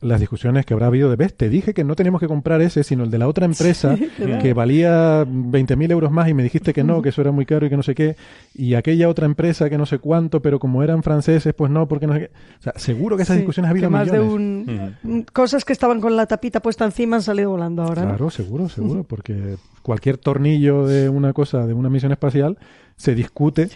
las 0.00 0.18
discusiones 0.18 0.64
que 0.64 0.72
habrá 0.72 0.86
habido 0.86 1.10
de, 1.10 1.16
ves, 1.16 1.36
te 1.36 1.50
dije 1.50 1.74
que 1.74 1.84
no 1.84 1.94
tenemos 1.94 2.20
que 2.20 2.28
comprar 2.28 2.62
ese, 2.62 2.84
sino 2.84 3.04
el 3.04 3.10
de 3.10 3.18
la 3.18 3.28
otra 3.28 3.44
empresa, 3.44 3.96
que 4.16 4.54
valía 4.54 5.24
20.000 5.26 5.90
euros 5.90 6.10
más 6.10 6.28
y 6.28 6.34
me 6.34 6.42
dijiste 6.42 6.72
que 6.72 6.82
no, 6.82 7.02
que 7.02 7.10
eso 7.10 7.20
era 7.20 7.32
muy 7.32 7.44
caro 7.44 7.66
y 7.66 7.70
que 7.70 7.76
no 7.76 7.82
sé 7.82 7.94
qué, 7.94 8.16
y 8.54 8.74
aquella 8.74 9.08
otra 9.08 9.26
empresa 9.26 9.68
que 9.68 9.76
no 9.76 9.84
sé 9.84 9.98
cuánto, 9.98 10.40
pero 10.40 10.58
como 10.58 10.82
eran 10.82 11.02
franceses, 11.02 11.52
pues 11.52 11.70
no, 11.70 11.86
porque 11.86 12.06
no 12.06 12.14
sé 12.14 12.20
qué. 12.20 12.30
O 12.60 12.62
sea, 12.62 12.72
seguro 12.76 13.16
que 13.16 13.24
esas 13.24 13.34
Sí, 13.34 13.40
discusiones 13.40 13.68
ha 13.68 13.70
habido 13.72 13.88
que 13.88 13.92
más 13.92 14.10
de 14.10 14.20
un 14.20 14.96
mm, 15.02 15.20
cosas 15.32 15.64
que 15.64 15.72
estaban 15.72 16.00
con 16.00 16.16
la 16.16 16.26
tapita 16.26 16.60
puesta 16.60 16.84
encima 16.86 17.16
han 17.16 17.22
salido 17.22 17.50
volando 17.50 17.82
ahora. 17.82 18.02
¿no? 18.02 18.08
Claro, 18.08 18.30
seguro, 18.30 18.68
seguro, 18.70 19.04
porque 19.04 19.56
cualquier 19.82 20.16
tornillo 20.16 20.86
de 20.86 21.10
una 21.10 21.34
cosa, 21.34 21.66
de 21.66 21.74
una 21.74 21.90
misión 21.90 22.12
espacial, 22.12 22.56
se 22.96 23.14
discute 23.14 23.70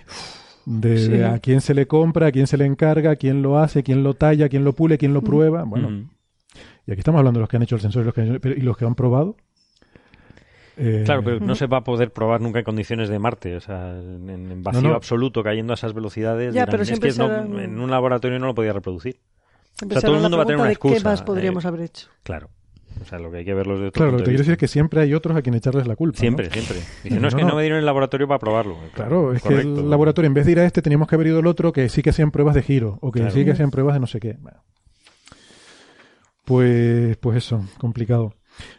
de, 0.67 0.99
Sí. 0.99 1.09
de 1.09 1.25
a 1.27 1.39
quién 1.39 1.61
se 1.61 1.75
le 1.75 1.87
compra, 1.87 2.29
a 2.29 2.33
quién 2.33 2.47
se 2.47 2.57
le 2.57 2.65
encarga, 2.67 3.17
quién 3.17 3.43
lo 3.43 3.59
hace, 3.59 3.83
quién 3.83 4.03
lo 4.03 4.15
talla, 4.15 4.49
quién 4.49 4.65
lo 4.65 4.73
pule, 4.73 4.99
quién 4.99 5.13
lo 5.15 5.23
prueba. 5.23 5.65
Bueno, 5.65 6.09
y 6.87 6.91
aquí 6.93 7.01
estamos 7.01 7.19
hablando 7.19 7.39
de 7.39 7.43
los 7.43 7.49
que 7.49 7.57
han 7.57 7.63
hecho 7.63 7.75
el 7.77 7.81
sensor 7.81 8.03
y 8.03 8.05
los 8.07 8.15
que, 8.15 8.21
han- 8.23 8.39
pero- 8.41 8.55
y 8.57 8.61
los 8.61 8.77
que 8.77 8.85
han 8.85 8.95
probado. 8.95 9.37
Eh, 10.77 11.03
Claro, 11.05 11.23
pero 11.23 11.39
no 11.39 11.55
se 11.55 11.67
va 11.69 11.79
a 11.79 11.85
poder 11.85 12.13
probar 12.13 12.41
nunca 12.41 12.59
en 12.59 12.65
condiciones 12.65 13.09
de 13.09 13.19
Marte, 13.21 13.55
o 13.57 13.61
sea, 13.61 13.93
en, 13.97 14.29
en 14.29 14.63
vacío 14.65 14.83
No, 14.83 14.89
no. 14.91 14.95
absoluto, 14.97 15.43
cayendo 15.45 15.73
a 15.73 15.75
esas 15.75 15.93
velocidades. 15.95 16.47
Ya, 16.53 16.63
dirán, 16.63 16.69
pero 16.71 16.83
es 16.83 16.89
siempre 16.89 17.13
que 17.13 17.19
no- 17.19 17.61
en 17.61 17.79
un 17.79 17.91
laboratorio 17.91 18.39
no 18.41 18.47
lo 18.47 18.55
podía 18.57 18.73
reproducir. 18.73 19.21
O 19.85 19.89
sea, 19.91 20.01
todo 20.01 20.17
el 20.17 20.23
mundo 20.23 20.37
va 20.37 20.43
a 20.43 20.47
tener 20.47 20.61
una 20.61 20.71
excusa, 20.71 20.97
¿Qué 20.97 21.05
más 21.05 21.23
podríamos 21.23 21.65
eh, 21.65 21.69
haber 21.69 21.81
hecho? 21.83 22.09
Claro. 22.25 22.49
O 23.03 23.05
sea, 23.05 23.19
lo 23.19 23.31
que 23.31 23.39
hay 23.39 23.45
que 23.45 23.55
verlos 23.55 23.81
de 23.81 23.89
otro 23.89 23.99
Claro, 23.99 24.13
lo 24.13 24.17
que 24.19 24.25
te 24.25 24.31
quiero 24.31 24.39
decir 24.39 24.53
es 24.53 24.59
que 24.59 24.69
siempre 24.69 25.01
hay 25.01 25.15
otros 25.15 25.37
a 25.37 25.43
quien 25.43 25.55
echarles 25.55 25.87
la 25.87 25.97
culpa. 25.97 26.17
¿no? 26.17 26.21
Siempre, 26.21 26.51
siempre. 26.51 26.77
Dice, 27.03 27.21
no, 27.21 27.29
es 27.29 27.35
No, 27.35 27.39
que 27.39 27.43
no. 27.45 27.51
no 27.51 27.57
me 27.57 27.63
dieron 27.63 27.79
el 27.79 27.85
laboratorio 27.87 28.27
para 28.29 28.39
probarlo. 28.39 28.77
Claro, 28.95 29.33
es 29.33 29.43
que 29.43 29.55
el 29.61 29.89
laboratorio, 29.91 30.27
en 30.29 30.35
vez 30.35 30.47
de 30.47 30.53
ir 30.53 30.59
a 30.61 30.65
este, 30.65 30.81
teníamos 30.83 31.09
que 31.09 31.15
haber 31.17 31.27
ido 31.29 31.39
al 31.41 31.47
otro 31.47 31.73
que 31.73 31.89
sí 31.89 32.03
que 32.03 32.11
hacían 32.11 32.31
pruebas 32.31 32.55
de 32.55 32.63
giro 32.63 32.99
o 33.03 33.11
que 33.13 33.21
Claro. 33.21 33.35
sí 33.35 33.45
que 33.45 33.51
hacían 33.53 33.71
pruebas 33.71 33.95
de 33.95 34.01
no 34.01 34.07
sé 34.07 34.21
qué. 34.21 34.37
Bueno. 34.41 34.63
Pues, 36.45 37.17
pues 37.19 37.39
eso, 37.39 37.65
complicado. 37.79 38.35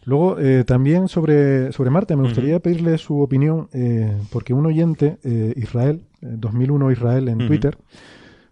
Luego, 0.05 0.39
eh, 0.39 0.63
también 0.65 1.07
sobre, 1.09 1.71
sobre 1.73 1.89
Marte, 1.89 2.15
me 2.15 2.23
gustaría 2.23 2.59
pedirle 2.59 2.97
su 2.97 3.19
opinión, 3.21 3.67
eh, 3.73 4.15
porque 4.31 4.53
un 4.53 4.65
oyente, 4.65 5.17
eh, 5.23 5.53
Israel, 5.57 6.03
eh, 6.21 6.27
2001 6.37 6.91
Israel 6.91 7.27
en 7.27 7.39
Ujú. 7.39 7.47
Twitter, 7.47 7.77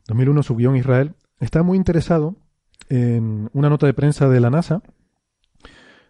2001 0.08 0.44
su 0.44 0.56
guion 0.56 0.76
Israel, 0.76 1.14
está 1.40 1.64
muy 1.64 1.78
interesado 1.78 2.36
en 2.90 3.50
una 3.54 3.70
nota 3.70 3.86
de 3.86 3.94
prensa 3.94 4.28
de 4.28 4.40
la 4.42 4.50
NASA 4.50 4.82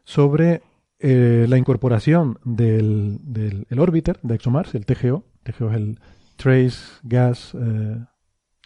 sobre 0.04 0.62
eh, 0.99 1.45
la 1.49 1.58
incorporación 1.58 2.39
del, 2.43 3.20
del 3.24 3.66
el 3.70 3.80
orbiter 3.80 4.20
de 4.24 4.36
ExoMars, 4.36 4.74
el 4.76 4.86
TGO. 4.86 5.24
TGO 5.43 5.70
es 5.72 5.76
el 5.76 5.99
Trace 6.38 6.78
Gas 7.04 7.54
eh, 7.60 7.97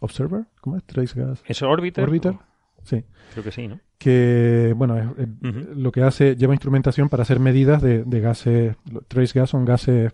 Observer. 0.01 0.45
¿Cómo 0.61 0.77
es? 0.77 0.83
Trace 0.83 1.19
Gas. 1.19 1.43
¿Es 1.47 1.61
orbiter? 1.61 2.03
Orbiter. 2.03 2.35
Sí. 2.83 3.03
Creo 3.33 3.43
que 3.43 3.51
sí, 3.51 3.67
¿no? 3.67 3.79
Que, 3.97 4.73
bueno, 4.77 4.97
es- 4.97 5.07
es- 5.17 5.27
Ujú. 5.49 5.73
lo 5.75 5.91
que 5.91 6.03
hace, 6.03 6.35
lleva 6.35 6.53
instrumentación 6.53 7.09
para 7.09 7.23
hacer 7.23 7.39
medidas 7.39 7.81
de, 7.81 8.03
de 8.03 8.19
gases. 8.21 8.75
Trace 9.07 9.39
gas 9.39 9.49
son 9.49 9.65
gases 9.65 10.13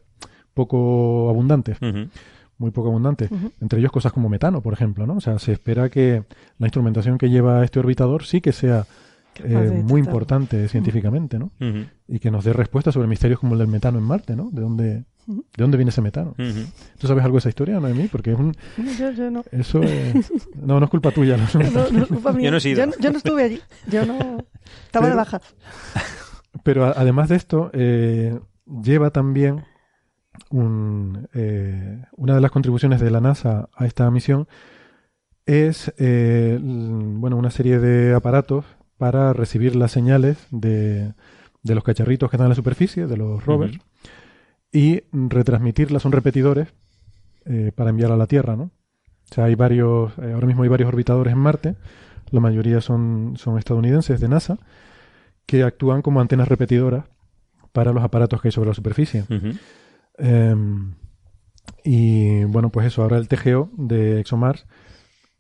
poco 0.54 1.30
abundantes, 1.30 1.78
muy 2.58 2.72
poco 2.72 2.88
abundantes. 2.90 3.30
Ujú. 3.32 3.52
Entre 3.60 3.80
ellos 3.80 3.92
cosas 3.92 4.14
como 4.14 4.30
metano, 4.30 4.62
por 4.62 4.74
ejemplo, 4.74 5.06
¿no? 5.06 5.16
O 5.18 5.22
sea, 5.22 5.38
se 5.40 5.52
espera 5.52 5.90
que 5.90 6.24
la 6.60 6.68
instrumentación 6.68 7.18
que 7.18 7.30
lleva 7.30 7.64
este 7.66 7.80
orbitador 7.80 8.24
sí 8.24 8.40
que 8.40 8.54
sea 8.54 8.86
eh, 9.44 9.84
muy 9.86 10.00
importante 10.02 10.68
científicamente, 10.68 11.40
¿no? 11.40 11.52
Y 12.08 12.20
que 12.20 12.30
nos 12.32 12.44
dé 12.44 12.54
respuestas 12.54 12.94
sobre 12.94 13.08
misterios 13.08 13.40
como 13.40 13.54
el 13.54 13.60
del 13.60 13.68
metano 13.68 13.98
en 14.00 14.04
Marte, 14.06 14.36
¿no? 14.36 14.50
¿De 14.52 14.62
dónde, 14.62 14.86
de 15.26 15.44
dónde 15.58 15.78
viene 15.78 15.90
ese 15.90 16.02
metano? 16.02 16.36
¿Tú 16.98 17.08
sabes 17.08 17.24
algo 17.24 17.36
de 17.36 17.40
esa 17.40 17.50
historia, 17.50 17.80
Noemí? 17.80 18.08
Porque 18.10 18.32
es 18.34 18.40
un, 18.40 18.54
Yo, 19.00 19.12
yo 19.12 19.32
no. 19.32 19.44
eso 19.52 19.82
es- 19.84 20.32
no, 20.56 20.80
no 20.80 20.86
es 20.86 20.90
culpa 20.92 21.12
tuya. 21.12 21.38
¿no? 21.38 21.44
No, 21.72 21.90
no 21.92 22.04
es 22.04 22.08
culpa 22.10 22.34
mía. 22.34 22.46
Yo 22.46 22.52
no 22.52 22.58
he 22.58 22.62
sido. 22.62 22.78
Yo, 22.80 22.86
no- 22.88 22.94
yo 23.00 23.12
no 23.12 23.18
estuve 23.18 23.44
allí. 23.44 23.62
Yo 23.88 24.06
no. 24.06 24.46
Estaba 24.86 25.10
de 25.10 25.16
baja. 25.16 25.42
Pero 26.64 26.86
a- 26.86 26.92
además 26.92 27.30
de 27.30 27.36
esto, 27.36 27.70
eh, 27.74 28.40
lleva 28.84 29.10
también 29.12 29.64
un, 30.50 31.28
eh, 31.34 32.04
una 32.16 32.36
de 32.36 32.42
las 32.42 32.52
contribuciones 32.52 33.00
de 33.02 33.12
la 33.12 33.22
NASA 33.22 33.70
a 33.76 33.86
esta 33.86 34.10
misión 34.12 34.48
es 35.46 35.94
eh, 35.98 36.58
bueno 36.62 37.36
una 37.38 37.50
serie 37.52 37.80
de 37.80 38.14
aparatos 38.14 38.66
para 39.04 39.34
recibir 39.34 39.76
las 39.76 39.92
señales 39.92 40.48
de, 40.50 41.12
de 41.62 41.76
los 41.76 41.84
cacharritos 41.84 42.30
que 42.30 42.38
están 42.38 42.46
en 42.46 42.52
la 42.52 42.56
superficie, 42.56 43.06
de 43.06 43.18
los 43.18 43.46
rovers, 43.46 43.78
y 44.72 45.02
retransmitirlas, 45.12 46.04
son 46.04 46.14
repetidores 46.14 46.70
eh, 47.44 47.74
para 47.76 47.90
enviar 47.90 48.14
a 48.14 48.16
la 48.16 48.28
Tierra, 48.28 48.56
¿no? 48.56 48.72
O 49.30 49.34
sea, 49.34 49.44
hay 49.44 49.56
varios, 49.56 50.18
eh, 50.20 50.32
ahora 50.34 50.48
mismo 50.48 50.64
hay 50.64 50.70
varios 50.70 50.88
orbitadores 50.88 51.34
en 51.34 51.40
Marte, 51.40 51.76
la 52.32 52.40
mayoría 52.40 52.80
son, 52.80 53.34
son 53.36 53.58
estadounidenses 53.58 54.22
de 54.22 54.30
NASA, 54.30 54.58
que 55.46 55.64
actúan 55.64 56.02
como 56.02 56.22
antenas 56.22 56.48
repetidoras 56.48 57.04
para 57.74 57.92
los 57.92 58.06
aparatos 58.06 58.42
que 58.42 58.48
hay 58.48 58.52
sobre 58.54 58.70
la 58.70 58.74
superficie. 58.74 59.26
Em, 60.18 60.94
y 61.84 62.46
bueno, 62.46 62.70
pues 62.70 62.88
eso, 62.88 63.04
ahora 63.04 63.18
el 63.18 63.28
TGO 63.28 63.70
de 63.74 64.22
ExoMars 64.22 64.66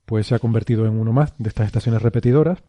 pues 0.03 0.27
se 0.27 0.35
ha 0.35 0.39
convertido 0.39 0.85
en 0.85 0.99
uno 0.99 1.13
más 1.13 1.33
de 1.37 1.47
estas 1.47 1.67
estaciones 1.67 2.01
repetidoras. 2.01 2.59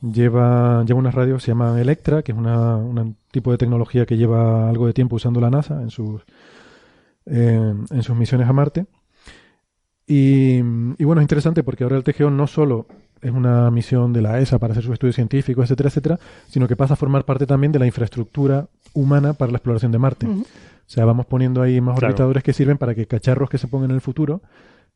Lleva, 0.00 0.84
lleva 0.84 0.98
unas 1.00 1.14
radios, 1.14 1.42
se 1.42 1.48
llaman 1.50 1.78
Electra, 1.78 2.22
que 2.22 2.30
es 2.32 2.38
una, 2.38 2.76
un 2.76 3.16
tipo 3.32 3.50
de 3.50 3.58
tecnología 3.58 4.06
que 4.06 4.16
lleva 4.16 4.68
algo 4.68 4.86
de 4.86 4.92
tiempo 4.92 5.16
usando 5.16 5.40
la 5.40 5.50
NASA 5.50 5.82
en 5.82 5.90
sus, 5.90 6.22
em, 7.26 7.84
en 7.90 8.02
sus 8.02 8.16
misiones 8.16 8.48
a 8.48 8.52
Marte. 8.52 8.86
Y, 10.06 10.58
y 10.58 11.04
bueno, 11.04 11.20
es 11.20 11.24
interesante 11.24 11.62
porque 11.62 11.84
ahora 11.84 11.96
el 11.96 12.04
TGO 12.04 12.30
no 12.30 12.46
solo 12.46 12.86
es 13.20 13.32
una 13.32 13.70
misión 13.70 14.12
de 14.12 14.22
la 14.22 14.38
ESA 14.40 14.58
para 14.58 14.72
hacer 14.72 14.84
sus 14.84 14.92
estudios 14.92 15.16
científicos, 15.16 15.64
etcétera, 15.64 15.88
etcétera, 15.88 16.18
sino 16.48 16.68
que 16.68 16.76
pasa 16.76 16.94
a 16.94 16.96
formar 16.96 17.24
parte 17.24 17.46
también 17.46 17.72
de 17.72 17.80
la 17.80 17.86
infraestructura 17.86 18.68
humana 18.94 19.32
para 19.32 19.50
la 19.50 19.58
exploración 19.58 19.90
de 19.92 19.98
Marte. 19.98 20.26
O 20.26 20.44
sea, 20.86 21.04
vamos 21.04 21.26
poniendo 21.26 21.60
ahí 21.60 21.80
más 21.80 21.98
Claro. 21.98 22.12
orbitadores 22.12 22.42
que 22.44 22.52
sirven 22.52 22.78
para 22.78 22.94
que 22.94 23.06
cacharros 23.06 23.50
que 23.50 23.58
se 23.58 23.66
pongan 23.66 23.90
en 23.90 23.96
el 23.96 24.00
futuro 24.00 24.40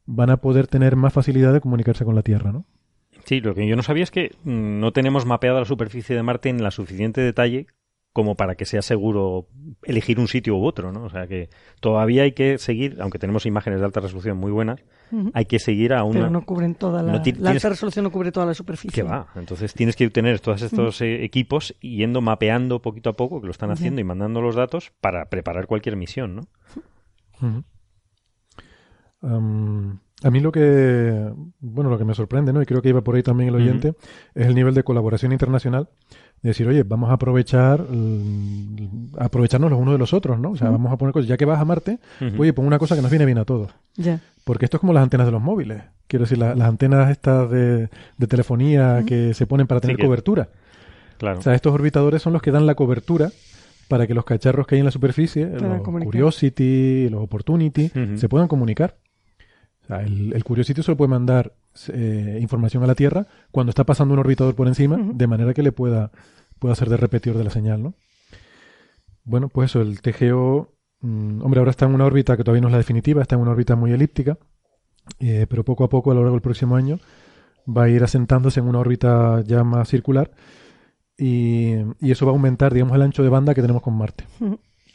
van 0.06 0.30
a 0.30 0.36
poder 0.38 0.66
tener 0.68 0.96
más 0.96 1.12
facilidad 1.12 1.52
de 1.52 1.60
comunicarse 1.60 2.04
con 2.04 2.14
la 2.14 2.22
Tierra, 2.22 2.52
¿no? 2.52 2.64
Sí, 3.24 3.40
lo 3.40 3.54
que 3.54 3.66
yo 3.66 3.76
no 3.76 3.82
sabía 3.82 4.04
es 4.04 4.10
que 4.10 4.30
mm, 4.44 4.80
no 4.80 4.92
tenemos 4.92 5.26
mapeada 5.26 5.60
la 5.60 5.66
superficie 5.66 6.16
de 6.16 6.22
Marte 6.22 6.48
en 6.48 6.62
la 6.62 6.70
suficiente 6.70 7.20
detalle 7.20 7.66
como 8.12 8.34
para 8.34 8.56
que 8.56 8.66
sea 8.66 8.82
seguro 8.82 9.46
elegir 9.84 10.20
un 10.20 10.28
sitio 10.28 10.56
u 10.56 10.64
otro, 10.66 10.92
¿no? 10.92 11.04
O 11.04 11.08
sea 11.08 11.26
que 11.26 11.48
todavía 11.80 12.24
hay 12.24 12.32
que 12.32 12.58
seguir, 12.58 12.98
aunque 13.00 13.18
tenemos 13.18 13.46
imágenes 13.46 13.80
de 13.80 13.86
alta 13.86 14.00
resolución 14.00 14.36
muy 14.36 14.52
buenas, 14.52 14.84
hay 15.32 15.46
que 15.46 15.58
seguir 15.58 15.94
a 15.94 16.04
una... 16.04 16.20
Pero 16.20 16.30
no 16.30 16.44
cubren 16.44 16.74
toda 16.74 17.02
la. 17.02 17.12
No 17.12 17.22
la 17.38 17.50
alta 17.50 17.68
resolución 17.70 18.04
no 18.04 18.12
cubre 18.12 18.30
toda 18.30 18.46
la 18.46 18.54
superficie. 18.54 18.94
que 18.94 19.02
va. 19.02 19.28
Entonces 19.34 19.72
tienes 19.72 19.96
que 19.96 20.08
tener 20.10 20.40
todos 20.40 20.60
estos 20.62 21.00
eh, 21.00 21.24
equipos 21.24 21.74
yendo 21.80 22.20
mapeando 22.20 22.82
poquito 22.82 23.10
a 23.10 23.12
poco, 23.14 23.40
que 23.40 23.46
lo 23.46 23.50
están 23.52 23.70
haciendo 23.70 24.00
y 24.00 24.04
mandando 24.04 24.42
los 24.42 24.56
datos 24.56 24.92
para 25.00 25.26
preparar 25.30 25.66
cualquier 25.66 25.96
misión, 25.96 26.36
¿no? 26.36 26.42
Ujú. 27.40 27.64
A 30.24 30.30
mí 30.30 30.40
lo 30.40 30.52
que, 30.52 31.30
bueno, 31.60 31.90
lo 31.90 31.98
que 31.98 32.04
me 32.04 32.14
sorprende, 32.14 32.52
¿no? 32.52 32.62
Y 32.62 32.66
creo 32.66 32.80
que 32.82 32.88
iba 32.90 33.00
por 33.02 33.16
ahí 33.16 33.22
también 33.22 33.48
el 33.48 33.56
oyente, 33.56 33.94
es 34.34 34.46
el 34.46 34.54
nivel 34.54 34.74
de 34.74 34.82
colaboración 34.84 35.32
internacional. 35.32 35.88
De 36.42 36.48
decir, 36.50 36.66
oye, 36.66 36.82
vamos 36.82 37.10
a 37.10 37.14
aprovechar, 37.14 37.82
mm, 37.88 39.14
aprovecharnos 39.18 39.70
los 39.70 39.78
unos 39.80 39.94
de 39.94 39.98
los 39.98 40.12
otros, 40.12 40.38
¿no? 40.40 40.50
O 40.52 40.56
sea, 40.56 40.70
vamos 40.70 40.92
a 40.92 40.96
poner 40.96 41.12
cosas, 41.12 41.28
ya 41.28 41.36
que 41.36 41.44
vas 41.44 41.60
a 41.60 41.64
Marte, 41.64 41.98
oye, 42.38 42.52
pon 42.52 42.66
una 42.66 42.78
cosa 42.78 42.96
que 42.96 43.02
nos 43.02 43.10
viene 43.10 43.24
bien 43.26 43.38
a 43.38 43.44
todos. 43.44 43.70
Ya. 43.96 44.20
Porque 44.44 44.64
esto 44.64 44.76
es 44.76 44.80
como 44.80 44.92
las 44.92 45.02
antenas 45.04 45.26
de 45.26 45.32
los 45.32 45.42
móviles. 45.42 45.82
Quiero 46.08 46.24
decir, 46.24 46.38
la- 46.38 46.54
las 46.54 46.68
antenas 46.68 47.10
estas 47.10 47.48
de, 47.50 47.88
de 48.18 48.26
telefonía 48.26 49.04
que 49.06 49.34
se 49.34 49.46
ponen 49.46 49.66
para 49.66 49.78
Sí, 49.78 49.82
tener 49.82 49.96
que- 49.96 50.04
cobertura. 50.04 50.48
Claro. 51.18 51.38
O 51.38 51.42
sea, 51.42 51.54
estos 51.54 51.72
orbitadores 51.72 52.20
son 52.22 52.32
los 52.32 52.42
que 52.42 52.50
dan 52.50 52.66
la 52.66 52.74
cobertura 52.74 53.30
para 53.88 54.06
que 54.08 54.14
los 54.14 54.24
cacharros 54.24 54.66
que 54.66 54.74
hay 54.74 54.80
en 54.80 54.84
la 54.86 54.90
superficie, 54.90 55.46
los 55.46 55.82
comunicar. 55.82 56.10
Curiosity, 56.10 57.08
los 57.10 57.22
Opportunity, 57.22 57.90
se 58.16 58.28
puedan 58.28 58.48
comunicar. 58.48 58.96
O 59.84 59.86
sea, 59.86 60.02
el, 60.02 60.32
el 60.32 60.44
Curiosity 60.44 60.82
solo 60.82 60.96
puede 60.96 61.10
mandar 61.10 61.52
eh, 61.92 62.38
información 62.40 62.82
a 62.82 62.86
la 62.86 62.94
Tierra 62.94 63.26
cuando 63.50 63.70
está 63.70 63.84
pasando 63.84 64.14
un 64.14 64.20
orbitador 64.20 64.54
por 64.54 64.68
encima, 64.68 64.98
de 64.98 65.26
manera 65.26 65.54
que 65.54 65.62
le 65.62 65.72
pueda, 65.72 66.10
pueda 66.58 66.72
hacer 66.72 66.88
de 66.88 66.96
repetidor 66.96 67.38
de 67.38 67.44
la 67.44 67.50
señal, 67.50 67.82
¿no? 67.82 67.94
Bueno, 69.24 69.48
pues 69.48 69.70
eso, 69.70 69.80
el 69.80 70.00
TGO, 70.00 70.72
mm, 71.00 71.42
hombre, 71.42 71.60
ahora 71.60 71.70
está 71.70 71.86
en 71.86 71.94
una 71.94 72.04
órbita 72.04 72.36
que 72.36 72.44
todavía 72.44 72.60
no 72.60 72.68
es 72.68 72.72
la 72.72 72.78
definitiva, 72.78 73.22
está 73.22 73.36
en 73.36 73.40
una 73.40 73.52
órbita 73.52 73.76
muy 73.76 73.92
elíptica, 73.92 74.38
eh, 75.18 75.46
pero 75.48 75.64
poco 75.64 75.84
a 75.84 75.88
poco, 75.88 76.10
a 76.10 76.14
lo 76.14 76.20
largo 76.20 76.34
del 76.34 76.42
próximo 76.42 76.76
año, 76.76 76.98
va 77.66 77.84
a 77.84 77.88
ir 77.88 78.02
asentándose 78.02 78.60
en 78.60 78.66
una 78.66 78.80
órbita 78.80 79.42
ya 79.42 79.64
más 79.64 79.88
circular 79.88 80.30
y, 81.16 81.74
y 82.00 82.10
eso 82.10 82.26
va 82.26 82.32
a 82.32 82.34
aumentar, 82.34 82.74
digamos, 82.74 82.96
el 82.96 83.02
ancho 83.02 83.22
de 83.22 83.28
banda 83.28 83.54
que 83.54 83.62
tenemos 83.62 83.82
con 83.82 83.94
Marte, 83.94 84.24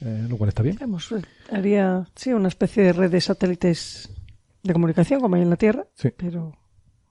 eh, 0.02 0.28
lo 0.30 0.38
cual 0.38 0.50
está 0.50 0.64
bien. 0.64 0.76
Digamos, 0.76 1.14
haría, 1.52 2.06
sí, 2.16 2.34
una 2.34 2.50
especie 2.50 2.84
de 2.84 2.94
red 2.94 3.12
de 3.12 3.22
satélites 3.22 4.10
de 4.68 4.74
comunicación 4.74 5.20
como 5.22 5.36
hay 5.36 5.42
en 5.42 5.50
la 5.50 5.56
Tierra, 5.58 5.86
Sí. 5.96 6.10
pero 6.16 6.54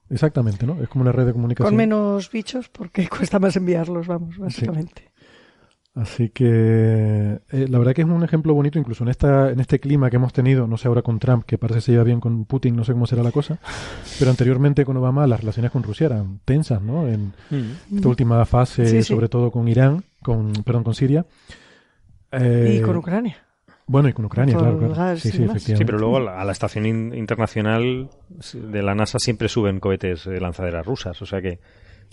Exactamente, 0.09 0.65
¿no? 0.65 0.81
Es 0.81 0.87
como 0.87 1.01
una 1.01 1.11
red 1.11 1.25
de 1.25 1.33
comunicación. 1.33 1.67
con 1.69 1.75
menos 1.75 2.31
bichos 2.31 2.69
porque 2.69 3.07
cuesta 3.09 3.39
más 3.39 3.55
enviarlos, 3.57 4.07
vamos, 4.07 4.37
básicamente. 4.37 5.11
Así 5.95 6.29
que 6.29 6.45
eh, 7.49 7.67
la 7.67 7.79
verdad 7.79 7.93
que 7.95 8.03
es 8.03 8.07
un 8.07 8.23
ejemplo 8.23 8.53
bonito, 8.53 8.77
incluso 8.77 9.03
en 9.03 9.09
esta, 9.09 9.49
en 9.49 9.59
este 9.59 9.79
clima 9.79 10.11
que 10.11 10.17
hemos 10.17 10.31
tenido, 10.31 10.67
no 10.67 10.77
sé 10.77 10.87
ahora 10.87 11.01
con 11.01 11.17
Trump, 11.17 11.43
que 11.43 11.57
parece 11.57 11.77
que 11.79 11.81
se 11.81 11.91
lleva 11.93 12.03
bien 12.03 12.19
con 12.19 12.45
Putin, 12.45 12.75
no 12.75 12.83
sé 12.83 12.93
cómo 12.93 13.07
será 13.07 13.23
la 13.23 13.31
cosa, 13.31 13.57
pero 14.19 14.29
anteriormente 14.29 14.85
con 14.85 14.95
Obama 14.97 15.25
las 15.25 15.39
relaciones 15.41 15.71
con 15.71 15.81
Rusia 15.81 16.05
eran 16.05 16.39
tensas, 16.45 16.81
¿no? 16.83 17.07
En 17.07 17.33
Ujú. 17.49 17.95
esta 17.95 18.07
última 18.09 18.45
fase, 18.45 18.85
Sí, 18.85 18.97
sí. 18.97 19.03
sobre 19.03 19.27
todo 19.27 19.49
con 19.49 19.67
Irán, 19.67 20.03
con, 20.21 20.53
perdón, 20.63 20.83
con 20.83 20.93
Siria. 20.93 21.25
Eh, 22.31 22.77
Y 22.79 22.81
con 22.85 22.95
Ucrania. 22.97 23.37
Bueno, 23.87 24.09
y 24.09 24.13
con 24.13 24.25
Ucrania, 24.25 24.53
Por 24.55 24.63
claro, 24.63 24.77
claro. 24.79 24.93
gas 24.95 25.19
Sí, 25.21 25.29
sí, 25.31 25.43
efectivamente. 25.43 25.77
Sí, 25.77 25.85
pero 25.85 25.97
luego 25.97 26.17
a 26.29 26.43
la- 26.43 26.51
estación 26.51 26.85
in- 26.85 27.13
internacional 27.15 28.09
de 28.53 28.83
la 28.83 28.93
NASA 28.95 29.17
siempre 29.17 29.47
suben 29.47 29.79
cohetes 29.79 30.25
de 30.25 30.41
lanzaderas 30.41 30.85
rusas, 30.85 31.21
o 31.21 31.25
sea 31.25 31.41
que 31.41 31.59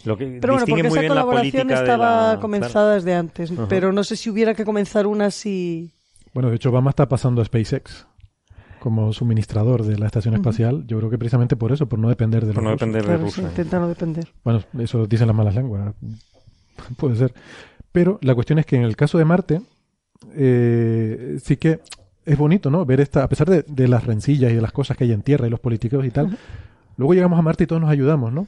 lo 0.05 0.17
que 0.17 0.39
Pero 0.41 0.53
bueno, 0.55 0.67
porque 0.69 0.83
muy 0.85 0.99
esa 0.99 1.09
colaboración 1.09 1.67
de 1.69 1.75
estaba 1.75 2.35
la- 2.35 2.41
comenzada 2.41 2.95
desde 2.95 3.15
antes, 3.15 3.51
Ajá. 3.51 3.67
pero 3.69 3.93
no 3.93 4.05
sé 4.05 4.15
si 4.17 4.31
hubiera 4.31 4.55
que 4.55 4.65
comenzar 4.65 5.07
una 5.09 5.31
si... 5.33 5.93
Bueno, 6.33 6.49
de 6.51 6.57
hecho, 6.57 6.71
Obama 6.71 6.91
está 6.91 7.09
pasando 7.09 7.43
a 7.43 7.45
SpaceX 7.45 8.07
como 8.81 9.13
suministrador 9.13 9.83
de 9.85 9.97
la 9.99 10.07
estación 10.07 10.35
espacial. 10.35 10.85
Yo 10.87 10.99
creo 10.99 11.09
que 11.11 11.17
precisamente 11.17 11.57
por 11.57 11.73
eso, 11.73 11.87
por 11.89 11.99
no 11.99 12.09
depender 12.09 12.45
de 12.45 12.53
Por 12.53 12.63
los 12.63 12.65
no 12.65 12.71
rusos. 12.73 12.81
depender 12.89 13.03
de 13.03 13.07
Claro, 13.09 13.31
sí, 13.31 13.41
Rusia. 13.41 13.49
intenta 13.51 13.79
no 13.79 13.89
depender. 13.89 14.29
Bueno, 14.45 14.61
eso 14.79 15.07
dicen 15.07 15.27
las 15.27 15.37
malas 15.37 15.55
lenguas. 15.55 15.95
Puede 16.99 17.17
ser. 17.17 17.33
Pero 17.93 18.19
la 18.23 18.35
cuestión 18.35 18.59
es 18.59 18.67
que 18.67 18.77
en 18.77 18.83
el 18.83 18.97
caso 18.97 19.17
de 19.19 19.25
Marte, 19.25 19.63
eh, 20.37 21.39
sí 21.43 21.57
que 21.57 21.81
es 22.27 22.39
bonito, 22.39 22.71
¿no? 22.71 22.85
Ver 22.87 23.01
esta, 23.01 23.23
a 23.25 23.29
pesar 23.29 23.49
de, 23.51 23.65
de 23.67 23.89
las 23.89 24.05
rencillas 24.05 24.51
y 24.53 24.55
de 24.55 24.63
las 24.63 24.73
cosas 24.73 24.97
que 24.97 25.05
hay 25.05 25.13
en 25.13 25.23
tierra 25.23 25.47
y 25.47 25.51
los 25.51 25.61
políticos 25.61 26.05
y 26.07 26.11
tal, 26.11 26.37
luego 26.97 27.15
llegamos 27.15 27.39
a 27.39 27.43
Marte 27.43 27.65
y 27.65 27.67
todos 27.67 27.83
nos 27.83 27.91
ayudamos, 27.91 28.33
¿no? 28.33 28.47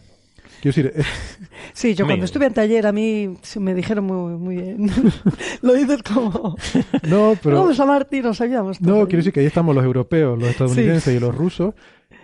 Quiero 0.63 0.75
decir, 0.77 0.93
es- 0.97 1.07
Sí, 1.75 1.95
yo 1.95 2.07
cuando 2.07 2.25
estuve 2.25 2.47
anteayer 2.47 2.87
a 2.87 2.93
mí 2.93 3.37
se 3.43 3.61
me 3.61 3.75
dijeron 3.75 4.05
muy, 4.07 4.35
muy 4.39 4.57
bien. 4.57 4.91
Lo 5.63 5.75
dices 5.75 6.03
como... 6.03 6.57
no, 7.09 7.35
pero 7.43 7.61
Vamos 7.61 7.79
a 7.79 7.85
Marte 7.85 8.17
y 8.17 8.23
nos 8.23 8.41
ayudamos. 8.41 8.81
no, 8.81 9.05
quiero 9.07 9.19
decir 9.19 9.33
que 9.33 9.41
ahí 9.41 9.47
estamos 9.47 9.75
los 9.75 9.85
europeos, 9.85 10.39
los 10.39 10.49
estadounidenses 10.49 11.15
y 11.15 11.21
los 11.21 11.35
rusos 11.35 11.75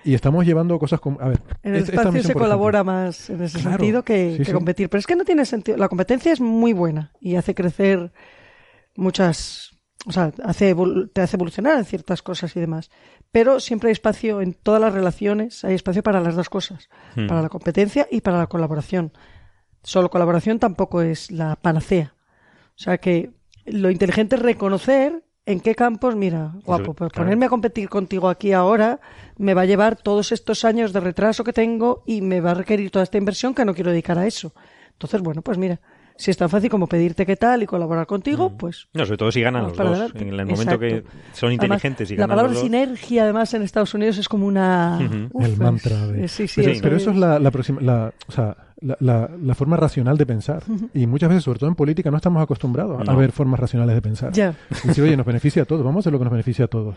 y 0.05 0.15
estamos 0.15 0.45
llevando 0.47 0.79
cosas 0.79 0.99
como, 1.01 1.21
a 1.21 1.29
ver, 1.29 1.41
En 1.63 1.75
el 1.77 1.83
espacio 1.83 2.11
misión, 2.13 2.33
se 2.33 2.35
colabora 2.35 2.79
ejemplo. 2.81 2.93
más 2.95 3.31
en 3.31 3.43
ese 3.43 3.59
Claro, 3.61 3.77
sentido 3.79 4.03
que, 4.03 4.33
sí, 4.33 4.39
que 4.39 4.45
sí. 4.47 4.53
competir. 4.53 4.89
Pero 4.89 4.99
es 5.01 5.07
que 5.07 5.15
no 5.15 5.25
tiene 5.25 5.45
sentido. 5.45 5.77
La 5.77 5.89
competencia 5.89 6.33
es 6.33 6.41
muy 6.41 6.73
buena 6.73 7.13
y 7.21 7.37
hace 7.37 7.55
crecer 7.55 8.11
muchas 8.97 9.73
o 10.07 10.11
sea, 10.11 10.33
hace 10.43 10.75
te 11.13 11.21
hace 11.21 11.37
evolucionar 11.37 11.79
en 11.79 11.85
ciertas 11.85 12.23
cosas 12.23 12.57
y 12.57 12.61
demás. 12.61 12.91
Pero 13.31 13.61
siempre 13.61 13.89
hay 13.89 13.93
espacio 13.93 14.41
en 14.41 14.55
todas 14.55 14.81
las 14.81 14.93
relaciones, 14.93 15.65
hay 15.65 15.75
espacio 15.75 16.03
para 16.03 16.21
las 16.21 16.35
dos 16.35 16.49
cosas, 16.49 16.89
Hmm. 17.15 17.27
para 17.29 17.43
la 17.43 17.49
competencia 17.49 18.09
y 18.11 18.21
para 18.21 18.39
la 18.39 18.49
colaboración. 18.49 19.13
Solo 19.83 20.11
colaboración 20.11 20.59
tampoco 20.59 21.03
es 21.03 21.31
la 21.31 21.57
panacea. 21.57 22.15
O 22.77 22.79
sea 22.83 22.99
que 22.99 23.31
lo 23.65 23.91
inteligente 23.91 24.37
es 24.37 24.43
reconocer 24.43 25.25
en 25.45 25.61
qué 25.61 25.75
campos, 25.75 26.15
mira, 26.15 26.53
guapo, 26.65 26.95
pues 26.95 27.13
ponerme 27.13 27.47
a 27.47 27.49
competir 27.49 27.89
contigo 27.89 28.29
aquí 28.29 28.53
ahora 28.53 29.01
me 29.39 29.55
va 29.55 29.63
a 29.63 29.67
llevar 29.67 29.97
todos 29.97 30.31
estos 30.31 30.65
años 30.65 30.93
de 30.93 31.01
retraso 31.01 31.43
que 31.43 31.53
tengo 31.53 32.05
y 32.07 32.23
me 32.23 32.41
va 32.41 32.53
a 32.53 32.55
requerir 32.55 32.91
toda 32.91 33.03
esta 33.03 33.19
inversión 33.19 33.55
que 33.55 33.65
no 33.65 33.75
quiero 33.75 33.91
dedicar 33.91 34.19
a 34.19 34.27
eso. 34.27 34.53
Entonces, 34.93 35.21
bueno, 35.21 35.43
pues 35.43 35.59
mira, 35.59 35.81
si 36.23 36.31
es 36.31 36.37
tan 36.37 36.49
fácil 36.49 36.71
como 36.71 36.87
pedirte 36.87 37.27
qué 37.27 37.37
tal 37.37 37.63
y 37.63 37.67
colaborar 37.67 38.07
contigo, 38.07 38.57
pues 38.57 38.89
No, 38.95 39.05
sobre 39.05 39.19
todo 39.19 39.33
si 39.33 39.41
ganan 39.41 39.65
los 39.65 39.77
dos. 39.77 39.87
adelante. 39.87 40.23
En 40.23 40.29
el 40.39 40.47
momento 40.47 40.79
que 40.79 41.03
son 41.33 41.49
Además, 41.49 41.53
inteligentes 41.65 42.11
y 42.11 42.15
la 42.17 42.21
ganan 42.23 42.29
palabra 42.31 42.53
los 42.53 42.59
dos. 42.61 42.63
sinergia, 42.65 43.25
además, 43.25 43.53
en 43.55 43.63
Estados 43.63 43.93
Unidos 43.95 44.19
es 44.19 44.29
como 44.29 44.47
una... 44.47 44.99
Uf, 45.33 45.45
el 45.45 45.53
es- 45.53 45.59
mantra 45.59 46.07
de... 46.07 46.25
es- 46.25 46.33
Sí, 46.33 46.47
sí, 46.49 46.61
pero, 46.63 46.73
eso 46.73 46.83
pero 46.83 46.97
eso 46.97 47.11
es. 47.11 47.17
la, 47.17 47.39
la, 47.39 47.51
aproxima- 47.51 47.81
la- 47.81 48.13
o 48.29 48.33
sea, 48.33 48.57
la, 48.81 48.97
la- 49.01 49.31
la 49.41 49.55
forma 49.55 49.77
racional 49.77 50.17
de 50.17 50.27
pensar. 50.27 50.63
Y 50.95 51.07
muchas 51.07 51.29
veces, 51.29 51.45
sobre 51.45 51.59
todo 51.59 51.69
en 51.69 51.77
política, 51.77 52.11
no 52.11 52.17
estamos 52.17 52.43
acostumbrados 52.43 53.09
a 53.09 53.15
ver 53.15 53.33
formas 53.33 53.59
racionales 53.61 53.95
de 53.95 54.03
pensar. 54.03 54.33
Ya. 54.33 54.55
Y 54.85 54.89
decir, 54.89 55.05
oye, 55.05 55.17
nos 55.17 55.27
beneficia 55.27 55.63
a 55.63 55.65
todos, 55.67 55.85
vamos 55.85 55.99
a 55.99 56.01
hacer 56.01 56.13
lo 56.13 56.19
que 56.19 56.25
nos 56.25 56.33
beneficia 56.33 56.65
a 56.65 56.69
todos. 56.69 56.97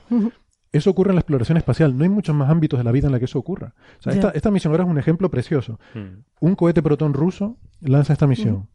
Eso 0.71 0.89
ocurre 0.89 1.11
en 1.11 1.15
la 1.15 1.21
exploración 1.21 1.57
espacial. 1.57 1.97
No 1.97 2.03
hay 2.03 2.09
muchos 2.09 2.35
más 2.35 2.49
ámbitos 2.49 2.77
de 2.77 2.83
la 2.83 2.91
vida 2.91 3.05
en 3.07 3.13
la 3.13 3.19
que 3.19 3.25
eso 3.25 3.39
ocurra. 3.39 3.73
O 3.99 4.03
sea, 4.03 4.11
esta, 4.13 4.29
esta 4.31 4.51
misión 4.51 4.73
ahora 4.73 4.83
es 4.83 4.89
un 4.89 4.97
ejemplo 4.97 5.29
precioso. 5.31 5.79
Mm. 5.93 6.19
Un 6.41 6.55
cohete 6.55 6.81
protón 6.83 7.13
ruso 7.13 7.55
lanza 7.79 8.11
esta 8.11 8.27
misión, 8.27 8.67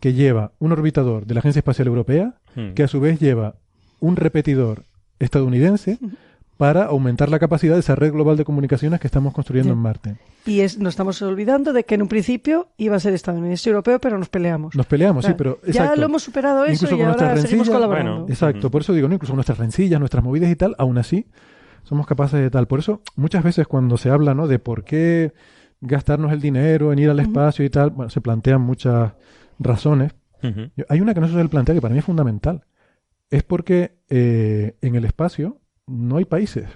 que 0.00 0.12
lleva 0.12 0.52
un 0.58 0.72
orbitador 0.72 1.26
de 1.26 1.34
la 1.34 1.40
Agencia 1.40 1.60
Espacial 1.60 1.88
Europea, 1.88 2.34
Mm. 2.56 2.72
que 2.74 2.82
a 2.82 2.88
su 2.88 2.98
vez 3.00 3.20
lleva 3.20 3.54
un 4.00 4.16
repetidor 4.16 4.84
estadounidense 5.18 5.98
para 6.56 6.86
aumentar 6.86 7.28
la 7.28 7.38
capacidad 7.38 7.74
de 7.74 7.80
esa 7.80 7.94
red 7.94 8.12
global 8.12 8.36
de 8.36 8.44
comunicaciones 8.44 8.98
que 8.98 9.06
estamos 9.06 9.32
construyendo 9.32 9.72
en 9.74 9.78
Marte. 9.78 10.16
Y 10.44 10.60
es, 10.60 10.78
nos 10.78 10.94
estamos 10.94 11.20
olvidando 11.22 11.72
de 11.72 11.84
que 11.84 11.94
en 11.94 12.02
un 12.02 12.08
principio 12.08 12.68
iba 12.78 12.96
a 12.96 13.00
ser 13.00 13.14
estadounidense 13.14 13.68
y 13.68 13.70
europeo, 13.70 14.00
pero 14.00 14.18
nos 14.18 14.28
peleamos. 14.28 14.74
Nos 14.74 14.86
peleamos, 14.86 15.24
sí, 15.24 15.32
pero 15.36 15.60
ya 15.68 15.94
lo 15.94 16.06
hemos 16.06 16.22
superado 16.22 16.64
eso 16.64 16.72
Incluso 16.86 16.94
y 16.94 16.98
con 16.98 17.06
ahora 17.06 17.20
nuestras 17.26 17.42
seguimos 17.42 17.68
colaborando. 17.70 18.12
bueno, 18.12 18.26
Exacto, 18.28 18.70
por 18.70 18.82
eso 18.82 18.92
digo, 18.92 19.06
¿no? 19.08 19.14
incluso 19.14 19.32
con 19.32 19.36
nuestras 19.36 19.58
rencillas, 19.58 20.00
nuestras 20.00 20.24
movidas 20.24 20.50
y 20.50 20.56
tal, 20.56 20.74
aún 20.78 20.98
así 20.98 21.26
somos 21.84 22.06
capaces 22.06 22.40
de 22.40 22.50
tal. 22.50 22.66
Por 22.66 22.80
eso 22.80 23.02
muchas 23.14 23.44
veces 23.44 23.66
cuando 23.68 23.96
se 23.96 24.10
habla 24.10 24.34
¿no? 24.34 24.48
de 24.48 24.58
por 24.58 24.82
qué 24.84 25.32
gastarnos 25.80 26.32
el 26.32 26.40
dinero 26.40 26.92
en 26.92 26.98
ir 26.98 27.08
al 27.10 27.20
espacio 27.20 27.64
y 27.64 27.70
tal, 27.70 27.90
bueno, 27.90 28.10
se 28.10 28.20
plantean 28.20 28.60
muchas 28.62 29.12
razones. 29.58 30.14
Hay 30.88 31.00
una 31.00 31.14
que 31.14 31.20
no 31.20 31.26
se 31.26 31.32
suele 31.32 31.48
plantear 31.48 31.76
que 31.76 31.82
para 31.82 31.92
mí 31.92 31.98
es 31.98 32.04
fundamental. 32.04 32.64
Es 33.30 33.42
porque 33.42 33.98
eh, 34.08 34.76
en 34.80 34.94
el 34.94 35.04
espacio 35.04 35.60
no 35.86 36.16
hay 36.16 36.24
países. 36.24 36.66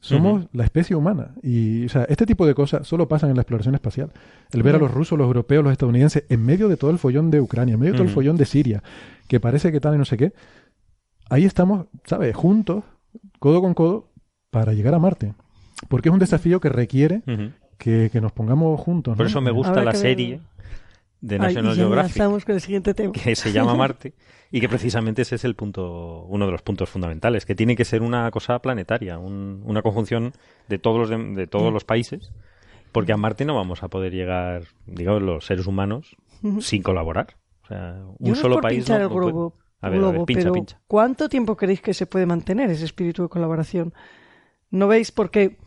Somos 0.00 0.46
la 0.52 0.64
especie 0.64 0.96
humana. 0.96 1.34
Y 1.42 1.84
o 1.86 1.88
sea, 1.88 2.04
este 2.04 2.26
tipo 2.26 2.46
de 2.46 2.54
cosas 2.54 2.86
solo 2.86 3.06
pasan 3.06 3.30
en 3.30 3.36
la 3.36 3.42
exploración 3.42 3.74
espacial. 3.74 4.10
El 4.52 4.62
ver 4.62 4.74
a 4.74 4.78
los 4.78 4.90
rusos, 4.90 5.16
los 5.16 5.26
europeos, 5.26 5.62
los 5.62 5.72
estadounidenses, 5.72 6.24
en 6.28 6.44
medio 6.44 6.68
de 6.68 6.76
todo 6.76 6.90
el 6.90 6.98
follón 6.98 7.30
de 7.30 7.40
Ucrania, 7.40 7.74
en 7.74 7.80
medio 7.80 7.92
de 7.92 7.98
todo 7.98 8.08
el 8.08 8.12
follón 8.12 8.36
de 8.36 8.46
Siria, 8.46 8.82
que 9.28 9.38
parece 9.38 9.70
que 9.70 9.80
tal 9.80 9.94
y 9.94 9.98
no 9.98 10.04
sé 10.04 10.16
qué, 10.16 10.32
ahí 11.28 11.44
estamos, 11.44 11.86
¿sabes? 12.04 12.34
Juntos, 12.34 12.82
codo 13.38 13.60
con 13.60 13.74
codo, 13.74 14.10
para 14.50 14.72
llegar 14.72 14.94
a 14.94 14.98
Marte. 14.98 15.34
Porque 15.88 16.08
es 16.08 16.12
un 16.12 16.18
desafío 16.18 16.60
que 16.60 16.68
requiere 16.68 17.22
que, 17.78 18.10
que 18.12 18.20
nos 18.20 18.32
pongamos 18.32 18.78
juntos. 18.80 19.16
Por 19.16 19.26
eso 19.26 19.40
me 19.40 19.52
gusta 19.52 19.84
la 19.84 19.94
serie 19.94 20.40
de 21.20 21.34
Ay, 21.36 21.40
National 21.40 21.72
y 21.72 21.76
ya 21.76 21.82
Geographic 21.82 22.44
con 22.44 22.54
el 22.54 22.60
siguiente 22.60 22.94
tema. 22.94 23.12
que 23.12 23.34
se 23.36 23.52
llama 23.52 23.74
Marte 23.76 24.14
y 24.50 24.60
que 24.60 24.68
precisamente 24.68 25.22
ese 25.22 25.36
es 25.36 25.44
el 25.44 25.54
punto, 25.54 26.24
uno 26.28 26.46
de 26.46 26.52
los 26.52 26.62
puntos 26.62 26.88
fundamentales, 26.88 27.46
que 27.46 27.54
tiene 27.54 27.76
que 27.76 27.84
ser 27.84 28.02
una 28.02 28.30
cosa 28.30 28.58
planetaria, 28.60 29.18
un- 29.18 29.62
una 29.64 29.82
conjunción 29.82 30.32
de 30.68 30.78
todos 30.78 30.98
los 30.98 31.08
de, 31.10 31.18
de 31.34 31.46
todos 31.46 31.72
los 31.72 31.84
países, 31.84 32.32
porque 32.92 33.12
a 33.12 33.16
Marte 33.16 33.44
no 33.44 33.54
vamos 33.54 33.82
a 33.82 33.88
poder 33.88 34.12
llegar, 34.12 34.64
digamos, 34.86 35.22
los 35.22 35.44
seres 35.46 35.66
humanos 35.66 36.16
sin 36.60 36.82
colaborar. 36.82 37.36
O 37.64 37.66
sea, 37.68 38.02
un 38.18 38.26
Yo 38.26 38.34
no 38.34 38.40
solo 38.40 38.54
por 38.56 38.62
país 38.62 38.78
pinchar 38.78 38.98
no- 39.00 39.04
el 39.06 39.10
no 39.10 39.14
puede. 39.20 39.32
globo, 39.32 39.54
A 39.82 39.88
ver, 39.88 39.98
a 39.98 40.00
globo, 40.00 40.12
ver, 40.18 40.24
pincha, 40.26 40.40
pero 40.42 40.52
pincha. 40.54 40.80
¿cuánto 40.88 41.28
tiempo 41.28 41.56
creéis 41.56 41.80
que 41.82 41.94
se 41.94 42.06
puede 42.06 42.26
mantener 42.26 42.70
ese 42.70 42.84
espíritu 42.84 43.22
de 43.22 43.28
colaboración? 43.28 43.92
¿No 44.70 44.88
veis? 44.88 45.12
Porque 45.12 45.58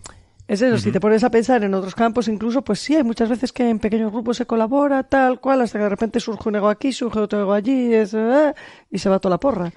es 0.53 0.61
eso, 0.61 0.77
si 0.77 0.91
te 0.91 0.99
pones 0.99 1.23
a 1.23 1.29
pensar 1.31 1.63
en 1.63 1.73
otros 1.73 1.95
campos, 1.95 2.27
incluso, 2.27 2.63
pues 2.63 2.79
sí, 2.79 2.95
hay 2.95 3.03
muchas 3.03 3.29
veces 3.29 3.51
que 3.51 3.69
en 3.69 3.79
pequeños 3.79 4.11
grupos 4.11 4.37
se 4.37 4.45
colabora, 4.45 5.03
tal 5.03 5.39
cual, 5.39 5.61
hasta 5.61 5.77
que 5.79 5.83
de 5.83 5.89
repente 5.89 6.19
surge 6.19 6.49
un 6.49 6.55
ego 6.55 6.69
aquí, 6.69 6.91
surge 6.93 7.19
otro 7.19 7.41
ego 7.41 7.53
allí, 7.53 7.93
es, 7.93 8.13
eh, 8.13 8.53
y 8.89 8.97
se 8.99 9.09
va 9.09 9.19
toda 9.19 9.35
la 9.35 9.39
porra. 9.39 9.71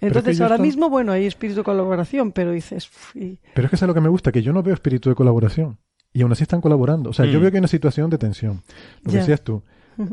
Entonces, 0.00 0.40
ahora 0.40 0.54
están- 0.56 0.66
mismo, 0.66 0.90
bueno, 0.90 1.12
hay 1.12 1.26
espíritu 1.26 1.60
de 1.60 1.64
colaboración, 1.64 2.32
pero 2.32 2.50
dices, 2.52 2.88
"Uf, 2.88 3.16
y- 3.16 3.38
Pero 3.54 3.66
es 3.66 3.70
que 3.70 3.76
eso 3.76 3.84
es 3.84 3.88
lo 3.88 3.94
que 3.94 4.00
me 4.00 4.08
gusta, 4.08 4.32
que 4.32 4.42
yo 4.42 4.52
no 4.52 4.62
veo 4.62 4.74
espíritu 4.74 5.08
de 5.08 5.14
colaboración. 5.14 5.78
Y 6.12 6.22
aún 6.22 6.32
así 6.32 6.42
están 6.42 6.60
colaborando. 6.60 7.10
O 7.10 7.12
sea, 7.12 7.26
yo 7.26 7.38
Mm. 7.38 7.42
veo 7.42 7.50
que 7.50 7.56
hay 7.56 7.60
una 7.60 7.68
situación 7.68 8.10
de 8.10 8.18
tensión. 8.18 8.62
Lo 9.04 9.12
que 9.12 9.18
decías 9.18 9.42
tú. 9.42 9.62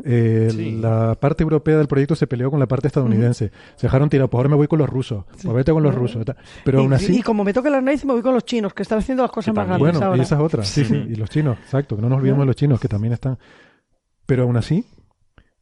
Eh, 0.04 0.48
Sí. 0.50 0.78
La 0.80 1.14
parte 1.14 1.42
europea 1.42 1.78
del 1.78 1.86
proyecto 1.86 2.14
se 2.16 2.26
peleó 2.26 2.50
con 2.50 2.58
la 2.60 2.66
parte 2.66 2.88
estadounidense. 2.88 3.50
Se 3.76 3.86
dejaron 3.86 4.08
tirar, 4.08 4.28
pues 4.28 4.38
ahora 4.38 4.48
me 4.48 4.56
voy 4.56 4.66
con 4.66 4.78
los 4.78 4.88
rusos. 4.88 5.24
Pues 5.42 5.54
vete 5.54 5.72
con 5.72 5.82
los 5.82 5.94
rusos. 5.94 6.24
Pero 6.64 6.78
y, 6.78 6.82
aún 6.82 6.92
así. 6.92 7.18
y 7.18 7.22
como 7.22 7.44
me 7.44 7.52
toca 7.52 7.70
la 7.70 7.80
nariz, 7.80 8.04
me 8.04 8.12
voy 8.12 8.22
con 8.22 8.34
los 8.34 8.44
chinos, 8.44 8.74
que 8.74 8.82
están 8.82 8.98
haciendo 8.98 9.22
las 9.22 9.30
cosas 9.32 9.52
Que 9.52 9.56
más 9.60 9.66
grandes 9.68 9.92
Bueno, 9.92 10.04
ahora. 10.06 10.18
y 10.18 10.20
esa 10.22 10.34
es 10.36 10.40
otra. 10.40 10.62
Sí, 10.64 10.84
sí. 10.84 10.94
Y 11.10 11.14
los 11.14 11.30
chinos, 11.30 11.56
exacto. 11.58 11.96
Que 11.96 12.02
no 12.02 12.08
nos 12.08 12.18
olvidemos 12.18 12.40
de 12.42 12.46
los 12.46 12.56
chinos, 12.56 12.80
que 12.80 12.88
también 12.88 13.12
están. 13.12 13.38
Pero 14.26 14.42
aún 14.42 14.56
así, 14.56 14.84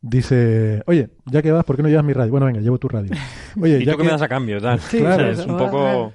dice: 0.01 0.83
Oye, 0.87 1.11
ya 1.27 1.43
que 1.43 1.53
vas, 1.53 1.65
¿por 1.65 1.77
qué 1.77 1.83
no 1.83 1.89
llevas 1.89 2.05
mi 2.05 2.13
radio? 2.15 2.31
Bueno, 2.31 2.47
venga, 2.47 2.61
llevo 2.61 2.79
tu 2.79 2.89
radio. 2.89 3.11
Oye, 3.61 3.81
¿Y 3.81 3.85
ya 3.85 3.93
tú 3.93 3.99
qué 3.99 4.05
me 4.05 4.11
das 4.11 4.23
a 4.23 4.29
cambio? 4.29 4.61
Tal. 4.61 4.81
Sí, 4.81 4.99
Claro. 5.01 5.29
es 5.31 5.39
un 5.41 5.57
claro. 5.57 5.71
poco... 5.71 6.13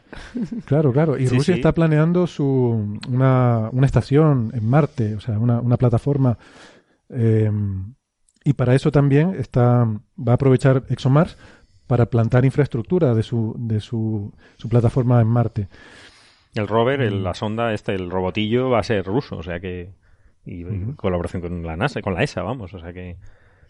Claro, 0.65 0.91
claro. 0.93 1.17
Y 1.17 1.27
Sí, 1.27 1.35
Rusia 1.37 1.53
sí. 1.53 1.59
está 1.59 1.73
planeando 1.73 2.25
su, 2.27 2.97
una, 3.07 3.69
una 3.71 3.85
estación 3.85 4.51
en 4.53 4.67
Marte, 4.67 5.15
o 5.15 5.19
sea, 5.19 5.37
una, 5.37 5.59
una 5.61 5.77
plataforma. 5.77 6.37
eh, 7.09 7.51
y 8.49 8.53
para 8.53 8.73
eso 8.75 8.91
también 8.91 9.35
está, 9.37 9.85
va 10.17 10.31
a 10.31 10.35
aprovechar 10.35 10.83
ExoMars 10.89 11.37
para 11.87 12.07
plantar 12.07 12.45
infraestructura 12.45 13.13
de 13.13 13.23
su, 13.23 13.55
de 13.57 13.79
su, 13.79 14.33
su 14.57 14.69
plataforma 14.69 15.21
en 15.21 15.27
Marte. 15.27 15.67
El 16.55 16.67
rover, 16.67 16.99
Mm. 16.99 17.03
el- 17.03 17.23
la 17.23 17.33
sonda, 17.33 17.73
este, 17.73 17.93
el 17.93 18.09
robotillo 18.09 18.69
va 18.69 18.79
a 18.79 18.83
ser 18.83 19.05
ruso, 19.05 19.37
o 19.37 19.43
sea 19.43 19.59
que... 19.59 19.91
Y, 20.45 20.63
colaboración 20.95 21.41
con 21.43 21.63
la 21.63 21.75
NASA, 21.75 22.01
con 22.01 22.13
la 22.15 22.23
ESA, 22.23 22.41
vamos, 22.41 22.73
o 22.73 22.79
sea 22.79 22.91
que... 22.93 23.17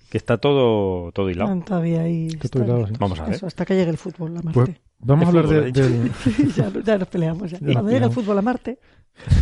Que 0.09 0.17
está 0.17 0.37
todo, 0.37 1.11
todo 1.11 1.29
hilado. 1.29 1.49
Están 1.51 1.65
todavía 1.65 2.01
ahí. 2.01 2.27
Está 2.27 2.45
están- 2.47 2.49
todo 2.51 2.63
hilado, 2.77 2.87
sí. 2.87 2.93
Vamos 2.99 3.19
a 3.19 3.25
ver. 3.25 3.33
Eso, 3.35 3.45
hasta 3.47 3.65
que 3.65 3.75
llegue 3.75 3.91
el 3.91 3.97
fútbol 3.97 4.37
a 4.37 4.41
Pues 4.41 4.55
Marte. 4.55 4.81
vamos 4.99 5.25
a 5.25 5.29
hablar 5.29 5.47
de- 5.47 5.71
del... 5.71 6.11
ya, 6.55 6.71
ya 6.83 6.97
nos 6.97 7.07
peleamos. 7.09 7.51
Ya. 7.51 7.59
Cuando 7.59 7.91
llegue 7.91 8.05
el 8.05 8.11
fútbol 8.11 8.37
a 8.37 8.41
Marte. 8.41 8.79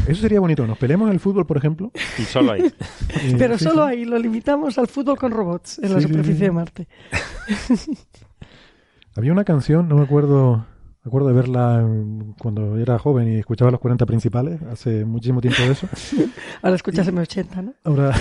Eso 0.07 0.22
sería 0.22 0.39
bonito. 0.39 0.65
Nos 0.65 0.78
peleamos 0.78 1.07
en 1.07 1.13
el 1.13 1.20
fútbol, 1.20 1.45
por 1.45 1.57
ejemplo. 1.57 1.91
Y 2.18 2.22
solo 2.24 2.53
ahí. 2.53 2.61
Eh, 2.61 3.36
Pero 3.38 3.57
sí, 3.57 3.65
solo 3.65 3.86
sí. 3.86 3.91
ahí 3.91 4.05
lo 4.05 4.18
limitamos 4.18 4.78
al 4.78 4.88
fútbol 4.88 5.18
con 5.18 5.32
robots 5.32 5.80
en 5.80 5.93
la 5.93 5.99
Sí, 6.01 6.07
superficie 6.07 6.36
sí. 6.36 6.41
de 6.45 6.51
Marte. 6.51 6.88
Había 9.15 9.32
una 9.32 9.43
canción, 9.43 9.88
no 9.88 9.95
me 9.95 10.03
acuerdo, 10.03 10.65
me 11.03 11.09
acuerdo 11.09 11.30
de 11.30 11.34
verla 11.34 11.80
en- 11.82 12.34
cuando 12.39 12.78
era 12.78 12.99
joven 12.99 13.34
y 13.34 13.39
escuchaba 13.39 13.72
los 13.72 13.80
40 13.80 14.05
principales, 14.05 14.61
hace 14.63 15.05
muchísimo 15.05 15.41
tiempo 15.41 15.61
de 15.63 15.72
eso. 15.72 15.88
Ahora 16.61 16.76
escuchas 16.76 17.07
M80, 17.11 17.63
¿no? 17.63 17.74
Ahora. 17.84 18.13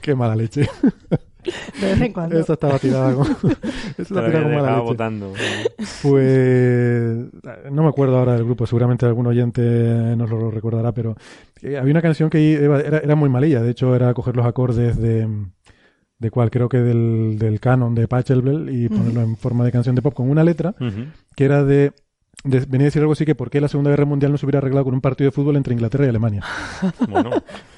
Qué 0.00 0.14
mala 0.14 0.36
leche. 0.36 0.68
De 1.80 1.86
vez 1.86 2.00
en 2.00 2.12
cuando. 2.12 2.38
Esa 2.38 2.52
estaba 2.54 2.78
tirada 2.78 3.14
mala 4.50 4.62
dejado 4.62 4.76
leche. 4.78 4.80
votando. 4.86 5.32
Pues. 6.02 7.16
No 7.72 7.82
me 7.82 7.88
acuerdo 7.88 8.18
ahora 8.18 8.34
del 8.34 8.44
grupo, 8.44 8.66
seguramente 8.66 9.06
algún 9.06 9.26
oyente 9.26 9.60
nos 10.16 10.30
lo 10.30 10.50
recordará, 10.50 10.92
pero 10.92 11.16
eh, 11.62 11.76
había 11.78 11.92
una 11.92 12.02
canción 12.02 12.30
que 12.30 12.54
era, 12.54 12.80
era 12.80 13.14
muy 13.16 13.28
malilla. 13.28 13.62
De 13.62 13.70
hecho, 13.70 13.94
era 13.94 14.12
coger 14.14 14.36
los 14.36 14.46
acordes 14.46 14.96
de. 15.00 15.28
¿De 16.18 16.30
cuál? 16.30 16.50
Creo 16.50 16.68
que 16.70 16.78
del, 16.78 17.36
del 17.38 17.60
canon 17.60 17.94
de 17.94 18.08
Pachelbel 18.08 18.70
y 18.70 18.88
ponerlo 18.88 19.20
en 19.20 19.36
forma 19.36 19.64
de 19.66 19.72
canción 19.72 19.94
de 19.94 20.00
pop 20.00 20.14
con 20.14 20.30
una 20.30 20.44
letra 20.44 20.74
que 21.36 21.44
era 21.44 21.62
de, 21.62 21.92
de- 22.42 22.60
venía 22.60 22.86
a 22.86 22.88
decir 22.88 23.02
algo 23.02 23.12
así 23.12 23.26
que 23.26 23.34
por 23.34 23.50
qué 23.50 23.60
la 23.60 23.68
Segunda 23.68 23.90
Guerra 23.90 24.06
Mundial 24.06 24.32
no 24.32 24.38
se 24.38 24.46
hubiera 24.46 24.60
arreglado 24.60 24.84
con 24.86 24.94
un 24.94 25.02
partido 25.02 25.28
de 25.28 25.32
fútbol 25.32 25.56
entre 25.56 25.74
Inglaterra 25.74 26.06
y 26.06 26.08
Alemania. 26.08 26.42
Bueno, 27.06 27.30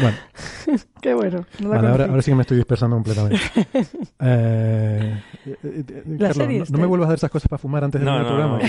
Bueno, 0.00 0.16
Qué 1.00 1.14
bueno. 1.14 1.46
No 1.60 1.68
la 1.70 1.76
vale, 1.76 2.04
ahora, 2.04 2.22
sí 2.22 2.30
que 2.30 2.34
me 2.34 2.42
estoy 2.42 2.56
dispersando 2.58 2.96
completamente. 2.96 3.40
Eh, 4.20 5.22
eh, 5.46 5.56
eh, 5.64 6.16
Carlos, 6.18 6.70
no, 6.70 6.78
me 6.78 6.86
vuelvas 6.86 7.06
a 7.06 7.10
dar 7.10 7.16
esas 7.18 7.30
cosas 7.30 7.48
para 7.48 7.58
fumar 7.58 7.84
antes 7.84 8.00
del 8.00 8.06
No, 8.10 8.26
programa. 8.26 8.58
no. 8.58 8.68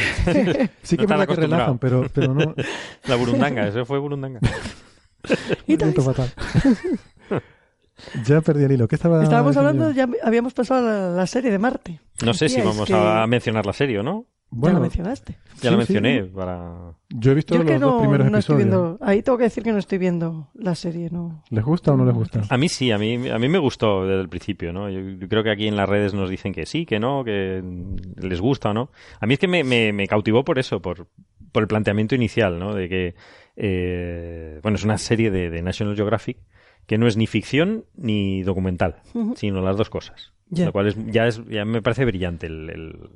Sí 0.83 0.95
que 0.95 1.03
No 1.03 1.03
es 1.03 1.09
verdad 1.09 1.27
que 1.27 1.35
relajan, 1.35 1.77
pero, 1.79 2.05
pero 2.13 2.33
no. 2.33 2.53
la 3.07 3.15
burundanga, 3.15 3.67
eso 3.67 3.85
fue 3.85 3.97
burundanga. 3.99 4.39
Y 5.67 5.75
fatal. 5.77 6.31
ya 8.25 8.41
perdí 8.41 8.63
el 8.63 8.71
hilo. 8.73 8.87
¿Qué 8.87 8.95
estaba 8.95 9.21
Estábamos 9.23 9.57
hablando, 9.57 9.91
yo? 9.91 9.95
ya 10.05 10.07
habíamos 10.23 10.53
pasado 10.53 10.87
a 10.87 10.91
la, 10.91 11.09
la 11.09 11.27
serie 11.27 11.51
de 11.51 11.59
Marte. 11.59 11.99
No 12.23 12.33
sé 12.33 12.47
si 12.49 12.61
vamos 12.61 12.85
que- 12.87 12.93
a 12.93 13.25
mencionar 13.27 13.65
la 13.65 13.73
serie 13.73 13.99
o 13.99 14.03
no. 14.03 14.25
Ya 14.51 14.71
lo 14.73 14.79
mencionaste. 14.79 15.37
Ya 15.61 15.71
lo 15.71 15.75
sí. 15.77 15.93
mencioné 15.93 16.23
para... 16.23 16.93
Yo 17.09 17.31
he 17.31 17.35
visto 17.35 17.53
Yo 17.55 17.63
los 17.63 17.71
que 17.71 17.79
dos 17.79 18.01
primeros 18.01 18.31
no 18.31 18.37
estoy 18.37 18.55
episodios. 18.61 18.81
viendo. 18.97 19.05
Ahí 19.05 19.21
tengo 19.21 19.37
que 19.37 19.43
decir 19.45 19.63
que 19.63 19.71
no 19.71 19.77
estoy 19.77 19.97
viendo 19.97 20.47
la 20.53 20.73
serie, 20.75 21.09
¿no? 21.11 21.43
¿Les 21.49 21.63
gusta 21.63 21.91
o 21.91 21.97
no 21.97 22.05
les 22.05 22.13
gusta? 22.15 22.41
A 22.49 22.57
mí 22.57 22.69
sí, 22.69 22.91
a 22.91 22.97
mí, 22.97 23.29
a 23.29 23.37
mí 23.37 23.49
me 23.49 23.57
gustó 23.59 24.05
desde 24.05 24.21
el 24.21 24.29
principio, 24.29 24.71
¿no? 24.73 24.89
Yo, 24.89 24.99
yo 25.01 25.27
creo 25.27 25.43
que 25.43 25.51
aquí 25.51 25.67
en 25.67 25.75
las 25.75 25.87
redes 25.89 26.13
nos 26.13 26.29
dicen 26.29 26.53
que 26.53 26.65
sí, 26.65 26.85
que 26.85 26.99
no, 26.99 27.23
que 27.23 27.61
les 28.21 28.39
gusta 28.41 28.69
o 28.69 28.73
no. 28.73 28.89
A 29.19 29.25
mí 29.25 29.33
es 29.33 29.39
que 29.39 29.47
me, 29.47 29.63
me, 29.63 29.91
me 29.93 30.07
cautivó 30.07 30.43
por 30.45 30.59
eso, 30.59 30.81
por, 30.81 31.07
por 31.51 31.63
el 31.63 31.67
planteamiento 31.67 32.15
inicial, 32.15 32.57
¿no? 32.59 32.73
De 32.73 32.87
que, 32.89 33.15
eh, 33.73 34.59
bueno, 34.63 34.75
es 34.77 34.83
una 34.83 34.97
serie 34.97 35.31
de, 35.31 35.49
de 35.49 35.61
National 35.61 35.95
Geographic 35.95 36.37
que 36.85 36.97
no 36.97 37.05
es 37.07 37.17
ni 37.17 37.27
ficción 37.27 37.85
ni 37.95 38.41
documental, 38.43 39.01
sino 39.35 39.61
las 39.61 39.77
dos 39.77 39.89
cosas. 39.89 40.33
Ya. 40.49 40.65
Lo 40.65 40.71
cual 40.71 40.87
es, 40.87 40.97
ya, 41.11 41.27
es, 41.27 41.43
ya 41.47 41.63
me 41.65 41.81
parece 41.83 42.03
brillante 42.05 42.47
el, 42.47 42.69
el- 42.71 43.09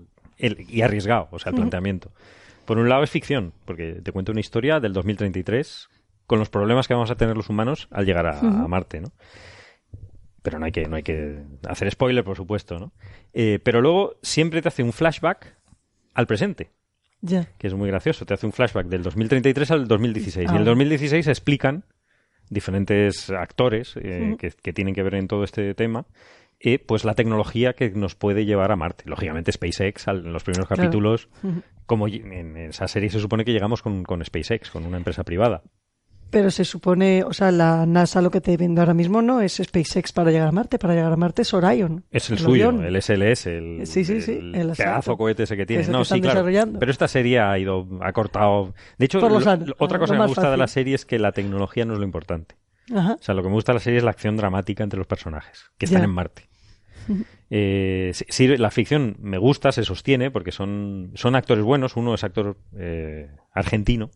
el- 0.46 0.66
y 0.70 0.82
arriesgado, 0.82 1.28
o 1.32 1.40
sea, 1.40 1.50
el 1.52 1.56
planteamiento. 1.56 2.12
Por 2.66 2.78
un 2.78 2.88
lado 2.90 3.04
es 3.04 3.10
ficción, 3.10 3.54
porque 3.66 4.00
te 4.04 4.12
cuento 4.12 4.32
una 4.32 4.40
historia 4.42 4.80
del 4.80 4.94
2033 4.94 5.90
con 6.28 6.40
los 6.40 6.50
problemas 6.50 6.88
que 6.88 6.94
vamos 6.94 7.12
a 7.12 7.16
tener 7.16 7.36
los 7.36 7.50
humanos 7.50 7.88
al 7.92 8.06
llegar 8.06 8.26
a, 8.28 8.42
Marte, 8.42 9.02
¿no? 9.02 9.12
Pero 10.42 10.60
no 10.60 10.66
hay 10.66 10.72
que, 10.72 10.86
no 10.88 10.96
hay 10.98 11.04
que 11.04 11.40
hacer 11.68 11.90
spoiler, 11.92 12.24
por 12.24 12.36
supuesto, 12.36 12.78
¿no? 12.80 12.92
Eh, 13.34 13.60
pero 13.64 13.82
luego 13.82 14.16
siempre 14.22 14.62
te 14.62 14.68
hace 14.68 14.84
un 14.84 14.92
flashback 14.94 15.56
al 16.14 16.28
presente, 16.28 16.70
Ya. 17.22 17.48
que 17.58 17.68
es 17.68 17.74
muy 17.74 17.88
gracioso. 17.90 18.26
Te 18.26 18.34
hace 18.34 18.46
un 18.46 18.52
flashback 18.52 18.88
del 18.88 19.04
2033 19.04 19.72
al 19.72 19.88
2016. 19.88 20.46
Y 20.46 20.50
en 20.50 20.56
Ah. 20.56 20.60
el 20.60 20.66
2016 20.66 21.28
explican 21.28 21.86
diferentes 22.50 23.30
actores 23.30 23.96
eh, 23.98 24.36
que 24.38 24.74
tienen 24.74 24.94
que 24.94 25.02
ver 25.04 25.16
en 25.16 25.28
todo 25.28 25.44
este 25.46 25.74
tema, 25.76 26.06
eh, 26.66 26.80
pues 26.80 27.04
la 27.04 27.14
tecnología 27.14 27.74
que 27.74 27.90
nos 27.92 28.16
puede 28.16 28.46
llevar 28.46 28.72
a 28.72 28.76
Marte. 28.78 29.04
Lógicamente 29.08 29.52
SpaceX, 29.52 30.08
al- 30.08 30.26
en 30.26 30.32
los 30.34 30.44
primeros 30.44 30.68
capítulos, 30.68 31.28
como 31.86 32.08
en 32.08 32.56
esa 32.58 32.88
serie 32.88 33.10
se 33.10 33.20
supone 33.20 33.44
que 33.44 33.52
llegamos 33.52 33.82
con, 33.82 34.04
con 34.04 34.24
SpaceX, 34.24 34.72
con 34.72 34.86
una 34.86 34.98
empresa 34.98 35.24
privada. 35.24 35.62
Pero 36.30 36.50
se 36.50 36.66
supone, 36.66 37.24
o 37.24 37.32
sea, 37.32 37.52
la 37.52 37.86
NASA 37.86 38.20
lo 38.20 38.32
que 38.32 38.42
te 38.42 38.58
vende 38.58 38.82
ahora 38.82 38.96
mismo 38.96 39.22
no 39.22 39.40
es 39.42 39.62
SpaceX 39.64 40.12
para 40.14 40.32
llegar 40.32 40.48
a 40.48 40.52
Marte, 40.52 40.80
para 40.80 40.96
llegar 40.96 41.12
a 41.14 41.16
Marte 41.16 41.44
es 41.44 41.54
Orion. 41.54 42.06
Es 42.10 42.28
el, 42.32 42.40
suyo, 42.40 42.70
avión. 42.70 42.84
el 42.86 43.00
SLS, 43.00 43.46
el, 43.48 43.86
Sí, 43.86 44.04
sí, 44.04 44.20
sí, 44.20 44.32
el 44.32 44.56
el 44.56 44.72
pedazo 44.72 45.16
cohete 45.16 45.44
ese 45.44 45.56
que 45.56 45.68
tiene. 45.68 45.84
Es 45.84 45.90
el 45.90 45.94
no, 45.94 46.00
que 46.00 46.06
sí, 46.06 46.08
están 46.16 46.22
claro. 46.22 46.36
desarrollando. 46.40 46.80
Pero 46.80 46.92
esta 46.92 47.08
serie 47.08 47.40
ha 47.40 47.60
ido, 47.60 47.88
ha 48.02 48.12
cortado. 48.14 48.74
De 48.98 49.06
hecho, 49.06 49.20
lo- 49.20 49.28
lo- 49.40 49.76
otra 49.78 50.00
cosa 50.00 50.14
que 50.16 50.20
me 50.22 50.26
gusta 50.28 50.50
de 50.50 50.58
la 50.58 50.68
serie 50.68 50.96
es 50.96 51.06
que 51.06 51.20
la 51.20 51.34
tecnología 51.34 51.86
no 51.86 51.94
es 51.94 52.00
lo 52.00 52.06
importante. 52.06 52.56
Ajá. 52.92 53.14
O 53.20 53.22
sea, 53.24 53.36
lo 53.36 53.44
que 53.44 53.50
me 53.50 53.54
gusta 53.54 53.72
de 53.74 53.76
la 53.76 53.80
serie 53.84 53.98
es 54.00 54.04
la 54.04 54.10
acción 54.12 54.36
dramática 54.36 54.84
entre 54.84 54.98
los 54.98 55.06
personajes, 55.08 55.66
que 55.78 55.86
están 55.86 56.02
Ya. 56.02 56.06
en 56.06 56.12
Marte. 56.16 56.50
Eh, 57.50 58.12
sí, 58.14 58.48
la 58.58 58.72
ficción 58.72 59.16
me 59.20 59.38
gusta, 59.38 59.72
se 59.72 59.84
sostiene, 59.84 60.32
porque 60.32 60.52
son, 60.52 61.12
son 61.16 61.36
actores 61.36 61.64
buenos. 61.64 61.96
Uno 61.96 62.14
es 62.16 62.24
actor 62.24 62.58
eh, 62.78 63.30
argentino, 63.54 64.10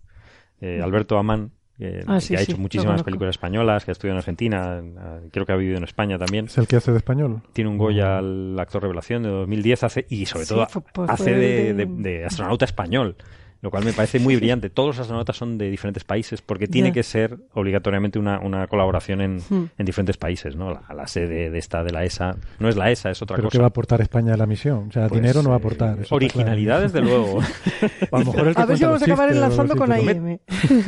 eh, 0.61 0.81
Alberto 0.81 1.17
Amán, 1.17 1.51
eh, 1.79 2.03
Ah, 2.07 2.19
sí, 2.19 2.29
que 2.29 2.37
ha 2.37 2.39
sí, 2.43 2.51
hecho 2.51 2.59
muchísimas 2.59 3.03
películas 3.03 3.35
españolas, 3.35 3.85
que 3.85 3.91
ha 3.91 3.93
estudiado 3.93 4.15
en 4.15 4.19
Argentina, 4.19 4.81
eh, 4.81 5.29
creo 5.31 5.45
que 5.45 5.51
ha 5.51 5.55
vivido 5.55 5.77
en 5.77 5.83
España 5.83 6.17
también. 6.17 6.45
Es 6.45 6.57
el 6.57 6.67
que 6.67 6.77
hace 6.77 6.91
de 6.91 6.97
español. 6.97 7.43
Tiene 7.53 7.69
un 7.69 7.77
Goya 7.77 8.17
al 8.17 8.59
actor 8.59 8.81
revelación 8.81 9.21
de 9.21 9.29
2010 9.29 9.83
hace, 9.83 10.07
y 10.09 10.25
sobre 10.25 10.45
Sí, 10.45 10.53
todo 10.55 10.65
fue- 10.67 10.81
pues 10.91 11.09
hace 11.11 11.23
fue 11.23 11.33
de, 11.33 11.73
de- 11.75 11.85
de- 11.85 12.01
de 12.01 12.25
astronauta 12.25 12.65
español, 12.65 13.15
lo 13.61 13.71
cual 13.71 13.83
me 13.85 13.93
parece 13.93 14.19
muy 14.19 14.35
brillante. 14.35 14.69
Todos 14.69 14.87
los 14.89 14.99
astronautas 14.99 15.35
son 15.35 15.57
de 15.57 15.69
diferentes 15.69 16.03
países 16.03 16.41
porque 16.41 16.67
tiene 16.67 16.91
que 16.93 17.03
ser 17.03 17.37
obligatoriamente 17.53 18.19
una, 18.19 18.39
una 18.39 18.67
colaboración 18.67 19.21
en, 19.21 19.37
Hmm. 19.49 19.65
en 19.77 19.85
diferentes 19.85 20.17
países. 20.17 20.55
¿no? 20.55 20.71
La, 20.71 20.83
la 20.95 21.07
sede 21.07 21.49
de 21.49 21.57
esta 21.57 21.83
de 21.83 21.91
la 21.91 22.03
ESA 22.03 22.35
no 22.59 22.69
es 22.69 22.75
la 22.75 22.91
ESA, 22.91 23.09
es 23.11 23.21
otra 23.21 23.35
¿Pero 23.35 23.49
qué 23.49 23.57
cosa. 23.57 23.61
va 23.61 23.65
a 23.65 23.69
aportar 23.69 24.01
España 24.01 24.33
a 24.33 24.37
la 24.37 24.45
misión? 24.45 24.87
O 24.89 24.91
sea, 24.91 25.07
Pues, 25.07 25.21
dinero 25.21 25.41
no 25.43 25.49
va 25.49 25.55
a 25.55 25.57
eh, 25.57 25.61
aportar. 25.61 25.99
está 26.01 26.15
originalidad, 26.15 26.81
desde 26.81 27.01
luego. 27.01 27.39
A 28.11 28.19
lo 28.19 28.25
mejor 28.25 28.47
el 28.47 28.55
que 28.55 28.61
A 28.61 28.65
ver 28.65 28.77
si 28.77 28.83
vamos 28.85 29.01
a 29.01 29.05
acabar 29.05 29.31
enlazando 29.31 29.75
con 29.75 29.91
AIM. 29.91 30.39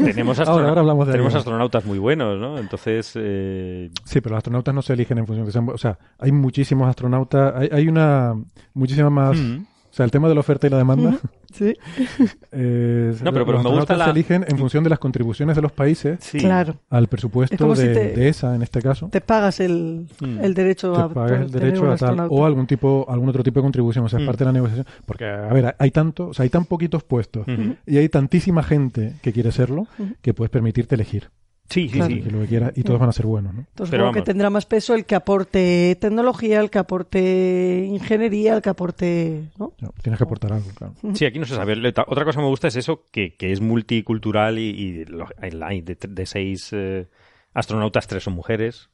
tenemos, 0.04 0.40
Ahora, 0.40 0.52
astrona- 0.52 0.70
ahora 0.70 0.82
hablamos 0.82 1.08
de 1.08 1.12
tenemos 1.14 1.34
AIM. 1.34 1.40
astronautas 1.40 1.86
muy 1.86 1.98
buenos, 2.00 2.40
¿no? 2.40 2.58
Entonces, 2.60 3.12
eh, 3.16 3.90
Sí, 4.06 4.22
pero 4.22 4.34
los 4.34 4.38
astronautas 4.40 4.74
no 4.76 4.82
se 4.82 4.94
eligen 4.94 5.18
en 5.18 5.26
función 5.28 5.46
de 5.46 5.50
que 5.50 5.54
sean... 5.54 5.68
bu- 5.68 5.74
O 5.74 5.78
sea, 5.78 5.98
hay 6.20 6.32
muchísimos 6.32 6.88
astronautas, 6.90 7.54
hay, 7.56 7.70
hay 7.72 7.88
una 7.88 8.34
muchísima 8.74 9.10
más... 9.10 9.38
mm, 9.38 9.58
O 9.58 9.79
sea, 10.00 10.06
el 10.06 10.12
tema 10.12 10.28
de 10.30 10.34
la 10.34 10.40
oferta 10.40 10.68
y 10.68 10.70
la 10.70 10.78
demanda... 10.78 11.18
Sí, 11.52 11.74
eh, 12.52 13.16
No, 13.24 13.32
pero- 13.34 13.46
pero 13.46 13.58
los 13.58 13.64
me 13.64 13.72
gusta 13.78 13.98
la- 13.98 14.06
se 14.06 14.12
eligen 14.12 14.46
en 14.48 14.58
función 14.58 14.84
de 14.84 14.90
las 14.90 15.00
contribuciones 15.00 15.56
de 15.56 15.62
los 15.62 15.72
países 15.72 16.20
sí. 16.22 16.38
claro. 16.38 16.76
al 16.90 17.08
presupuesto 17.08 17.56
Es 17.56 17.60
como 17.62 17.76
si 17.76 17.88
de, 17.88 17.94
te- 17.94 18.14
de 18.16 18.30
ESA, 18.30 18.56
en 18.56 18.62
este 18.62 18.82
caso. 18.82 19.10
Te 19.12 19.22
pagas 19.22 19.60
el, 19.60 20.08
Mm. 20.20 20.40
el 20.44 20.54
derecho 20.54 20.96
a 20.96 21.08
te 21.08 21.14
pagas 21.14 21.42
el 21.42 21.52
derecho 21.52 21.92
a 21.92 21.96
tal 21.98 22.28
o 22.30 22.46
algún 22.46 22.68
tipo 22.68 23.06
algún 23.10 23.30
otro 23.30 23.44
tipo 23.44 23.60
de 23.60 23.64
contribución 23.64 24.06
o 24.06 24.10
sea 24.10 24.20
es 24.20 24.24
Mm. 24.24 24.28
parte 24.28 24.40
de 24.40 24.46
la 24.46 24.52
negociación 24.54 24.86
porque 25.06 25.26
a 25.26 25.52
ver 25.54 25.76
hay 25.78 25.92
tanto 25.92 26.28
o 26.30 26.34
sea 26.34 26.44
hay 26.44 26.50
tan 26.50 26.66
poquitos 26.66 27.04
puestos 27.04 27.46
y 27.86 27.98
hay 27.98 28.10
tantísima 28.10 28.64
gente 28.64 29.16
que 29.22 29.34
quiere 29.34 29.52
serlo 29.52 29.88
que 30.22 30.34
puedes 30.34 30.50
permitirte 30.52 30.96
elegir 30.96 31.30
Sí, 31.70 31.88
sí, 31.88 31.96
Claro. 31.96 32.14
sí. 32.16 32.22
que 32.22 32.32
lo 32.32 32.40
que 32.42 32.48
quieras 32.48 32.72
y 32.76 32.84
todos 32.84 33.00
van 33.00 33.10
a 33.10 33.12
ser 33.12 33.26
buenos 33.28 33.54
¿no? 33.54 33.60
Entonces, 33.62 33.92
Pero 33.92 34.12
que 34.12 34.22
tendrá 34.24 34.50
más 34.50 34.66
peso 34.66 34.96
el 34.96 35.06
que 35.06 35.16
aporte 35.16 35.96
tecnología, 36.02 36.60
el 36.60 36.70
que 36.70 36.80
aporte 36.80 37.86
ingeniería, 37.88 38.56
el 38.56 38.62
que 38.62 38.70
aporte... 38.70 39.44
¿no? 39.58 39.74
No, 39.80 39.94
tienes 40.02 40.18
que 40.18 40.24
aportar 40.24 40.54
algo 40.54 40.70
claro 40.76 40.94
Sí, 41.14 41.26
aquí 41.26 41.38
no 41.40 41.46
se 41.46 41.56
sabe. 41.56 41.74
Otra 42.08 42.26
cosa 42.26 42.38
que 42.40 42.44
me 42.44 42.50
gusta 42.50 42.68
es 42.70 42.76
eso, 42.76 43.04
que, 43.12 43.36
que 43.36 43.52
es 43.52 43.62
multicultural 43.62 44.58
y, 44.58 44.70
y 44.70 45.04
de 45.04 46.26
seis 46.26 46.70
eh, 46.74 47.08
astronautas, 47.54 48.08
tres 48.08 48.24
son 48.24 48.34
mujeres. 48.34 48.90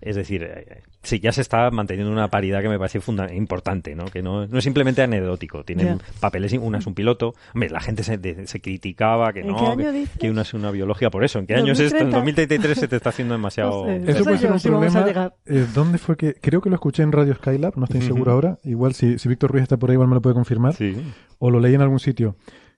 Es 0.00 0.16
decir, 0.16 0.42
eh, 0.42 0.66
eh, 0.68 0.82
sí, 1.02 1.20
ya 1.20 1.32
se 1.32 1.40
está 1.40 1.70
manteniendo 1.70 2.12
una 2.12 2.28
paridad 2.28 2.60
que 2.60 2.68
me 2.68 2.78
parece 2.78 3.00
funda- 3.00 3.32
importante, 3.34 3.94
¿no? 3.94 4.04
Que 4.06 4.22
no, 4.22 4.46
no 4.46 4.58
es 4.58 4.64
simplemente 4.64 5.00
anecdótico. 5.02 5.64
Tienen 5.64 6.00
papeles, 6.20 6.52
una 6.52 6.78
es 6.78 6.86
un 6.86 6.94
piloto. 6.94 7.34
Hombre, 7.54 7.70
la 7.70 7.80
gente 7.80 8.02
se, 8.02 8.18
de- 8.18 8.46
se 8.46 8.60
criticaba 8.60 9.32
que 9.32 9.40
¿En 9.40 9.46
no, 9.48 9.56
qué 9.56 9.64
año 9.66 9.76
que, 9.76 9.92
dices? 9.92 10.18
que 10.18 10.30
una 10.30 10.42
es 10.42 10.52
una 10.52 10.70
biología. 10.70 11.08
Por 11.10 11.24
eso, 11.24 11.38
¿en 11.38 11.46
qué 11.46 11.54
año 11.54 11.72
es 11.72 11.80
esto? 11.80 11.96
En 11.98 12.10
2030. 12.10 12.16
2033 12.18 12.78
se 12.78 12.88
te 12.88 12.96
está 12.96 13.08
haciendo 13.08 13.34
demasiado... 13.34 13.86
No 14.04 14.04
sé. 14.06 14.10
eso 14.12 14.24
puede 14.24 14.38
ser 14.38 14.52
un 14.52 14.60
si 14.60 14.68
problema 14.68 15.32
eh, 15.46 15.66
¿dónde 15.74 15.98
fue 15.98 16.16
que 16.16 16.34
creo 16.34 16.60
que 16.60 16.68
lo 16.68 16.74
escuché 16.74 17.02
en 17.02 17.12
Radio 17.12 17.34
Skylab 17.34 17.76
no 17.76 17.84
estoy 17.84 18.02
seguro 18.02 18.32
ahora 18.32 18.58
igual 18.64 18.94
si, 18.94 19.18
si 19.18 19.28
Víctor 19.28 19.50
Ruiz 19.52 19.62
está 19.62 19.76
por 19.76 19.90
ahí 19.90 19.94
igual 19.94 20.08
me 20.08 20.14
lo 20.14 20.22
puede 20.22 20.34
confirmar 20.34 20.74
Sí. 20.74 20.96
o 21.38 21.50
lo 21.50 21.60
leí 21.60 21.74
en 21.74 21.80
algún 21.80 22.00
sitio 22.00 22.36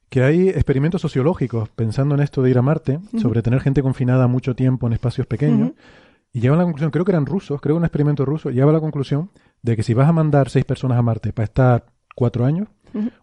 que 0.09 0.23
hay 0.23 0.49
experimentos 0.51 1.01
sociológicos 1.01 1.69
pensando 1.71 2.15
en 2.15 2.21
esto 2.23 2.43
de 2.43 2.51
ir 2.51 2.59
a 2.59 2.63
Marte 2.63 2.99
sobre 3.21 3.43
tener 3.43 3.61
gente 3.61 3.83
confinada 3.83 4.27
mucho 4.29 4.55
tiempo 4.55 4.87
en 4.87 4.93
espacios 4.93 5.27
pequeños. 5.27 5.73
Y 6.37 6.41
llevan 6.41 6.59
la 6.59 6.65
conclusión, 6.65 6.91
creo 6.91 7.07
que 7.07 7.13
eran 7.13 7.25
rusos, 7.25 7.63
creo 7.63 7.77
que 7.77 7.79
un 7.79 7.85
experimento 7.87 8.27
ruso, 8.27 8.51
lleva 8.51 8.69
a 8.69 8.75
la 8.75 8.81
conclusión 8.81 9.31
de 9.63 9.75
que 9.75 9.83
si 9.83 9.95
vas 9.95 10.07
a 10.07 10.13
mandar 10.13 10.51
seis 10.51 10.67
personas 10.67 10.99
a 10.99 11.03
Marte 11.03 11.33
para 11.33 11.45
estar 11.45 11.87
cuatro 12.15 12.45
años, 12.45 12.69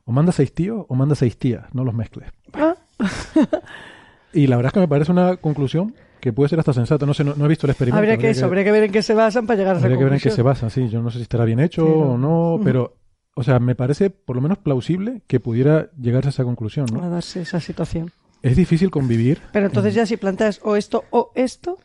o 0.03 0.11
mandas 0.11 0.33
seis 0.33 0.51
tíos 0.51 0.87
o 0.89 0.95
mandas 0.95 1.19
seis 1.19 1.37
tías, 1.37 1.65
no 1.75 1.83
los 1.83 1.93
mezcles. 1.93 2.31
Ah, 2.53 2.75
Y 4.33 4.47
la 4.47 4.55
verdad 4.55 4.71
es 4.71 4.73
que 4.73 4.79
me 4.79 4.87
parece 4.87 5.11
una 5.11 5.37
conclusión 5.37 5.93
que 6.21 6.33
puede 6.33 6.49
ser 6.49 6.57
hasta 6.57 6.73
sensata. 6.73 7.05
No 7.05 7.13
sé, 7.13 7.23
no, 7.23 7.35
no 7.35 7.45
he 7.45 7.49
visto 7.49 7.67
el 7.67 7.71
experimento. 7.71 7.99
habría 7.99 8.17
que 8.17 8.31
eso, 8.31 8.47
habría 8.47 8.63
que 8.63 8.71
ver 8.71 8.85
en 8.85 8.91
qué 8.91 9.03
se 9.03 9.13
basan 9.13 9.45
para 9.45 9.59
llegar 9.59 9.75
a 9.75 9.77
esa 9.77 9.85
habría 9.85 9.99
que 9.99 10.05
ver 10.05 10.13
en 10.13 10.19
qué 10.19 10.29
conclusión. 10.29 10.35
se 10.35 10.65
basa, 10.65 10.69
sí. 10.71 10.89
Yo 10.89 11.03
no 11.03 11.11
sé 11.11 11.19
si 11.19 11.21
estará 11.21 11.45
bien 11.45 11.59
hecho 11.59 11.85
o 11.85 12.17
no, 12.17 12.59
pero, 12.63 12.97
o 13.35 13.43
sea, 13.43 13.59
me 13.59 13.75
parece 13.75 14.09
por 14.09 14.35
lo 14.35 14.41
menos 14.41 14.57
plausible 14.57 15.21
que 15.27 15.39
pudiera 15.39 15.91
llegarse 16.01 16.29
a 16.29 16.31
esa 16.31 16.43
conclusión, 16.45 16.87
¿no? 16.91 17.03
a 17.03 17.09
darse 17.09 17.43
esa 17.43 17.59
situación. 17.59 18.09
Es 18.41 18.55
difícil 18.55 18.89
convivir. 18.89 19.39
Pero 19.51 19.67
entonces 19.67 19.93
ya 19.93 20.07
si 20.07 20.17
planteas 20.17 20.61
o 20.63 20.75
esto 20.75 21.03
o 21.11 21.31
esto 21.35 21.77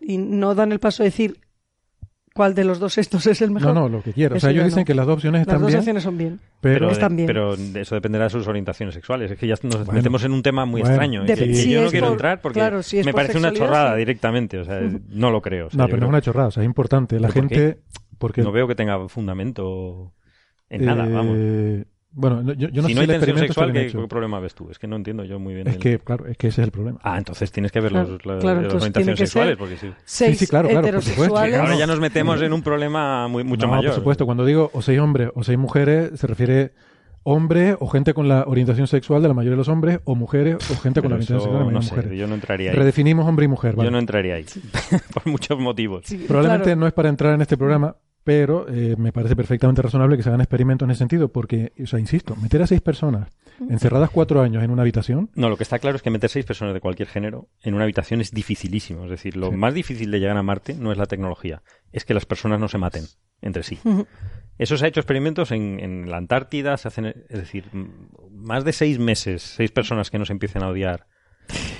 y 0.00 0.18
no 0.18 0.54
dan 0.54 0.72
el 0.72 0.78
paso 0.80 1.02
de 1.02 1.10
decir 1.10 1.40
cuál 2.34 2.54
de 2.54 2.64
los 2.64 2.78
dos 2.78 2.96
estos 2.96 3.26
es 3.26 3.42
el 3.42 3.50
mejor. 3.50 3.74
No, 3.74 3.82
no, 3.82 3.88
lo 3.88 4.02
que 4.02 4.12
quiera. 4.12 4.34
O 4.34 4.36
Eso 4.38 4.46
sea, 4.46 4.50
ellos 4.52 4.64
dicen 4.64 4.80
no. 4.82 4.84
que 4.86 4.94
las 4.94 5.06
dos 5.06 5.14
opciones 5.16 5.40
Las 5.40 5.46
están 5.48 5.60
dos 5.60 5.66
bien, 5.68 5.78
opciones 5.80 6.02
son 6.02 6.16
bien. 6.18 6.40
pero, 6.60 6.74
Pero, 6.78 6.90
Están 6.90 7.16
bien. 7.16 7.26
pero 7.26 7.54
eso 7.54 7.94
dependerá 7.94 8.24
de 8.24 8.30
sus 8.30 8.46
orientaciones 8.46 8.94
sexuales. 8.94 9.30
Es 9.32 9.38
que 9.38 9.46
ya 9.46 9.56
nos 9.62 9.76
Bueno. 9.78 9.92
metemos 9.92 10.24
en 10.24 10.32
un 10.32 10.42
tema 10.42 10.64
muy 10.64 10.80
Bueno. 10.80 10.94
extraño. 10.94 11.24
De- 11.24 11.34
que, 11.34 11.68
yo 11.70 11.82
no 11.82 11.90
quiero 11.90 12.06
por- 12.06 12.12
entrar 12.14 12.40
porque 12.40 12.60
claro, 12.60 12.82
si 12.82 12.98
es 13.00 13.06
me 13.06 13.12
por 13.12 13.22
parece 13.22 13.38
una 13.38 13.52
chorrada 13.52 13.92
sí. 13.94 13.98
directamente. 13.98 14.58
O 14.58 14.64
sea, 14.64 14.80
no 15.10 15.30
lo 15.30 15.42
creo. 15.42 15.66
O 15.66 15.70
sea, 15.70 15.78
no, 15.78 15.84
pero 15.86 15.98
no 15.98 16.06
es 16.06 16.08
una 16.10 16.20
chorrada, 16.22 16.48
o 16.48 16.50
sea, 16.52 16.62
es 16.62 16.66
importante. 16.66 17.18
La 17.18 17.28
¿Pero 17.28 17.42
por 17.48 17.56
gente, 17.56 17.80
porque 18.18 18.42
no 18.42 18.52
veo 18.52 18.68
que 18.68 18.74
tenga 18.76 19.08
fundamento 19.08 20.12
en 20.68 20.84
nada, 20.84 21.06
Eh, 21.06 21.12
vamos. 21.12 21.36
Bueno, 22.12 22.42
no- 22.42 22.52
yo, 22.54 22.68
yo 22.70 22.82
no 22.82 22.88
si 22.88 22.94
sé 22.94 22.96
no 22.96 23.00
hay 23.02 23.06
tensión 23.18 23.38
sexual, 23.38 23.72
¿qué, 23.72 23.90
problema 24.08 24.40
ves 24.40 24.54
tú? 24.54 24.68
Es 24.70 24.78
que 24.78 24.86
no 24.88 24.96
entiendo 24.96 25.22
yo 25.24 25.38
muy 25.38 25.54
bien. 25.54 25.68
Es 25.68 25.74
el- 25.76 25.80
que, 25.80 25.98
claro, 26.00 26.26
es 26.26 26.36
que 26.36 26.48
ese 26.48 26.60
es 26.62 26.66
el 26.66 26.72
problema. 26.72 26.98
Ah, 27.04 27.16
entonces 27.18 27.52
tienes 27.52 27.70
que 27.70 27.80
ver 27.80 27.92
Claro, 27.92 28.08
los, 28.10 28.26
la- 28.26 28.38
claro, 28.38 28.60
las 28.62 28.74
orientaciones 28.74 29.18
sexuales. 29.18 29.56
Porque 29.56 29.76
sí. 29.76 29.90
Seis 30.04 30.38
sí, 30.38 30.46
claro, 30.46 30.68
claro, 30.68 30.90
por 30.90 31.02
supuesto. 31.02 31.36
Ahora 31.38 31.76
ya 31.76 31.86
nos 31.86 32.00
metemos 32.00 32.42
en 32.42 32.52
un 32.52 32.62
problema 32.62 33.28
muy, 33.28 33.44
mucho 33.44 33.66
no, 33.66 33.72
mayor. 33.74 33.90
por 33.92 33.94
supuesto, 34.00 34.26
cuando 34.26 34.44
digo 34.44 34.70
o 34.72 34.82
seis 34.82 34.98
hombres 34.98 35.30
o 35.34 35.44
seis 35.44 35.56
mujeres, 35.58 36.18
se 36.18 36.26
refiere 36.26 36.72
hombre 37.22 37.76
o 37.78 37.86
gente 37.86 38.14
con 38.14 38.28
la 38.28 38.44
orientación 38.46 38.86
sexual 38.86 39.20
de 39.22 39.28
la 39.28 39.34
mayoría 39.34 39.52
de 39.52 39.58
los 39.58 39.68
hombres, 39.68 40.00
o 40.04 40.14
mujeres 40.14 40.56
o 40.70 40.76
gente 40.80 41.02
con 41.02 41.10
la 41.10 41.16
orientación 41.16 41.38
sexual 41.40 41.52
de 41.52 41.58
la 41.58 41.64
mayoría 41.66 41.80
de 41.80 41.84
sé, 41.84 41.90
las 41.94 41.96
mujeres. 42.04 42.18
yo 42.18 42.26
no 42.26 42.34
entraría 42.34 42.70
ahí. 42.70 42.76
Redefinimos 42.76 43.28
hombre 43.28 43.44
y 43.44 43.48
mujer, 43.48 43.72
Yo 43.72 43.76
vale. 43.78 43.90
no 43.90 43.98
entraría 43.98 44.34
ahí. 44.36 44.46
Por 45.14 45.26
muchos 45.26 45.58
motivos. 45.60 46.02
Sí, 46.06 46.16
Probablemente 46.26 46.64
claro. 46.64 46.80
no 46.80 46.86
es 46.86 46.92
para 46.94 47.08
entrar 47.10 47.34
en 47.34 47.42
este 47.42 47.56
programa, 47.58 47.94
pero 48.30 48.68
eh, 48.68 48.94
me 48.96 49.10
parece 49.10 49.34
perfectamente 49.34 49.82
razonable 49.82 50.16
que 50.16 50.22
se 50.22 50.28
hagan 50.28 50.40
experimentos 50.40 50.86
en 50.86 50.92
ese 50.92 50.98
sentido, 51.00 51.32
porque, 51.32 51.72
o 51.82 51.86
sea, 51.88 51.98
insisto, 51.98 52.36
meter 52.36 52.62
a 52.62 52.66
seis 52.68 52.80
personas 52.80 53.28
encerradas 53.68 54.08
cuatro 54.10 54.40
años 54.40 54.62
en 54.62 54.70
una 54.70 54.82
habitación, 54.82 55.30
No, 55.34 55.48
lo 55.48 55.56
que 55.56 55.64
está 55.64 55.80
claro 55.80 55.96
es 55.96 56.02
que 56.02 56.10
meter 56.10 56.30
seis 56.30 56.46
personas 56.46 56.72
de 56.72 56.80
cualquier 56.80 57.08
género 57.08 57.48
en 57.60 57.74
una 57.74 57.82
habitación 57.82 58.20
es 58.20 58.30
dificilísimo. 58.30 59.02
Es 59.06 59.10
decir, 59.10 59.36
lo 59.36 59.50
Sí. 59.50 59.56
más 59.56 59.74
difícil 59.74 60.12
de 60.12 60.20
llegar 60.20 60.36
a 60.36 60.44
Marte 60.44 60.74
no 60.74 60.92
es 60.92 60.98
la 60.98 61.06
tecnología, 61.06 61.62
es 61.90 62.04
que 62.04 62.14
las 62.14 62.24
personas 62.24 62.60
no 62.60 62.68
se 62.68 62.78
maten 62.78 63.02
entre 63.42 63.64
sí. 63.64 63.80
Eso 64.58 64.76
se 64.76 64.84
ha 64.84 64.88
hecho 64.88 65.00
experimentos 65.00 65.50
en, 65.50 65.80
en 65.80 66.08
la 66.08 66.18
Antártida, 66.18 66.76
se 66.76 66.86
hacen, 66.86 67.06
es 67.06 67.26
decir, 67.28 67.64
más 68.30 68.62
de 68.64 68.72
seis 68.72 69.00
meses, 69.00 69.42
seis 69.42 69.72
personas 69.72 70.08
que 70.08 70.20
no 70.20 70.24
se 70.24 70.32
empiecen 70.34 70.62
a 70.62 70.68
odiar 70.68 71.08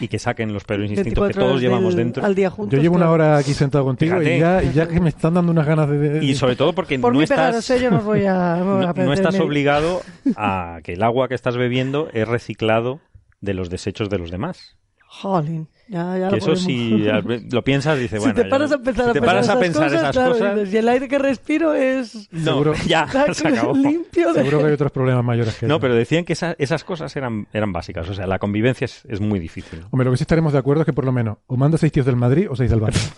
y 0.00 0.08
que 0.08 0.18
saquen 0.18 0.52
los 0.52 0.64
peores 0.64 0.90
instintos 0.90 1.12
que 1.14 1.20
24 1.20 1.42
todos 1.46 1.60
llevamos 1.60 1.94
del- 1.94 2.06
dentro. 2.06 2.24
al 2.24 2.34
día 2.34 2.50
juntos. 2.50 2.76
yo 2.76 2.82
llevo 2.82 2.96
una 2.96 3.10
hora 3.10 3.36
aquí 3.36 3.52
sentado 3.54 3.84
contigo 3.84 4.16
Fíjate. 4.18 4.36
y 4.36 4.40
ya, 4.40 4.62
y 4.62 4.72
ya 4.72 4.88
que 4.88 5.00
me 5.00 5.10
están 5.10 5.34
dando 5.34 5.52
unas 5.52 5.66
ganas 5.66 5.88
de... 5.90 5.98
de- 5.98 6.24
Y 6.24 6.34
sobre 6.34 6.56
todo 6.56 6.72
porque 6.72 6.98
Por 6.98 7.12
no 7.14 7.22
estás, 7.22 7.70
no 7.90 8.00
voy 8.00 8.24
a, 8.26 8.56
no 8.56 8.64
voy 8.64 8.74
a 8.76 8.80
no- 8.80 8.86
no 8.88 8.94
perder 8.94 9.12
estás 9.14 9.38
obligado 9.40 10.02
a 10.36 10.78
que 10.82 10.94
el 10.94 11.02
agua 11.02 11.28
que 11.28 11.34
estás 11.34 11.56
bebiendo 11.56 12.08
es 12.12 12.26
reciclado 12.26 13.00
de 13.40 13.54
los 13.54 13.70
desechos 13.70 14.08
de 14.10 14.18
los 14.18 14.30
demás. 14.30 14.76
Jolín, 15.06 15.68
ya, 15.90 16.16
ya 16.16 16.28
Que 16.28 16.36
lo 16.36 16.36
eso 16.36 16.56
si 16.56 17.04
lo 17.50 17.64
piensas, 17.64 17.98
dices, 17.98 18.20
bueno, 18.20 18.32
si 18.34 18.36
te 18.42 18.44
ya- 18.44 18.50
paras 18.50 18.72
a 18.72 18.78
pensar, 18.78 19.06
si 19.08 19.12
te 19.12 19.20
paras 19.20 19.48
a 19.48 19.52
esas 19.52 19.56
pensar 19.60 19.82
cosas, 19.84 20.00
esas 20.00 20.12
claro, 20.12 20.32
cosas, 20.32 20.72
y 20.72 20.76
el 20.76 20.88
aire 20.88 21.08
que 21.08 21.18
respiro 21.18 21.74
es 21.74 22.28
no, 22.32 22.44
Seguro- 22.52 22.74
ya, 22.86 23.06
se 23.34 23.48
acabó. 23.48 23.74
limpio 23.76 24.32
de... 24.32 24.38
Seguro 24.40 24.58
que 24.60 24.66
hay 24.66 24.72
otros 24.72 24.92
problemas 24.92 25.24
mayores 25.24 25.56
que 25.58 25.66
No, 25.66 25.74
eso. 25.74 25.80
pero 25.80 25.94
decían 25.96 26.24
que 26.24 26.32
esa- 26.34 26.54
esas 26.58 26.84
cosas 26.84 27.14
eran, 27.16 27.48
eran 27.52 27.72
básicas. 27.72 28.08
O 28.08 28.14
sea, 28.14 28.26
la 28.26 28.38
convivencia 28.38 28.84
es, 28.84 29.04
es 29.08 29.20
muy 29.20 29.40
difícil. 29.40 29.80
Hombre, 29.90 30.04
lo 30.04 30.12
que 30.12 30.16
sí 30.18 30.22
estaremos 30.22 30.52
de 30.52 30.60
acuerdo 30.60 30.82
es 30.82 30.86
que 30.86 30.92
por 30.92 31.04
lo 31.04 31.12
menos 31.12 31.38
o 31.48 31.56
manda 31.56 31.76
seis 31.76 31.90
tíos 31.92 32.06
del 32.06 32.16
Madrid 32.16 32.46
o 32.48 32.54
seis 32.54 32.70
del 32.70 32.80
Barça. 32.80 33.12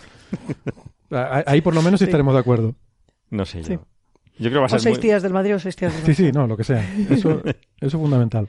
Ah, 1.11 1.43
Ahí 1.45 1.61
por 1.61 1.75
lo 1.75 1.81
menos 1.81 1.99
sí 1.99 2.05
Sí. 2.05 2.09
estaremos 2.09 2.33
de 2.33 2.39
acuerdo. 2.39 2.75
No 3.29 3.45
sé 3.45 3.59
yo. 3.59 3.65
Sí. 3.65 3.73
Yo 4.39 4.49
creo 4.49 4.51
que 4.53 4.57
va 4.57 4.63
a 4.63 4.65
O 4.65 4.69
ser 4.69 4.79
seis 4.81 4.95
muy- 4.97 5.01
tías 5.01 5.21
del 5.21 5.31
Madrid 5.33 5.55
o 5.55 5.59
seis 5.59 5.75
tías 5.75 5.93
del 5.93 6.03
Sí, 6.15 6.23
Barça. 6.23 6.25
sí, 6.27 6.31
no, 6.31 6.47
lo 6.47 6.57
que 6.57 6.63
sea. 6.63 6.83
Eso, 7.09 7.41
eso 7.45 7.55
es 7.81 7.93
fundamental. 7.93 8.47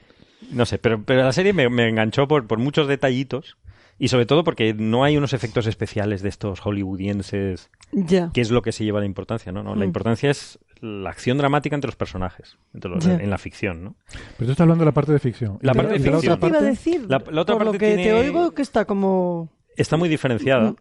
No 0.51 0.65
sé, 0.65 0.77
pero, 0.79 1.03
pero 1.03 1.23
la 1.23 1.31
serie 1.31 1.53
me, 1.53 1.69
me 1.69 1.87
enganchó 1.89 2.27
por, 2.27 2.47
por 2.47 2.59
muchos 2.59 2.87
detallitos 2.87 3.57
y 3.97 4.07
sobre 4.09 4.25
todo 4.25 4.43
porque 4.43 4.73
no 4.73 5.03
hay 5.03 5.17
unos 5.17 5.33
efectos 5.33 5.67
especiales 5.67 6.21
de 6.21 6.29
estos 6.29 6.59
hollywoodienses, 6.59 7.69
Ya. 7.91 8.31
que 8.33 8.41
es 8.41 8.51
lo 8.51 8.61
que 8.61 8.71
se 8.71 8.83
lleva 8.83 8.99
la 8.99 9.05
importancia, 9.05 9.51
¿no? 9.51 9.63
¿no? 9.63 9.75
La 9.75 9.81
Mm. 9.85 9.89
importancia 9.89 10.29
es 10.29 10.59
la 10.81 11.09
acción 11.09 11.37
dramática 11.37 11.75
entre 11.75 11.87
los 11.87 11.95
personajes, 11.95 12.57
entre 12.73 12.91
los- 12.91 13.05
en 13.05 13.29
la 13.29 13.37
ficción, 13.37 13.83
¿no? 13.83 13.95
Pero 14.37 14.47
tú 14.47 14.51
estás 14.51 14.61
hablando 14.61 14.81
de 14.83 14.85
la 14.87 14.93
parte 14.93 15.13
de 15.13 15.19
ficción. 15.19 15.57
La 15.61 15.73
parte 15.73 15.93
de 15.93 15.99
y 15.99 15.99
la 15.99 16.11
ficción. 16.11 16.33
otra 16.33 16.39
Te 16.39 16.47
iba 16.47 16.57
a 16.57 16.59
parte- 16.59 16.69
decir, 16.69 17.05
La- 17.09 17.23
la 17.31 17.41
otra 17.41 17.55
por 17.55 17.65
lo 17.65 17.71
parte 17.71 17.85
que 17.85 17.95
tiene- 17.95 18.03
te 18.03 18.13
oigo 18.13 18.51
que 18.51 18.61
está 18.61 18.85
como... 18.85 19.49
Está 19.77 19.97
muy 19.97 20.09
diferenciada. 20.09 20.71
Mm, 20.71 20.75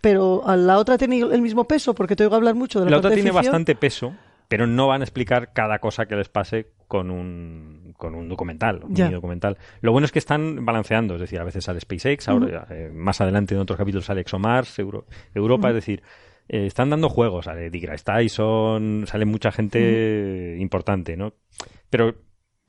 Pero 0.00 0.42
a 0.48 0.56
la 0.56 0.78
otra 0.78 0.96
tiene 0.96 1.20
el 1.20 1.42
mismo 1.42 1.64
peso, 1.64 1.94
porque 1.94 2.16
te 2.16 2.24
oigo 2.24 2.34
hablar 2.34 2.54
mucho 2.54 2.78
de 2.78 2.86
la, 2.86 2.92
La 2.92 2.96
parte 2.96 3.06
otra 3.08 3.10
de 3.10 3.16
tiene 3.16 3.30
ficción. 3.30 3.44
bastante 3.52 3.74
peso, 3.74 4.14
pero 4.48 4.66
no 4.66 4.86
van 4.86 5.02
a 5.02 5.04
explicar 5.04 5.52
cada 5.52 5.80
cosa 5.80 6.06
que 6.06 6.16
les 6.16 6.30
pase 6.30 6.68
con 6.88 7.10
un, 7.10 7.81
con 7.96 8.14
un 8.14 8.28
documental, 8.28 8.80
un 8.84 8.92
mini 8.92 9.14
documental. 9.14 9.56
Lo 9.80 9.92
bueno 9.92 10.04
es 10.06 10.12
que 10.12 10.18
están 10.18 10.64
balanceando, 10.64 11.14
es 11.14 11.20
decir, 11.20 11.38
a 11.40 11.44
veces 11.44 11.64
sale 11.64 11.80
SpaceX, 11.80 12.28
ahora, 12.28 12.66
eh, 12.70 12.90
más 12.92 13.20
adelante 13.20 13.54
en 13.54 13.60
otros 13.60 13.76
capítulos 13.78 14.04
sale 14.06 14.20
ExoMars, 14.22 14.78
Euro- 14.78 15.06
Europa, 15.34 15.68
es 15.68 15.74
decir, 15.74 16.02
eh, 16.48 16.66
están 16.66 16.90
dando 16.90 17.08
juegos, 17.08 17.44
sale 17.46 17.70
Degrasse 17.70 18.04
Tyson, 18.04 19.04
sale 19.06 19.24
mucha 19.24 19.50
gente 19.52 20.56
importante, 20.58 21.16
¿no? 21.16 21.34
Pero 21.90 22.14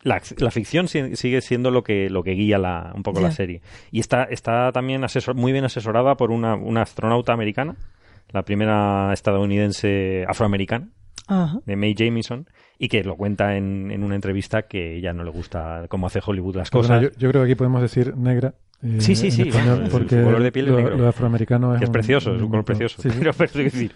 la, 0.04 0.22
la 0.38 0.52
ficción 0.52 0.88
si- 0.88 1.16
sigue 1.16 1.42
siendo 1.42 1.72
lo 1.72 1.84
que, 1.84 2.10
lo 2.10 2.24
que 2.24 2.32
guía 2.32 2.58
la, 2.58 2.92
un 2.96 3.04
poco 3.04 3.22
la 3.22 3.32
serie. 3.32 3.62
Y 3.92 4.00
está, 4.00 4.24
está 4.26 4.72
también 4.72 5.02
asesor- 5.04 5.36
muy 5.36 5.52
bien 5.54 5.66
asesorada 5.66 6.16
por 6.16 6.32
una, 6.32 6.56
una 6.56 6.82
astronauta 6.82 7.34
americana, 7.34 7.76
la 8.32 8.44
primera 8.44 9.12
estadounidense 9.14 10.26
afroamericana, 10.28 10.90
Ajá. 11.28 11.60
de 11.66 11.76
Mae 11.76 11.96
Jamison, 11.98 12.48
y 12.80 12.88
que 12.90 13.04
lo 13.04 13.16
cuenta 13.16 13.56
en, 13.56 13.92
en 13.92 14.04
una 14.04 14.16
entrevista 14.16 14.64
que 14.64 14.96
ella 14.98 15.14
no 15.14 15.24
le 15.24 15.32
gusta 15.32 15.86
cómo 15.90 16.08
hace 16.08 16.20
Hollywood 16.26 16.56
las 16.58 16.70
cosas. 16.72 17.02
yo, 17.02 17.10
yo 17.18 17.30
creo 17.30 17.44
que 17.44 17.52
aquí 17.52 17.56
podemos 17.56 17.82
decir 17.82 18.16
negra. 18.18 18.56
eh, 18.84 18.96
Sí, 19.00 19.16
sí, 19.16 19.32
sí, 19.32 19.44
español, 19.50 19.76
bueno, 19.82 19.90
porque 19.92 20.18
su 20.20 20.24
color 20.24 20.44
de 20.44 20.52
piel 20.52 20.66
es 20.66 20.72
lo, 20.72 20.78
negro. 20.78 20.98
lo 20.98 21.08
afroamericano 21.08 21.74
es, 21.74 21.80
que 21.80 21.84
es 21.86 21.90
un- 21.90 21.94
precioso, 21.94 22.36
es 22.36 22.42
un 22.42 22.50
color 22.50 22.66
precioso. 22.66 23.02
Sí, 23.02 23.10
sí. 23.10 23.16
Pero, 23.20 23.34
pero, 23.34 23.46
es 23.50 23.54
decir, 23.74 23.92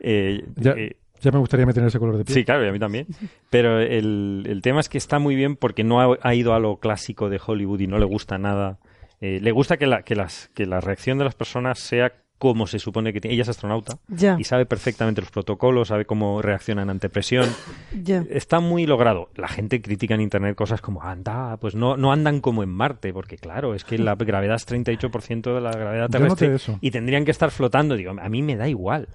eh, 0.00 0.44
Ya, 0.56 0.72
eh, 0.72 0.96
ya 1.20 1.30
me 1.30 1.38
gustaría 1.38 1.66
tener 1.66 1.86
ese 1.88 1.98
color 2.00 2.16
de 2.16 2.24
piel. 2.24 2.34
Sí, 2.34 2.44
claro, 2.44 2.64
y 2.64 2.68
a 2.68 2.72
mí 2.72 2.78
también. 2.80 3.06
Pero 3.50 3.78
el, 3.80 4.44
el 4.48 4.60
tema 4.62 4.80
es 4.80 4.88
que 4.88 4.98
está 4.98 5.18
muy 5.20 5.36
bien 5.36 5.54
porque 5.56 5.84
no 5.84 6.00
ha, 6.00 6.18
ha 6.22 6.34
ido 6.34 6.54
a 6.54 6.58
lo 6.58 6.78
clásico 6.78 7.28
de 7.30 7.40
Hollywood 7.44 7.78
y 7.80 7.86
no 7.86 7.98
le 7.98 8.04
gusta 8.06 8.38
nada. 8.38 8.78
Eh, 9.20 9.38
le 9.40 9.52
gusta 9.52 9.76
que 9.76 9.86
la, 9.86 10.02
que, 10.02 10.16
las, 10.16 10.50
que 10.52 10.66
la 10.66 10.80
reacción 10.80 11.18
de 11.18 11.24
las 11.24 11.36
personas 11.36 11.78
sea 11.78 12.12
como 12.42 12.66
se 12.66 12.80
supone 12.80 13.12
que 13.12 13.20
tiene. 13.20 13.34
Ella 13.36 13.42
es 13.42 13.48
astronauta 13.50 13.98
y 14.36 14.42
sabe 14.42 14.66
perfectamente 14.66 15.20
los 15.20 15.30
protocolos, 15.30 15.86
sabe 15.86 16.06
cómo 16.06 16.42
reaccionan 16.42 16.90
ante 16.90 17.08
presión. 17.08 17.48
Está 18.30 18.58
muy 18.58 18.84
logrado. 18.84 19.28
La 19.36 19.46
gente 19.46 19.80
critica 19.80 20.16
en 20.16 20.22
internet 20.22 20.56
cosas 20.56 20.80
como, 20.80 21.04
anda, 21.04 21.56
pues 21.58 21.76
no, 21.76 21.96
no 21.96 22.10
andan 22.10 22.40
como 22.40 22.64
en 22.64 22.70
Marte, 22.70 23.12
porque 23.12 23.38
claro, 23.38 23.76
es 23.76 23.84
que 23.84 23.96
la 23.96 24.16
gravedad 24.18 24.56
es 24.56 24.66
38% 24.66 25.54
de 25.54 25.60
la 25.60 25.70
gravedad 25.70 26.10
terrestre 26.10 26.56
y 26.80 26.90
tendrían 26.90 27.24
que 27.24 27.30
estar 27.30 27.52
flotando. 27.52 27.94
Digo, 27.94 28.10
a 28.10 28.28
mí 28.28 28.42
me 28.42 28.56
da 28.56 28.66
igual. 28.66 29.06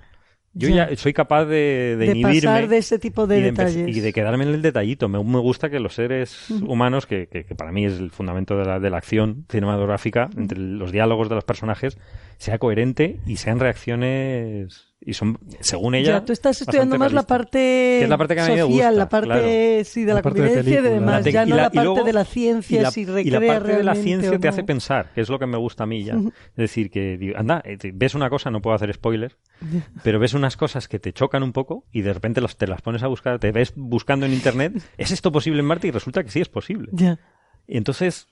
Yo 0.53 0.69
Ya. 0.69 0.89
ya, 0.89 0.95
soy 0.97 1.13
capaz 1.13 1.45
de, 1.45 1.55
de, 1.55 1.97
De 1.97 2.05
inhibirme 2.07 2.41
pasar 2.41 2.67
de 2.67 2.77
ese 2.79 2.97
tipo 2.97 3.27
de 3.27 3.37
y, 3.37 3.41
de 3.41 3.51
detalles. 3.51 3.95
y 3.95 3.99
de 3.99 4.11
quedarme 4.13 4.43
en 4.45 4.49
el 4.55 4.61
detallito. 4.63 5.07
Me, 5.07 5.23
me 5.23 5.39
gusta 5.39 5.69
que 5.69 5.79
los 5.79 5.93
seres 5.93 6.49
humanos, 6.49 7.05
que, 7.05 7.27
que- 7.27 7.43
que 7.45 7.53
para 7.53 7.71
mí 7.71 7.85
es 7.85 7.99
el 7.99 8.09
fundamento 8.09 8.57
de 8.57 8.65
la, 8.65 8.79
de 8.79 8.89
la 8.89 8.97
acción 8.97 9.45
cinematográfica, 9.49 10.29
entre 10.35 10.57
los 10.57 10.91
diálogos 10.91 11.29
de 11.29 11.35
los 11.35 11.43
personajes, 11.43 11.97
sea 12.37 12.57
coherente 12.57 13.19
y 13.27 13.35
sean 13.37 13.59
reacciones. 13.59 14.86
Y 14.99 15.13
son, 15.13 15.37
según 15.61 15.93
ella. 15.95 16.13
Ya, 16.19 16.25
tú 16.25 16.33
estás 16.33 16.59
estudiando 16.59 16.97
más 16.97 17.13
la 17.13 17.21
parte 17.23 17.59
Que 17.59 18.03
es 18.03 18.09
la 18.09 18.17
parte 18.17 18.33
que 18.35 18.41
a 18.41 18.45
mí 18.47 18.51
me 18.53 18.59
social, 18.61 18.67
gusta, 18.73 18.91
la 18.91 19.09
parte 19.09 19.27
claro. 19.27 19.85
sí, 19.85 20.01
de 20.01 20.07
la, 20.07 20.13
La 20.15 20.21
parte 20.23 20.41
de 20.41 20.45
convivencia 20.47 20.71
y 20.71 20.75
de 20.75 20.89
película. 20.89 21.11
demás, 21.19 21.25
ya 21.33 21.43
y 21.45 21.49
no 21.49 21.55
la- 21.55 21.61
la, 21.61 21.67
y 21.67 21.75
parte 21.75 21.85
luego- 21.85 22.03
de 22.03 22.13
la 22.13 22.25
ciencia, 22.25 22.79
y 22.79 22.83
la, 22.83 22.91
si 22.91 23.01
y 23.01 23.05
recrea 23.05 23.39
la 23.39 23.47
parte 23.47 23.77
de 23.77 23.83
la 23.83 23.95
ciencia 23.95 24.39
te 24.39 24.47
hace 24.47 24.63
pensar, 24.63 25.11
que 25.13 25.21
es 25.21 25.29
lo 25.29 25.37
que 25.39 25.45
me 25.45 25.57
gusta 25.57 25.83
a 25.83 25.87
mí 25.87 26.03
ya. 26.03 26.15
Es 26.15 26.55
decir, 26.55 26.89
que 26.89 27.17
digo, 27.17 27.37
anda, 27.37 27.61
eh, 27.63 27.77
ves 27.93 28.15
una 28.15 28.29
cosa, 28.29 28.49
no 28.49 28.59
puedo 28.61 28.75
hacer 28.75 28.91
spoiler, 28.93 29.37
pero 30.03 30.19
ves 30.19 30.33
unas 30.33 30.57
cosas 30.57 30.87
que 30.87 30.97
te 30.99 31.13
chocan 31.13 31.43
un 31.43 31.53
poco 31.53 31.85
y 31.91 32.01
de 32.01 32.11
repente 32.13 32.41
los- 32.41 32.57
te 32.57 32.65
las 32.67 32.81
pones 32.81 33.03
a 33.03 33.07
buscar, 33.07 33.37
te 33.39 33.51
ves 33.51 33.73
buscando 33.75 34.25
en 34.25 34.33
internet, 34.33 34.73
¿es 34.97 35.11
esto 35.11 35.31
posible 35.31 35.59
en 35.59 35.65
Marte? 35.67 35.87
Y 35.87 35.91
resulta 35.91 36.23
que 36.23 36.31
sí 36.31 36.41
es 36.41 36.49
posible. 36.49 36.89
Ya. 36.91 37.19
Y 37.67 37.77
entonces 37.77 38.27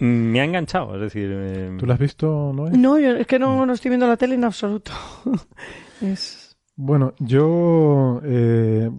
me 0.00 0.40
ha 0.40 0.44
enganchado, 0.44 0.94
es 0.94 1.00
decir, 1.00 1.28
eh, 1.32 1.76
¿Tú 1.78 1.86
lo 1.86 1.92
has 1.92 1.98
visto, 1.98 2.52
Noé? 2.54 2.70
No, 2.72 2.98
yo 2.98 3.16
es 3.16 3.26
que 3.26 3.38
no, 3.38 3.66
no 3.66 3.72
estoy 3.72 3.90
viendo 3.90 4.06
la 4.06 4.16
tele 4.16 4.34
en 4.34 4.44
absoluto. 4.44 4.92
es... 6.00 6.56
Bueno, 6.76 7.12
yo, 7.18 8.22
eh, 8.24 8.90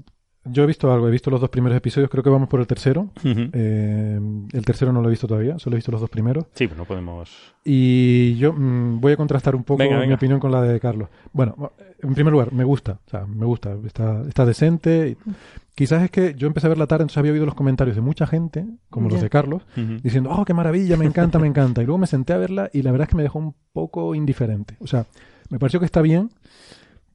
yo 0.46 0.64
he 0.64 0.68
visto 0.68 0.94
algo, 0.94 1.08
he 1.08 1.12
visto 1.12 1.32
los 1.32 1.42
dos 1.42 1.50
primeros 1.50 1.76
episodios, 1.78 2.12
creo 2.12 2.24
que 2.24 2.30
vamos 2.30 2.48
por 2.48 2.60
el 2.60 2.68
tercero. 2.68 3.10
Eh, 3.24 4.20
el 4.54 4.66
tercero 4.66 4.94
no 4.94 5.02
lo 5.02 5.08
he 5.08 5.10
visto 5.12 5.28
todavía, 5.28 5.58
solo 5.58 5.76
he 5.76 5.80
visto 5.80 5.92
los 5.92 6.02
dos 6.02 6.10
primeros. 6.10 6.46
Sí, 6.54 6.68
pues 6.68 6.78
no 6.78 6.86
podemos. 6.86 7.32
Y 7.66 8.36
yo 8.38 8.54
mm, 8.54 9.02
voy 9.02 9.14
a 9.14 9.18
contrastar 9.18 9.56
un 9.56 9.64
poco 9.64 9.80
Venga, 9.80 9.96
mi 9.96 10.02
venga. 10.02 10.16
opinión 10.16 10.40
con 10.40 10.52
la 10.52 10.62
de 10.62 10.80
Carlos. 10.80 11.10
Bueno, 11.34 11.72
en 12.04 12.14
primer 12.14 12.32
lugar, 12.32 12.54
me 12.54 12.64
gusta, 12.64 13.00
o 13.06 13.10
sea, 13.10 13.26
me 13.26 13.46
gusta, 13.46 13.76
está, 13.86 14.22
está 14.28 14.46
decente. 14.46 15.18
Quizás 15.76 16.04
es 16.04 16.12
que 16.12 16.36
yo 16.36 16.48
empecé 16.48 16.68
a 16.68 16.70
ver 16.70 16.78
la 16.78 16.86
tarde, 16.88 17.04
entonces 17.04 17.18
había 17.18 17.32
oído 17.32 17.46
los 17.46 17.56
comentarios 17.56 17.96
de 17.96 18.02
mucha 18.02 18.28
gente, 18.28 18.66
como 18.90 19.10
los 19.10 19.22
de 19.22 19.30
Carlos, 19.30 19.64
diciendo, 20.04 20.30
oh, 20.32 20.44
qué 20.46 20.54
maravilla, 20.54 20.98
me 20.98 21.06
encanta, 21.06 21.40
me 21.40 21.48
encanta. 21.48 21.82
Y 21.82 21.86
luego 21.86 21.98
me 21.98 22.08
senté 22.08 22.34
a 22.34 22.38
verla 22.38 22.70
y 22.74 22.82
la 22.82 22.92
verdad 22.92 23.06
es 23.06 23.10
que 23.12 23.16
me 23.18 23.24
dejó 23.24 23.40
un 23.40 23.56
poco 23.72 24.14
indiferente. 24.14 24.76
O 24.80 24.88
sea, 24.88 25.06
me 25.50 25.60
pareció 25.60 25.80
que 25.80 25.86
está 25.86 26.02
bien, 26.02 26.30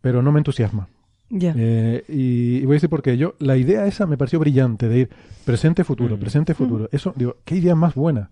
pero 0.01 0.23
no 0.23 0.33
me 0.33 0.39
entusiasma. 0.41 0.89
Ya. 1.29 1.53
Eh, 1.57 2.05
y, 2.09 2.59
y 2.59 2.65
voy 2.65 2.75
a 2.75 2.77
decir 2.77 2.89
por 2.89 3.03
qué. 3.03 3.17
Yo, 3.19 3.35
la 3.41 3.57
idea 3.57 3.87
esa 3.87 4.07
me 4.07 4.17
pareció 4.17 4.39
brillante, 4.39 4.89
de 4.89 4.99
ir 5.01 5.11
presente-futuro, 5.45 6.17
Mm. 6.17 6.21
presente-futuro. 6.21 6.89
Eso, 6.93 7.13
digo, 7.17 7.37
qué 7.45 7.57
idea 7.57 7.75
más 7.75 7.95
buena. 7.95 8.31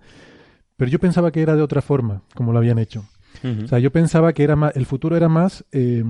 Pero 0.77 0.91
yo 0.91 0.99
pensaba 0.99 1.31
que 1.33 1.43
era 1.43 1.55
de 1.55 1.63
otra 1.63 1.83
forma, 1.83 2.23
como 2.35 2.53
lo 2.53 2.59
habían 2.59 2.79
hecho. 2.79 3.05
O 3.65 3.67
sea, 3.69 3.79
yo 3.81 3.91
pensaba 3.91 4.33
que 4.33 4.43
era 4.45 4.57
más, 4.57 4.75
el 4.77 4.87
futuro 4.87 5.17
era 5.17 5.29
más, 5.29 5.65
eh, 5.73 6.05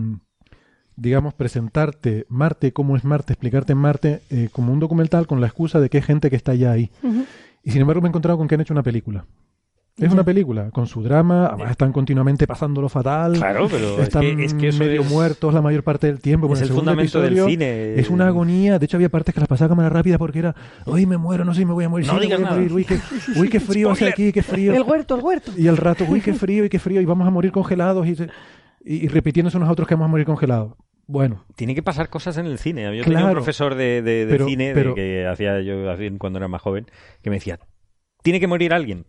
digamos, 0.96 1.34
presentarte 1.34 2.26
Marte, 2.28 2.72
cómo 2.72 2.96
es 2.96 3.04
Marte, 3.04 3.32
explicarte 3.32 3.74
Marte 3.74 4.20
eh, 4.30 4.48
como 4.52 4.72
un 4.72 4.80
documental 4.80 5.26
con 5.26 5.40
la 5.40 5.46
excusa 5.48 5.80
de 5.80 5.88
que 5.90 5.98
hay 5.98 6.02
gente 6.02 6.30
que 6.30 6.36
está 6.36 6.54
ya 6.54 6.72
ahí. 6.72 6.90
Y 7.62 7.70
sin 7.70 7.80
embargo 7.80 8.02
me 8.02 8.08
he 8.08 8.10
encontrado 8.10 8.36
con 8.38 8.46
que 8.48 8.54
han 8.54 8.60
hecho 8.60 8.74
una 8.74 8.82
película. 8.82 9.24
Es 9.96 10.08
Ya. 10.08 10.12
una 10.12 10.24
película 10.24 10.70
con 10.72 10.88
su 10.88 11.04
drama, 11.04 11.46
además 11.46 11.70
están 11.70 11.92
continuamente 11.92 12.48
pasándolo 12.48 12.88
fatal. 12.88 13.34
Claro, 13.34 13.68
pero 13.70 13.94
es 13.98 14.00
están 14.08 14.22
que, 14.22 14.44
es 14.44 14.52
que 14.54 14.68
eso 14.68 14.80
medio 14.80 15.02
es, 15.02 15.08
muertos 15.10 15.54
la 15.54 15.62
mayor 15.62 15.84
parte 15.84 16.08
del 16.08 16.18
tiempo. 16.18 16.52
es 16.52 16.62
el 16.62 16.66
segundo 16.66 16.90
fundamento 16.90 17.20
del 17.22 17.32
episodio 17.34 17.48
cine. 17.50 17.94
Es 18.00 18.10
una 18.10 18.26
agonía. 18.26 18.80
De 18.80 18.86
hecho, 18.86 18.96
había 18.96 19.08
partes 19.08 19.32
que 19.32 19.40
las 19.40 19.48
pasaba 19.48 19.66
a 19.66 19.68
cámara 19.68 19.88
rápida 19.90 20.18
porque 20.18 20.40
era, 20.40 20.56
hoy 20.86 21.06
me 21.06 21.16
muero, 21.16 21.44
no 21.44 21.54
sé 21.54 21.60
si 21.60 21.64
me 21.64 21.74
voy 21.74 21.84
a 21.84 21.88
morir. 21.88 22.08
No 22.08 22.14
sí, 22.14 22.18
me 22.18 22.24
digas 22.24 22.40
voy 22.40 22.44
a 22.46 22.50
nada. 22.50 22.60
morir. 22.60 22.72
Uy, 22.72 22.84
qué, 22.84 22.98
uy, 23.36 23.48
qué 23.48 23.60
frío 23.60 23.92
hace 23.92 24.08
aquí, 24.08 24.32
qué 24.32 24.42
frío. 24.42 24.74
El 24.74 24.82
huerto, 24.82 25.14
el 25.14 25.22
huerto. 25.22 25.52
Y 25.56 25.68
al 25.68 25.76
rato, 25.76 26.04
uy, 26.08 26.20
qué 26.20 26.34
frío 26.34 26.64
y 26.64 26.68
qué 26.68 26.80
frío. 26.80 27.00
Y 27.00 27.04
vamos 27.04 27.28
a 27.28 27.30
morir 27.30 27.52
congelados. 27.52 28.04
Y, 28.08 28.16
se- 28.16 28.28
y, 28.84 29.04
y 29.04 29.08
repitiéndose 29.08 29.56
unos 29.56 29.68
a 29.68 29.72
otros 29.72 29.88
que 29.88 29.94
vamos 29.94 30.06
a 30.06 30.10
morir 30.10 30.26
congelados. 30.26 30.74
Bueno, 31.06 31.44
Tiene 31.56 31.74
que 31.74 31.82
pasar 31.82 32.08
cosas 32.08 32.38
en 32.38 32.46
el 32.46 32.58
cine. 32.58 32.84
Yo 32.96 33.04
tenía 33.04 33.26
un 33.26 33.32
profesor 33.32 33.74
de, 33.74 34.00
de- 34.02 34.24
de 34.24 34.26
Pero- 34.26 34.46
cine 34.46 34.72
de 34.72 34.94
que 34.94 35.26
hacía 35.26 35.60
yo 35.60 35.84
cuando 36.18 36.38
era 36.38 36.48
más 36.48 36.62
joven 36.62 36.86
que 37.22 37.28
me 37.30 37.36
decía, 37.36 37.58
tiene 38.22 38.40
que 38.40 38.46
morir 38.46 38.72
alguien. 38.72 39.04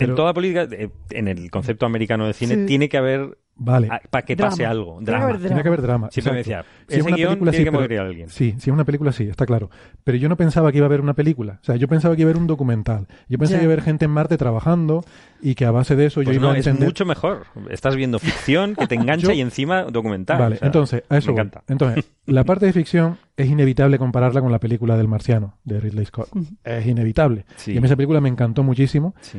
Pero- 0.00 0.12
en 0.12 0.16
toda 0.16 0.34
política, 0.34 0.66
eh, 0.72 0.90
en 1.10 1.28
el 1.28 1.50
concepto 1.50 1.86
americano 1.86 2.26
de 2.26 2.32
cine, 2.32 2.54
Sí. 2.56 2.66
tiene 2.66 2.88
que 2.88 2.96
haber 2.98 3.38
Vale. 3.62 3.88
para 4.10 4.24
que 4.24 4.36
Drama. 4.36 4.50
pase 4.50 4.64
algo. 4.64 4.92
Tiene 4.98 5.04
que 5.04 5.10
Drama. 5.10 5.24
haber 5.26 5.40
Tiene 5.40 5.62
que 5.62 5.68
haber 5.68 5.82
drama. 5.82 6.08
Siempre 6.10 6.32
me 6.32 6.38
decía, 6.38 6.64
Si 6.88 6.96
es 6.98 7.04
una 7.06 7.14
guion 7.16 7.28
película, 7.28 7.50
tiene 7.50 7.60
sí, 7.62 7.64
que 7.64 7.70
pero- 7.70 7.82
morir 7.82 7.98
alguien. 8.00 8.28
Sí, 8.30 8.54
si 8.58 8.70
es 8.70 8.74
una 8.74 8.84
película, 8.84 9.12
sí, 9.12 9.24
está 9.24 9.44
claro. 9.44 9.68
Pero 10.02 10.16
yo 10.16 10.28
no 10.30 10.36
pensaba 10.38 10.72
que 10.72 10.78
iba 10.78 10.86
a 10.86 10.88
haber 10.88 11.02
una 11.02 11.12
película. 11.12 11.58
O 11.60 11.64
sea, 11.64 11.76
yo 11.76 11.86
pensaba 11.86 12.16
que 12.16 12.22
iba 12.22 12.30
a 12.30 12.32
haber 12.32 12.40
un 12.40 12.46
documental. 12.46 13.06
Yo 13.28 13.36
pensé 13.38 13.52
Ya. 13.54 13.58
que 13.58 13.64
iba 13.64 13.72
a 13.72 13.74
haber 13.74 13.84
gente 13.84 14.06
en 14.06 14.12
Marte 14.12 14.38
trabajando 14.38 15.04
y 15.42 15.54
que 15.54 15.66
a 15.66 15.70
base 15.72 15.94
de 15.94 16.06
eso 16.06 16.22
yo 16.22 16.26
Pues 16.26 16.36
iba 16.36 16.46
no, 16.46 16.52
a 16.52 16.58
es 16.58 16.66
entender... 16.66 16.88
mucho 16.88 17.04
mejor. 17.04 17.44
Estás 17.68 17.96
viendo 17.96 18.18
ficción 18.18 18.74
que 18.76 18.86
te 18.86 18.94
engancha 19.26 19.26
Yo- 19.26 19.32
y 19.34 19.40
encima 19.42 19.82
documental. 19.82 20.38
Vale, 20.38 20.56
O 20.56 20.58
sea, 20.58 20.66
entonces, 20.66 21.02
a 21.10 21.18
eso 21.18 21.26
me 21.28 21.32
voy. 21.34 21.40
encanta. 21.42 21.62
Entonces, 21.68 22.10
la 22.24 22.44
parte 22.44 22.64
de 22.64 22.72
ficción 22.72 23.18
es 23.36 23.46
inevitable 23.50 23.98
compararla 23.98 24.40
con 24.40 24.52
la 24.52 24.58
película 24.58 24.96
del 24.96 25.08
marciano, 25.08 25.58
de 25.64 25.80
Ridley 25.80 26.06
Scott. 26.06 26.28
Es 26.64 26.86
inevitable. 26.86 27.44
Sí. 27.56 27.72
Y 27.72 27.76
a 27.76 27.80
mí 27.82 27.86
esa 27.86 27.96
película 27.96 28.22
me 28.22 28.30
encantó 28.30 28.62
muchísimo 28.62 29.14
Sí. 29.20 29.38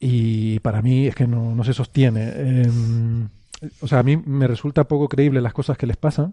Y 0.00 0.58
para 0.60 0.80
mí 0.82 1.06
es 1.06 1.14
que 1.14 1.26
no, 1.26 1.54
no 1.54 1.62
se 1.62 1.74
sostiene. 1.74 2.32
Eh, 2.34 2.66
o 3.80 3.86
sea, 3.86 3.98
a 3.98 4.02
mí 4.02 4.16
me 4.16 4.46
resulta 4.46 4.84
poco 4.84 5.08
creíble 5.08 5.40
las 5.42 5.52
cosas 5.52 5.76
que 5.76 5.86
les 5.86 5.98
pasan. 5.98 6.32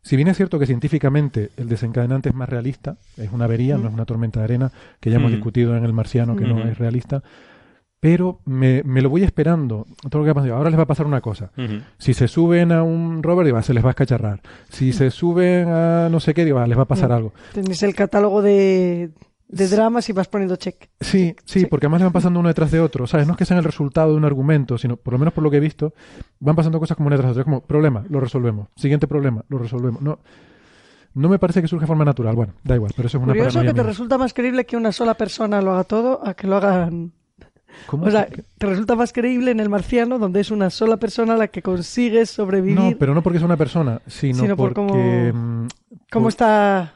Si 0.00 0.16
bien 0.16 0.28
es 0.28 0.36
cierto 0.36 0.58
que 0.58 0.66
científicamente 0.66 1.50
el 1.56 1.68
desencadenante 1.68 2.30
es 2.30 2.34
más 2.34 2.48
realista, 2.48 2.96
es 3.16 3.30
una 3.32 3.44
avería, 3.44 3.76
no 3.78 3.88
es 3.88 3.94
una 3.94 4.04
tormenta 4.04 4.40
de 4.40 4.44
arena, 4.44 4.72
que 5.00 5.10
ya 5.10 5.16
hemos 5.16 5.28
Ujú. 5.30 5.36
discutido 5.36 5.76
en 5.76 5.84
el 5.84 5.92
marciano 5.92 6.34
que 6.36 6.44
no 6.44 6.62
es 6.64 6.76
realista, 6.78 7.22
pero 8.00 8.40
me, 8.44 8.82
me 8.84 9.00
lo 9.00 9.08
voy 9.08 9.22
esperando. 9.22 9.86
Todo 10.10 10.18
lo 10.20 10.24
que 10.24 10.30
ha 10.30 10.34
pasado. 10.34 10.56
Ahora 10.56 10.68
les 10.68 10.78
va 10.78 10.82
a 10.82 10.86
pasar 10.86 11.06
una 11.06 11.22
cosa. 11.22 11.52
Si 11.96 12.12
se 12.12 12.28
suben 12.28 12.70
a 12.72 12.82
un 12.82 13.22
rover, 13.22 13.46
digo, 13.46 13.56
ah, 13.56 13.62
se 13.62 13.72
les 13.72 13.82
va 13.82 13.88
a 13.88 13.92
escacharrar. 13.92 14.42
Si 14.68 14.92
se 14.92 15.10
suben 15.10 15.68
a 15.68 16.08
no 16.10 16.20
sé 16.20 16.34
qué, 16.34 16.44
digo, 16.44 16.58
ah, 16.58 16.66
les 16.66 16.76
va 16.76 16.82
a 16.82 16.88
pasar 16.88 17.10
algo. 17.12 17.32
Tenéis 17.54 17.82
el 17.82 17.94
catálogo 17.94 18.42
de, 18.42 19.08
de 19.48 19.68
dramas 19.68 20.08
y 20.08 20.12
vas 20.12 20.26
poniendo 20.28 20.56
check. 20.56 20.88
Sí, 21.00 21.36
sí, 21.44 21.66
porque 21.66 21.86
además 21.86 22.00
le 22.00 22.04
van 22.06 22.12
pasando 22.12 22.40
uno 22.40 22.48
detrás 22.48 22.70
de 22.70 22.80
otro. 22.80 23.06
¿Sabes? 23.06 23.26
No 23.26 23.34
es 23.34 23.38
que 23.38 23.44
sean 23.44 23.58
el 23.58 23.64
resultado 23.64 24.10
de 24.10 24.16
un 24.16 24.24
argumento, 24.24 24.78
sino, 24.78 24.96
por 24.96 25.12
lo 25.12 25.18
menos 25.18 25.34
por 25.34 25.44
lo 25.44 25.50
que 25.50 25.58
he 25.58 25.60
visto, 25.60 25.94
van 26.40 26.56
pasando 26.56 26.80
cosas 26.80 26.96
como 26.96 27.06
una 27.08 27.16
detrás 27.16 27.34
de 27.34 27.40
otra. 27.40 27.40
Es 27.42 27.44
como, 27.44 27.60
problema, 27.66 28.04
lo 28.08 28.20
resolvemos. 28.20 28.68
Siguiente 28.76 29.06
problema, 29.06 29.44
lo 29.48 29.58
resolvemos. 29.58 30.00
No, 30.02 30.18
no 31.14 31.28
me 31.28 31.38
parece 31.38 31.62
que 31.62 31.68
surja 31.68 31.84
de 31.84 31.88
forma 31.88 32.04
natural. 32.04 32.34
Bueno, 32.34 32.54
da 32.64 32.74
igual, 32.74 32.92
pero 32.96 33.06
eso 33.06 33.18
es 33.18 33.22
una 33.24 33.32
Curioso 33.34 33.60
que 33.60 33.66
te 33.68 33.72
mía. 33.74 33.82
resulta 33.84 34.18
más 34.18 34.34
creíble 34.34 34.64
que 34.64 34.76
una 34.76 34.90
sola 34.92 35.14
persona 35.14 35.60
lo 35.62 35.72
haga 35.72 35.84
todo 35.84 36.26
a 36.26 36.34
que 36.34 36.46
lo 36.48 36.56
hagan. 36.56 37.12
¿Cómo? 37.86 38.06
O 38.06 38.10
sea, 38.10 38.26
te 38.58 38.66
resulta 38.66 38.94
más 38.96 39.12
creíble 39.12 39.50
en 39.50 39.58
el 39.60 39.68
marciano, 39.68 40.18
donde 40.20 40.40
es 40.40 40.50
una 40.52 40.70
sola 40.70 40.96
persona 40.96 41.36
la 41.36 41.48
que 41.48 41.60
consigue 41.60 42.24
sobrevivir. 42.24 42.76
no, 42.78 42.92
pero 42.98 43.14
no 43.14 43.22
porque 43.22 43.38
es 43.38 43.44
una 43.44 43.56
persona, 43.56 44.00
sino, 44.06 44.38
Sino 44.42 44.56
por 44.56 44.72
porque... 44.74 45.30
cómo- 45.32 45.64
mm, 45.64 45.68
¿Cómo 46.10 46.24
por- 46.24 46.28
está 46.30 46.94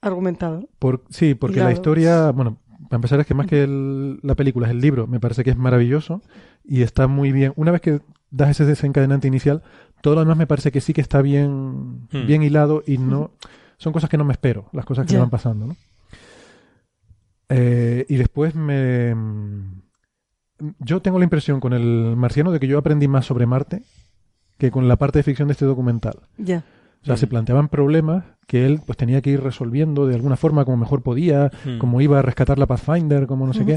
argumentado? 0.00 0.68
Por, 0.78 1.04
sí, 1.10 1.34
porque 1.34 1.60
la 1.60 1.72
historia, 1.72 2.30
bueno, 2.30 2.58
para 2.88 2.96
empezar 2.96 3.20
es 3.20 3.26
que 3.26 3.34
más 3.34 3.46
que 3.46 3.64
el- 3.64 4.18
la 4.22 4.34
película 4.34 4.66
es 4.66 4.70
el 4.72 4.80
libro, 4.80 5.06
me 5.06 5.20
parece 5.20 5.44
que 5.44 5.50
es 5.50 5.56
maravilloso 5.56 6.22
y 6.64 6.82
está 6.82 7.06
muy 7.08 7.32
bien. 7.32 7.52
Una 7.56 7.72
vez 7.72 7.80
que 7.80 8.00
das 8.30 8.50
ese 8.50 8.64
desencadenante 8.64 9.26
inicial, 9.28 9.62
todo 10.02 10.14
lo 10.14 10.20
demás 10.20 10.36
me 10.36 10.46
parece 10.46 10.70
que 10.72 10.80
sí 10.80 10.92
que 10.92 11.00
está 11.00 11.20
bien, 11.22 12.06
Hmm. 12.12 12.26
bien 12.26 12.42
hilado 12.42 12.82
y 12.86 12.98
no 12.98 13.30
son 13.78 13.92
cosas 13.92 14.08
que 14.10 14.16
no 14.18 14.24
me 14.24 14.32
espero, 14.32 14.66
las 14.72 14.84
cosas 14.84 15.06
que 15.06 15.14
me 15.14 15.20
van 15.20 15.30
pasando, 15.30 15.66
¿no? 15.66 15.76
Eh, 17.48 18.04
y 18.08 18.16
después 18.16 18.54
me 18.54 19.14
yo 20.80 21.00
tengo 21.00 21.18
la 21.18 21.24
impresión 21.24 21.60
con 21.60 21.72
el 21.72 22.14
marciano 22.16 22.50
de 22.50 22.58
que 22.60 22.66
yo 22.66 22.78
aprendí 22.78 23.06
más 23.08 23.24
sobre 23.26 23.46
Marte 23.46 23.82
que 24.58 24.70
con 24.72 24.88
la 24.88 24.96
parte 24.96 25.20
de 25.20 25.22
ficción 25.22 25.46
de 25.48 25.52
este 25.52 25.64
documental. 25.64 26.18
Ya. 26.36 26.64
O 27.02 27.04
sea, 27.06 27.14
Mm. 27.14 27.18
se 27.18 27.26
planteaban 27.26 27.68
problemas 27.68 28.24
que 28.46 28.66
él 28.66 28.80
pues 28.84 28.96
tenía 28.96 29.20
que 29.22 29.30
ir 29.30 29.40
resolviendo 29.42 30.06
de 30.06 30.14
alguna 30.14 30.36
forma 30.36 30.64
como 30.64 30.76
mejor 30.78 31.02
podía, 31.02 31.50
Mm. 31.64 31.78
como 31.78 32.00
iba 32.00 32.18
a 32.18 32.22
rescatar 32.22 32.58
la 32.58 32.66
Pathfinder, 32.66 33.26
como 33.26 33.46
no 33.46 33.52
sé 33.52 33.64
qué. 33.64 33.76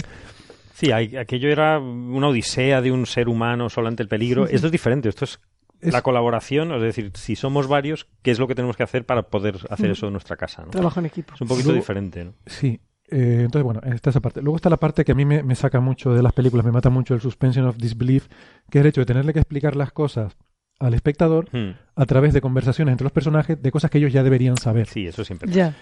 Sí, 0.74 0.92
hay- 0.92 1.16
aquello 1.18 1.50
era 1.50 1.80
una 1.80 2.30
odisea 2.30 2.82
de 2.82 2.92
un 2.92 3.06
ser 3.06 3.30
humano 3.30 3.70
solo 3.70 3.88
ante 3.88 4.02
el 4.04 4.10
peligro. 4.10 4.48
Esto 4.48 4.68
es 4.68 4.72
diferente, 4.72 5.10
esto 5.10 5.26
es, 5.26 5.40
Es- 5.82 5.94
la 5.94 6.02
colaboración, 6.02 6.72
es 6.74 6.82
decir, 6.82 7.12
si 7.16 7.36
somos 7.36 7.68
varios, 7.68 8.08
¿qué 8.22 8.32
es 8.32 8.40
lo 8.40 8.48
que 8.48 8.56
tenemos 8.56 8.78
que 8.78 8.84
hacer 8.84 9.06
para 9.06 9.24
poder 9.24 9.58
hacer 9.70 9.92
eso 9.92 10.08
en 10.08 10.14
nuestra 10.14 10.38
casa? 10.38 10.64
¿no? 10.64 10.70
Trabajo 10.72 11.00
en 11.00 11.08
equipo. 11.08 11.34
Es 11.36 11.42
un 11.42 11.48
poquito 11.48 11.70
Luego- 11.70 11.82
diferente, 11.82 12.26
¿no? 12.26 12.34
Sí. 12.48 12.80
eh, 13.14 13.42
entonces, 13.44 13.64
bueno, 13.64 13.82
está 13.94 14.10
esa 14.12 14.22
parte. 14.22 14.42
Luego 14.42 14.56
está 14.56 14.70
la 14.70 14.78
parte 14.78 15.04
que 15.04 15.12
a 15.12 15.16
mí 15.16 15.26
me, 15.26 15.44
me 15.44 15.54
saca 15.56 15.82
mucho 15.82 16.14
de 16.14 16.24
las 16.24 16.32
películas, 16.34 16.66
me 16.66 16.72
mata 16.72 16.90
mucho 16.90 17.14
el 17.14 17.20
suspension 17.20 17.66
of 17.66 17.76
disbelief, 17.78 18.28
que 18.70 18.78
es 18.80 18.82
el 18.84 18.88
hecho 18.88 19.02
de 19.02 19.06
tenerle 19.06 19.34
que 19.34 19.40
explicar 19.40 19.76
las 19.76 19.92
cosas 19.92 20.38
al 20.82 20.94
espectador 20.94 21.48
Hmm. 21.52 21.72
a 21.96 22.06
través 22.06 22.34
de 22.34 22.42
conversaciones 22.42 22.92
entre 22.94 23.04
los 23.06 23.12
personajes 23.14 23.62
de 23.62 23.72
cosas 23.72 23.90
que 23.92 23.98
ellos 24.00 24.12
ya 24.14 24.24
deberían 24.24 24.58
saber. 24.58 24.88
Sí, 24.88 25.08
eso 25.08 25.24
siempre. 25.24 25.52
Ya. 25.52 25.74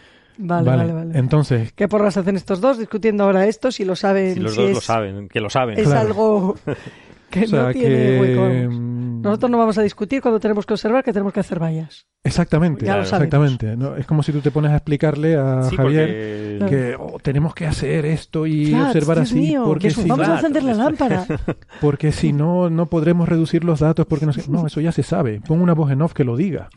Vale, 0.41 0.69
vale, 0.69 0.93
vale. 0.93 1.17
Entonces, 1.19 1.73
¿Qué 1.73 1.87
porras 1.89 2.15
hacen 2.15 2.37
estos 2.37 2.61
dos 2.61 2.77
discutiendo 2.77 3.25
ahora 3.25 3.45
esto 3.47 3.71
si 3.73 3.83
lo 3.83 3.95
saben? 3.97 4.35
Si 4.35 4.39
los 4.39 4.53
si 4.53 4.61
dos 4.61 4.69
es, 4.69 4.75
lo 4.75 4.81
saben, 4.81 5.27
que 5.27 5.41
lo 5.41 5.49
saben. 5.49 5.77
Es 5.77 5.85
Claro. 5.87 5.99
algo 6.07 6.55
que 7.31 7.43
o 7.45 7.47
sea, 7.47 7.63
no 7.63 7.71
tiene 7.71 7.89
que, 7.95 8.19
hueco. 8.19 8.71
mm, 8.73 9.21
Nosotros 9.21 9.51
no 9.51 9.57
vamos 9.57 9.77
a 9.77 9.81
discutir 9.83 10.21
cuando 10.21 10.39
tenemos 10.39 10.65
que 10.65 10.73
observar 10.73 11.03
que 11.03 11.11
tenemos 11.13 11.33
que 11.33 11.39
hacer 11.41 11.59
vallas. 11.61 12.05
Exactamente, 12.23 12.85
Ya 12.85 12.97
lo 12.97 13.05
sabemos. 13.05 13.27
exactamente. 13.33 13.77
¿no? 13.77 13.95
Es 13.95 14.05
como 14.05 14.23
si 14.23 14.31
tú 14.33 14.41
te 14.41 14.51
pones 14.51 14.71
a 14.71 14.75
explicarle 14.75 15.35
a 15.37 15.63
Sí, 15.63 15.75
Javier 15.77 16.57
porque- 16.59 16.75
que 16.75 16.95
oh, 16.99 17.17
tenemos 17.21 17.53
que 17.55 17.65
hacer 17.65 18.05
esto 18.05 18.45
y 18.45 18.67
Flats, 18.67 18.87
observar 18.95 19.17
Dios 19.17 19.29
así 19.31 19.39
mío, 19.39 19.63
porque 19.65 19.89
si, 19.89 20.01
vamos 20.07 20.19
a 20.27 20.31
Flats, 20.37 20.39
encender 20.45 20.63
la 20.63 20.73
lámpara. 20.83 21.25
porque 21.81 22.11
si 22.11 22.33
no 22.33 22.69
no 22.69 22.87
podremos 22.87 23.27
reducir 23.29 23.63
los 23.63 23.79
datos 23.79 24.05
porque 24.05 24.25
no 24.25 24.33
sé 24.33 24.43
no 24.49 24.67
eso 24.67 24.81
ya 24.81 24.91
se 24.91 25.03
sabe 25.03 25.39
pon 25.39 25.61
una 25.61 25.73
voz 25.73 25.91
en 25.91 26.01
off 26.01 26.13
que 26.13 26.23
lo 26.25 26.35
diga 26.35 26.69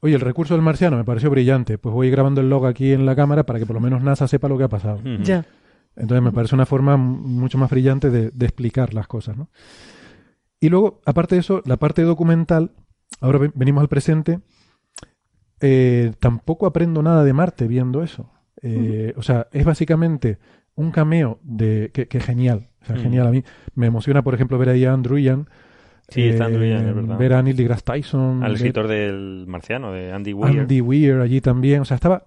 oye 0.00 0.14
el 0.14 0.20
recurso 0.20 0.54
del 0.54 0.62
marciano 0.62 0.96
me 0.96 1.04
pareció 1.04 1.30
brillante 1.30 1.78
pues 1.78 1.94
voy 1.94 2.10
grabando 2.10 2.40
el 2.40 2.50
log 2.50 2.66
aquí 2.66 2.92
en 2.92 3.06
la 3.06 3.14
cámara 3.14 3.44
para 3.44 3.58
que 3.60 3.66
por 3.66 3.74
lo 3.74 3.80
menos 3.80 4.02
NASA 4.02 4.26
sepa 4.26 4.48
lo 4.48 4.58
que 4.58 4.64
ha 4.64 4.68
pasado 4.68 4.98
ya. 5.22 5.44
Entonces 5.96 6.22
me 6.22 6.32
parece 6.32 6.54
una 6.54 6.66
forma 6.66 6.96
mucho 6.96 7.58
más 7.58 7.70
brillante 7.70 8.10
de, 8.10 8.30
de 8.30 8.46
explicar 8.46 8.94
las 8.94 9.06
cosas 9.06 9.36
¿no? 9.36 9.48
y 10.60 10.68
luego 10.68 11.00
aparte 11.04 11.34
de 11.34 11.40
eso 11.40 11.62
la 11.66 11.76
parte 11.76 12.02
documental 12.02 12.70
ahora 13.20 13.38
ve- 13.38 13.52
venimos 13.54 13.82
al 13.82 13.88
presente 13.88 14.40
eh, 15.60 16.12
tampoco 16.18 16.66
aprendo 16.66 17.02
nada 17.02 17.22
de 17.24 17.32
Marte 17.32 17.68
viendo 17.68 18.02
eso. 18.02 18.30
Eh, 18.62 19.12
O 19.16 19.22
sea, 19.22 19.46
es 19.52 19.64
básicamente 19.64 20.38
un 20.74 20.90
cameo 20.90 21.38
de 21.42 21.90
que, 21.94 22.08
que 22.08 22.18
genial. 22.20 22.68
O 22.82 22.86
sea, 22.86 22.96
Mm. 22.96 23.00
genial. 23.00 23.26
A 23.28 23.30
mí 23.30 23.44
me 23.76 23.86
emociona, 23.86 24.22
por 24.22 24.34
ejemplo, 24.34 24.58
ver 24.58 24.70
ahí 24.70 24.84
a 24.84 24.92
Andrew 24.92 25.18
Ian. 25.18 25.48
Sí, 26.08 26.22
está 26.22 26.46
Andrew 26.46 26.64
Ian, 26.64 26.88
es 26.88 26.94
verdad. 26.96 27.16
Ver 27.18 27.32
a 27.34 27.42
Neil 27.42 27.56
deGrasse 27.56 27.84
Tyson. 27.84 28.42
Al 28.42 28.54
escritor 28.54 28.88
del 28.88 29.44
Marciano, 29.46 29.92
de 29.92 30.12
Andy 30.12 30.32
Weir. 30.32 30.60
Andy 30.60 30.80
Weir 30.80 31.14
allí 31.20 31.40
también. 31.40 31.80
O 31.82 31.84
sea, 31.84 31.94
estaba 31.94 32.26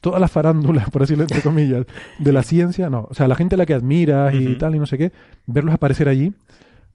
toda 0.00 0.18
la 0.18 0.28
farándula, 0.28 0.84
por 0.92 1.02
decirlo 1.02 1.24
entre 1.24 1.42
comillas, 1.42 1.84
de 2.18 2.32
la 2.32 2.42
ciencia. 2.42 2.88
No, 2.90 3.06
o 3.10 3.14
sea, 3.14 3.28
la 3.28 3.34
gente 3.34 3.54
a 3.56 3.58
la 3.58 3.66
que 3.66 3.74
admiras 3.74 4.34
y 4.34 4.54
tal 4.56 4.74
y 4.74 4.78
no 4.78 4.86
sé 4.86 4.96
qué, 4.98 5.12
verlos 5.46 5.74
aparecer 5.74 6.08
allí 6.08 6.32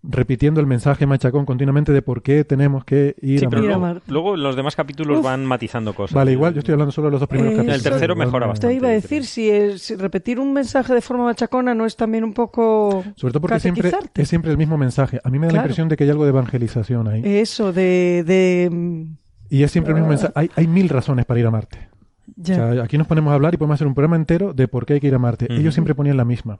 repitiendo 0.04 0.60
el 0.60 0.66
mensaje 0.66 1.06
machacón 1.06 1.46
continuamente 1.46 1.92
de 1.92 2.02
por 2.02 2.24
qué 2.24 2.44
tenemos 2.44 2.84
que 2.86 3.16
ir 3.22 3.38
Sí, 3.40 3.46
a 3.46 3.50
pero 3.50 3.62
luego, 3.62 4.00
luego 4.08 4.36
los 4.36 4.56
demás 4.56 4.76
capítulos 4.76 5.20
Uf. 5.20 5.24
van 5.24 5.46
matizando 5.46 5.94
cosas. 5.94 6.16
Vale, 6.16 6.32
igual, 6.32 6.56
yo 6.56 6.60
estoy 6.60 6.72
hablando 6.74 6.92
solo 6.92 7.06
de 7.08 7.12
los 7.12 7.20
dos 7.20 7.30
primeros 7.30 7.54
Eh, 7.54 7.58
capítulos. 7.58 7.78
El 7.86 7.92
tercero 7.92 8.14
Igual 8.14 8.28
mejora 8.28 8.48
bastante. 8.48 8.74
Te 8.74 8.78
iba 8.80 8.88
a 8.88 8.92
decir 8.94 9.26
si, 9.26 9.48
es- 9.52 9.80
si 9.84 9.96
repetir 9.96 10.40
un 10.40 10.54
mensaje 10.54 10.96
de 10.96 11.02
forma 11.02 11.26
machacona 11.26 11.76
no 11.76 11.86
es 11.86 11.96
también 11.96 12.24
un 12.24 12.34
poco 12.34 13.04
Sobre 13.16 13.32
todo 13.32 13.42
porque 13.42 13.60
siempre 13.60 13.92
es 14.16 14.28
siempre 14.28 14.50
el 14.50 14.58
mismo 14.58 14.76
mensaje. 14.76 15.20
A 15.24 15.30
mí 15.30 15.38
me 15.38 15.46
da 15.46 15.54
la 15.54 15.60
impresión 15.60 15.88
de 15.88 15.96
que 15.98 16.04
hay 16.06 16.10
algo 16.10 16.24
de 16.24 16.30
evangelización 16.30 17.08
ahí. 17.08 17.22
eso 17.24 17.72
de, 17.72 18.24
de 18.26 19.06
y 19.52 19.62
es 19.62 19.70
siempre 19.72 19.92
el 19.94 20.00
mismo 20.00 20.08
ah. 20.08 20.10
mensaje. 20.10 20.34
Hay, 20.36 20.50
hay 20.56 20.66
mil 20.66 20.90
razones 20.90 21.26
para 21.26 21.40
ir 21.40 21.46
a 21.46 21.52
Marte. 21.52 21.91
Ya. 22.36 22.54
O 22.70 22.74
sea, 22.74 22.84
aquí 22.84 22.98
nos 22.98 23.08
ponemos 23.08 23.32
a 23.32 23.36
hablar 23.36 23.54
y 23.54 23.58
podemos 23.58 23.76
hacer 23.76 23.88
un 23.88 23.94
programa 23.96 24.16
entero 24.16 24.54
de 24.54 24.68
por 24.68 24.86
qué 24.86 24.94
hay 24.94 25.00
que 25.00 25.08
ir 25.08 25.16
a 25.16 25.20
Marte. 25.20 25.48
Ellos 25.50 25.74
siempre 25.74 25.96
ponían 25.96 26.18
la 26.18 26.26
misma. 26.26 26.60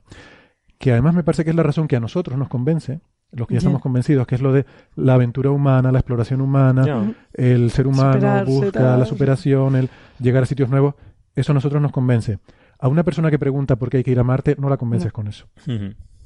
Que 0.78 0.92
además 0.92 1.14
me 1.14 1.24
parece 1.24 1.44
que 1.44 1.52
es 1.52 1.56
la 1.56 1.64
razón 1.64 1.88
que 1.88 1.96
a 1.96 2.00
nosotros 2.00 2.38
nos 2.40 2.48
convence, 2.48 3.02
los 3.32 3.48
que 3.48 3.54
ya 3.54 3.60
estamos 3.60 3.82
convencidos, 3.82 4.26
que 4.28 4.36
es 4.36 4.42
lo 4.42 4.52
de 4.52 4.66
la 4.96 5.14
aventura 5.14 5.52
humana, 5.52 5.92
la 5.92 6.00
exploración 6.00 6.42
humana, 6.42 7.14
el 7.34 7.70
ser 7.72 7.88
humano 7.88 8.14
Superarse, 8.14 8.52
busca 8.52 8.72
tal. 8.80 9.00
la 9.00 9.06
superación, 9.06 9.76
el 9.76 9.90
llegar 10.20 10.44
a 10.44 10.46
sitios 10.48 10.70
nuevos. 10.70 10.96
Eso 11.36 11.52
a 11.52 11.56
nosotros 11.56 11.82
nos 11.82 11.92
convence. 11.92 12.40
A 12.80 12.88
una 12.88 13.04
persona 13.04 13.30
que 13.30 13.38
pregunta 13.38 13.76
por 13.76 13.90
qué 13.92 13.98
hay 13.98 14.04
que 14.04 14.12
ir 14.12 14.20
a 14.20 14.24
Marte, 14.24 14.56
no 14.58 14.70
la 14.70 14.78
convences 14.78 15.08
No. 15.10 15.14
con 15.14 15.28
eso. 15.28 15.46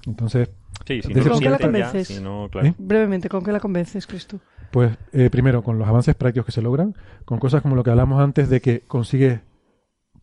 Entonces, 0.08 0.50
Sí, 0.86 1.02
si 1.02 1.14
¿Con 1.14 1.24
no 1.28 1.40
qué 1.40 1.50
la 1.50 1.58
ya, 1.58 1.64
convences? 1.64 2.08
si 2.08 2.22
no, 2.22 2.48
claro. 2.52 2.68
¿Eh? 2.68 2.74
brevemente, 2.78 3.28
¿con 3.30 3.44
qué 3.44 3.52
la 3.52 3.60
convences, 3.60 4.06
Cristo? 4.06 4.40
Pues 4.76 4.98
eh, 5.14 5.30
primero 5.30 5.64
con 5.64 5.80
los 5.80 5.88
avances 5.88 6.16
prácticos 6.16 6.46
que 6.48 6.52
se 6.52 6.62
logran, 6.62 6.94
con 7.26 7.40
cosas 7.40 7.62
como 7.62 7.76
lo 7.76 7.84
que 7.84 7.90
hablamos 7.92 8.22
antes 8.22 8.50
de 8.50 8.60
que 8.62 8.82
consigues, 8.82 9.40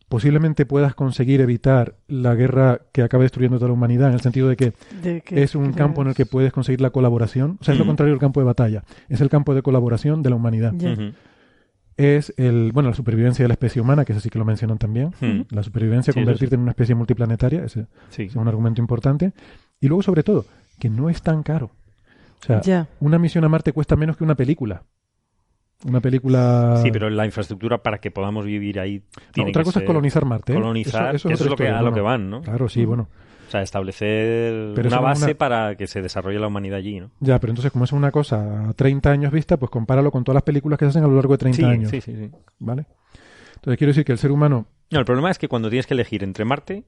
posiblemente 0.09 0.65
puedas 0.67 0.93
conseguir 0.93 1.41
evitar 1.41 1.95
la 2.07 2.35
guerra 2.35 2.81
que 2.91 3.01
acaba 3.01 3.23
destruyendo 3.23 3.57
toda 3.57 3.69
la 3.69 3.73
humanidad, 3.73 4.09
en 4.09 4.13
el 4.13 4.21
sentido 4.21 4.47
de 4.47 4.55
que 4.55 4.73
De 5.01 5.21
que- 5.21 5.41
es 5.41 5.55
un 5.55 5.73
campo 5.73 6.03
en 6.03 6.09
el 6.09 6.13
que 6.13 6.27
puedes 6.27 6.53
conseguir 6.53 6.81
la 6.81 6.91
colaboración, 6.91 7.57
o 7.59 7.63
sea, 7.63 7.73
es 7.73 7.79
lo 7.79 7.85
contrario 7.87 8.13
del 8.13 8.19
campo 8.19 8.39
de 8.41 8.45
batalla, 8.45 8.83
es 9.09 9.21
el 9.21 9.29
campo 9.29 9.55
de 9.55 9.63
colaboración 9.63 10.21
de 10.21 10.29
la 10.29 10.35
humanidad. 10.35 10.73
Es 11.97 12.33
el, 12.37 12.71
bueno, 12.73 12.89
la 12.89 12.95
supervivencia 12.95 13.43
de 13.43 13.47
la 13.49 13.53
especie 13.53 13.79
humana, 13.81 14.03
que 14.03 14.13
es 14.13 14.17
así 14.17 14.29
que 14.29 14.39
lo 14.39 14.45
mencionan 14.45 14.77
también, 14.77 15.11
la 15.49 15.63
supervivencia, 15.63 16.11
Sí, 16.13 16.19
convertirte 16.19 16.55
en 16.55 16.61
una 16.61 16.71
especie 16.71 16.95
multiplanetaria, 16.95 17.63
ese 17.65 17.85
Sí. 18.09 18.23
es 18.23 18.35
un 18.35 18.47
argumento 18.47 18.81
importante, 18.81 19.31
y 19.79 19.87
luego 19.87 20.01
sobre 20.03 20.23
todo, 20.23 20.45
que 20.79 20.89
no 20.89 21.09
es 21.09 21.21
tan 21.21 21.43
caro. 21.43 21.71
O 22.43 22.45
sea, 22.45 22.61
Ya. 22.61 22.87
una 22.99 23.17
misión 23.19 23.43
a 23.45 23.49
Marte 23.49 23.71
cuesta 23.73 23.95
menos 23.95 24.17
que 24.17 24.23
una 24.23 24.35
película. 24.35 24.83
Una 25.85 25.99
película... 25.99 26.79
Sí, 26.81 26.91
pero 26.91 27.09
la 27.09 27.25
infraestructura 27.25 27.81
para 27.83 27.97
que 27.99 28.09
podamos 28.11 28.45
vivir 28.45 28.79
ahí 28.79 28.99
No, 28.99 29.31
tiene 29.33 29.49
otra 29.49 29.61
que 29.63 29.65
cosa 29.65 29.79
es 29.81 29.85
colonizar 29.85 30.23
Marte. 30.25 30.53
¿eh? 30.53 30.55
colonizar, 30.55 31.15
Eso- 31.15 31.29
es 31.29 31.33
eso 31.35 31.43
es 31.45 31.51
otra 31.51 31.51
lo 31.51 31.55
que, 31.57 31.67
a 31.77 31.81
lo 31.81 31.93
que 31.93 32.01
van, 32.01 32.29
¿no? 32.29 32.41
Claro, 32.41 32.69
sí, 32.69 32.85
bueno. 32.85 33.09
sea, 33.49 33.61
establecer 33.61 34.71
Pero 34.75 34.87
una 34.87 34.99
base 34.99 35.25
una- 35.25 35.33
para 35.35 35.75
que 35.75 35.87
se 35.87 36.01
desarrolle 36.01 36.39
la 36.39 36.47
humanidad 36.47 36.77
allí, 36.79 36.99
¿no? 37.01 37.11
Ya, 37.19 37.39
pero 37.39 37.51
entonces 37.51 37.71
como 37.71 37.83
es 37.85 37.91
una 37.91 38.11
cosa 38.11 38.69
a 38.69 38.73
30 38.73 39.11
años 39.11 39.31
vista, 39.31 39.57
pues 39.57 39.69
compáralo 39.69 40.09
con 40.11 40.23
todas 40.23 40.35
las 40.35 40.43
películas 40.43 40.79
que 40.79 40.85
se 40.85 40.89
hacen 40.89 41.03
a 41.03 41.07
lo 41.07 41.15
largo 41.15 41.33
de 41.33 41.37
30 41.39 41.57
sí, 41.57 41.63
años. 41.65 41.89
sí, 41.89 42.01
sí, 42.01 42.15
sí. 42.15 42.31
¿Vale? 42.59 42.85
Entonces 43.55 43.77
quiero 43.77 43.89
decir 43.91 44.05
que 44.05 44.11
el 44.13 44.17
ser 44.17 44.31
humano 44.31 44.65
No, 44.91 44.99
el 44.99 45.05
problema 45.05 45.29
es 45.31 45.37
que 45.37 45.47
cuando 45.47 45.69
tienes 45.69 45.85
que 45.87 45.93
elegir 45.93 46.23
entre 46.23 46.45
Marte 46.45 46.83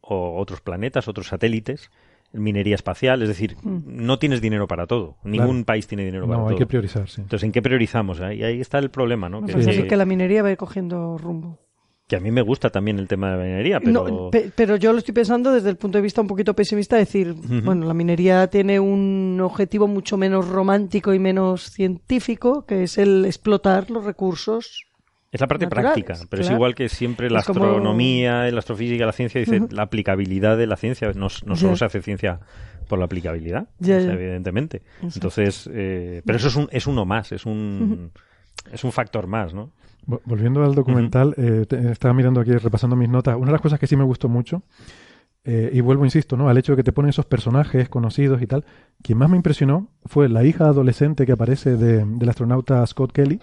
o 0.00 0.38
otros 0.40 0.60
planetas, 0.60 1.08
otros 1.08 1.28
satélites, 1.28 1.90
minería 2.34 2.74
espacial, 2.74 3.22
es 3.22 3.28
decir, 3.28 3.56
Mm. 3.62 3.80
no 3.86 4.18
tienes 4.18 4.40
dinero 4.40 4.66
para 4.68 4.86
todo. 4.86 5.16
Ningún 5.24 5.48
Claro. 5.48 5.64
país 5.66 5.86
tiene 5.86 6.04
dinero 6.04 6.26
para 6.26 6.38
no 6.40 6.44
hay 6.48 6.50
todo. 6.54 6.58
que 6.58 6.66
priorizar, 6.66 7.08
sí. 7.08 7.20
Entonces, 7.22 7.44
¿en 7.44 7.52
qué 7.52 7.62
priorizamos? 7.62 8.20
Ahí, 8.20 8.42
ahí 8.42 8.60
está 8.60 8.78
el 8.78 8.90
problema, 8.90 9.28
¿no? 9.28 9.40
Me 9.40 9.52
Que, 9.54 9.86
que 9.86 9.96
la 9.96 10.04
minería 10.04 10.42
va 10.42 10.48
a 10.48 10.52
ir 10.52 10.56
cogiendo 10.58 11.16
rumbo. 11.16 11.58
que 12.06 12.16
a 12.16 12.20
mí 12.20 12.30
me 12.30 12.42
gusta 12.42 12.68
también 12.68 12.98
el 12.98 13.08
tema 13.08 13.30
de 13.30 13.36
la 13.38 13.44
minería, 13.44 13.80
pero... 13.80 14.06
No, 14.06 14.30
pe- 14.30 14.50
pero 14.54 14.76
yo 14.76 14.92
lo 14.92 14.98
estoy 14.98 15.14
pensando 15.14 15.50
desde 15.52 15.70
el 15.70 15.76
punto 15.78 15.96
de 15.96 16.02
vista 16.02 16.20
un 16.20 16.26
poquito 16.26 16.52
pesimista, 16.54 16.96
decir, 16.96 17.34
bueno, 17.64 17.86
la 17.86 17.94
minería 17.94 18.46
tiene 18.48 18.78
un 18.78 19.40
objetivo 19.42 19.86
mucho 19.88 20.18
menos 20.18 20.46
romántico 20.48 21.14
y 21.14 21.18
menos 21.18 21.70
científico, 21.70 22.66
que 22.66 22.82
es 22.82 22.98
el 22.98 23.24
explotar 23.24 23.90
los 23.90 24.04
recursos. 24.04 24.82
Es 25.34 25.40
la 25.40 25.48
parte 25.48 25.66
naturales, 25.66 25.92
práctica, 25.92 26.26
pero 26.30 26.42
es 26.42 26.50
igual 26.50 26.74
que 26.74 26.88
siempre 26.88 27.28
la 27.28 27.40
Es 27.40 27.46
como- 27.46 27.64
astronomía, 27.64 28.50
la 28.50 28.58
astrofísica, 28.58 29.04
la 29.04 29.12
ciencia 29.12 29.40
dice 29.40 29.60
la 29.70 29.82
aplicabilidad 29.82 30.56
de 30.56 30.66
la 30.66 30.76
ciencia. 30.76 31.08
No, 31.14 31.28
no 31.44 31.56
solo 31.56 31.76
se 31.76 31.84
hace 31.84 32.00
ciencia 32.00 32.40
por 32.88 32.98
la 32.98 33.06
aplicabilidad, 33.06 33.68
o 33.80 33.84
sea, 33.84 34.12
evidentemente. 34.14 34.82
Entonces, 35.02 35.68
eh, 35.72 36.22
pero 36.24 36.36
eso 36.38 36.48
es, 36.48 36.56
un, 36.56 36.68
es 36.70 36.86
uno 36.86 37.04
más, 37.04 37.32
es 37.32 37.44
un, 37.46 38.10
es 38.72 38.84
un 38.84 38.92
factor 38.92 39.26
más, 39.26 39.52
¿no? 39.54 39.70
Vo- 40.06 40.20
Volviendo 40.24 40.62
al 40.62 40.74
documental, 40.74 41.34
eh, 41.38 41.64
te- 41.68 41.90
estaba 41.90 42.12
mirando 42.14 42.40
aquí, 42.40 42.52
repasando 42.52 42.94
mis 42.94 43.08
notas. 43.08 43.36
Una 43.36 43.46
de 43.46 43.52
las 43.52 43.60
cosas 43.62 43.80
que 43.80 43.86
sí 43.86 43.96
me 43.96 44.04
gustó 44.04 44.28
mucho, 44.28 44.62
eh, 45.44 45.70
y 45.72 45.80
vuelvo, 45.80 46.04
insisto, 46.04 46.36
¿no? 46.36 46.48
al 46.48 46.56
hecho 46.56 46.72
de 46.72 46.76
que 46.76 46.82
te 46.84 46.92
ponen 46.92 47.10
esos 47.10 47.26
personajes 47.26 47.88
conocidos 47.90 48.40
y 48.40 48.46
tal, 48.46 48.64
quien 49.02 49.18
más 49.18 49.28
me 49.28 49.36
impresionó 49.36 49.88
fue 50.06 50.28
la 50.28 50.42
hija 50.44 50.64
adolescente 50.66 51.26
que 51.26 51.32
aparece 51.32 51.76
de- 51.76 52.04
del 52.06 52.28
astronauta 52.28 52.86
Scott 52.86 53.12
Kelly, 53.12 53.40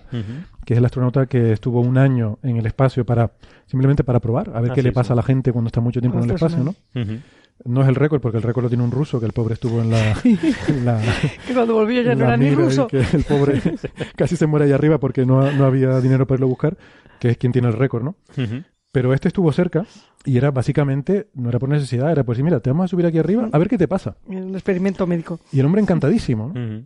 que 0.65 0.73
es 0.73 0.77
el 0.79 0.85
astronauta 0.85 1.27
que 1.27 1.51
estuvo 1.51 1.79
un 1.81 1.97
año 1.99 2.39
en 2.41 2.57
el 2.57 2.65
espacio 2.65 3.05
para 3.05 3.31
simplemente 3.67 4.03
para 4.03 4.19
probar, 4.19 4.49
a 4.55 4.61
ver 4.61 4.71
Ah, 4.71 4.73
qué 4.73 4.81
sí, 4.81 4.87
le 4.87 4.93
pasa 4.93 5.07
sí. 5.09 5.13
a 5.13 5.15
la 5.17 5.23
gente 5.23 5.51
cuando 5.51 5.67
está 5.67 5.79
mucho 5.79 5.99
tiempo 6.01 6.17
en 6.17 6.25
el 6.25 6.31
espacio, 6.31 6.63
¿no? 6.63 6.71
Ujú. 6.99 7.19
No 7.63 7.83
es 7.83 7.87
el 7.89 7.93
récord, 7.95 8.19
porque 8.21 8.37
el 8.39 8.43
récord 8.43 8.63
lo 8.63 8.69
tiene 8.69 8.83
un 8.83 8.89
ruso, 8.89 9.19
que 9.19 9.27
el 9.27 9.33
pobre 9.33 9.53
estuvo 9.53 9.79
en 9.81 9.91
la... 9.91 10.13
en 10.67 10.83
la- 10.85 10.99
Que 11.47 11.53
cuando 11.53 11.75
volvió 11.75 12.01
ya 12.01 12.15
no 12.15 12.25
era 12.25 12.35
ni 12.35 12.49
ruso. 12.55 12.87
que 12.87 12.97
el 13.13 13.23
pobre 13.23 13.61
casi 14.15 14.35
se 14.35 14.47
muere 14.47 14.65
ahí 14.65 14.71
arriba 14.71 14.97
porque 14.99 15.27
no, 15.27 15.51
no 15.51 15.65
había 15.65 15.99
dinero 16.01 16.25
para 16.25 16.37
irlo 16.37 16.47
a 16.47 16.49
buscar, 16.49 16.77
que 17.19 17.29
es 17.29 17.37
quien 17.37 17.51
tiene 17.51 17.67
el 17.67 17.75
récord, 17.75 18.03
¿no? 18.03 18.15
Ujú. 18.35 18.63
Pero 18.91 19.13
este 19.13 19.29
estuvo 19.29 19.51
cerca 19.53 19.85
y 20.25 20.37
era 20.37 20.51
básicamente, 20.51 21.29
no 21.33 21.49
era 21.49 21.59
por 21.59 21.69
necesidad, 21.69 22.11
era 22.11 22.23
por 22.23 22.35
decir, 22.35 22.43
mira, 22.43 22.59
te 22.59 22.69
vamos 22.69 22.85
a 22.85 22.87
subir 22.89 23.05
aquí 23.05 23.17
arriba 23.19 23.49
a 23.51 23.57
ver 23.57 23.69
qué 23.69 23.77
te 23.77 23.87
pasa. 23.87 24.17
Un 24.27 24.53
experimento 24.53 25.07
médico. 25.07 25.39
Y 25.51 25.59
el 25.59 25.65
hombre 25.65 25.81
encantadísimo, 25.81 26.51
¿no? 26.53 26.85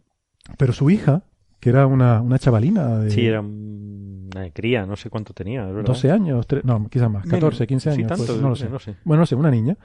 Pero 0.58 0.74
su 0.74 0.90
hija, 0.92 1.24
que 1.60 1.70
era 1.70 1.88
una, 1.88 2.22
una 2.22 2.38
chavalina 2.38 3.00
de 3.00 3.10
Sí, 3.10 3.26
era 3.26 3.42
una 3.42 4.50
cría, 4.54 4.86
no 4.86 4.96
sé 4.96 5.10
cuánto 5.10 5.34
tenía, 5.34 5.66
verdad. 5.66 5.86
12 5.86 6.12
años, 6.12 6.48
tre- 6.48 6.62
no, 6.64 6.88
quizás 6.90 7.10
más, 7.10 7.26
14, 7.26 7.66
15 7.66 7.92
Sí, 7.92 7.98
años, 8.02 8.10
tanto, 8.10 8.26
pues, 8.28 8.40
no 8.42 8.50
lo 8.50 8.56
sé. 8.56 8.70
no 8.70 8.78
sé. 8.80 8.96
Bueno, 9.04 9.22
no 9.22 9.26
sé, 9.26 9.34
una 9.36 9.50
niña. 9.50 9.76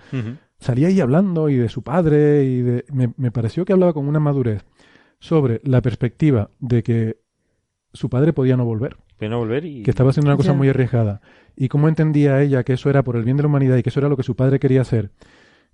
Salía 0.58 0.88
ahí 0.88 1.00
hablando 1.00 1.48
y 1.48 1.56
de 1.56 1.70
su 1.70 1.82
padre 1.82 2.44
y 2.44 2.60
de... 2.60 2.84
Me, 2.92 3.14
me 3.16 3.30
pareció 3.30 3.64
que 3.64 3.72
hablaba 3.72 3.94
con 3.94 4.06
una 4.06 4.20
madurez 4.20 4.62
sobre 5.20 5.62
la 5.64 5.80
perspectiva 5.80 6.50
de 6.58 6.82
que 6.82 7.16
su 7.94 8.10
padre 8.10 8.34
podía 8.34 8.58
no 8.58 8.66
volver. 8.66 8.96
Podía 9.16 9.30
no 9.30 9.38
volver 9.38 9.64
y... 9.64 9.82
que 9.82 9.90
estaba 9.90 10.10
haciendo 10.10 10.28
una 10.30 10.36
cosa 10.36 10.50
Ya. 10.52 10.58
muy 10.58 10.68
arriesgada. 10.68 11.22
Y 11.56 11.68
cómo 11.68 11.88
entendía 11.88 12.40
ella 12.42 12.62
que 12.64 12.72
eso 12.74 12.90
era 12.90 13.02
por 13.02 13.16
el 13.16 13.24
bien 13.24 13.36
de 13.36 13.42
la 13.42 13.48
humanidad 13.48 13.76
y 13.76 13.82
que 13.82 13.90
eso 13.90 14.00
era 14.00 14.08
lo 14.08 14.16
que 14.16 14.22
su 14.22 14.34
padre 14.36 14.58
quería 14.58 14.80
hacer. 14.82 15.10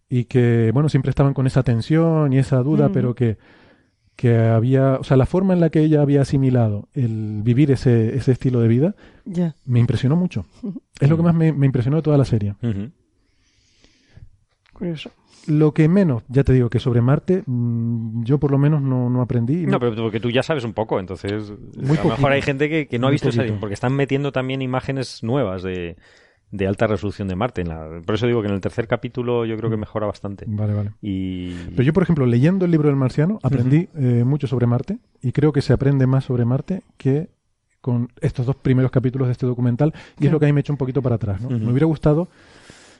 Y 0.08 0.24
que, 0.24 0.70
bueno, 0.72 0.88
siempre 0.88 1.10
estaban 1.10 1.34
con 1.34 1.46
esa 1.46 1.62
tensión 1.62 2.32
y 2.32 2.38
esa 2.38 2.58
duda, 2.62 2.88
Mm. 2.88 2.92
pero 2.92 3.14
que, 3.14 3.38
que 4.14 4.36
había, 4.38 4.94
o 4.94 5.04
sea, 5.04 5.16
la 5.16 5.26
forma 5.26 5.52
en 5.52 5.60
la 5.60 5.70
que 5.70 5.80
ella 5.80 6.00
había 6.02 6.22
asimilado 6.22 6.88
el 6.94 7.40
vivir 7.42 7.70
ese, 7.70 8.16
ese 8.16 8.32
estilo 8.32 8.60
de 8.60 8.68
vida 8.68 8.94
me 9.64 9.80
impresionó 9.80 10.16
mucho. 10.16 10.46
Es 11.00 11.10
lo 11.10 11.16
que 11.16 11.22
más 11.22 11.34
me, 11.34 11.52
me 11.52 11.66
impresionó 11.66 11.96
de 11.96 12.02
toda 12.02 12.16
la 12.16 12.24
serie. 12.24 12.54
Curioso. 14.76 15.10
Lo 15.46 15.72
que 15.72 15.88
menos, 15.88 16.22
ya 16.28 16.42
te 16.44 16.52
digo, 16.52 16.68
que 16.68 16.80
sobre 16.80 17.00
Marte, 17.00 17.42
mm, 17.46 18.24
yo 18.24 18.38
por 18.38 18.50
lo 18.50 18.58
menos 18.58 18.82
no, 18.82 19.08
no 19.08 19.22
aprendí. 19.22 19.64
No, 19.66 19.78
pero 19.78 19.94
porque 19.94 20.20
tú 20.20 20.30
ya 20.30 20.42
sabes 20.42 20.64
un 20.64 20.72
poco, 20.72 20.98
entonces 21.00 21.50
a 21.50 22.02
lo 22.02 22.08
mejor 22.10 22.32
hay 22.32 22.42
gente 22.42 22.68
que, 22.68 22.88
que 22.88 22.98
no 22.98 23.06
ha 23.06 23.10
Muy 23.10 23.14
visto 23.14 23.28
esa 23.28 23.44
porque 23.60 23.74
están 23.74 23.94
metiendo 23.94 24.32
también 24.32 24.60
imágenes 24.60 25.22
nuevas 25.22 25.62
de, 25.62 25.96
de 26.50 26.66
alta 26.66 26.88
resolución 26.88 27.28
de 27.28 27.36
Marte. 27.36 27.60
En 27.62 27.68
la- 27.68 28.02
por 28.04 28.16
eso 28.16 28.26
digo 28.26 28.42
que 28.42 28.48
en 28.48 28.54
el 28.54 28.60
tercer 28.60 28.88
capítulo 28.88 29.44
yo 29.46 29.56
creo 29.56 29.70
que 29.70 29.76
mejora 29.76 30.06
bastante. 30.06 30.44
Vale, 30.48 30.74
vale. 30.74 30.90
Y 31.00 31.54
Pero 31.70 31.82
yo, 31.84 31.92
por 31.92 32.02
ejemplo, 32.02 32.26
leyendo 32.26 32.64
el 32.64 32.72
libro 32.72 32.88
del 32.88 32.96
marciano, 32.96 33.38
aprendí 33.42 33.88
eh, 33.94 34.24
mucho 34.24 34.48
sobre 34.48 34.66
Marte 34.66 34.98
y 35.22 35.30
creo 35.32 35.52
que 35.52 35.62
se 35.62 35.72
aprende 35.72 36.06
más 36.08 36.24
sobre 36.24 36.44
Marte 36.44 36.82
que 36.96 37.28
con 37.80 38.08
estos 38.20 38.46
dos 38.46 38.56
primeros 38.56 38.90
capítulos 38.90 39.28
de 39.28 39.32
este 39.32 39.46
documental 39.46 39.94
y 40.18 40.26
es 40.26 40.32
lo 40.32 40.40
que 40.40 40.46
a 40.46 40.48
mí 40.48 40.52
me 40.52 40.60
echa 40.60 40.72
un 40.72 40.76
poquito 40.76 41.02
para 41.02 41.14
atrás. 41.14 41.40
Me 41.40 41.70
hubiera 41.70 41.86
gustado 41.86 42.26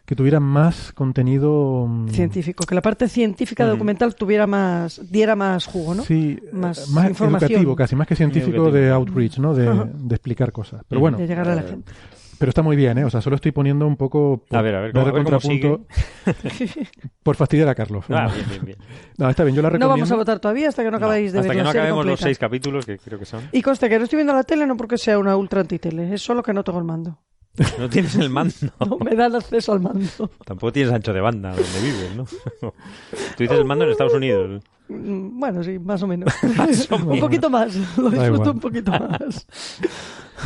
que 0.07 0.15
tuviera 0.15 0.39
más 0.41 0.93
contenido 0.93 1.87
mm, 1.89 2.09
Científico. 2.09 2.65
Que 2.65 2.74
la 2.77 2.81
parte 2.83 3.09
científica 3.09 3.65
Ujú. 3.65 3.73
documental 3.73 4.15
tuviera 4.15 4.47
más, 4.47 5.01
diera 5.11 5.35
más 5.37 5.66
jugo, 5.66 5.95
¿no? 5.97 6.03
Sí, 6.05 6.39
Más 6.53 6.78
eh, 6.89 6.93
más 6.93 7.09
información. 7.11 7.51
educativo 7.51 7.77
casi, 7.77 7.97
más 7.97 8.07
que 8.07 8.15
científico 8.16 8.70
de 8.70 8.91
outreach, 8.91 9.39
¿no? 9.39 9.53
De, 9.55 9.66
de 9.95 10.15
explicar 10.15 10.53
cosas. 10.53 10.83
Pero 10.89 11.01
bueno, 11.01 11.19
De 11.19 11.27
llegar 11.27 11.49
a 11.49 11.55
la 11.57 11.62
eh, 11.62 11.66
gente. 11.69 11.93
pero 12.39 12.51
está 12.51 12.62
muy 12.62 12.77
bien, 12.77 12.99
¿eh? 12.99 13.05
O 13.05 13.11
sea, 13.11 13.20
solo 13.20 13.35
estoy 13.37 13.51
poniendo 13.53 13.87
un 13.87 13.97
poco 13.97 14.45
por, 14.49 14.59
A 14.59 14.62
ver, 14.62 14.74
a 14.77 14.81
ver, 14.81 14.93
cómo- 14.93 15.03
a 15.07 15.11
ver 15.11 15.15
contrapunto, 15.24 15.87
por 17.23 17.37
fastidiar 17.37 17.69
a 17.69 17.74
Carlos. 17.74 18.05
Ah, 18.09 18.31
bien, 18.33 18.47
bien, 18.51 18.65
bien. 18.65 18.78
No, 19.19 19.28
está 19.28 19.43
bien, 19.45 19.57
yo 19.57 19.62
la 19.62 19.69
No 19.70 19.73
recomiendo. 19.73 19.89
vamos 19.95 20.12
a 20.12 20.16
votar 20.16 20.39
todavía 20.39 20.69
hasta 20.69 20.85
que 20.85 20.91
no 20.91 20.99
acabéis 20.99 21.33
de 21.33 21.39
Hasta 21.41 21.49
ver 21.49 21.57
que 21.57 21.59
la 21.59 21.65
no 21.65 21.70
acabemos 21.70 22.07
los 22.07 22.20
seis 22.20 22.39
capítulos, 22.39 22.87
que 22.87 22.99
creo 22.99 23.19
que 23.19 23.24
son. 23.24 23.43
Y 23.53 23.62
conste 23.62 23.89
que 23.89 23.99
no 23.99 24.05
estoy 24.05 24.19
viendo 24.19 24.33
la 24.35 24.45
tele 24.45 24.66
no 24.66 24.77
porque 24.77 24.99
sea 24.99 25.19
una 25.19 25.37
ultra 25.37 25.61
antitele, 25.62 26.15
es 26.15 26.23
solo 26.23 26.43
que 26.43 26.53
no 26.53 26.62
tengo 26.62 26.78
el 26.78 26.85
mando. 26.85 27.19
No 27.78 27.89
tienes 27.89 28.15
el 28.16 28.31
mando. 28.31 28.55
No 28.81 28.99
me 28.99 29.15
dan 29.15 29.35
acceso 29.35 29.73
al 29.73 29.81
mando. 29.81 30.31
Tampoco 30.45 30.73
tienes 30.73 30.93
ancho 30.93 31.12
de 31.12 31.20
banda 31.20 31.51
donde 31.51 31.81
vives, 31.83 32.16
¿no? 32.16 32.24
Tú 33.37 33.43
dices 33.43 33.59
el 33.59 33.65
mando 33.65 33.85
en 33.85 33.91
Estados 33.93 34.15
Unidos. 34.15 34.62
Mm, 34.89 35.39
Bueno, 35.41 35.62
sí, 35.65 35.78
más 35.78 36.03
o 36.03 36.07
menos. 36.07 36.33
Más 36.57 36.91
o 36.91 36.97
un 36.97 37.07
menos. 37.09 37.20
poquito 37.20 37.51
más, 37.51 37.74
lo 37.99 38.11
disfruto 38.11 38.51
un 38.53 38.61
poquito 38.61 38.91
más. 38.93 39.47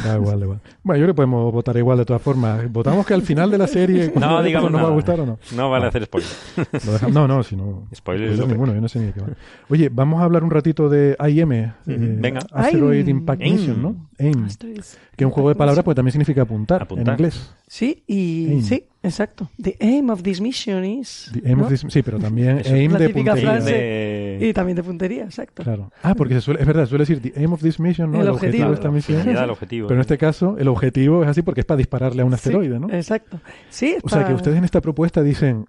Da 0.05 0.15
igual, 0.17 0.39
da 0.41 0.45
igual. 0.47 0.61
Bueno, 0.83 0.99
yo 1.01 1.05
creo 1.05 1.15
que 1.15 1.17
podemos 1.17 1.53
votar 1.53 1.77
igual 1.77 1.99
de 1.99 2.05
todas 2.05 2.23
formas. 2.23 2.71
Votamos 2.73 3.05
que 3.07 3.15
al 3.15 3.23
final 3.23 3.51
de 3.51 3.59
la 3.59 3.67
serie 3.67 4.13
No, 4.15 4.21
¿esto 4.31 4.43
digamos 4.45 4.71
nos 4.71 4.83
va 4.83 4.87
a 4.89 4.91
gustar 4.91 5.21
o 5.21 5.27
no. 5.27 5.39
No 5.57 5.71
vale 5.71 5.87
Ah. 5.87 5.89
hacer 5.89 6.05
spoiler. 6.05 6.29
No, 7.13 7.27
no, 7.29 7.43
si 7.43 7.57
no. 7.57 7.87
Spoiler 7.95 8.39
lo 8.39 8.47
ninguno, 8.47 8.75
yo 8.75 8.81
no 8.81 8.89
sé 8.89 8.99
ni 9.01 9.07
de 9.07 9.13
qué 9.13 9.21
va. 9.21 9.29
Oye, 9.69 9.89
vamos 9.93 10.21
a 10.21 10.25
hablar 10.25 10.45
un 10.45 10.51
ratito 10.51 10.89
de 10.89 11.17
AIM. 11.19 11.53
eh, 11.53 11.73
venga. 11.87 12.41
Asteroid. 12.53 13.07
Impact 13.07 13.43
AIM. 13.43 13.53
Mission, 13.57 13.83
¿no? 13.83 14.09
AIM. 14.19 14.47
Estoy- 14.47 14.75
Que 14.75 15.25
es 15.25 15.27
un 15.27 15.31
juego 15.31 15.49
de 15.49 15.55
palabras 15.55 15.85
pues 15.85 15.95
también 15.95 16.13
significa 16.13 16.43
apuntar, 16.43 16.83
Apuntar. 16.83 17.09
en 17.09 17.13
inglés. 17.21 17.53
Sí, 17.67 18.03
y 18.07 18.49
Aim. 18.51 18.63
sí, 18.63 18.85
exacto. 19.03 19.51
The 19.61 19.77
aim 19.81 20.11
of 20.11 20.23
this 20.23 20.41
mission 20.41 20.85
is... 20.85 21.31
The 21.33 21.49
aim 21.49 21.59
¿no? 21.59 21.65
of 21.65 21.71
this- 21.71 21.85
sí, 21.89 22.03
pero 22.03 22.19
también 22.19 22.63
aim 22.67 22.93
de 22.93 23.09
puntería. 23.11 23.35
frase. 23.53 23.73
De- 23.73 24.39
Y 24.43 24.53
también 24.55 24.77
de 24.77 24.83
puntería, 24.83 25.25
exacto. 25.25 25.63
Claro. 25.63 25.93
Ah, 26.03 26.15
porque 26.15 26.35
se 26.35 26.41
suele, 26.41 26.61
es 26.61 26.67
verdad, 26.67 26.87
suele 26.87 27.03
decir 27.03 27.21
the 27.21 27.33
aim 27.39 27.53
of 27.53 27.61
this 27.63 27.79
mission, 27.79 28.11
¿no? 28.11 28.17
El 28.19 28.23
El, 28.25 28.29
objetivo, 28.31 28.69
objetivo. 28.69 28.69
de 28.71 28.75
esta 28.75 28.91
misión. 29.17 29.37
el 29.37 29.51
objetivo. 29.51 29.89
Pero 29.89 29.99
en 29.99 30.01
este 30.01 30.17
caso, 30.19 30.57
el 30.59 30.69
objetivo 30.69 31.23
es 31.23 31.29
así 31.29 31.43
porque 31.43 31.61
es 31.61 31.67
para 31.67 31.79
dispararle 31.79 32.23
a 32.23 32.25
un 32.25 32.31
Sí, 32.33 32.35
asteroide, 32.37 32.79
¿no? 32.81 32.89
Exacto. 32.91 33.41
Sí, 33.69 33.97
O 34.03 34.09
sea 34.09 34.19
está- 34.21 34.29
que 34.29 34.35
ustedes 34.35 34.57
en 34.59 34.65
esta 34.65 34.81
propuesta 34.81 35.23
dicen 35.23 35.67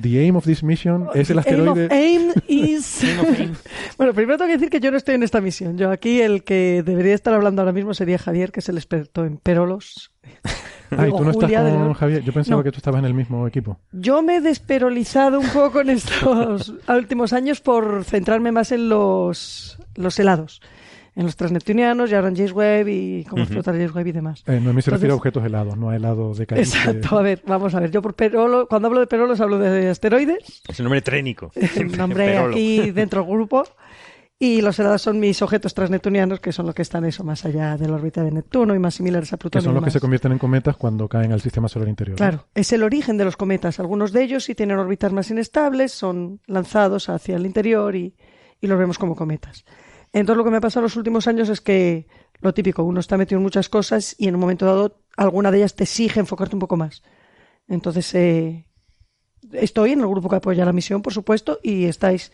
the 0.00 0.18
aim 0.20 0.34
of 0.36 0.44
this 0.44 0.62
mission 0.64 1.08
es 1.14 1.28
el 1.30 1.40
The 1.42 1.50
aim 1.54 1.68
of 1.68 1.78
asteroide. 1.78 1.94
aim 1.94 2.32
is... 2.48 3.02
bueno, 3.98 4.14
primero 4.14 4.38
tengo 4.38 4.48
que 4.48 4.54
decir 4.56 4.70
que 4.70 4.80
yo 4.80 4.90
no 4.90 4.96
estoy 4.96 5.14
en 5.16 5.22
esta 5.22 5.40
misión. 5.40 5.76
Yo 5.78 5.90
aquí 5.90 6.20
el 6.22 6.42
que 6.44 6.82
debería 6.84 7.14
estar 7.14 7.34
hablando 7.34 7.62
ahora 7.62 7.72
mismo 7.72 7.94
sería 7.94 8.18
Javier, 8.18 8.50
que 8.50 8.60
es 8.60 8.68
el 8.68 8.78
experto 8.78 9.24
en 9.24 9.36
perolos. 9.36 10.10
Ah, 10.98 11.08
y 11.08 11.10
tú 11.10 11.24
no 11.24 11.30
estás 11.30 11.44
Julia 11.44 11.62
de 11.62 11.70
con 11.70 11.78
León. 11.80 11.92
Javier. 11.94 12.22
Yo 12.22 12.32
pensaba 12.32 12.58
No. 12.58 12.64
que 12.64 12.70
tú 12.72 12.76
estabas 12.78 12.98
en 13.00 13.04
el 13.06 13.14
mismo 13.14 13.46
equipo. 13.46 13.78
Yo 13.92 14.22
me 14.22 14.36
he 14.36 14.40
desperolizado 14.40 15.40
un 15.40 15.48
poco 15.48 15.80
en 15.80 15.90
estos 15.90 16.72
últimos 16.88 17.32
años 17.32 17.60
por 17.60 18.04
centrarme 18.04 18.52
más 18.52 18.72
en 18.72 18.88
los, 18.88 19.78
los 19.94 20.18
helados. 20.18 20.60
En 21.14 21.26
los 21.26 21.36
transneptunianos 21.36 22.10
y 22.10 22.14
ahora 22.14 22.28
en 22.28 22.36
James 22.36 22.52
Webb 22.52 22.88
y 22.88 23.24
cómo 23.24 23.42
explotar 23.42 23.74
James 23.74 23.94
Webb 23.94 24.06
y 24.06 24.12
demás. 24.12 24.42
Eh, 24.46 24.58
no, 24.62 24.70
a 24.70 24.72
mí 24.72 24.80
se 24.80 24.90
refiere 24.90 25.12
a 25.12 25.14
Entonces- 25.14 25.18
objetos 25.18 25.44
helados, 25.44 25.76
no 25.76 25.90
a 25.90 25.96
helados 25.96 26.38
de 26.38 26.46
caliche. 26.46 26.78
Exacto, 26.78 27.18
a 27.18 27.22
ver, 27.22 27.42
vamos 27.46 27.74
a 27.74 27.80
ver. 27.80 27.90
Yo 27.90 28.00
por 28.00 28.14
perolo, 28.14 28.66
cuando 28.66 28.88
hablo 28.88 29.00
de 29.00 29.06
perolos 29.06 29.38
hablo 29.42 29.58
de 29.58 29.90
asteroides, 29.90 30.62
Es 30.66 30.80
un 30.80 30.84
nombre 30.84 31.02
trénico. 31.02 31.52
un 31.80 31.92
nombre 31.98 32.38
aquí 32.38 32.92
dentro 32.92 33.20
del 33.24 33.30
grupo. 33.30 33.62
Y 34.44 34.60
los 34.60 34.76
helados 34.80 35.02
son 35.02 35.20
mis 35.20 35.40
objetos 35.40 35.72
transneptunianos, 35.72 36.40
que 36.40 36.50
son 36.50 36.66
los 36.66 36.74
que 36.74 36.82
están 36.82 37.04
eso 37.04 37.22
más 37.22 37.44
allá 37.44 37.76
de 37.76 37.86
la 37.86 37.94
órbita 37.94 38.24
de 38.24 38.32
Neptuno 38.32 38.74
y 38.74 38.78
más 38.80 38.96
similares 38.96 39.32
a 39.32 39.36
Plutón. 39.36 39.60
Que 39.60 39.64
son 39.64 39.72
los 39.72 39.84
que 39.84 39.92
se 39.92 40.00
convierten 40.00 40.32
en 40.32 40.38
cometas 40.38 40.76
cuando 40.76 41.08
caen 41.08 41.30
al 41.30 41.40
sistema 41.40 41.68
solar 41.68 41.88
interior. 41.88 42.14
¿no? 42.14 42.16
Claro, 42.16 42.48
es 42.52 42.72
el 42.72 42.82
origen 42.82 43.16
de 43.16 43.24
los 43.24 43.36
cometas. 43.36 43.78
Algunos 43.78 44.10
de 44.10 44.24
ellos 44.24 44.42
sí 44.42 44.56
tienen 44.56 44.78
órbitas 44.78 45.12
más 45.12 45.30
inestables, 45.30 45.92
son 45.92 46.40
lanzados 46.48 47.08
hacia 47.08 47.36
el 47.36 47.46
interior 47.46 47.94
y, 47.94 48.16
y 48.60 48.66
los 48.66 48.76
vemos 48.76 48.98
como 48.98 49.14
cometas. 49.14 49.64
Entonces 50.12 50.38
lo 50.38 50.42
que 50.42 50.50
me 50.50 50.56
ha 50.56 50.60
pasado 50.60 50.82
los 50.82 50.96
últimos 50.96 51.28
años 51.28 51.48
es 51.48 51.60
que 51.60 52.08
lo 52.40 52.52
típico, 52.52 52.82
uno 52.82 52.98
está 52.98 53.16
metido 53.16 53.38
en 53.38 53.44
muchas 53.44 53.68
cosas 53.68 54.16
y 54.18 54.26
en 54.26 54.34
un 54.34 54.40
momento 54.40 54.66
dado 54.66 55.04
alguna 55.16 55.52
de 55.52 55.58
ellas 55.58 55.76
te 55.76 55.84
exige 55.84 56.18
enfocarte 56.18 56.56
un 56.56 56.60
poco 56.60 56.76
más. 56.76 57.04
Entonces, 57.68 58.12
eh, 58.16 58.66
estoy 59.52 59.92
en 59.92 60.00
el 60.00 60.08
grupo 60.08 60.28
que 60.28 60.36
apoya 60.36 60.64
la 60.64 60.72
misión, 60.72 61.00
por 61.00 61.12
supuesto, 61.12 61.60
y 61.62 61.84
estáis 61.84 62.32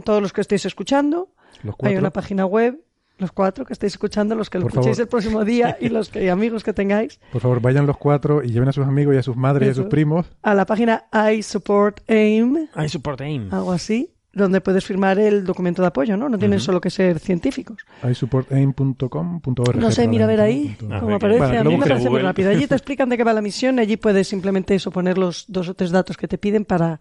todos 0.04 0.22
los 0.22 0.32
que 0.32 0.40
estéis 0.40 0.64
escuchando. 0.66 1.28
Los 1.62 1.74
Hay 1.74 1.78
cuatro. 1.78 1.98
una 2.00 2.10
página 2.10 2.46
web, 2.46 2.80
los 3.18 3.30
cuatro 3.32 3.64
que 3.64 3.72
estéis 3.72 3.92
escuchando, 3.94 4.34
los 4.34 4.50
que 4.50 4.58
lo 4.58 4.64
Por 4.64 4.72
escuchéis 4.72 4.96
favor. 4.96 5.02
el 5.06 5.08
próximo 5.08 5.44
día 5.44 5.76
y 5.80 5.88
los 5.88 6.08
que, 6.08 6.30
amigos 6.30 6.64
que 6.64 6.72
tengáis, 6.72 7.20
Por 7.32 7.40
favor, 7.40 7.60
vayan 7.60 7.86
los 7.86 7.96
cuatro 7.96 8.42
y 8.42 8.48
lleven 8.50 8.68
a 8.68 8.72
sus 8.72 8.84
amigos 8.86 9.14
y 9.14 9.18
a 9.18 9.22
sus 9.22 9.36
madres 9.36 9.66
y 9.66 9.68
a 9.68 9.72
Eso. 9.72 9.82
sus 9.82 9.90
primos. 9.90 10.26
a 10.42 10.54
la 10.54 10.66
página 10.66 11.04
I 11.12 11.42
Support 11.42 12.00
AIM, 12.10 12.68
I 12.76 12.88
support 12.88 13.20
AIM. 13.20 13.54
algo 13.54 13.70
así, 13.72 14.10
donde 14.32 14.60
puedes 14.60 14.84
firmar 14.84 15.20
el 15.20 15.44
documento 15.44 15.80
de 15.80 15.86
apoyo, 15.88 16.16
¿no? 16.16 16.28
No 16.28 16.36
tienen 16.38 16.58
solo 16.58 16.80
que 16.80 16.90
ser 16.90 17.20
científicos. 17.20 17.78
isupportaim.com.org. 18.10 19.76
No 19.76 19.90
sé, 19.92 20.08
mira 20.08 20.24
a 20.24 20.28
ver 20.28 20.40
ahí. 20.40 20.76
Ah, 20.90 20.98
cómo 21.00 21.16
ok. 21.16 21.22
aparece. 21.22 21.50
Que 21.52 21.58
a 21.58 21.64
mí 21.64 21.76
me 21.76 21.86
parece 21.86 22.10
muy 22.10 22.20
rápido. 22.20 22.50
Allí 22.50 22.66
te 22.66 22.74
explican 22.74 23.08
de 23.08 23.16
qué 23.16 23.24
va 23.24 23.32
la 23.32 23.42
misión 23.42 23.78
y 23.78 23.82
allí 23.82 23.96
puedes 23.96 24.26
simplemente 24.28 24.74
eso, 24.74 24.90
poner 24.90 25.18
los 25.18 25.44
dos 25.48 25.68
o 25.68 25.74
tres 25.74 25.90
datos 25.92 26.16
que 26.16 26.26
te 26.28 26.36
piden 26.38 26.64
para 26.64 27.00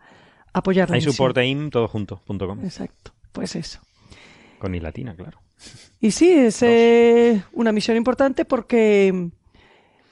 apoyar 0.53 0.89
la 0.89 0.95
I 0.95 0.99
misión. 0.99 1.13
support 1.13 1.38
AIM 1.38 1.69
todo 1.69 1.88
junto, 1.88 2.17
punto 2.25 2.47
com. 2.47 2.63
Exacto, 2.63 3.11
pues 3.31 3.55
eso. 3.55 3.80
Con 4.59 4.73
i 4.75 4.80
latina, 4.80 5.15
claro. 5.15 5.39
Y 5.99 6.11
sí, 6.11 6.30
es 6.31 6.61
eh, 6.63 7.41
una 7.53 7.71
misión 7.71 7.95
importante 7.97 8.45
porque 8.45 9.30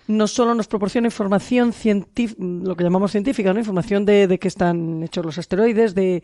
no 0.08 0.28
solo 0.28 0.54
nos 0.56 0.68
proporciona 0.68 1.08
información 1.08 1.74
científica, 1.74 2.42
lo 2.42 2.76
que 2.76 2.84
llamamos 2.84 3.12
científica, 3.12 3.54
¿no? 3.54 3.60
Información 3.60 4.06
de, 4.06 4.28
de 4.28 4.40
qué 4.40 4.48
están 4.48 5.04
hechos 5.04 5.26
los 5.26 5.38
asteroides, 5.38 5.94
de 5.96 6.24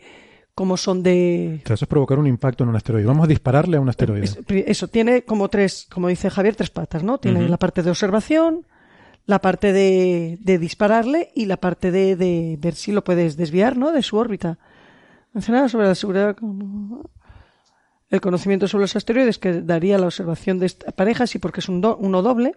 cómo 0.54 0.76
son 0.76 1.02
de... 1.02 1.60
Eso 1.64 1.74
es 1.74 1.86
provocar 1.86 2.18
un 2.18 2.26
impacto 2.26 2.64
en 2.64 2.70
un 2.70 2.76
asteroide. 2.76 3.06
Vamos 3.06 3.24
a 3.24 3.28
dispararle 3.28 3.76
a 3.76 3.80
un 3.80 3.88
asteroide. 3.88 4.24
es- 4.24 4.36
pri- 4.44 4.64
eso, 4.66 4.88
tiene 4.88 5.22
como 5.22 5.48
tres, 5.48 5.86
como 5.90 6.08
dice 6.08 6.28
Javier, 6.30 6.56
tres 6.56 6.70
patas, 6.70 7.02
¿no? 7.04 7.18
Tiene 7.18 7.40
Ujú. 7.40 7.48
la 7.48 7.56
parte 7.58 7.82
de 7.82 7.90
observación, 7.90 8.66
la 9.28 9.40
parte 9.40 9.72
de, 9.74 10.38
de 10.40 10.58
dispararle 10.58 11.30
y 11.34 11.44
la 11.44 11.58
parte 11.58 11.90
de, 11.90 12.16
de 12.16 12.56
ver 12.58 12.74
si 12.74 12.92
lo 12.92 13.04
puedes 13.04 13.36
desviar, 13.36 13.76
¿no? 13.76 13.92
De 13.92 14.02
su 14.02 14.16
órbita. 14.16 14.58
Mencionaba 15.34 15.68
sobre 15.68 15.86
la 15.86 15.94
seguridad 15.94 16.34
el 18.10 18.20
conocimiento 18.22 18.66
sobre 18.66 18.84
los 18.84 18.96
asteroides 18.96 19.38
que 19.38 19.60
daría 19.60 19.98
la 19.98 20.06
observación 20.06 20.58
de 20.58 20.64
esta 20.66 20.92
pareja, 20.92 21.26
sí, 21.26 21.38
porque 21.38 21.60
es 21.60 21.68
un 21.68 21.82
do- 21.82 21.98
uno 21.98 22.22
doble. 22.22 22.54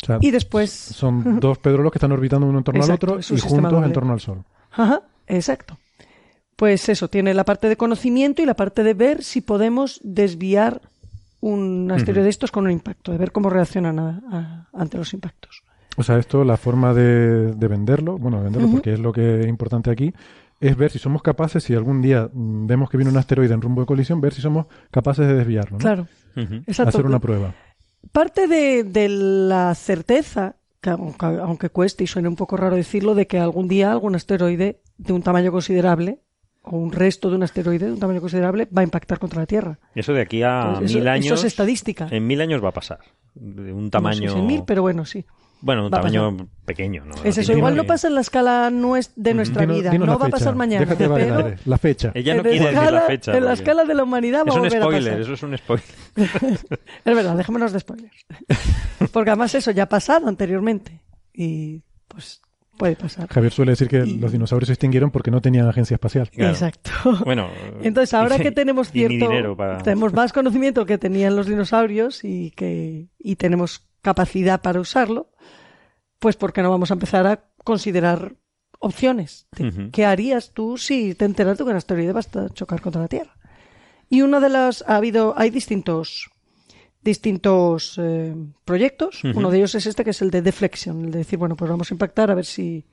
O 0.00 0.06
sea, 0.06 0.18
Y 0.20 0.30
después... 0.30 0.70
son 0.70 1.40
dos 1.40 1.58
pedrolos 1.58 1.90
que 1.90 1.98
están 1.98 2.12
orbitando 2.12 2.46
uno 2.46 2.58
en 2.58 2.64
torno 2.64 2.80
Exacto, 2.80 3.06
al 3.14 3.18
otro 3.18 3.34
y 3.36 3.40
juntos 3.40 3.72
doble. 3.72 3.86
en 3.86 3.92
torno 3.92 4.12
al 4.12 4.20
Sol. 4.20 4.44
Ajá, 4.70 5.02
exacto. 5.26 5.76
Pues 6.54 6.88
eso, 6.88 7.08
tiene 7.08 7.34
la 7.34 7.42
parte 7.44 7.68
de 7.68 7.76
conocimiento 7.76 8.42
y 8.42 8.46
la 8.46 8.54
parte 8.54 8.84
de 8.84 8.94
ver 8.94 9.24
si 9.24 9.40
podemos 9.40 10.00
desviar 10.04 10.82
un 11.40 11.90
asteroide 11.90 12.22
de 12.22 12.30
estos 12.30 12.52
con 12.52 12.64
un 12.66 12.70
impacto, 12.70 13.10
de 13.10 13.18
ver 13.18 13.32
cómo 13.32 13.50
reaccionan 13.50 13.98
a- 13.98 14.22
a- 14.30 14.68
ante 14.72 14.98
los 14.98 15.12
impactos. 15.14 15.63
O 15.96 16.02
sea, 16.02 16.18
esto, 16.18 16.44
la 16.44 16.56
forma 16.56 16.92
de, 16.94 17.52
de 17.52 17.68
venderlo, 17.68 18.18
bueno, 18.18 18.38
de 18.38 18.44
venderlo 18.44 18.68
porque 18.70 18.94
es 18.94 19.00
lo 19.00 19.12
que 19.12 19.40
es 19.40 19.46
importante 19.46 19.90
aquí, 19.90 20.12
es 20.60 20.76
ver 20.76 20.90
si 20.90 20.98
somos 20.98 21.22
capaces, 21.22 21.62
si 21.62 21.74
algún 21.74 22.02
día 22.02 22.28
mm, 22.32 22.66
vemos 22.66 22.90
que 22.90 22.96
viene 22.96 23.10
un 23.10 23.16
asteroide 23.16 23.54
en 23.54 23.60
rumbo 23.60 23.80
de 23.82 23.86
colisión, 23.86 24.20
ver 24.20 24.32
si 24.34 24.40
somos 24.42 24.66
capaces 24.90 25.26
de 25.26 25.34
desviarlo. 25.34 25.78
¿no? 25.78 25.82
Claro, 25.82 26.06
exacto. 26.66 26.88
Hacer 26.90 27.06
una 27.06 27.20
prueba. 27.20 27.54
Parte 28.12 28.48
de, 28.48 28.84
de 28.84 29.08
la 29.08 29.74
certeza, 29.74 30.56
que 30.80 30.90
aunque, 30.90 31.26
aunque 31.26 31.70
cueste 31.70 32.04
y 32.04 32.06
suene 32.06 32.28
un 32.28 32.36
poco 32.36 32.56
raro 32.56 32.76
decirlo, 32.76 33.14
de 33.14 33.26
que 33.26 33.38
algún 33.38 33.68
día 33.68 33.92
algún 33.92 34.14
asteroide 34.14 34.80
de 34.98 35.12
un 35.12 35.22
tamaño 35.22 35.50
considerable, 35.52 36.20
o 36.62 36.76
un 36.78 36.92
resto 36.92 37.28
de 37.30 37.36
un 37.36 37.42
asteroide 37.42 37.86
de 37.86 37.92
un 37.92 37.98
tamaño 38.00 38.20
considerable, 38.20 38.66
va 38.76 38.80
a 38.80 38.84
impactar 38.84 39.18
contra 39.18 39.40
la 39.40 39.46
Tierra. 39.46 39.78
Y 39.94 40.00
eso 40.00 40.12
de 40.12 40.22
aquí 40.22 40.42
a 40.42 40.60
Entonces, 40.60 40.90
eso- 40.90 40.98
mil 40.98 41.08
años. 41.08 41.26
eso 41.26 41.34
es 41.34 41.44
estadística. 41.44 42.08
En 42.10 42.26
mil 42.26 42.40
años 42.40 42.62
va 42.64 42.70
a 42.70 42.72
pasar. 42.72 42.98
De 43.34 43.72
un 43.72 43.84
No 43.84 43.90
tamaño. 43.90 44.28
sé 44.28 44.34
si 44.34 44.38
en 44.38 44.46
mil, 44.46 44.62
pero 44.66 44.82
bueno, 44.82 45.04
sí. 45.04 45.24
Bueno, 45.64 45.86
un 45.86 45.92
va 45.92 45.96
tamaño 45.98 46.36
pequeño, 46.66 47.04
¿no? 47.06 47.14
Es 47.24 47.38
eso, 47.38 47.52
igual 47.52 47.74
no 47.74 47.84
pasa 47.84 48.08
en 48.08 48.14
la 48.14 48.20
escala 48.20 48.70
de 48.70 49.34
nuestra 49.34 49.62
Dinos- 49.62 49.76
vida, 49.76 49.92
no 49.94 50.18
va 50.18 50.26
a 50.26 50.30
pasar 50.30 50.54
mañana, 50.54 50.84
Déjate 50.84 51.08
pero. 51.08 51.54
La 51.64 51.78
fecha. 51.78 52.12
Ella 52.14 52.34
no 52.34 52.40
en, 52.40 52.46
quiere 52.48 52.70
decir 52.72 52.92
la 52.92 53.00
fecha. 53.02 53.36
en 53.36 53.44
la 53.44 53.52
escala 53.54 53.84
de 53.84 53.94
la 53.94 54.02
humanidad 54.04 54.40
va 54.44 54.50
Es 54.50 54.54
a 54.54 54.54
un 54.56 54.62
volver 54.62 54.78
a 54.78 54.82
spoiler, 54.84 55.02
pasar. 55.04 55.20
eso 55.20 55.32
es 55.32 55.42
un 55.42 55.56
spoiler. 55.58 55.86
Es 57.04 57.14
verdad, 57.16 57.36
dejémonos 57.36 57.72
de 57.72 57.80
spoilers. 57.80 58.26
Porque 59.12 59.30
además 59.30 59.54
eso 59.54 59.70
ya 59.70 59.84
ha 59.84 59.88
pasado 59.88 60.28
anteriormente 60.28 61.00
y 61.32 61.82
pues 62.08 62.40
puede 62.76 62.96
pasar. 62.96 63.28
Javier 63.28 63.52
suele 63.52 63.72
decir 63.72 63.88
que 63.88 64.04
Y- 64.04 64.18
los 64.18 64.32
dinosaurios 64.32 64.66
se 64.66 64.72
extinguieron 64.74 65.10
porque 65.10 65.30
no 65.30 65.40
tenían 65.40 65.68
agencia 65.68 65.94
espacial. 65.94 66.28
Claro. 66.30 66.52
Exacto. 66.52 66.90
Bueno. 67.24 67.48
Entonces, 67.82 68.12
ahora 68.14 68.36
y- 68.38 68.40
que 68.42 68.50
tenemos 68.52 68.90
cierto, 68.90 69.14
dinero 69.14 69.56
para- 69.56 69.78
tenemos 69.78 70.12
más 70.12 70.32
conocimiento 70.32 70.84
que 70.86 70.98
tenían 70.98 71.36
los 71.36 71.46
dinosaurios 71.46 72.24
y 72.24 72.50
que 72.52 73.06
y 73.18 73.36
tenemos 73.36 73.86
capacidad 74.04 74.60
para 74.60 74.78
usarlo, 74.78 75.30
pues 76.20 76.36
¿por 76.36 76.52
qué 76.52 76.62
no 76.62 76.70
vamos 76.70 76.90
a 76.90 76.94
empezar 76.94 77.26
a 77.26 77.44
considerar 77.64 78.36
opciones? 78.78 79.48
de. 79.58 79.88
¿Qué 79.90 80.04
harías 80.04 80.52
tú 80.52 80.76
si 80.78 81.14
te 81.14 81.24
enteras 81.24 81.58
de 81.58 81.64
que 81.64 81.70
un 81.70 81.76
asteroide 81.76 82.12
va 82.12 82.20
a 82.20 82.48
chocar 82.50 82.80
contra 82.80 83.02
la 83.02 83.08
Tierra? 83.08 83.34
Y 84.08 84.22
una 84.22 84.38
de 84.38 84.50
las 84.50 84.84
ha 84.86 84.96
habido, 84.96 85.34
hay 85.36 85.50
distintos 85.50 86.30
distintos 87.02 87.98
eh, 87.98 88.34
proyectos. 88.64 89.22
Uno 89.24 89.50
de 89.50 89.58
ellos 89.58 89.74
es 89.74 89.84
este 89.84 90.04
que 90.04 90.10
es 90.10 90.22
el 90.22 90.30
de 90.30 90.40
deflexion, 90.40 91.04
el 91.04 91.10
de 91.10 91.18
decir, 91.18 91.38
bueno, 91.38 91.54
pues 91.54 91.70
vamos 91.70 91.90
a 91.90 91.94
impactar 91.94 92.30
a 92.30 92.34
ver 92.34 92.46
si 92.46 92.86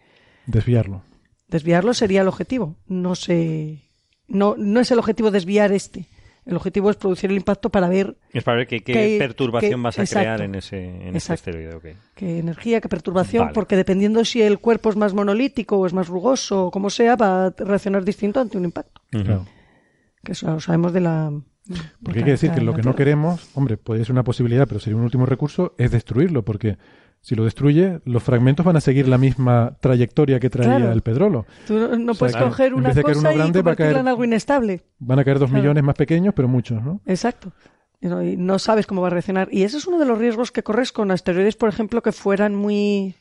Desviarlo. 0.46 1.04
Desviarlo 1.48 1.94
sería 1.94 2.22
el 2.22 2.28
objetivo. 2.28 2.76
No 2.88 3.16
se, 3.16 3.82
no, 4.28 4.56
no 4.58 4.80
es 4.80 4.92
el 4.92 5.00
objetivo 5.00 5.32
desviar 5.32 5.72
este. 5.72 6.08
El 6.46 6.56
objetivo 6.56 6.90
es 6.90 6.96
producir 6.96 7.30
el 7.30 7.38
impacto 7.38 7.70
para 7.70 7.88
ver 7.88 8.18
Es 8.34 8.44
para 8.44 8.58
ver 8.58 8.68
qué, 8.68 8.82
perturbación 9.20 9.82
vas 9.84 10.00
a 10.00 10.02
exacto. 10.02 10.24
crear 10.24 10.42
en 10.42 10.56
ese, 10.56 10.84
en 10.86 11.16
ese 11.16 11.34
Exacto. 11.34 11.52
asteroide. 11.52 11.76
ok. 11.76 11.86
qué 12.16 12.40
energía, 12.40 12.82
qué 12.82 12.90
perturbación, 12.90 13.44
Vale. 13.46 13.54
porque 13.54 13.76
dependiendo 13.76 14.26
si 14.26 14.42
el 14.42 14.60
cuerpo 14.60 14.90
es 14.90 14.96
más 14.96 15.14
monolítico 15.14 15.78
o 15.78 15.86
es 15.86 15.94
más 15.94 16.08
rugoso 16.08 16.66
o 16.66 16.72
como 16.72 16.90
sea, 16.90 17.16
va 17.16 17.48
a 17.48 17.50
reaccionar 17.58 18.04
distinto 18.04 18.40
ante 18.40 18.58
un 18.58 18.66
impacto. 18.66 19.02
Ujú. 19.14 19.24
Claro. 19.24 19.46
Que 20.24 20.32
eso 20.32 20.52
lo 20.52 20.60
sabemos 20.60 20.94
de 20.94 21.02
la. 21.02 21.32
Porque 22.04 22.20
hay 22.20 22.26
que 22.26 22.32
decir 22.32 22.52
que 22.52 22.62
lo 22.62 22.74
que 22.74 22.82
no 22.82 22.96
queremos, 22.96 23.50
hombre, 23.56 23.78
puede 23.78 24.04
ser 24.04 24.12
una 24.12 24.24
posibilidad, 24.24 24.68
pero 24.68 24.80
sería 24.80 24.98
un 24.98 25.04
último 25.04 25.26
recurso, 25.26 25.74
es 25.78 25.92
destruirlo, 25.92 26.44
porque 26.44 26.78
si 27.22 27.35
lo 27.35 27.43
destruye, 27.43 28.02
los 28.06 28.23
fragmentos 28.23 28.65
van 28.65 28.76
a 28.77 28.81
seguir 28.81 29.07
la 29.07 29.18
misma 29.18 29.77
trayectoria 29.80 30.39
que 30.39 30.49
traía 30.49 30.77
Claro. 30.77 30.91
el 30.91 31.02
pedrolo. 31.02 31.45
Tú 31.68 31.76
no, 31.76 31.95
no 31.98 32.11
O 32.11 32.15
sea, 32.15 32.19
puedes 32.19 32.35
coger 32.35 32.73
una 32.73 32.89
cosa 32.89 33.19
uno 33.19 33.34
grande, 33.34 33.60
y 33.60 33.61
va 33.61 33.72
a 33.72 33.76
caer- 33.76 33.98
en 33.99 34.07
algo 34.07 34.23
inestable. 34.23 34.81
Van 34.99 35.19
a 35.19 35.23
caer 35.23 35.38
dos 35.39 35.49
Claro. 35.49 35.61
millones 35.64 35.84
más 35.84 35.95
pequeños, 35.95 36.34
pero 36.35 36.48
muchos, 36.48 36.81
¿no? 36.84 36.99
Exacto. 37.06 37.52
Y 38.02 38.07
no, 38.07 38.23
y 38.23 38.35
no 38.35 38.57
sabes 38.57 38.88
cómo 38.88 39.02
va 39.02 39.07
a 39.07 39.11
reaccionar. 39.11 39.48
Y 39.52 39.61
ese 39.64 39.77
es 39.77 39.85
uno 39.85 39.99
de 39.99 40.06
los 40.06 40.18
riesgos 40.18 40.52
que 40.52 40.64
corres 40.64 40.91
con 40.91 41.11
asteroides, 41.11 41.56
por 41.56 41.69
ejemplo, 41.69 42.02
que 42.02 42.11
fueran 42.11 42.56
muy. 42.56 43.15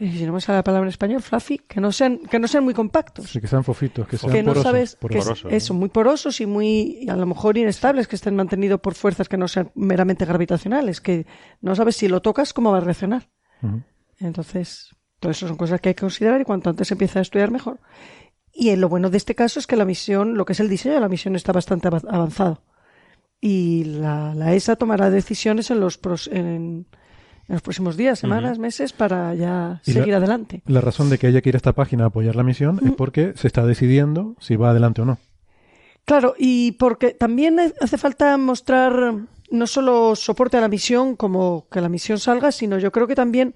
Si 0.00 0.24
no 0.24 0.32
me 0.32 0.40
sale 0.40 0.56
la 0.56 0.64
palabra 0.64 0.86
en 0.86 0.90
español, 0.90 1.20
fluffy, 1.20 1.58
que 1.58 1.78
no 1.78 1.92
sean, 1.92 2.20
que 2.20 2.38
no 2.38 2.48
sean 2.48 2.64
muy 2.64 2.72
compactos. 2.72 3.28
Sí, 3.30 3.38
que 3.38 3.46
sean 3.46 3.62
fofitos, 3.62 4.08
que 4.08 4.16
sean 4.16 4.32
que 4.32 4.42
no 4.42 4.46
porosos. 4.52 4.62
sabes 4.64 4.94
que 4.94 5.00
porosos. 5.08 5.44
¿no? 5.44 5.50
eso, 5.50 5.74
muy 5.74 5.90
porosos 5.90 6.40
y 6.40 6.46
muy 6.46 6.98
y 7.02 7.10
a 7.10 7.16
lo 7.16 7.26
mejor 7.26 7.58
inestables, 7.58 8.08
que 8.08 8.16
estén 8.16 8.34
mantenidos 8.34 8.80
por 8.80 8.94
fuerzas 8.94 9.28
que 9.28 9.36
no 9.36 9.46
sean 9.46 9.70
meramente 9.74 10.24
gravitacionales, 10.24 11.02
que 11.02 11.26
no 11.60 11.74
sabes 11.74 11.96
si 11.96 12.08
lo 12.08 12.22
tocas 12.22 12.54
cómo 12.54 12.72
va 12.72 12.78
a 12.78 12.80
reaccionar. 12.80 13.28
Entonces, 14.18 14.94
todo 15.18 15.32
eso 15.32 15.46
son 15.48 15.56
cosas 15.56 15.80
que 15.80 15.90
hay 15.90 15.94
que 15.94 16.00
considerar 16.00 16.40
y 16.40 16.44
cuanto 16.44 16.70
antes 16.70 16.88
se 16.88 16.94
empieza 16.94 17.18
a 17.18 17.22
estudiar 17.22 17.50
mejor. 17.50 17.80
Y 18.52 18.74
lo 18.76 18.88
bueno 18.88 19.10
de 19.10 19.16
este 19.16 19.34
caso 19.34 19.60
es 19.60 19.66
que 19.66 19.76
la 19.76 19.84
misión, 19.84 20.34
lo 20.36 20.44
que 20.44 20.54
es 20.54 20.60
el 20.60 20.68
diseño 20.68 20.94
de 20.94 21.00
la 21.00 21.08
misión 21.08 21.36
está 21.36 21.52
bastante 21.52 21.88
ava- 21.88 22.02
avanzado. 22.10 22.62
Y 23.40 23.84
la, 23.84 24.34
la 24.34 24.54
ESA 24.54 24.76
tomará 24.76 25.08
decisiones 25.10 25.70
en 25.70 25.80
los, 25.80 26.00
pros- 26.00 26.28
en, 26.32 26.86
en 27.50 27.54
los 27.54 27.62
próximos 27.62 27.96
días, 27.96 28.20
semanas, 28.20 28.58
meses 28.60 28.92
para 28.92 29.34
ya 29.34 29.82
Y 29.84 29.92
la- 29.92 30.00
seguir 30.00 30.14
adelante. 30.14 30.62
La 30.66 30.80
razón 30.80 31.10
de 31.10 31.18
que 31.18 31.26
haya 31.26 31.40
que 31.42 31.48
ir 31.48 31.56
a 31.56 31.58
esta 31.58 31.72
página 31.74 32.04
a 32.04 32.06
apoyar 32.06 32.36
la 32.36 32.44
misión 32.44 32.78
es 32.84 32.92
porque 32.92 33.32
se 33.34 33.48
está 33.48 33.66
decidiendo 33.66 34.36
si 34.38 34.54
va 34.56 34.70
adelante 34.70 35.02
o 35.02 35.04
no. 35.04 35.18
Claro, 36.04 36.34
y 36.38 36.72
porque 36.72 37.10
también 37.12 37.58
ha- 37.60 37.72
hace 37.80 37.98
falta 37.98 38.36
mostrar 38.38 39.14
no 39.50 39.66
solo 39.66 40.14
soporte 40.14 40.56
a 40.56 40.60
la 40.60 40.68
misión 40.68 41.16
como 41.16 41.66
que 41.70 41.80
la 41.80 41.88
misión 41.88 42.18
salga, 42.20 42.52
sino 42.52 42.78
yo 42.78 42.92
creo 42.92 43.08
que 43.08 43.16
también 43.16 43.54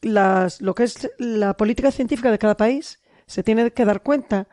las, 0.00 0.62
lo 0.62 0.74
que 0.74 0.84
es 0.84 1.10
la 1.18 1.54
política 1.58 1.90
científica 1.92 2.30
de 2.30 2.38
cada 2.38 2.56
país 2.56 3.00
se 3.26 3.42
tiene 3.42 3.70
que 3.70 3.84
dar 3.84 4.02
cuenta 4.02 4.48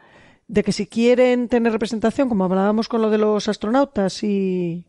de 0.49 0.63
que 0.63 0.71
si 0.73 0.87
quieren 0.87 1.47
tener 1.47 1.71
representación, 1.71 2.27
como 2.29 2.43
hablábamos 2.43 2.87
con 2.89 3.01
lo 3.01 3.09
de 3.09 3.17
los 3.17 3.47
astronautas 3.47 4.23
y, 4.23 4.85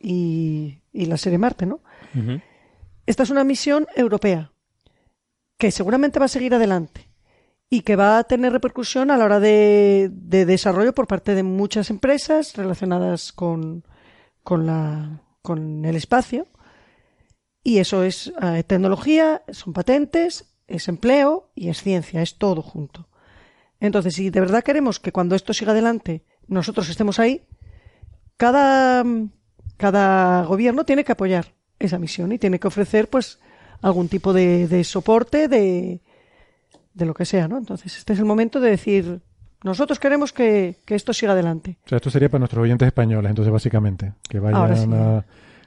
y, 0.00 0.78
y 0.92 1.06
la 1.06 1.16
serie 1.16 1.38
Marte, 1.38 1.66
¿no? 1.66 1.80
Ujú. 2.14 2.40
Esta 3.06 3.22
es 3.22 3.30
una 3.30 3.44
misión 3.44 3.86
europea 3.94 4.52
que 5.58 5.70
seguramente 5.70 6.18
va 6.18 6.26
a 6.26 6.28
seguir 6.28 6.54
adelante 6.54 7.08
y 7.70 7.80
que 7.82 7.96
va 7.96 8.18
a 8.18 8.24
tener 8.24 8.52
repercusión 8.52 9.10
a 9.10 9.16
la 9.16 9.24
hora 9.24 9.40
de, 9.40 10.10
de 10.12 10.44
desarrollo 10.44 10.92
por 10.92 11.06
parte 11.06 11.34
de 11.34 11.42
muchas 11.42 11.90
empresas 11.90 12.54
relacionadas 12.56 13.32
con, 13.32 13.84
con, 14.42 14.66
la, 14.66 15.22
con 15.42 15.84
el 15.84 15.96
espacio. 15.96 16.48
Y 17.62 17.78
eso 17.78 18.02
es 18.04 18.32
eh, 18.42 18.62
tecnología, 18.64 19.42
son 19.48 19.72
patentes, 19.72 20.54
es 20.66 20.88
empleo 20.88 21.50
y 21.54 21.68
es 21.68 21.82
ciencia, 21.82 22.22
es 22.22 22.38
todo 22.38 22.62
junto. 22.62 23.08
Entonces, 23.80 24.14
si 24.14 24.30
de 24.30 24.40
verdad 24.40 24.62
queremos 24.62 25.00
que 25.00 25.12
cuando 25.12 25.34
esto 25.34 25.52
siga 25.52 25.72
adelante 25.72 26.24
nosotros 26.46 26.88
estemos 26.88 27.18
ahí, 27.18 27.42
cada, 28.36 29.04
cada 29.76 30.44
gobierno 30.44 30.84
tiene 30.84 31.02
que 31.04 31.12
apoyar 31.12 31.55
esa 31.78 31.98
misión 31.98 32.32
y 32.32 32.38
tiene 32.38 32.58
que 32.58 32.68
ofrecer 32.68 33.08
pues 33.08 33.38
algún 33.82 34.08
tipo 34.08 34.32
de, 34.32 34.68
de 34.68 34.84
soporte, 34.84 35.48
de, 35.48 36.00
de 36.94 37.06
lo 37.06 37.14
que 37.14 37.24
sea, 37.24 37.48
¿no? 37.48 37.58
Entonces, 37.58 37.96
este 37.98 38.14
es 38.14 38.18
el 38.18 38.24
momento 38.24 38.60
de 38.60 38.70
decir, 38.70 39.20
nosotros 39.62 39.98
queremos 39.98 40.32
que, 40.32 40.76
que 40.84 40.94
esto 40.94 41.12
siga 41.12 41.32
adelante. 41.32 41.78
O 41.84 41.88
sea, 41.88 41.96
esto 41.96 42.10
sería 42.10 42.28
para 42.28 42.40
nuestros 42.40 42.62
oyentes 42.62 42.86
españoles, 42.86 43.30
entonces 43.30 43.52
básicamente, 43.52 44.14
que 44.28 44.38
sí. 44.38 44.42
vayan 44.42 44.94
a 44.94 45.24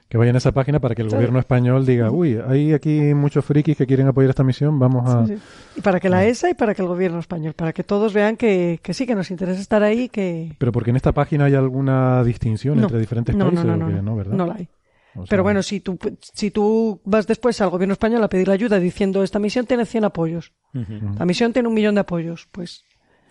que 0.08 0.18
vayan 0.18 0.34
a 0.34 0.38
esa 0.38 0.50
página 0.50 0.80
para 0.80 0.96
que 0.96 1.02
el 1.02 1.08
gobierno 1.08 1.38
español 1.38 1.86
diga, 1.86 2.10
uy, 2.10 2.36
hay 2.44 2.72
aquí 2.72 3.14
muchos 3.14 3.44
frikis 3.44 3.76
que 3.76 3.86
quieren 3.86 4.08
apoyar 4.08 4.30
esta 4.30 4.42
misión, 4.42 4.76
vamos 4.76 5.08
a... 5.08 5.24
Sí. 5.24 5.36
Y 5.76 5.80
para 5.82 6.00
que 6.00 6.08
la 6.08 6.24
ESA 6.24 6.50
y 6.50 6.54
para 6.54 6.74
que 6.74 6.82
el 6.82 6.88
gobierno 6.88 7.20
español, 7.20 7.54
para 7.54 7.72
que 7.72 7.84
todos 7.84 8.12
vean 8.12 8.36
que, 8.36 8.80
que 8.82 8.92
sí, 8.92 9.06
que 9.06 9.14
nos 9.14 9.30
interesa 9.30 9.60
estar 9.60 9.84
ahí, 9.84 10.08
que... 10.08 10.56
Pero 10.58 10.72
porque 10.72 10.90
en 10.90 10.96
esta 10.96 11.12
página 11.12 11.44
hay 11.44 11.54
alguna 11.54 12.24
distinción 12.24 12.78
No. 12.78 12.82
entre 12.88 12.98
diferentes 12.98 13.36
no, 13.36 13.44
países, 13.46 13.64
no, 13.64 13.74
¿o 13.74 13.76
no, 13.76 13.88
no, 13.88 14.02
no, 14.02 14.16
¿verdad? 14.16 14.34
no 14.34 14.46
la 14.46 14.54
hay. 14.54 14.68
O 15.14 15.20
sea, 15.20 15.26
Pero 15.30 15.42
bueno, 15.42 15.62
si 15.62 15.80
tú, 15.80 15.98
si 16.20 16.50
tú 16.50 17.00
vas 17.04 17.26
después 17.26 17.60
al 17.60 17.70
gobierno 17.70 17.92
español 17.94 18.22
a 18.22 18.28
pedir 18.28 18.50
ayuda 18.50 18.78
diciendo 18.78 19.22
esta 19.22 19.38
misión 19.38 19.66
tiene 19.66 19.84
100 19.86 20.04
apoyos, 20.04 20.52
la 20.72 21.24
misión 21.26 21.52
tiene 21.52 21.68
un 21.68 21.74
millón 21.74 21.94
de 21.96 22.02
apoyos, 22.02 22.48
pues 22.52 22.84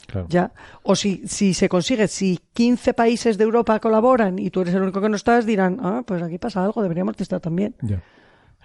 claro. 0.07 0.27
ya. 0.29 0.51
O 0.83 0.95
si, 0.95 1.21
si 1.27 1.53
se 1.53 1.69
consigue, 1.69 2.07
si 2.09 2.39
15 2.53 2.93
países 2.93 3.37
de 3.37 3.43
Europa 3.45 3.79
colaboran 3.79 4.39
y 4.39 4.49
tú 4.49 4.61
eres 4.61 4.73
el 4.75 4.81
único 4.81 4.99
que 5.01 5.07
no 5.09 5.15
estás, 5.15 5.45
dirán, 5.45 5.77
ah, 5.81 6.03
pues 6.05 6.21
aquí 6.21 6.37
pasa 6.37 6.63
algo, 6.65 6.81
deberíamos 6.81 7.15
de 7.15 7.23
estar 7.23 7.39
también. 7.39 7.75
Ya. 7.81 8.01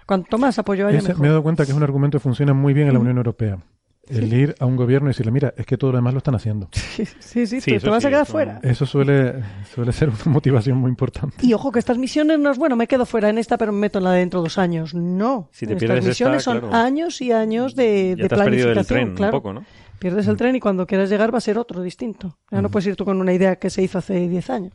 Cuanto 0.05 0.37
más 0.37 0.59
apoyo 0.59 0.85
haya, 0.87 0.99
Ese- 0.99 1.07
mejor. 1.09 1.21
me 1.21 1.27
he 1.27 1.31
dado 1.31 1.41
cuenta 1.43 1.65
que 1.65 1.71
es 1.71 1.77
un 1.77 1.83
argumento 1.83 2.17
que 2.17 2.21
funciona 2.21 2.53
muy 2.53 2.73
bien 2.73 2.87
en 2.89 2.93
la 2.93 2.99
Unión 2.99 3.17
Europea. 3.17 3.57
El 4.07 4.31
ir 4.33 4.55
a 4.59 4.65
un 4.65 4.75
gobierno 4.75 5.07
y 5.07 5.11
decirle, 5.11 5.31
mira, 5.31 5.53
es 5.57 5.65
que 5.65 5.77
todo 5.77 5.91
lo 5.91 5.97
demás 5.97 6.13
lo 6.13 6.19
están 6.19 6.35
haciendo. 6.35 6.69
Sí, 6.95 7.05
sí, 7.19 7.47
sí, 7.47 7.59
Sí, 7.61 7.79
te, 7.79 7.89
vas 7.89 8.01
sí, 8.03 8.07
a 8.07 8.09
quedar 8.11 8.23
eso- 8.23 8.31
fuera. 8.31 8.59
Eso 8.63 8.85
suele, 8.85 9.43
suele 9.73 9.91
ser 9.91 10.09
una 10.09 10.17
motivación 10.31 10.77
muy 10.77 10.89
importante. 10.89 11.37
Y 11.45 11.53
ojo 11.53 11.71
que 11.71 11.79
estas 11.79 11.97
misiones 11.97 12.39
no 12.39 12.51
es 12.51 12.57
bueno, 12.57 12.75
me 12.75 12.87
quedo 12.87 13.05
fuera 13.05 13.29
en 13.29 13.37
esta, 13.37 13.57
pero 13.57 13.71
me 13.71 13.79
meto 13.79 13.97
en 13.99 14.03
la 14.05 14.11
de 14.11 14.19
dentro 14.19 14.39
de 14.41 14.45
dos 14.45 14.57
años. 14.57 14.93
No. 14.93 15.49
Si 15.51 15.65
te 15.65 15.73
estas 15.73 15.89
esta, 15.97 16.07
misiones 16.07 16.43
son 16.43 16.59
claro. 16.59 16.75
años 16.75 17.21
y 17.21 17.31
años 17.31 17.75
de, 17.75 18.15
Ya 18.17 18.23
de 18.23 18.29
te 18.29 18.35
has 18.35 18.41
perdido 18.41 18.67
del 18.67 18.73
planificación. 18.75 18.85
tren 19.07 19.15
claro. 19.15 19.35
un 19.37 19.41
poco, 19.41 19.53
¿no? 19.53 19.65
Pierdes 19.99 20.27
el 20.27 20.35
tren 20.37 20.55
y 20.55 20.59
cuando 20.59 20.85
quieras 20.85 21.09
llegar 21.09 21.33
va 21.33 21.37
a 21.37 21.41
ser 21.41 21.57
otro 21.57 21.81
distinto. 21.81 22.37
Ya 22.51 22.61
no 22.61 22.69
puedes 22.69 22.85
ir 22.87 22.95
tú 22.95 23.05
con 23.05 23.19
una 23.19 23.33
idea 23.33 23.55
que 23.55 23.69
se 23.69 23.81
hizo 23.81 23.97
hace 23.97 24.27
10 24.27 24.49
años. 24.49 24.73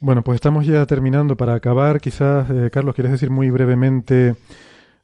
Bueno, 0.00 0.22
pues 0.22 0.36
estamos 0.36 0.66
ya 0.66 0.86
terminando. 0.86 1.36
Para 1.36 1.54
acabar, 1.54 2.00
quizás, 2.00 2.48
eh, 2.50 2.70
Carlos, 2.72 2.94
¿quieres 2.94 3.10
decir 3.12 3.30
muy 3.30 3.50
brevemente 3.50 4.36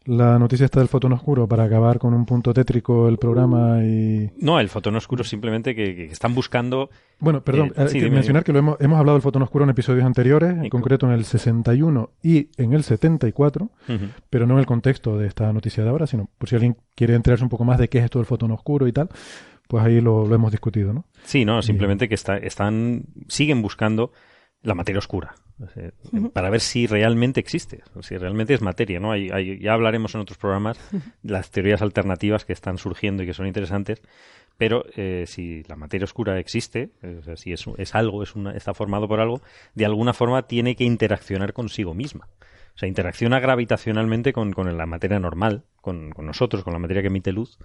la 0.07 0.39
noticia 0.39 0.65
esta 0.65 0.81
del 0.81 0.89
fotón 0.89 1.13
oscuro 1.13 1.47
para 1.47 1.65
acabar 1.65 1.99
con 1.99 2.15
un 2.15 2.25
punto 2.25 2.55
tétrico 2.55 3.07
el 3.09 3.19
programa 3.19 3.85
y... 3.85 4.31
No, 4.39 4.59
el 4.59 4.69
fotón 4.71 4.97
oscuro 4.97 5.25
simplemente 5.25 5.75
que, 5.75 5.95
que 5.95 6.05
están 6.07 6.35
buscando 6.35 6.89
Bueno, 7.19 7.43
perdón, 7.45 7.73
Eh, 7.77 7.89
sí, 7.89 8.01
mencionar 8.09 8.43
que 8.43 8.53
lo 8.53 8.59
hemos, 8.61 8.81
hemos 8.81 8.99
hablado 8.99 9.17
del 9.19 9.23
fotón 9.23 9.43
oscuro 9.43 9.65
en 9.65 9.71
episodios 9.71 10.05
anteriores, 10.07 10.53
en 10.53 10.69
concreto 10.71 11.07
en 11.07 11.13
el 11.13 11.25
61 11.25 12.11
y 12.23 12.49
en 12.57 12.73
el 12.73 12.83
74, 12.83 13.71
Ujú. 13.89 14.05
pero 14.31 14.47
no 14.47 14.55
en 14.55 14.61
el 14.61 14.67
contexto 14.67 15.19
de 15.19 15.27
esta 15.27 15.53
noticia 15.53 15.85
de 15.85 15.91
ahora, 15.91 16.07
sino 16.07 16.31
por 16.39 16.49
si 16.49 16.55
alguien 16.57 16.77
quiere 16.95 17.15
enterarse 17.15 17.45
un 17.45 17.51
poco 17.51 17.65
más 17.65 17.79
de 17.79 17.89
qué 17.89 17.99
es 17.99 18.05
esto 18.05 18.19
del 18.21 18.27
fotón 18.27 18.53
oscuro 18.53 18.89
y 18.89 18.93
tal, 18.93 19.11
pues 19.69 19.85
ahí 19.85 20.01
lo, 20.01 20.27
lo 20.27 20.35
hemos 20.35 20.51
discutido, 20.51 20.93
¿no? 20.95 21.05
Sí, 21.25 21.45
no, 21.45 21.61
simplemente 21.63 22.09
que 22.09 22.15
está, 22.15 22.39
están, 22.39 23.05
siguen 23.29 23.61
buscando 23.63 24.13
la 24.63 24.75
materia 24.75 24.99
oscura. 24.99 25.35
Para 26.31 26.51
ver 26.51 26.61
si 26.61 26.87
realmente 26.87 27.41
existe, 27.41 27.81
si 28.03 28.17
realmente 28.17 28.55
es 28.55 28.63
materia, 28.63 28.99
¿no? 29.01 29.13
Hay, 29.13 29.29
hay- 29.31 29.59
ya 29.59 29.73
hablaremos 29.75 30.15
en 30.15 30.23
otros 30.23 30.39
programas 30.39 30.79
las 31.23 31.51
teorías 31.51 31.83
alternativas 31.83 32.45
que 32.45 32.53
están 32.53 32.79
surgiendo 32.79 33.23
y 33.23 33.27
que 33.27 33.35
son 33.35 33.47
interesantes, 33.47 34.01
pero 34.57 34.85
eh, 34.97 35.25
si 35.27 35.63
la 35.65 35.77
materia 35.77 36.05
oscura 36.05 36.39
existe, 36.39 36.91
eh, 37.03 37.17
o 37.21 37.23
sea, 37.23 37.37
si 37.37 37.53
es, 37.53 37.65
es 37.79 37.95
algo, 37.95 38.23
es 38.23 38.35
una, 38.37 38.53
está 38.53 38.75
formado 38.75 39.09
por 39.09 39.21
algo, 39.21 39.41
de 39.75 39.85
alguna 39.87 40.13
forma 40.13 40.43
tiene 40.47 40.77
que 40.77 40.85
interaccionar 40.85 41.53
consigo 41.53 41.95
misma. 41.95 42.29
O 42.75 42.79
sea, 42.81 42.89
interacciona 42.89 43.41
gravitacionalmente 43.41 44.33
con, 44.33 44.53
con 44.53 44.75
la 44.77 44.87
materia 44.87 45.19
normal, 45.19 45.65
con, 45.81 46.11
con 46.11 46.25
nosotros, 46.27 46.63
con 46.63 46.73
la 46.73 46.79
materia 46.79 47.03
que 47.03 47.09
emite 47.09 47.33
luz, 47.33 47.59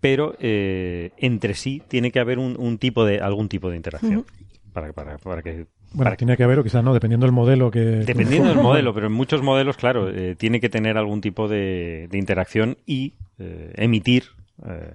pero 0.00 0.34
eh, 0.40 1.12
entre 1.18 1.54
sí 1.54 1.82
tiene 1.88 2.10
que 2.10 2.20
haber 2.20 2.38
un, 2.38 2.56
un 2.58 2.78
tipo 2.78 3.04
de 3.04 3.20
algún 3.20 3.48
tipo 3.48 3.70
de 3.70 3.76
interacción 3.76 4.24
para, 4.72 4.92
para, 4.92 5.18
para 5.18 5.42
que 5.42 5.66
Bueno, 5.92 6.14
tiene 6.16 6.36
que 6.36 6.44
haber, 6.44 6.58
o 6.58 6.62
quizás 6.62 6.84
no, 6.84 6.94
dependiendo 6.94 7.26
del 7.26 7.32
modelo 7.34 7.70
que... 7.70 7.80
dependiendo 7.80 8.48
del 8.50 8.58
modelo 8.62 8.94
pero 8.94 9.06
en 9.08 9.12
muchos 9.12 9.42
modelos 9.42 9.76
claro 9.76 10.08
eh, 10.08 10.36
tiene 10.36 10.60
que 10.60 10.68
tener 10.68 10.96
algún 10.96 11.20
tipo 11.20 11.48
de, 11.48 12.06
de 12.10 12.18
interacción 12.18 12.78
y 12.86 13.14
eh, 13.38 13.72
emitir 13.76 14.24
eh, 14.66 14.94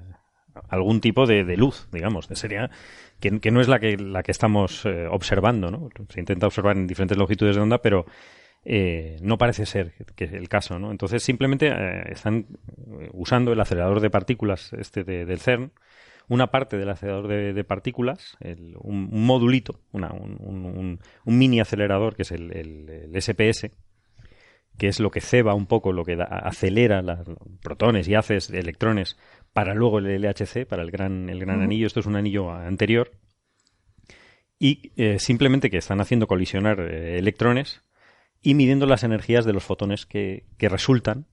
algún 0.70 1.02
tipo 1.02 1.26
de, 1.26 1.44
de 1.44 1.58
luz 1.58 1.88
digamos 1.92 2.28
sería 2.32 2.70
que, 3.20 3.40
que 3.42 3.52
no 3.52 3.60
es 3.60 3.68
la 3.68 3.80
que 3.80 3.98
la 3.98 4.24
que 4.24 4.32
estamos 4.32 4.86
eh, 4.86 5.06
observando 5.10 5.70
no 5.70 5.90
se 6.10 6.20
intenta 6.22 6.48
observar 6.48 6.78
en 6.78 6.88
diferentes 6.88 7.18
longitudes 7.18 7.56
de 7.58 7.62
onda 7.62 7.80
pero 7.82 8.06
eh, 8.64 9.18
no 9.22 9.38
parece 9.38 9.66
ser 9.68 9.94
que 10.16 10.24
es 10.24 10.34
el 10.34 10.50
caso, 10.50 10.80
¿no? 10.80 10.90
Entonces 10.90 11.22
simplemente 11.22 11.72
están 12.12 12.48
usando 13.14 13.54
el 13.54 13.60
acelerador 13.60 14.00
de 14.00 14.10
partículas 14.10 14.74
este 14.74 15.04
de- 15.04 15.26
del 15.26 15.40
CERN, 15.40 15.72
una 16.28 16.48
parte 16.48 16.78
del 16.78 16.90
acelerador 16.90 17.28
de, 17.28 17.54
de 17.54 17.64
partículas, 17.64 18.38
el- 18.40 18.76
un, 18.80 19.10
un 19.12 19.26
modulito, 19.26 19.80
una- 19.92 20.12
un, 20.14 20.38
un- 20.40 20.66
un- 20.66 21.00
un 21.26 21.38
mini 21.38 21.60
acelerador 21.60 22.16
que 22.16 22.24
es 22.24 22.32
el, 22.32 22.52
el- 22.56 22.90
el 22.90 23.16
SPS, 23.22 23.72
que 24.78 24.88
es 24.88 25.00
lo 25.00 25.10
que 25.12 25.22
ceba 25.22 25.54
un 25.54 25.68
poco, 25.68 25.94
lo 25.94 26.04
que 26.04 26.16
da- 26.18 26.26
acelera 26.26 27.02
los 27.02 27.20
protones 27.62 28.08
y 28.08 28.16
haces 28.16 28.50
electrones 28.50 29.18
para 29.54 29.74
luego 29.74 30.00
el 30.00 30.08
LHC, 30.22 30.66
para 30.68 30.84
el 30.84 30.92
gran, 30.92 31.30
el 31.30 31.40
gran 31.40 31.62
anillo. 31.62 31.88
Esto 31.88 32.02
es 32.02 32.06
un 32.06 32.16
anillo 32.18 32.52
anterior. 32.52 33.12
Y 34.60 34.92
eh, 34.96 35.20
simplemente 35.20 35.70
que 35.70 35.78
están 35.78 36.02
haciendo 36.02 36.28
colisionar 36.28 36.80
eh, 36.80 37.18
electrones 37.20 37.84
y 38.42 38.54
midiendo 38.54 38.86
las 38.86 39.04
energías 39.04 39.46
de 39.46 39.54
los 39.54 39.64
fotones 39.64 40.06
que, 40.06 40.46
que 40.58 40.70
resultan 40.70 41.26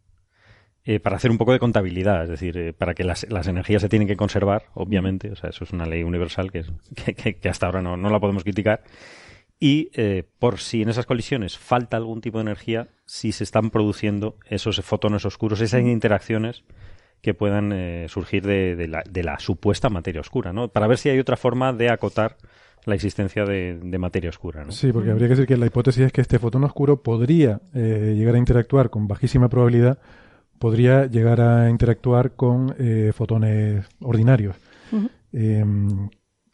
eh, 0.85 1.01
para 1.01 1.17
hacer 1.17 1.31
un 1.31 1.39
poco 1.39 1.53
de 1.53 1.59
contabilidad, 1.59 2.25
es 2.25 2.29
decir, 2.29 2.57
eh, 2.59 2.73
para 2.73 2.95
que 2.95 3.05
las, 3.05 3.25
energías 3.25 3.83
se 3.83 3.89
tienen 3.89 4.09
que 4.09 4.17
conservar, 4.17 4.65
obviamente, 4.75 5.31
o 5.31 5.37
sea, 5.37 5.51
eso 5.51 5.65
es 5.65 5.73
una 5.73 5.87
ley 5.87 6.03
universal 6.03 6.51
que 6.53 7.49
hasta 7.49 7.67
ahora 7.67 7.83
no, 7.83 7.97
no 7.97 8.11
la 8.11 8.21
podemos 8.21 8.43
criticar, 8.43 8.83
y 9.63 9.91
eh, 9.95 10.25
por 10.41 10.59
si 10.59 10.83
en 10.83 10.89
esas 10.89 11.07
colisiones 11.07 11.57
falta 11.57 11.97
algún 11.97 12.21
tipo 12.21 12.39
de 12.39 12.43
energía, 12.43 12.89
si 13.05 13.31
se 13.31 13.45
están 13.45 13.71
produciendo 13.71 14.37
esos 14.51 14.81
fotones 14.81 15.25
oscuros, 15.25 15.61
esas 15.61 15.83
interacciones 15.83 16.65
que 17.21 17.33
puedan 17.33 17.71
eh, 17.73 18.07
surgir 18.09 18.45
de, 18.45 18.75
de 18.75 18.89
la, 18.89 19.05
de 19.09 19.23
la 19.23 19.39
supuesta 19.39 19.89
materia 19.89 20.21
oscura, 20.21 20.53
¿no? 20.53 20.67
Para 20.67 20.89
ver 20.89 20.99
si 20.99 21.11
hay 21.11 21.21
otra 21.21 21.37
forma 21.37 21.73
de 21.73 21.91
acotar 21.91 22.39
la 22.87 22.97
existencia 22.97 23.45
de, 23.45 23.79
de 23.81 23.99
materia 23.99 24.31
oscura, 24.31 24.65
¿no? 24.65 24.73
Sí, 24.73 24.91
porque 24.93 25.13
habría 25.13 25.29
que 25.29 25.35
decir 25.37 25.47
que 25.47 25.57
la 25.57 25.67
hipótesis 25.67 26.07
es 26.07 26.13
que 26.13 26.23
este 26.23 26.41
fotón 26.41 26.65
oscuro 26.65 27.05
podría 27.05 27.61
eh, 27.73 28.15
llegar 28.17 28.35
a 28.35 28.39
interactuar 28.39 28.91
con 28.91 29.07
bajísima 29.07 29.49
probabilidad, 29.49 30.01
podría 30.63 31.07
llegar 31.07 31.41
a 31.41 31.69
interactuar 31.69 32.33
con 32.37 32.73
eh, 32.79 33.11
fotones 33.13 33.85
ordinarios. 34.01 34.55
Eh, 35.33 35.65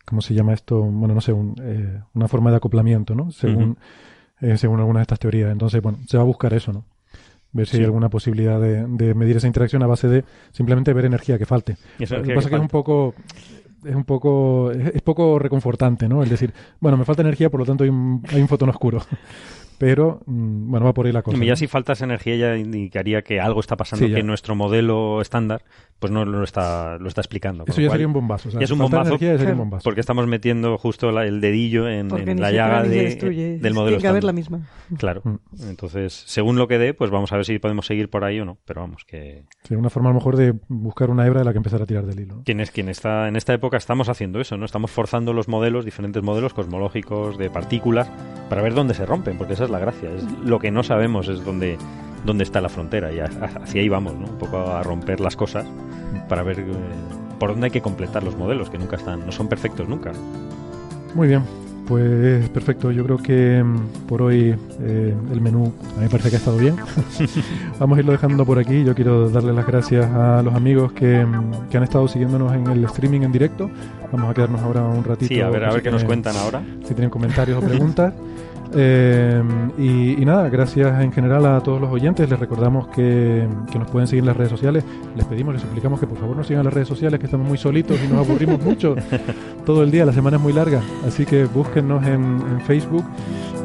¿Cómo 0.06 0.22
se 0.22 0.32
llama 0.32 0.54
esto? 0.54 0.80
Bueno, 0.80 1.14
no 1.14 1.20
sé, 1.20 1.34
un, 1.34 1.54
eh, 1.62 2.00
una 2.14 2.26
forma 2.26 2.50
de 2.50 2.56
acoplamiento, 2.56 3.14
¿no? 3.14 3.30
Según, 3.30 3.76
eh, 4.40 4.56
según 4.56 4.80
algunas 4.80 5.00
de 5.00 5.02
estas 5.02 5.18
teorías. 5.18 5.52
Entonces, 5.52 5.82
bueno, 5.82 5.98
se 6.06 6.16
va 6.16 6.22
a 6.22 6.26
buscar 6.26 6.54
eso, 6.54 6.72
¿no? 6.72 6.86
Ver 7.52 7.66
si 7.66 7.72
Sí. 7.72 7.78
hay 7.80 7.84
alguna 7.84 8.08
posibilidad 8.08 8.58
de, 8.58 8.86
de 8.86 9.12
medir 9.14 9.36
esa 9.36 9.46
interacción 9.46 9.82
a 9.82 9.86
base 9.86 10.08
de 10.08 10.24
simplemente 10.52 10.94
ver 10.94 11.04
energía 11.04 11.36
que 11.36 11.44
falte. 11.44 11.76
Lo 11.98 12.06
que 12.06 12.06
pasa 12.06 12.22
que 12.22 12.32
es 12.38 12.46
que 12.48 12.54
es 12.56 12.60
un 12.62 12.68
poco 12.68 13.14
es 13.84 13.94
un 13.94 14.04
poco 14.04 14.70
es, 14.72 14.94
es 14.94 15.02
poco 15.02 15.38
reconfortante, 15.38 16.08
¿no? 16.08 16.22
El 16.22 16.30
decir, 16.30 16.54
bueno, 16.80 16.96
me 16.96 17.04
falta 17.04 17.20
energía, 17.20 17.50
por 17.50 17.60
lo 17.60 17.66
tanto 17.66 17.84
hay 17.84 17.90
un, 17.90 18.22
hay 18.32 18.40
un 18.40 18.48
fotón 18.48 18.70
oscuro. 18.70 19.02
Pero 19.78 20.20
mm, 20.26 20.70
bueno, 20.70 20.86
va 20.86 20.92
por 20.94 21.06
ahí 21.06 21.12
la 21.12 21.22
cosa. 21.22 21.36
Y 21.36 21.46
ya 21.46 21.52
¿no? 21.52 21.56
si 21.56 21.66
falta 21.68 21.92
esa 21.92 22.04
energía 22.04 22.36
ya 22.36 22.56
indicaría 22.56 23.22
que 23.22 23.40
algo 23.40 23.60
está 23.60 23.76
pasando 23.76 24.06
Sí, 24.06 24.12
que 24.12 24.22
nuestro 24.22 24.54
modelo 24.56 25.20
estándar 25.20 25.62
pues 26.00 26.12
no 26.12 26.24
lo 26.24 26.44
está 26.44 26.96
lo 26.98 27.08
está 27.08 27.20
explicando. 27.20 27.64
Eso 27.66 27.80
ya 27.80 27.90
sería 27.90 28.06
un 28.06 28.12
bombazo. 28.12 28.48
O 28.48 28.52
sea, 28.52 28.60
ya 28.60 28.64
es 28.64 28.70
un 28.70 28.78
bombazo 28.78 29.08
energía 29.10 29.32
ya 29.32 29.38
sería 29.38 29.52
un 29.54 29.58
bombazo. 29.58 29.84
porque 29.84 30.00
estamos 30.00 30.26
metiendo 30.28 30.78
justo 30.78 31.10
la- 31.10 31.24
el 31.26 31.40
dedillo 31.40 31.88
en, 31.88 32.10
en 32.16 32.40
la 32.40 32.50
llaga 32.52 32.82
de- 32.82 33.04
destruye. 33.04 33.58
del 33.58 33.74
modelo 33.74 33.96
Tiene 33.96 34.02
que 34.02 34.08
haber 34.08 34.24
la 34.24 34.32
misma. 34.32 34.60
Claro. 34.96 35.22
Mm. 35.24 35.36
Entonces, 35.68 36.12
según 36.26 36.56
lo 36.56 36.68
que 36.68 36.78
dé, 36.78 36.94
pues 36.94 37.10
vamos 37.10 37.32
a 37.32 37.36
ver 37.36 37.44
si 37.44 37.58
podemos 37.58 37.86
seguir 37.86 38.10
por 38.10 38.24
ahí 38.24 38.38
o 38.40 38.44
no. 38.44 38.58
Pero 38.64 38.80
vamos, 38.82 39.04
que 39.04 39.44
Sí, 39.64 39.74
una 39.74 39.90
forma 39.90 40.10
a 40.10 40.12
lo 40.12 40.18
mejor 40.18 40.36
de 40.36 40.54
buscar 40.68 41.10
una 41.10 41.26
hebra 41.26 41.40
de 41.40 41.44
la 41.44 41.52
que 41.52 41.58
empezar 41.58 41.82
a 41.82 41.86
tirar 41.86 42.04
del 42.06 42.20
hilo. 42.20 42.42
quien 42.44 42.60
es 42.60 42.70
quien 42.70 42.88
está 42.88 43.28
en 43.28 43.36
esta 43.36 43.52
época 43.54 43.76
estamos 43.76 44.08
haciendo 44.08 44.40
eso, 44.40 44.56
¿no? 44.56 44.64
Estamos 44.64 44.90
forzando 44.90 45.32
los 45.32 45.48
modelos, 45.48 45.84
diferentes 45.84 46.22
modelos 46.22 46.54
cosmológicos 46.54 47.38
de 47.38 47.50
partículas 47.50 48.08
para 48.48 48.62
ver 48.62 48.74
dónde 48.74 48.94
se 48.94 49.04
rompen, 49.04 49.36
porque 49.36 49.54
esa 49.54 49.67
es 49.68 49.72
la 49.72 49.78
gracia. 49.78 50.10
Es 50.10 50.24
lo 50.44 50.58
que 50.58 50.70
no 50.70 50.82
sabemos 50.82 51.28
es 51.28 51.44
dónde 51.44 51.78
dónde 52.24 52.44
está 52.44 52.60
la 52.60 52.68
frontera 52.68 53.12
y 53.12 53.20
hacia 53.20 53.80
ahí 53.80 53.88
vamos, 53.88 54.14
¿no? 54.14 54.26
Un 54.26 54.38
poco 54.38 54.58
a 54.58 54.82
romper 54.82 55.20
las 55.20 55.36
cosas 55.36 55.66
para 56.28 56.42
ver 56.42 56.60
eh, 56.60 56.64
por 57.38 57.50
dónde 57.50 57.66
hay 57.66 57.70
que 57.70 57.80
completar 57.80 58.22
los 58.22 58.36
modelos 58.36 58.70
que 58.70 58.78
nunca 58.78 58.96
están, 58.96 59.24
no 59.24 59.32
son 59.32 59.48
perfectos 59.48 59.88
nunca. 59.88 60.12
Muy 61.14 61.28
bien, 61.28 61.42
pues 61.86 62.48
perfecto. 62.50 62.90
Yo 62.90 63.04
creo 63.04 63.18
que 63.18 63.62
mm, 63.62 64.06
por 64.06 64.22
hoy 64.22 64.54
eh, 64.82 65.14
el 65.32 65.40
menú 65.40 65.72
a 65.92 65.98
mí 65.98 66.02
me 66.02 66.08
parece 66.08 66.30
que 66.30 66.36
ha 66.36 66.38
estado 66.38 66.58
bien. 66.58 66.76
Vamos 67.78 67.96
a 67.96 68.00
irlo 68.00 68.12
dejando 68.12 68.44
por 68.44 68.58
aquí. 68.58 68.84
Yo 68.84 68.94
quiero 68.94 69.30
darle 69.30 69.52
las 69.52 69.66
gracias 69.66 70.06
a 70.06 70.42
los 70.42 70.54
amigos 70.54 70.92
que, 70.92 71.24
mm, 71.24 71.68
que 71.70 71.76
han 71.76 71.84
estado 71.84 72.08
siguiéndonos 72.08 72.52
en 72.52 72.66
el 72.66 72.84
streaming 72.84 73.22
en 73.22 73.32
directo. 73.32 73.70
Vamos 74.12 74.30
a 74.30 74.34
quedarnos 74.34 74.60
ahora 74.60 74.82
un 74.82 75.04
ratito. 75.04 75.34
Sí, 75.34 75.40
a 75.40 75.48
ver, 75.48 75.64
a 75.64 75.72
ver 75.72 75.82
qué 75.82 75.90
nos 75.90 76.04
cuentan 76.04 76.36
ahora. 76.36 76.62
si 76.82 76.94
tienen 76.94 77.10
comentarios 77.10 77.62
o 77.62 77.66
preguntas. 77.66 78.12
Eh, 78.74 79.42
y, 79.78 80.20
y 80.22 80.24
nada, 80.24 80.48
gracias 80.50 81.02
en 81.02 81.10
general 81.12 81.46
a 81.46 81.60
todos 81.62 81.80
los 81.80 81.90
oyentes. 81.90 82.28
Les 82.28 82.38
recordamos 82.38 82.88
que, 82.88 83.46
que 83.72 83.78
nos 83.78 83.90
pueden 83.90 84.06
seguir 84.06 84.20
en 84.22 84.26
las 84.26 84.36
redes 84.36 84.50
sociales. 84.50 84.84
Les 85.16 85.24
pedimos, 85.24 85.54
les 85.54 85.62
suplicamos 85.62 85.98
que 86.00 86.06
por 86.06 86.18
favor 86.18 86.36
nos 86.36 86.46
sigan 86.46 86.60
en 86.60 86.64
las 86.66 86.74
redes 86.74 86.88
sociales, 86.88 87.18
que 87.18 87.26
estamos 87.26 87.46
muy 87.48 87.58
solitos 87.58 87.98
y 88.04 88.12
nos 88.12 88.26
aburrimos 88.26 88.62
mucho 88.62 88.94
todo 89.66 89.82
el 89.82 89.90
día. 89.90 90.04
La 90.04 90.12
semana 90.12 90.36
es 90.36 90.42
muy 90.42 90.52
larga. 90.52 90.80
Así 91.06 91.24
que 91.24 91.44
búsquennos 91.46 92.04
en, 92.06 92.42
en 92.50 92.60
Facebook 92.66 93.04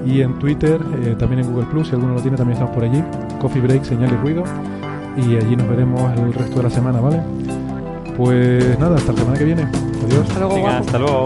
y 0.05 0.21
en 0.21 0.33
Twitter, 0.39 0.79
eh, 1.03 1.15
también 1.17 1.41
en 1.43 1.51
Google 1.51 1.67
Plus. 1.67 1.89
Si 1.89 1.95
alguno 1.95 2.13
lo 2.13 2.21
tiene, 2.21 2.37
también 2.37 2.53
estamos 2.57 2.73
por 2.75 2.83
allí. 2.83 3.03
Coffee 3.39 3.61
Break, 3.61 3.83
señal 3.83 4.11
y 4.11 4.15
ruido. 4.15 4.43
Y 5.17 5.35
allí 5.35 5.55
nos 5.55 5.67
veremos 5.69 6.11
el 6.17 6.33
resto 6.33 6.57
de 6.57 6.63
la 6.63 6.69
semana, 6.69 6.99
¿vale? 6.99 7.21
Pues 8.17 8.77
nada, 8.79 8.95
hasta 8.95 9.11
la 9.11 9.19
semana 9.19 9.37
que 9.37 9.45
viene. 9.45 9.63
Adiós. 9.63 10.21
Hasta 10.27 10.39
luego, 10.39 10.55
Venga, 10.55 10.69
guapo. 10.69 10.85
hasta 10.85 10.99
luego. 10.99 11.25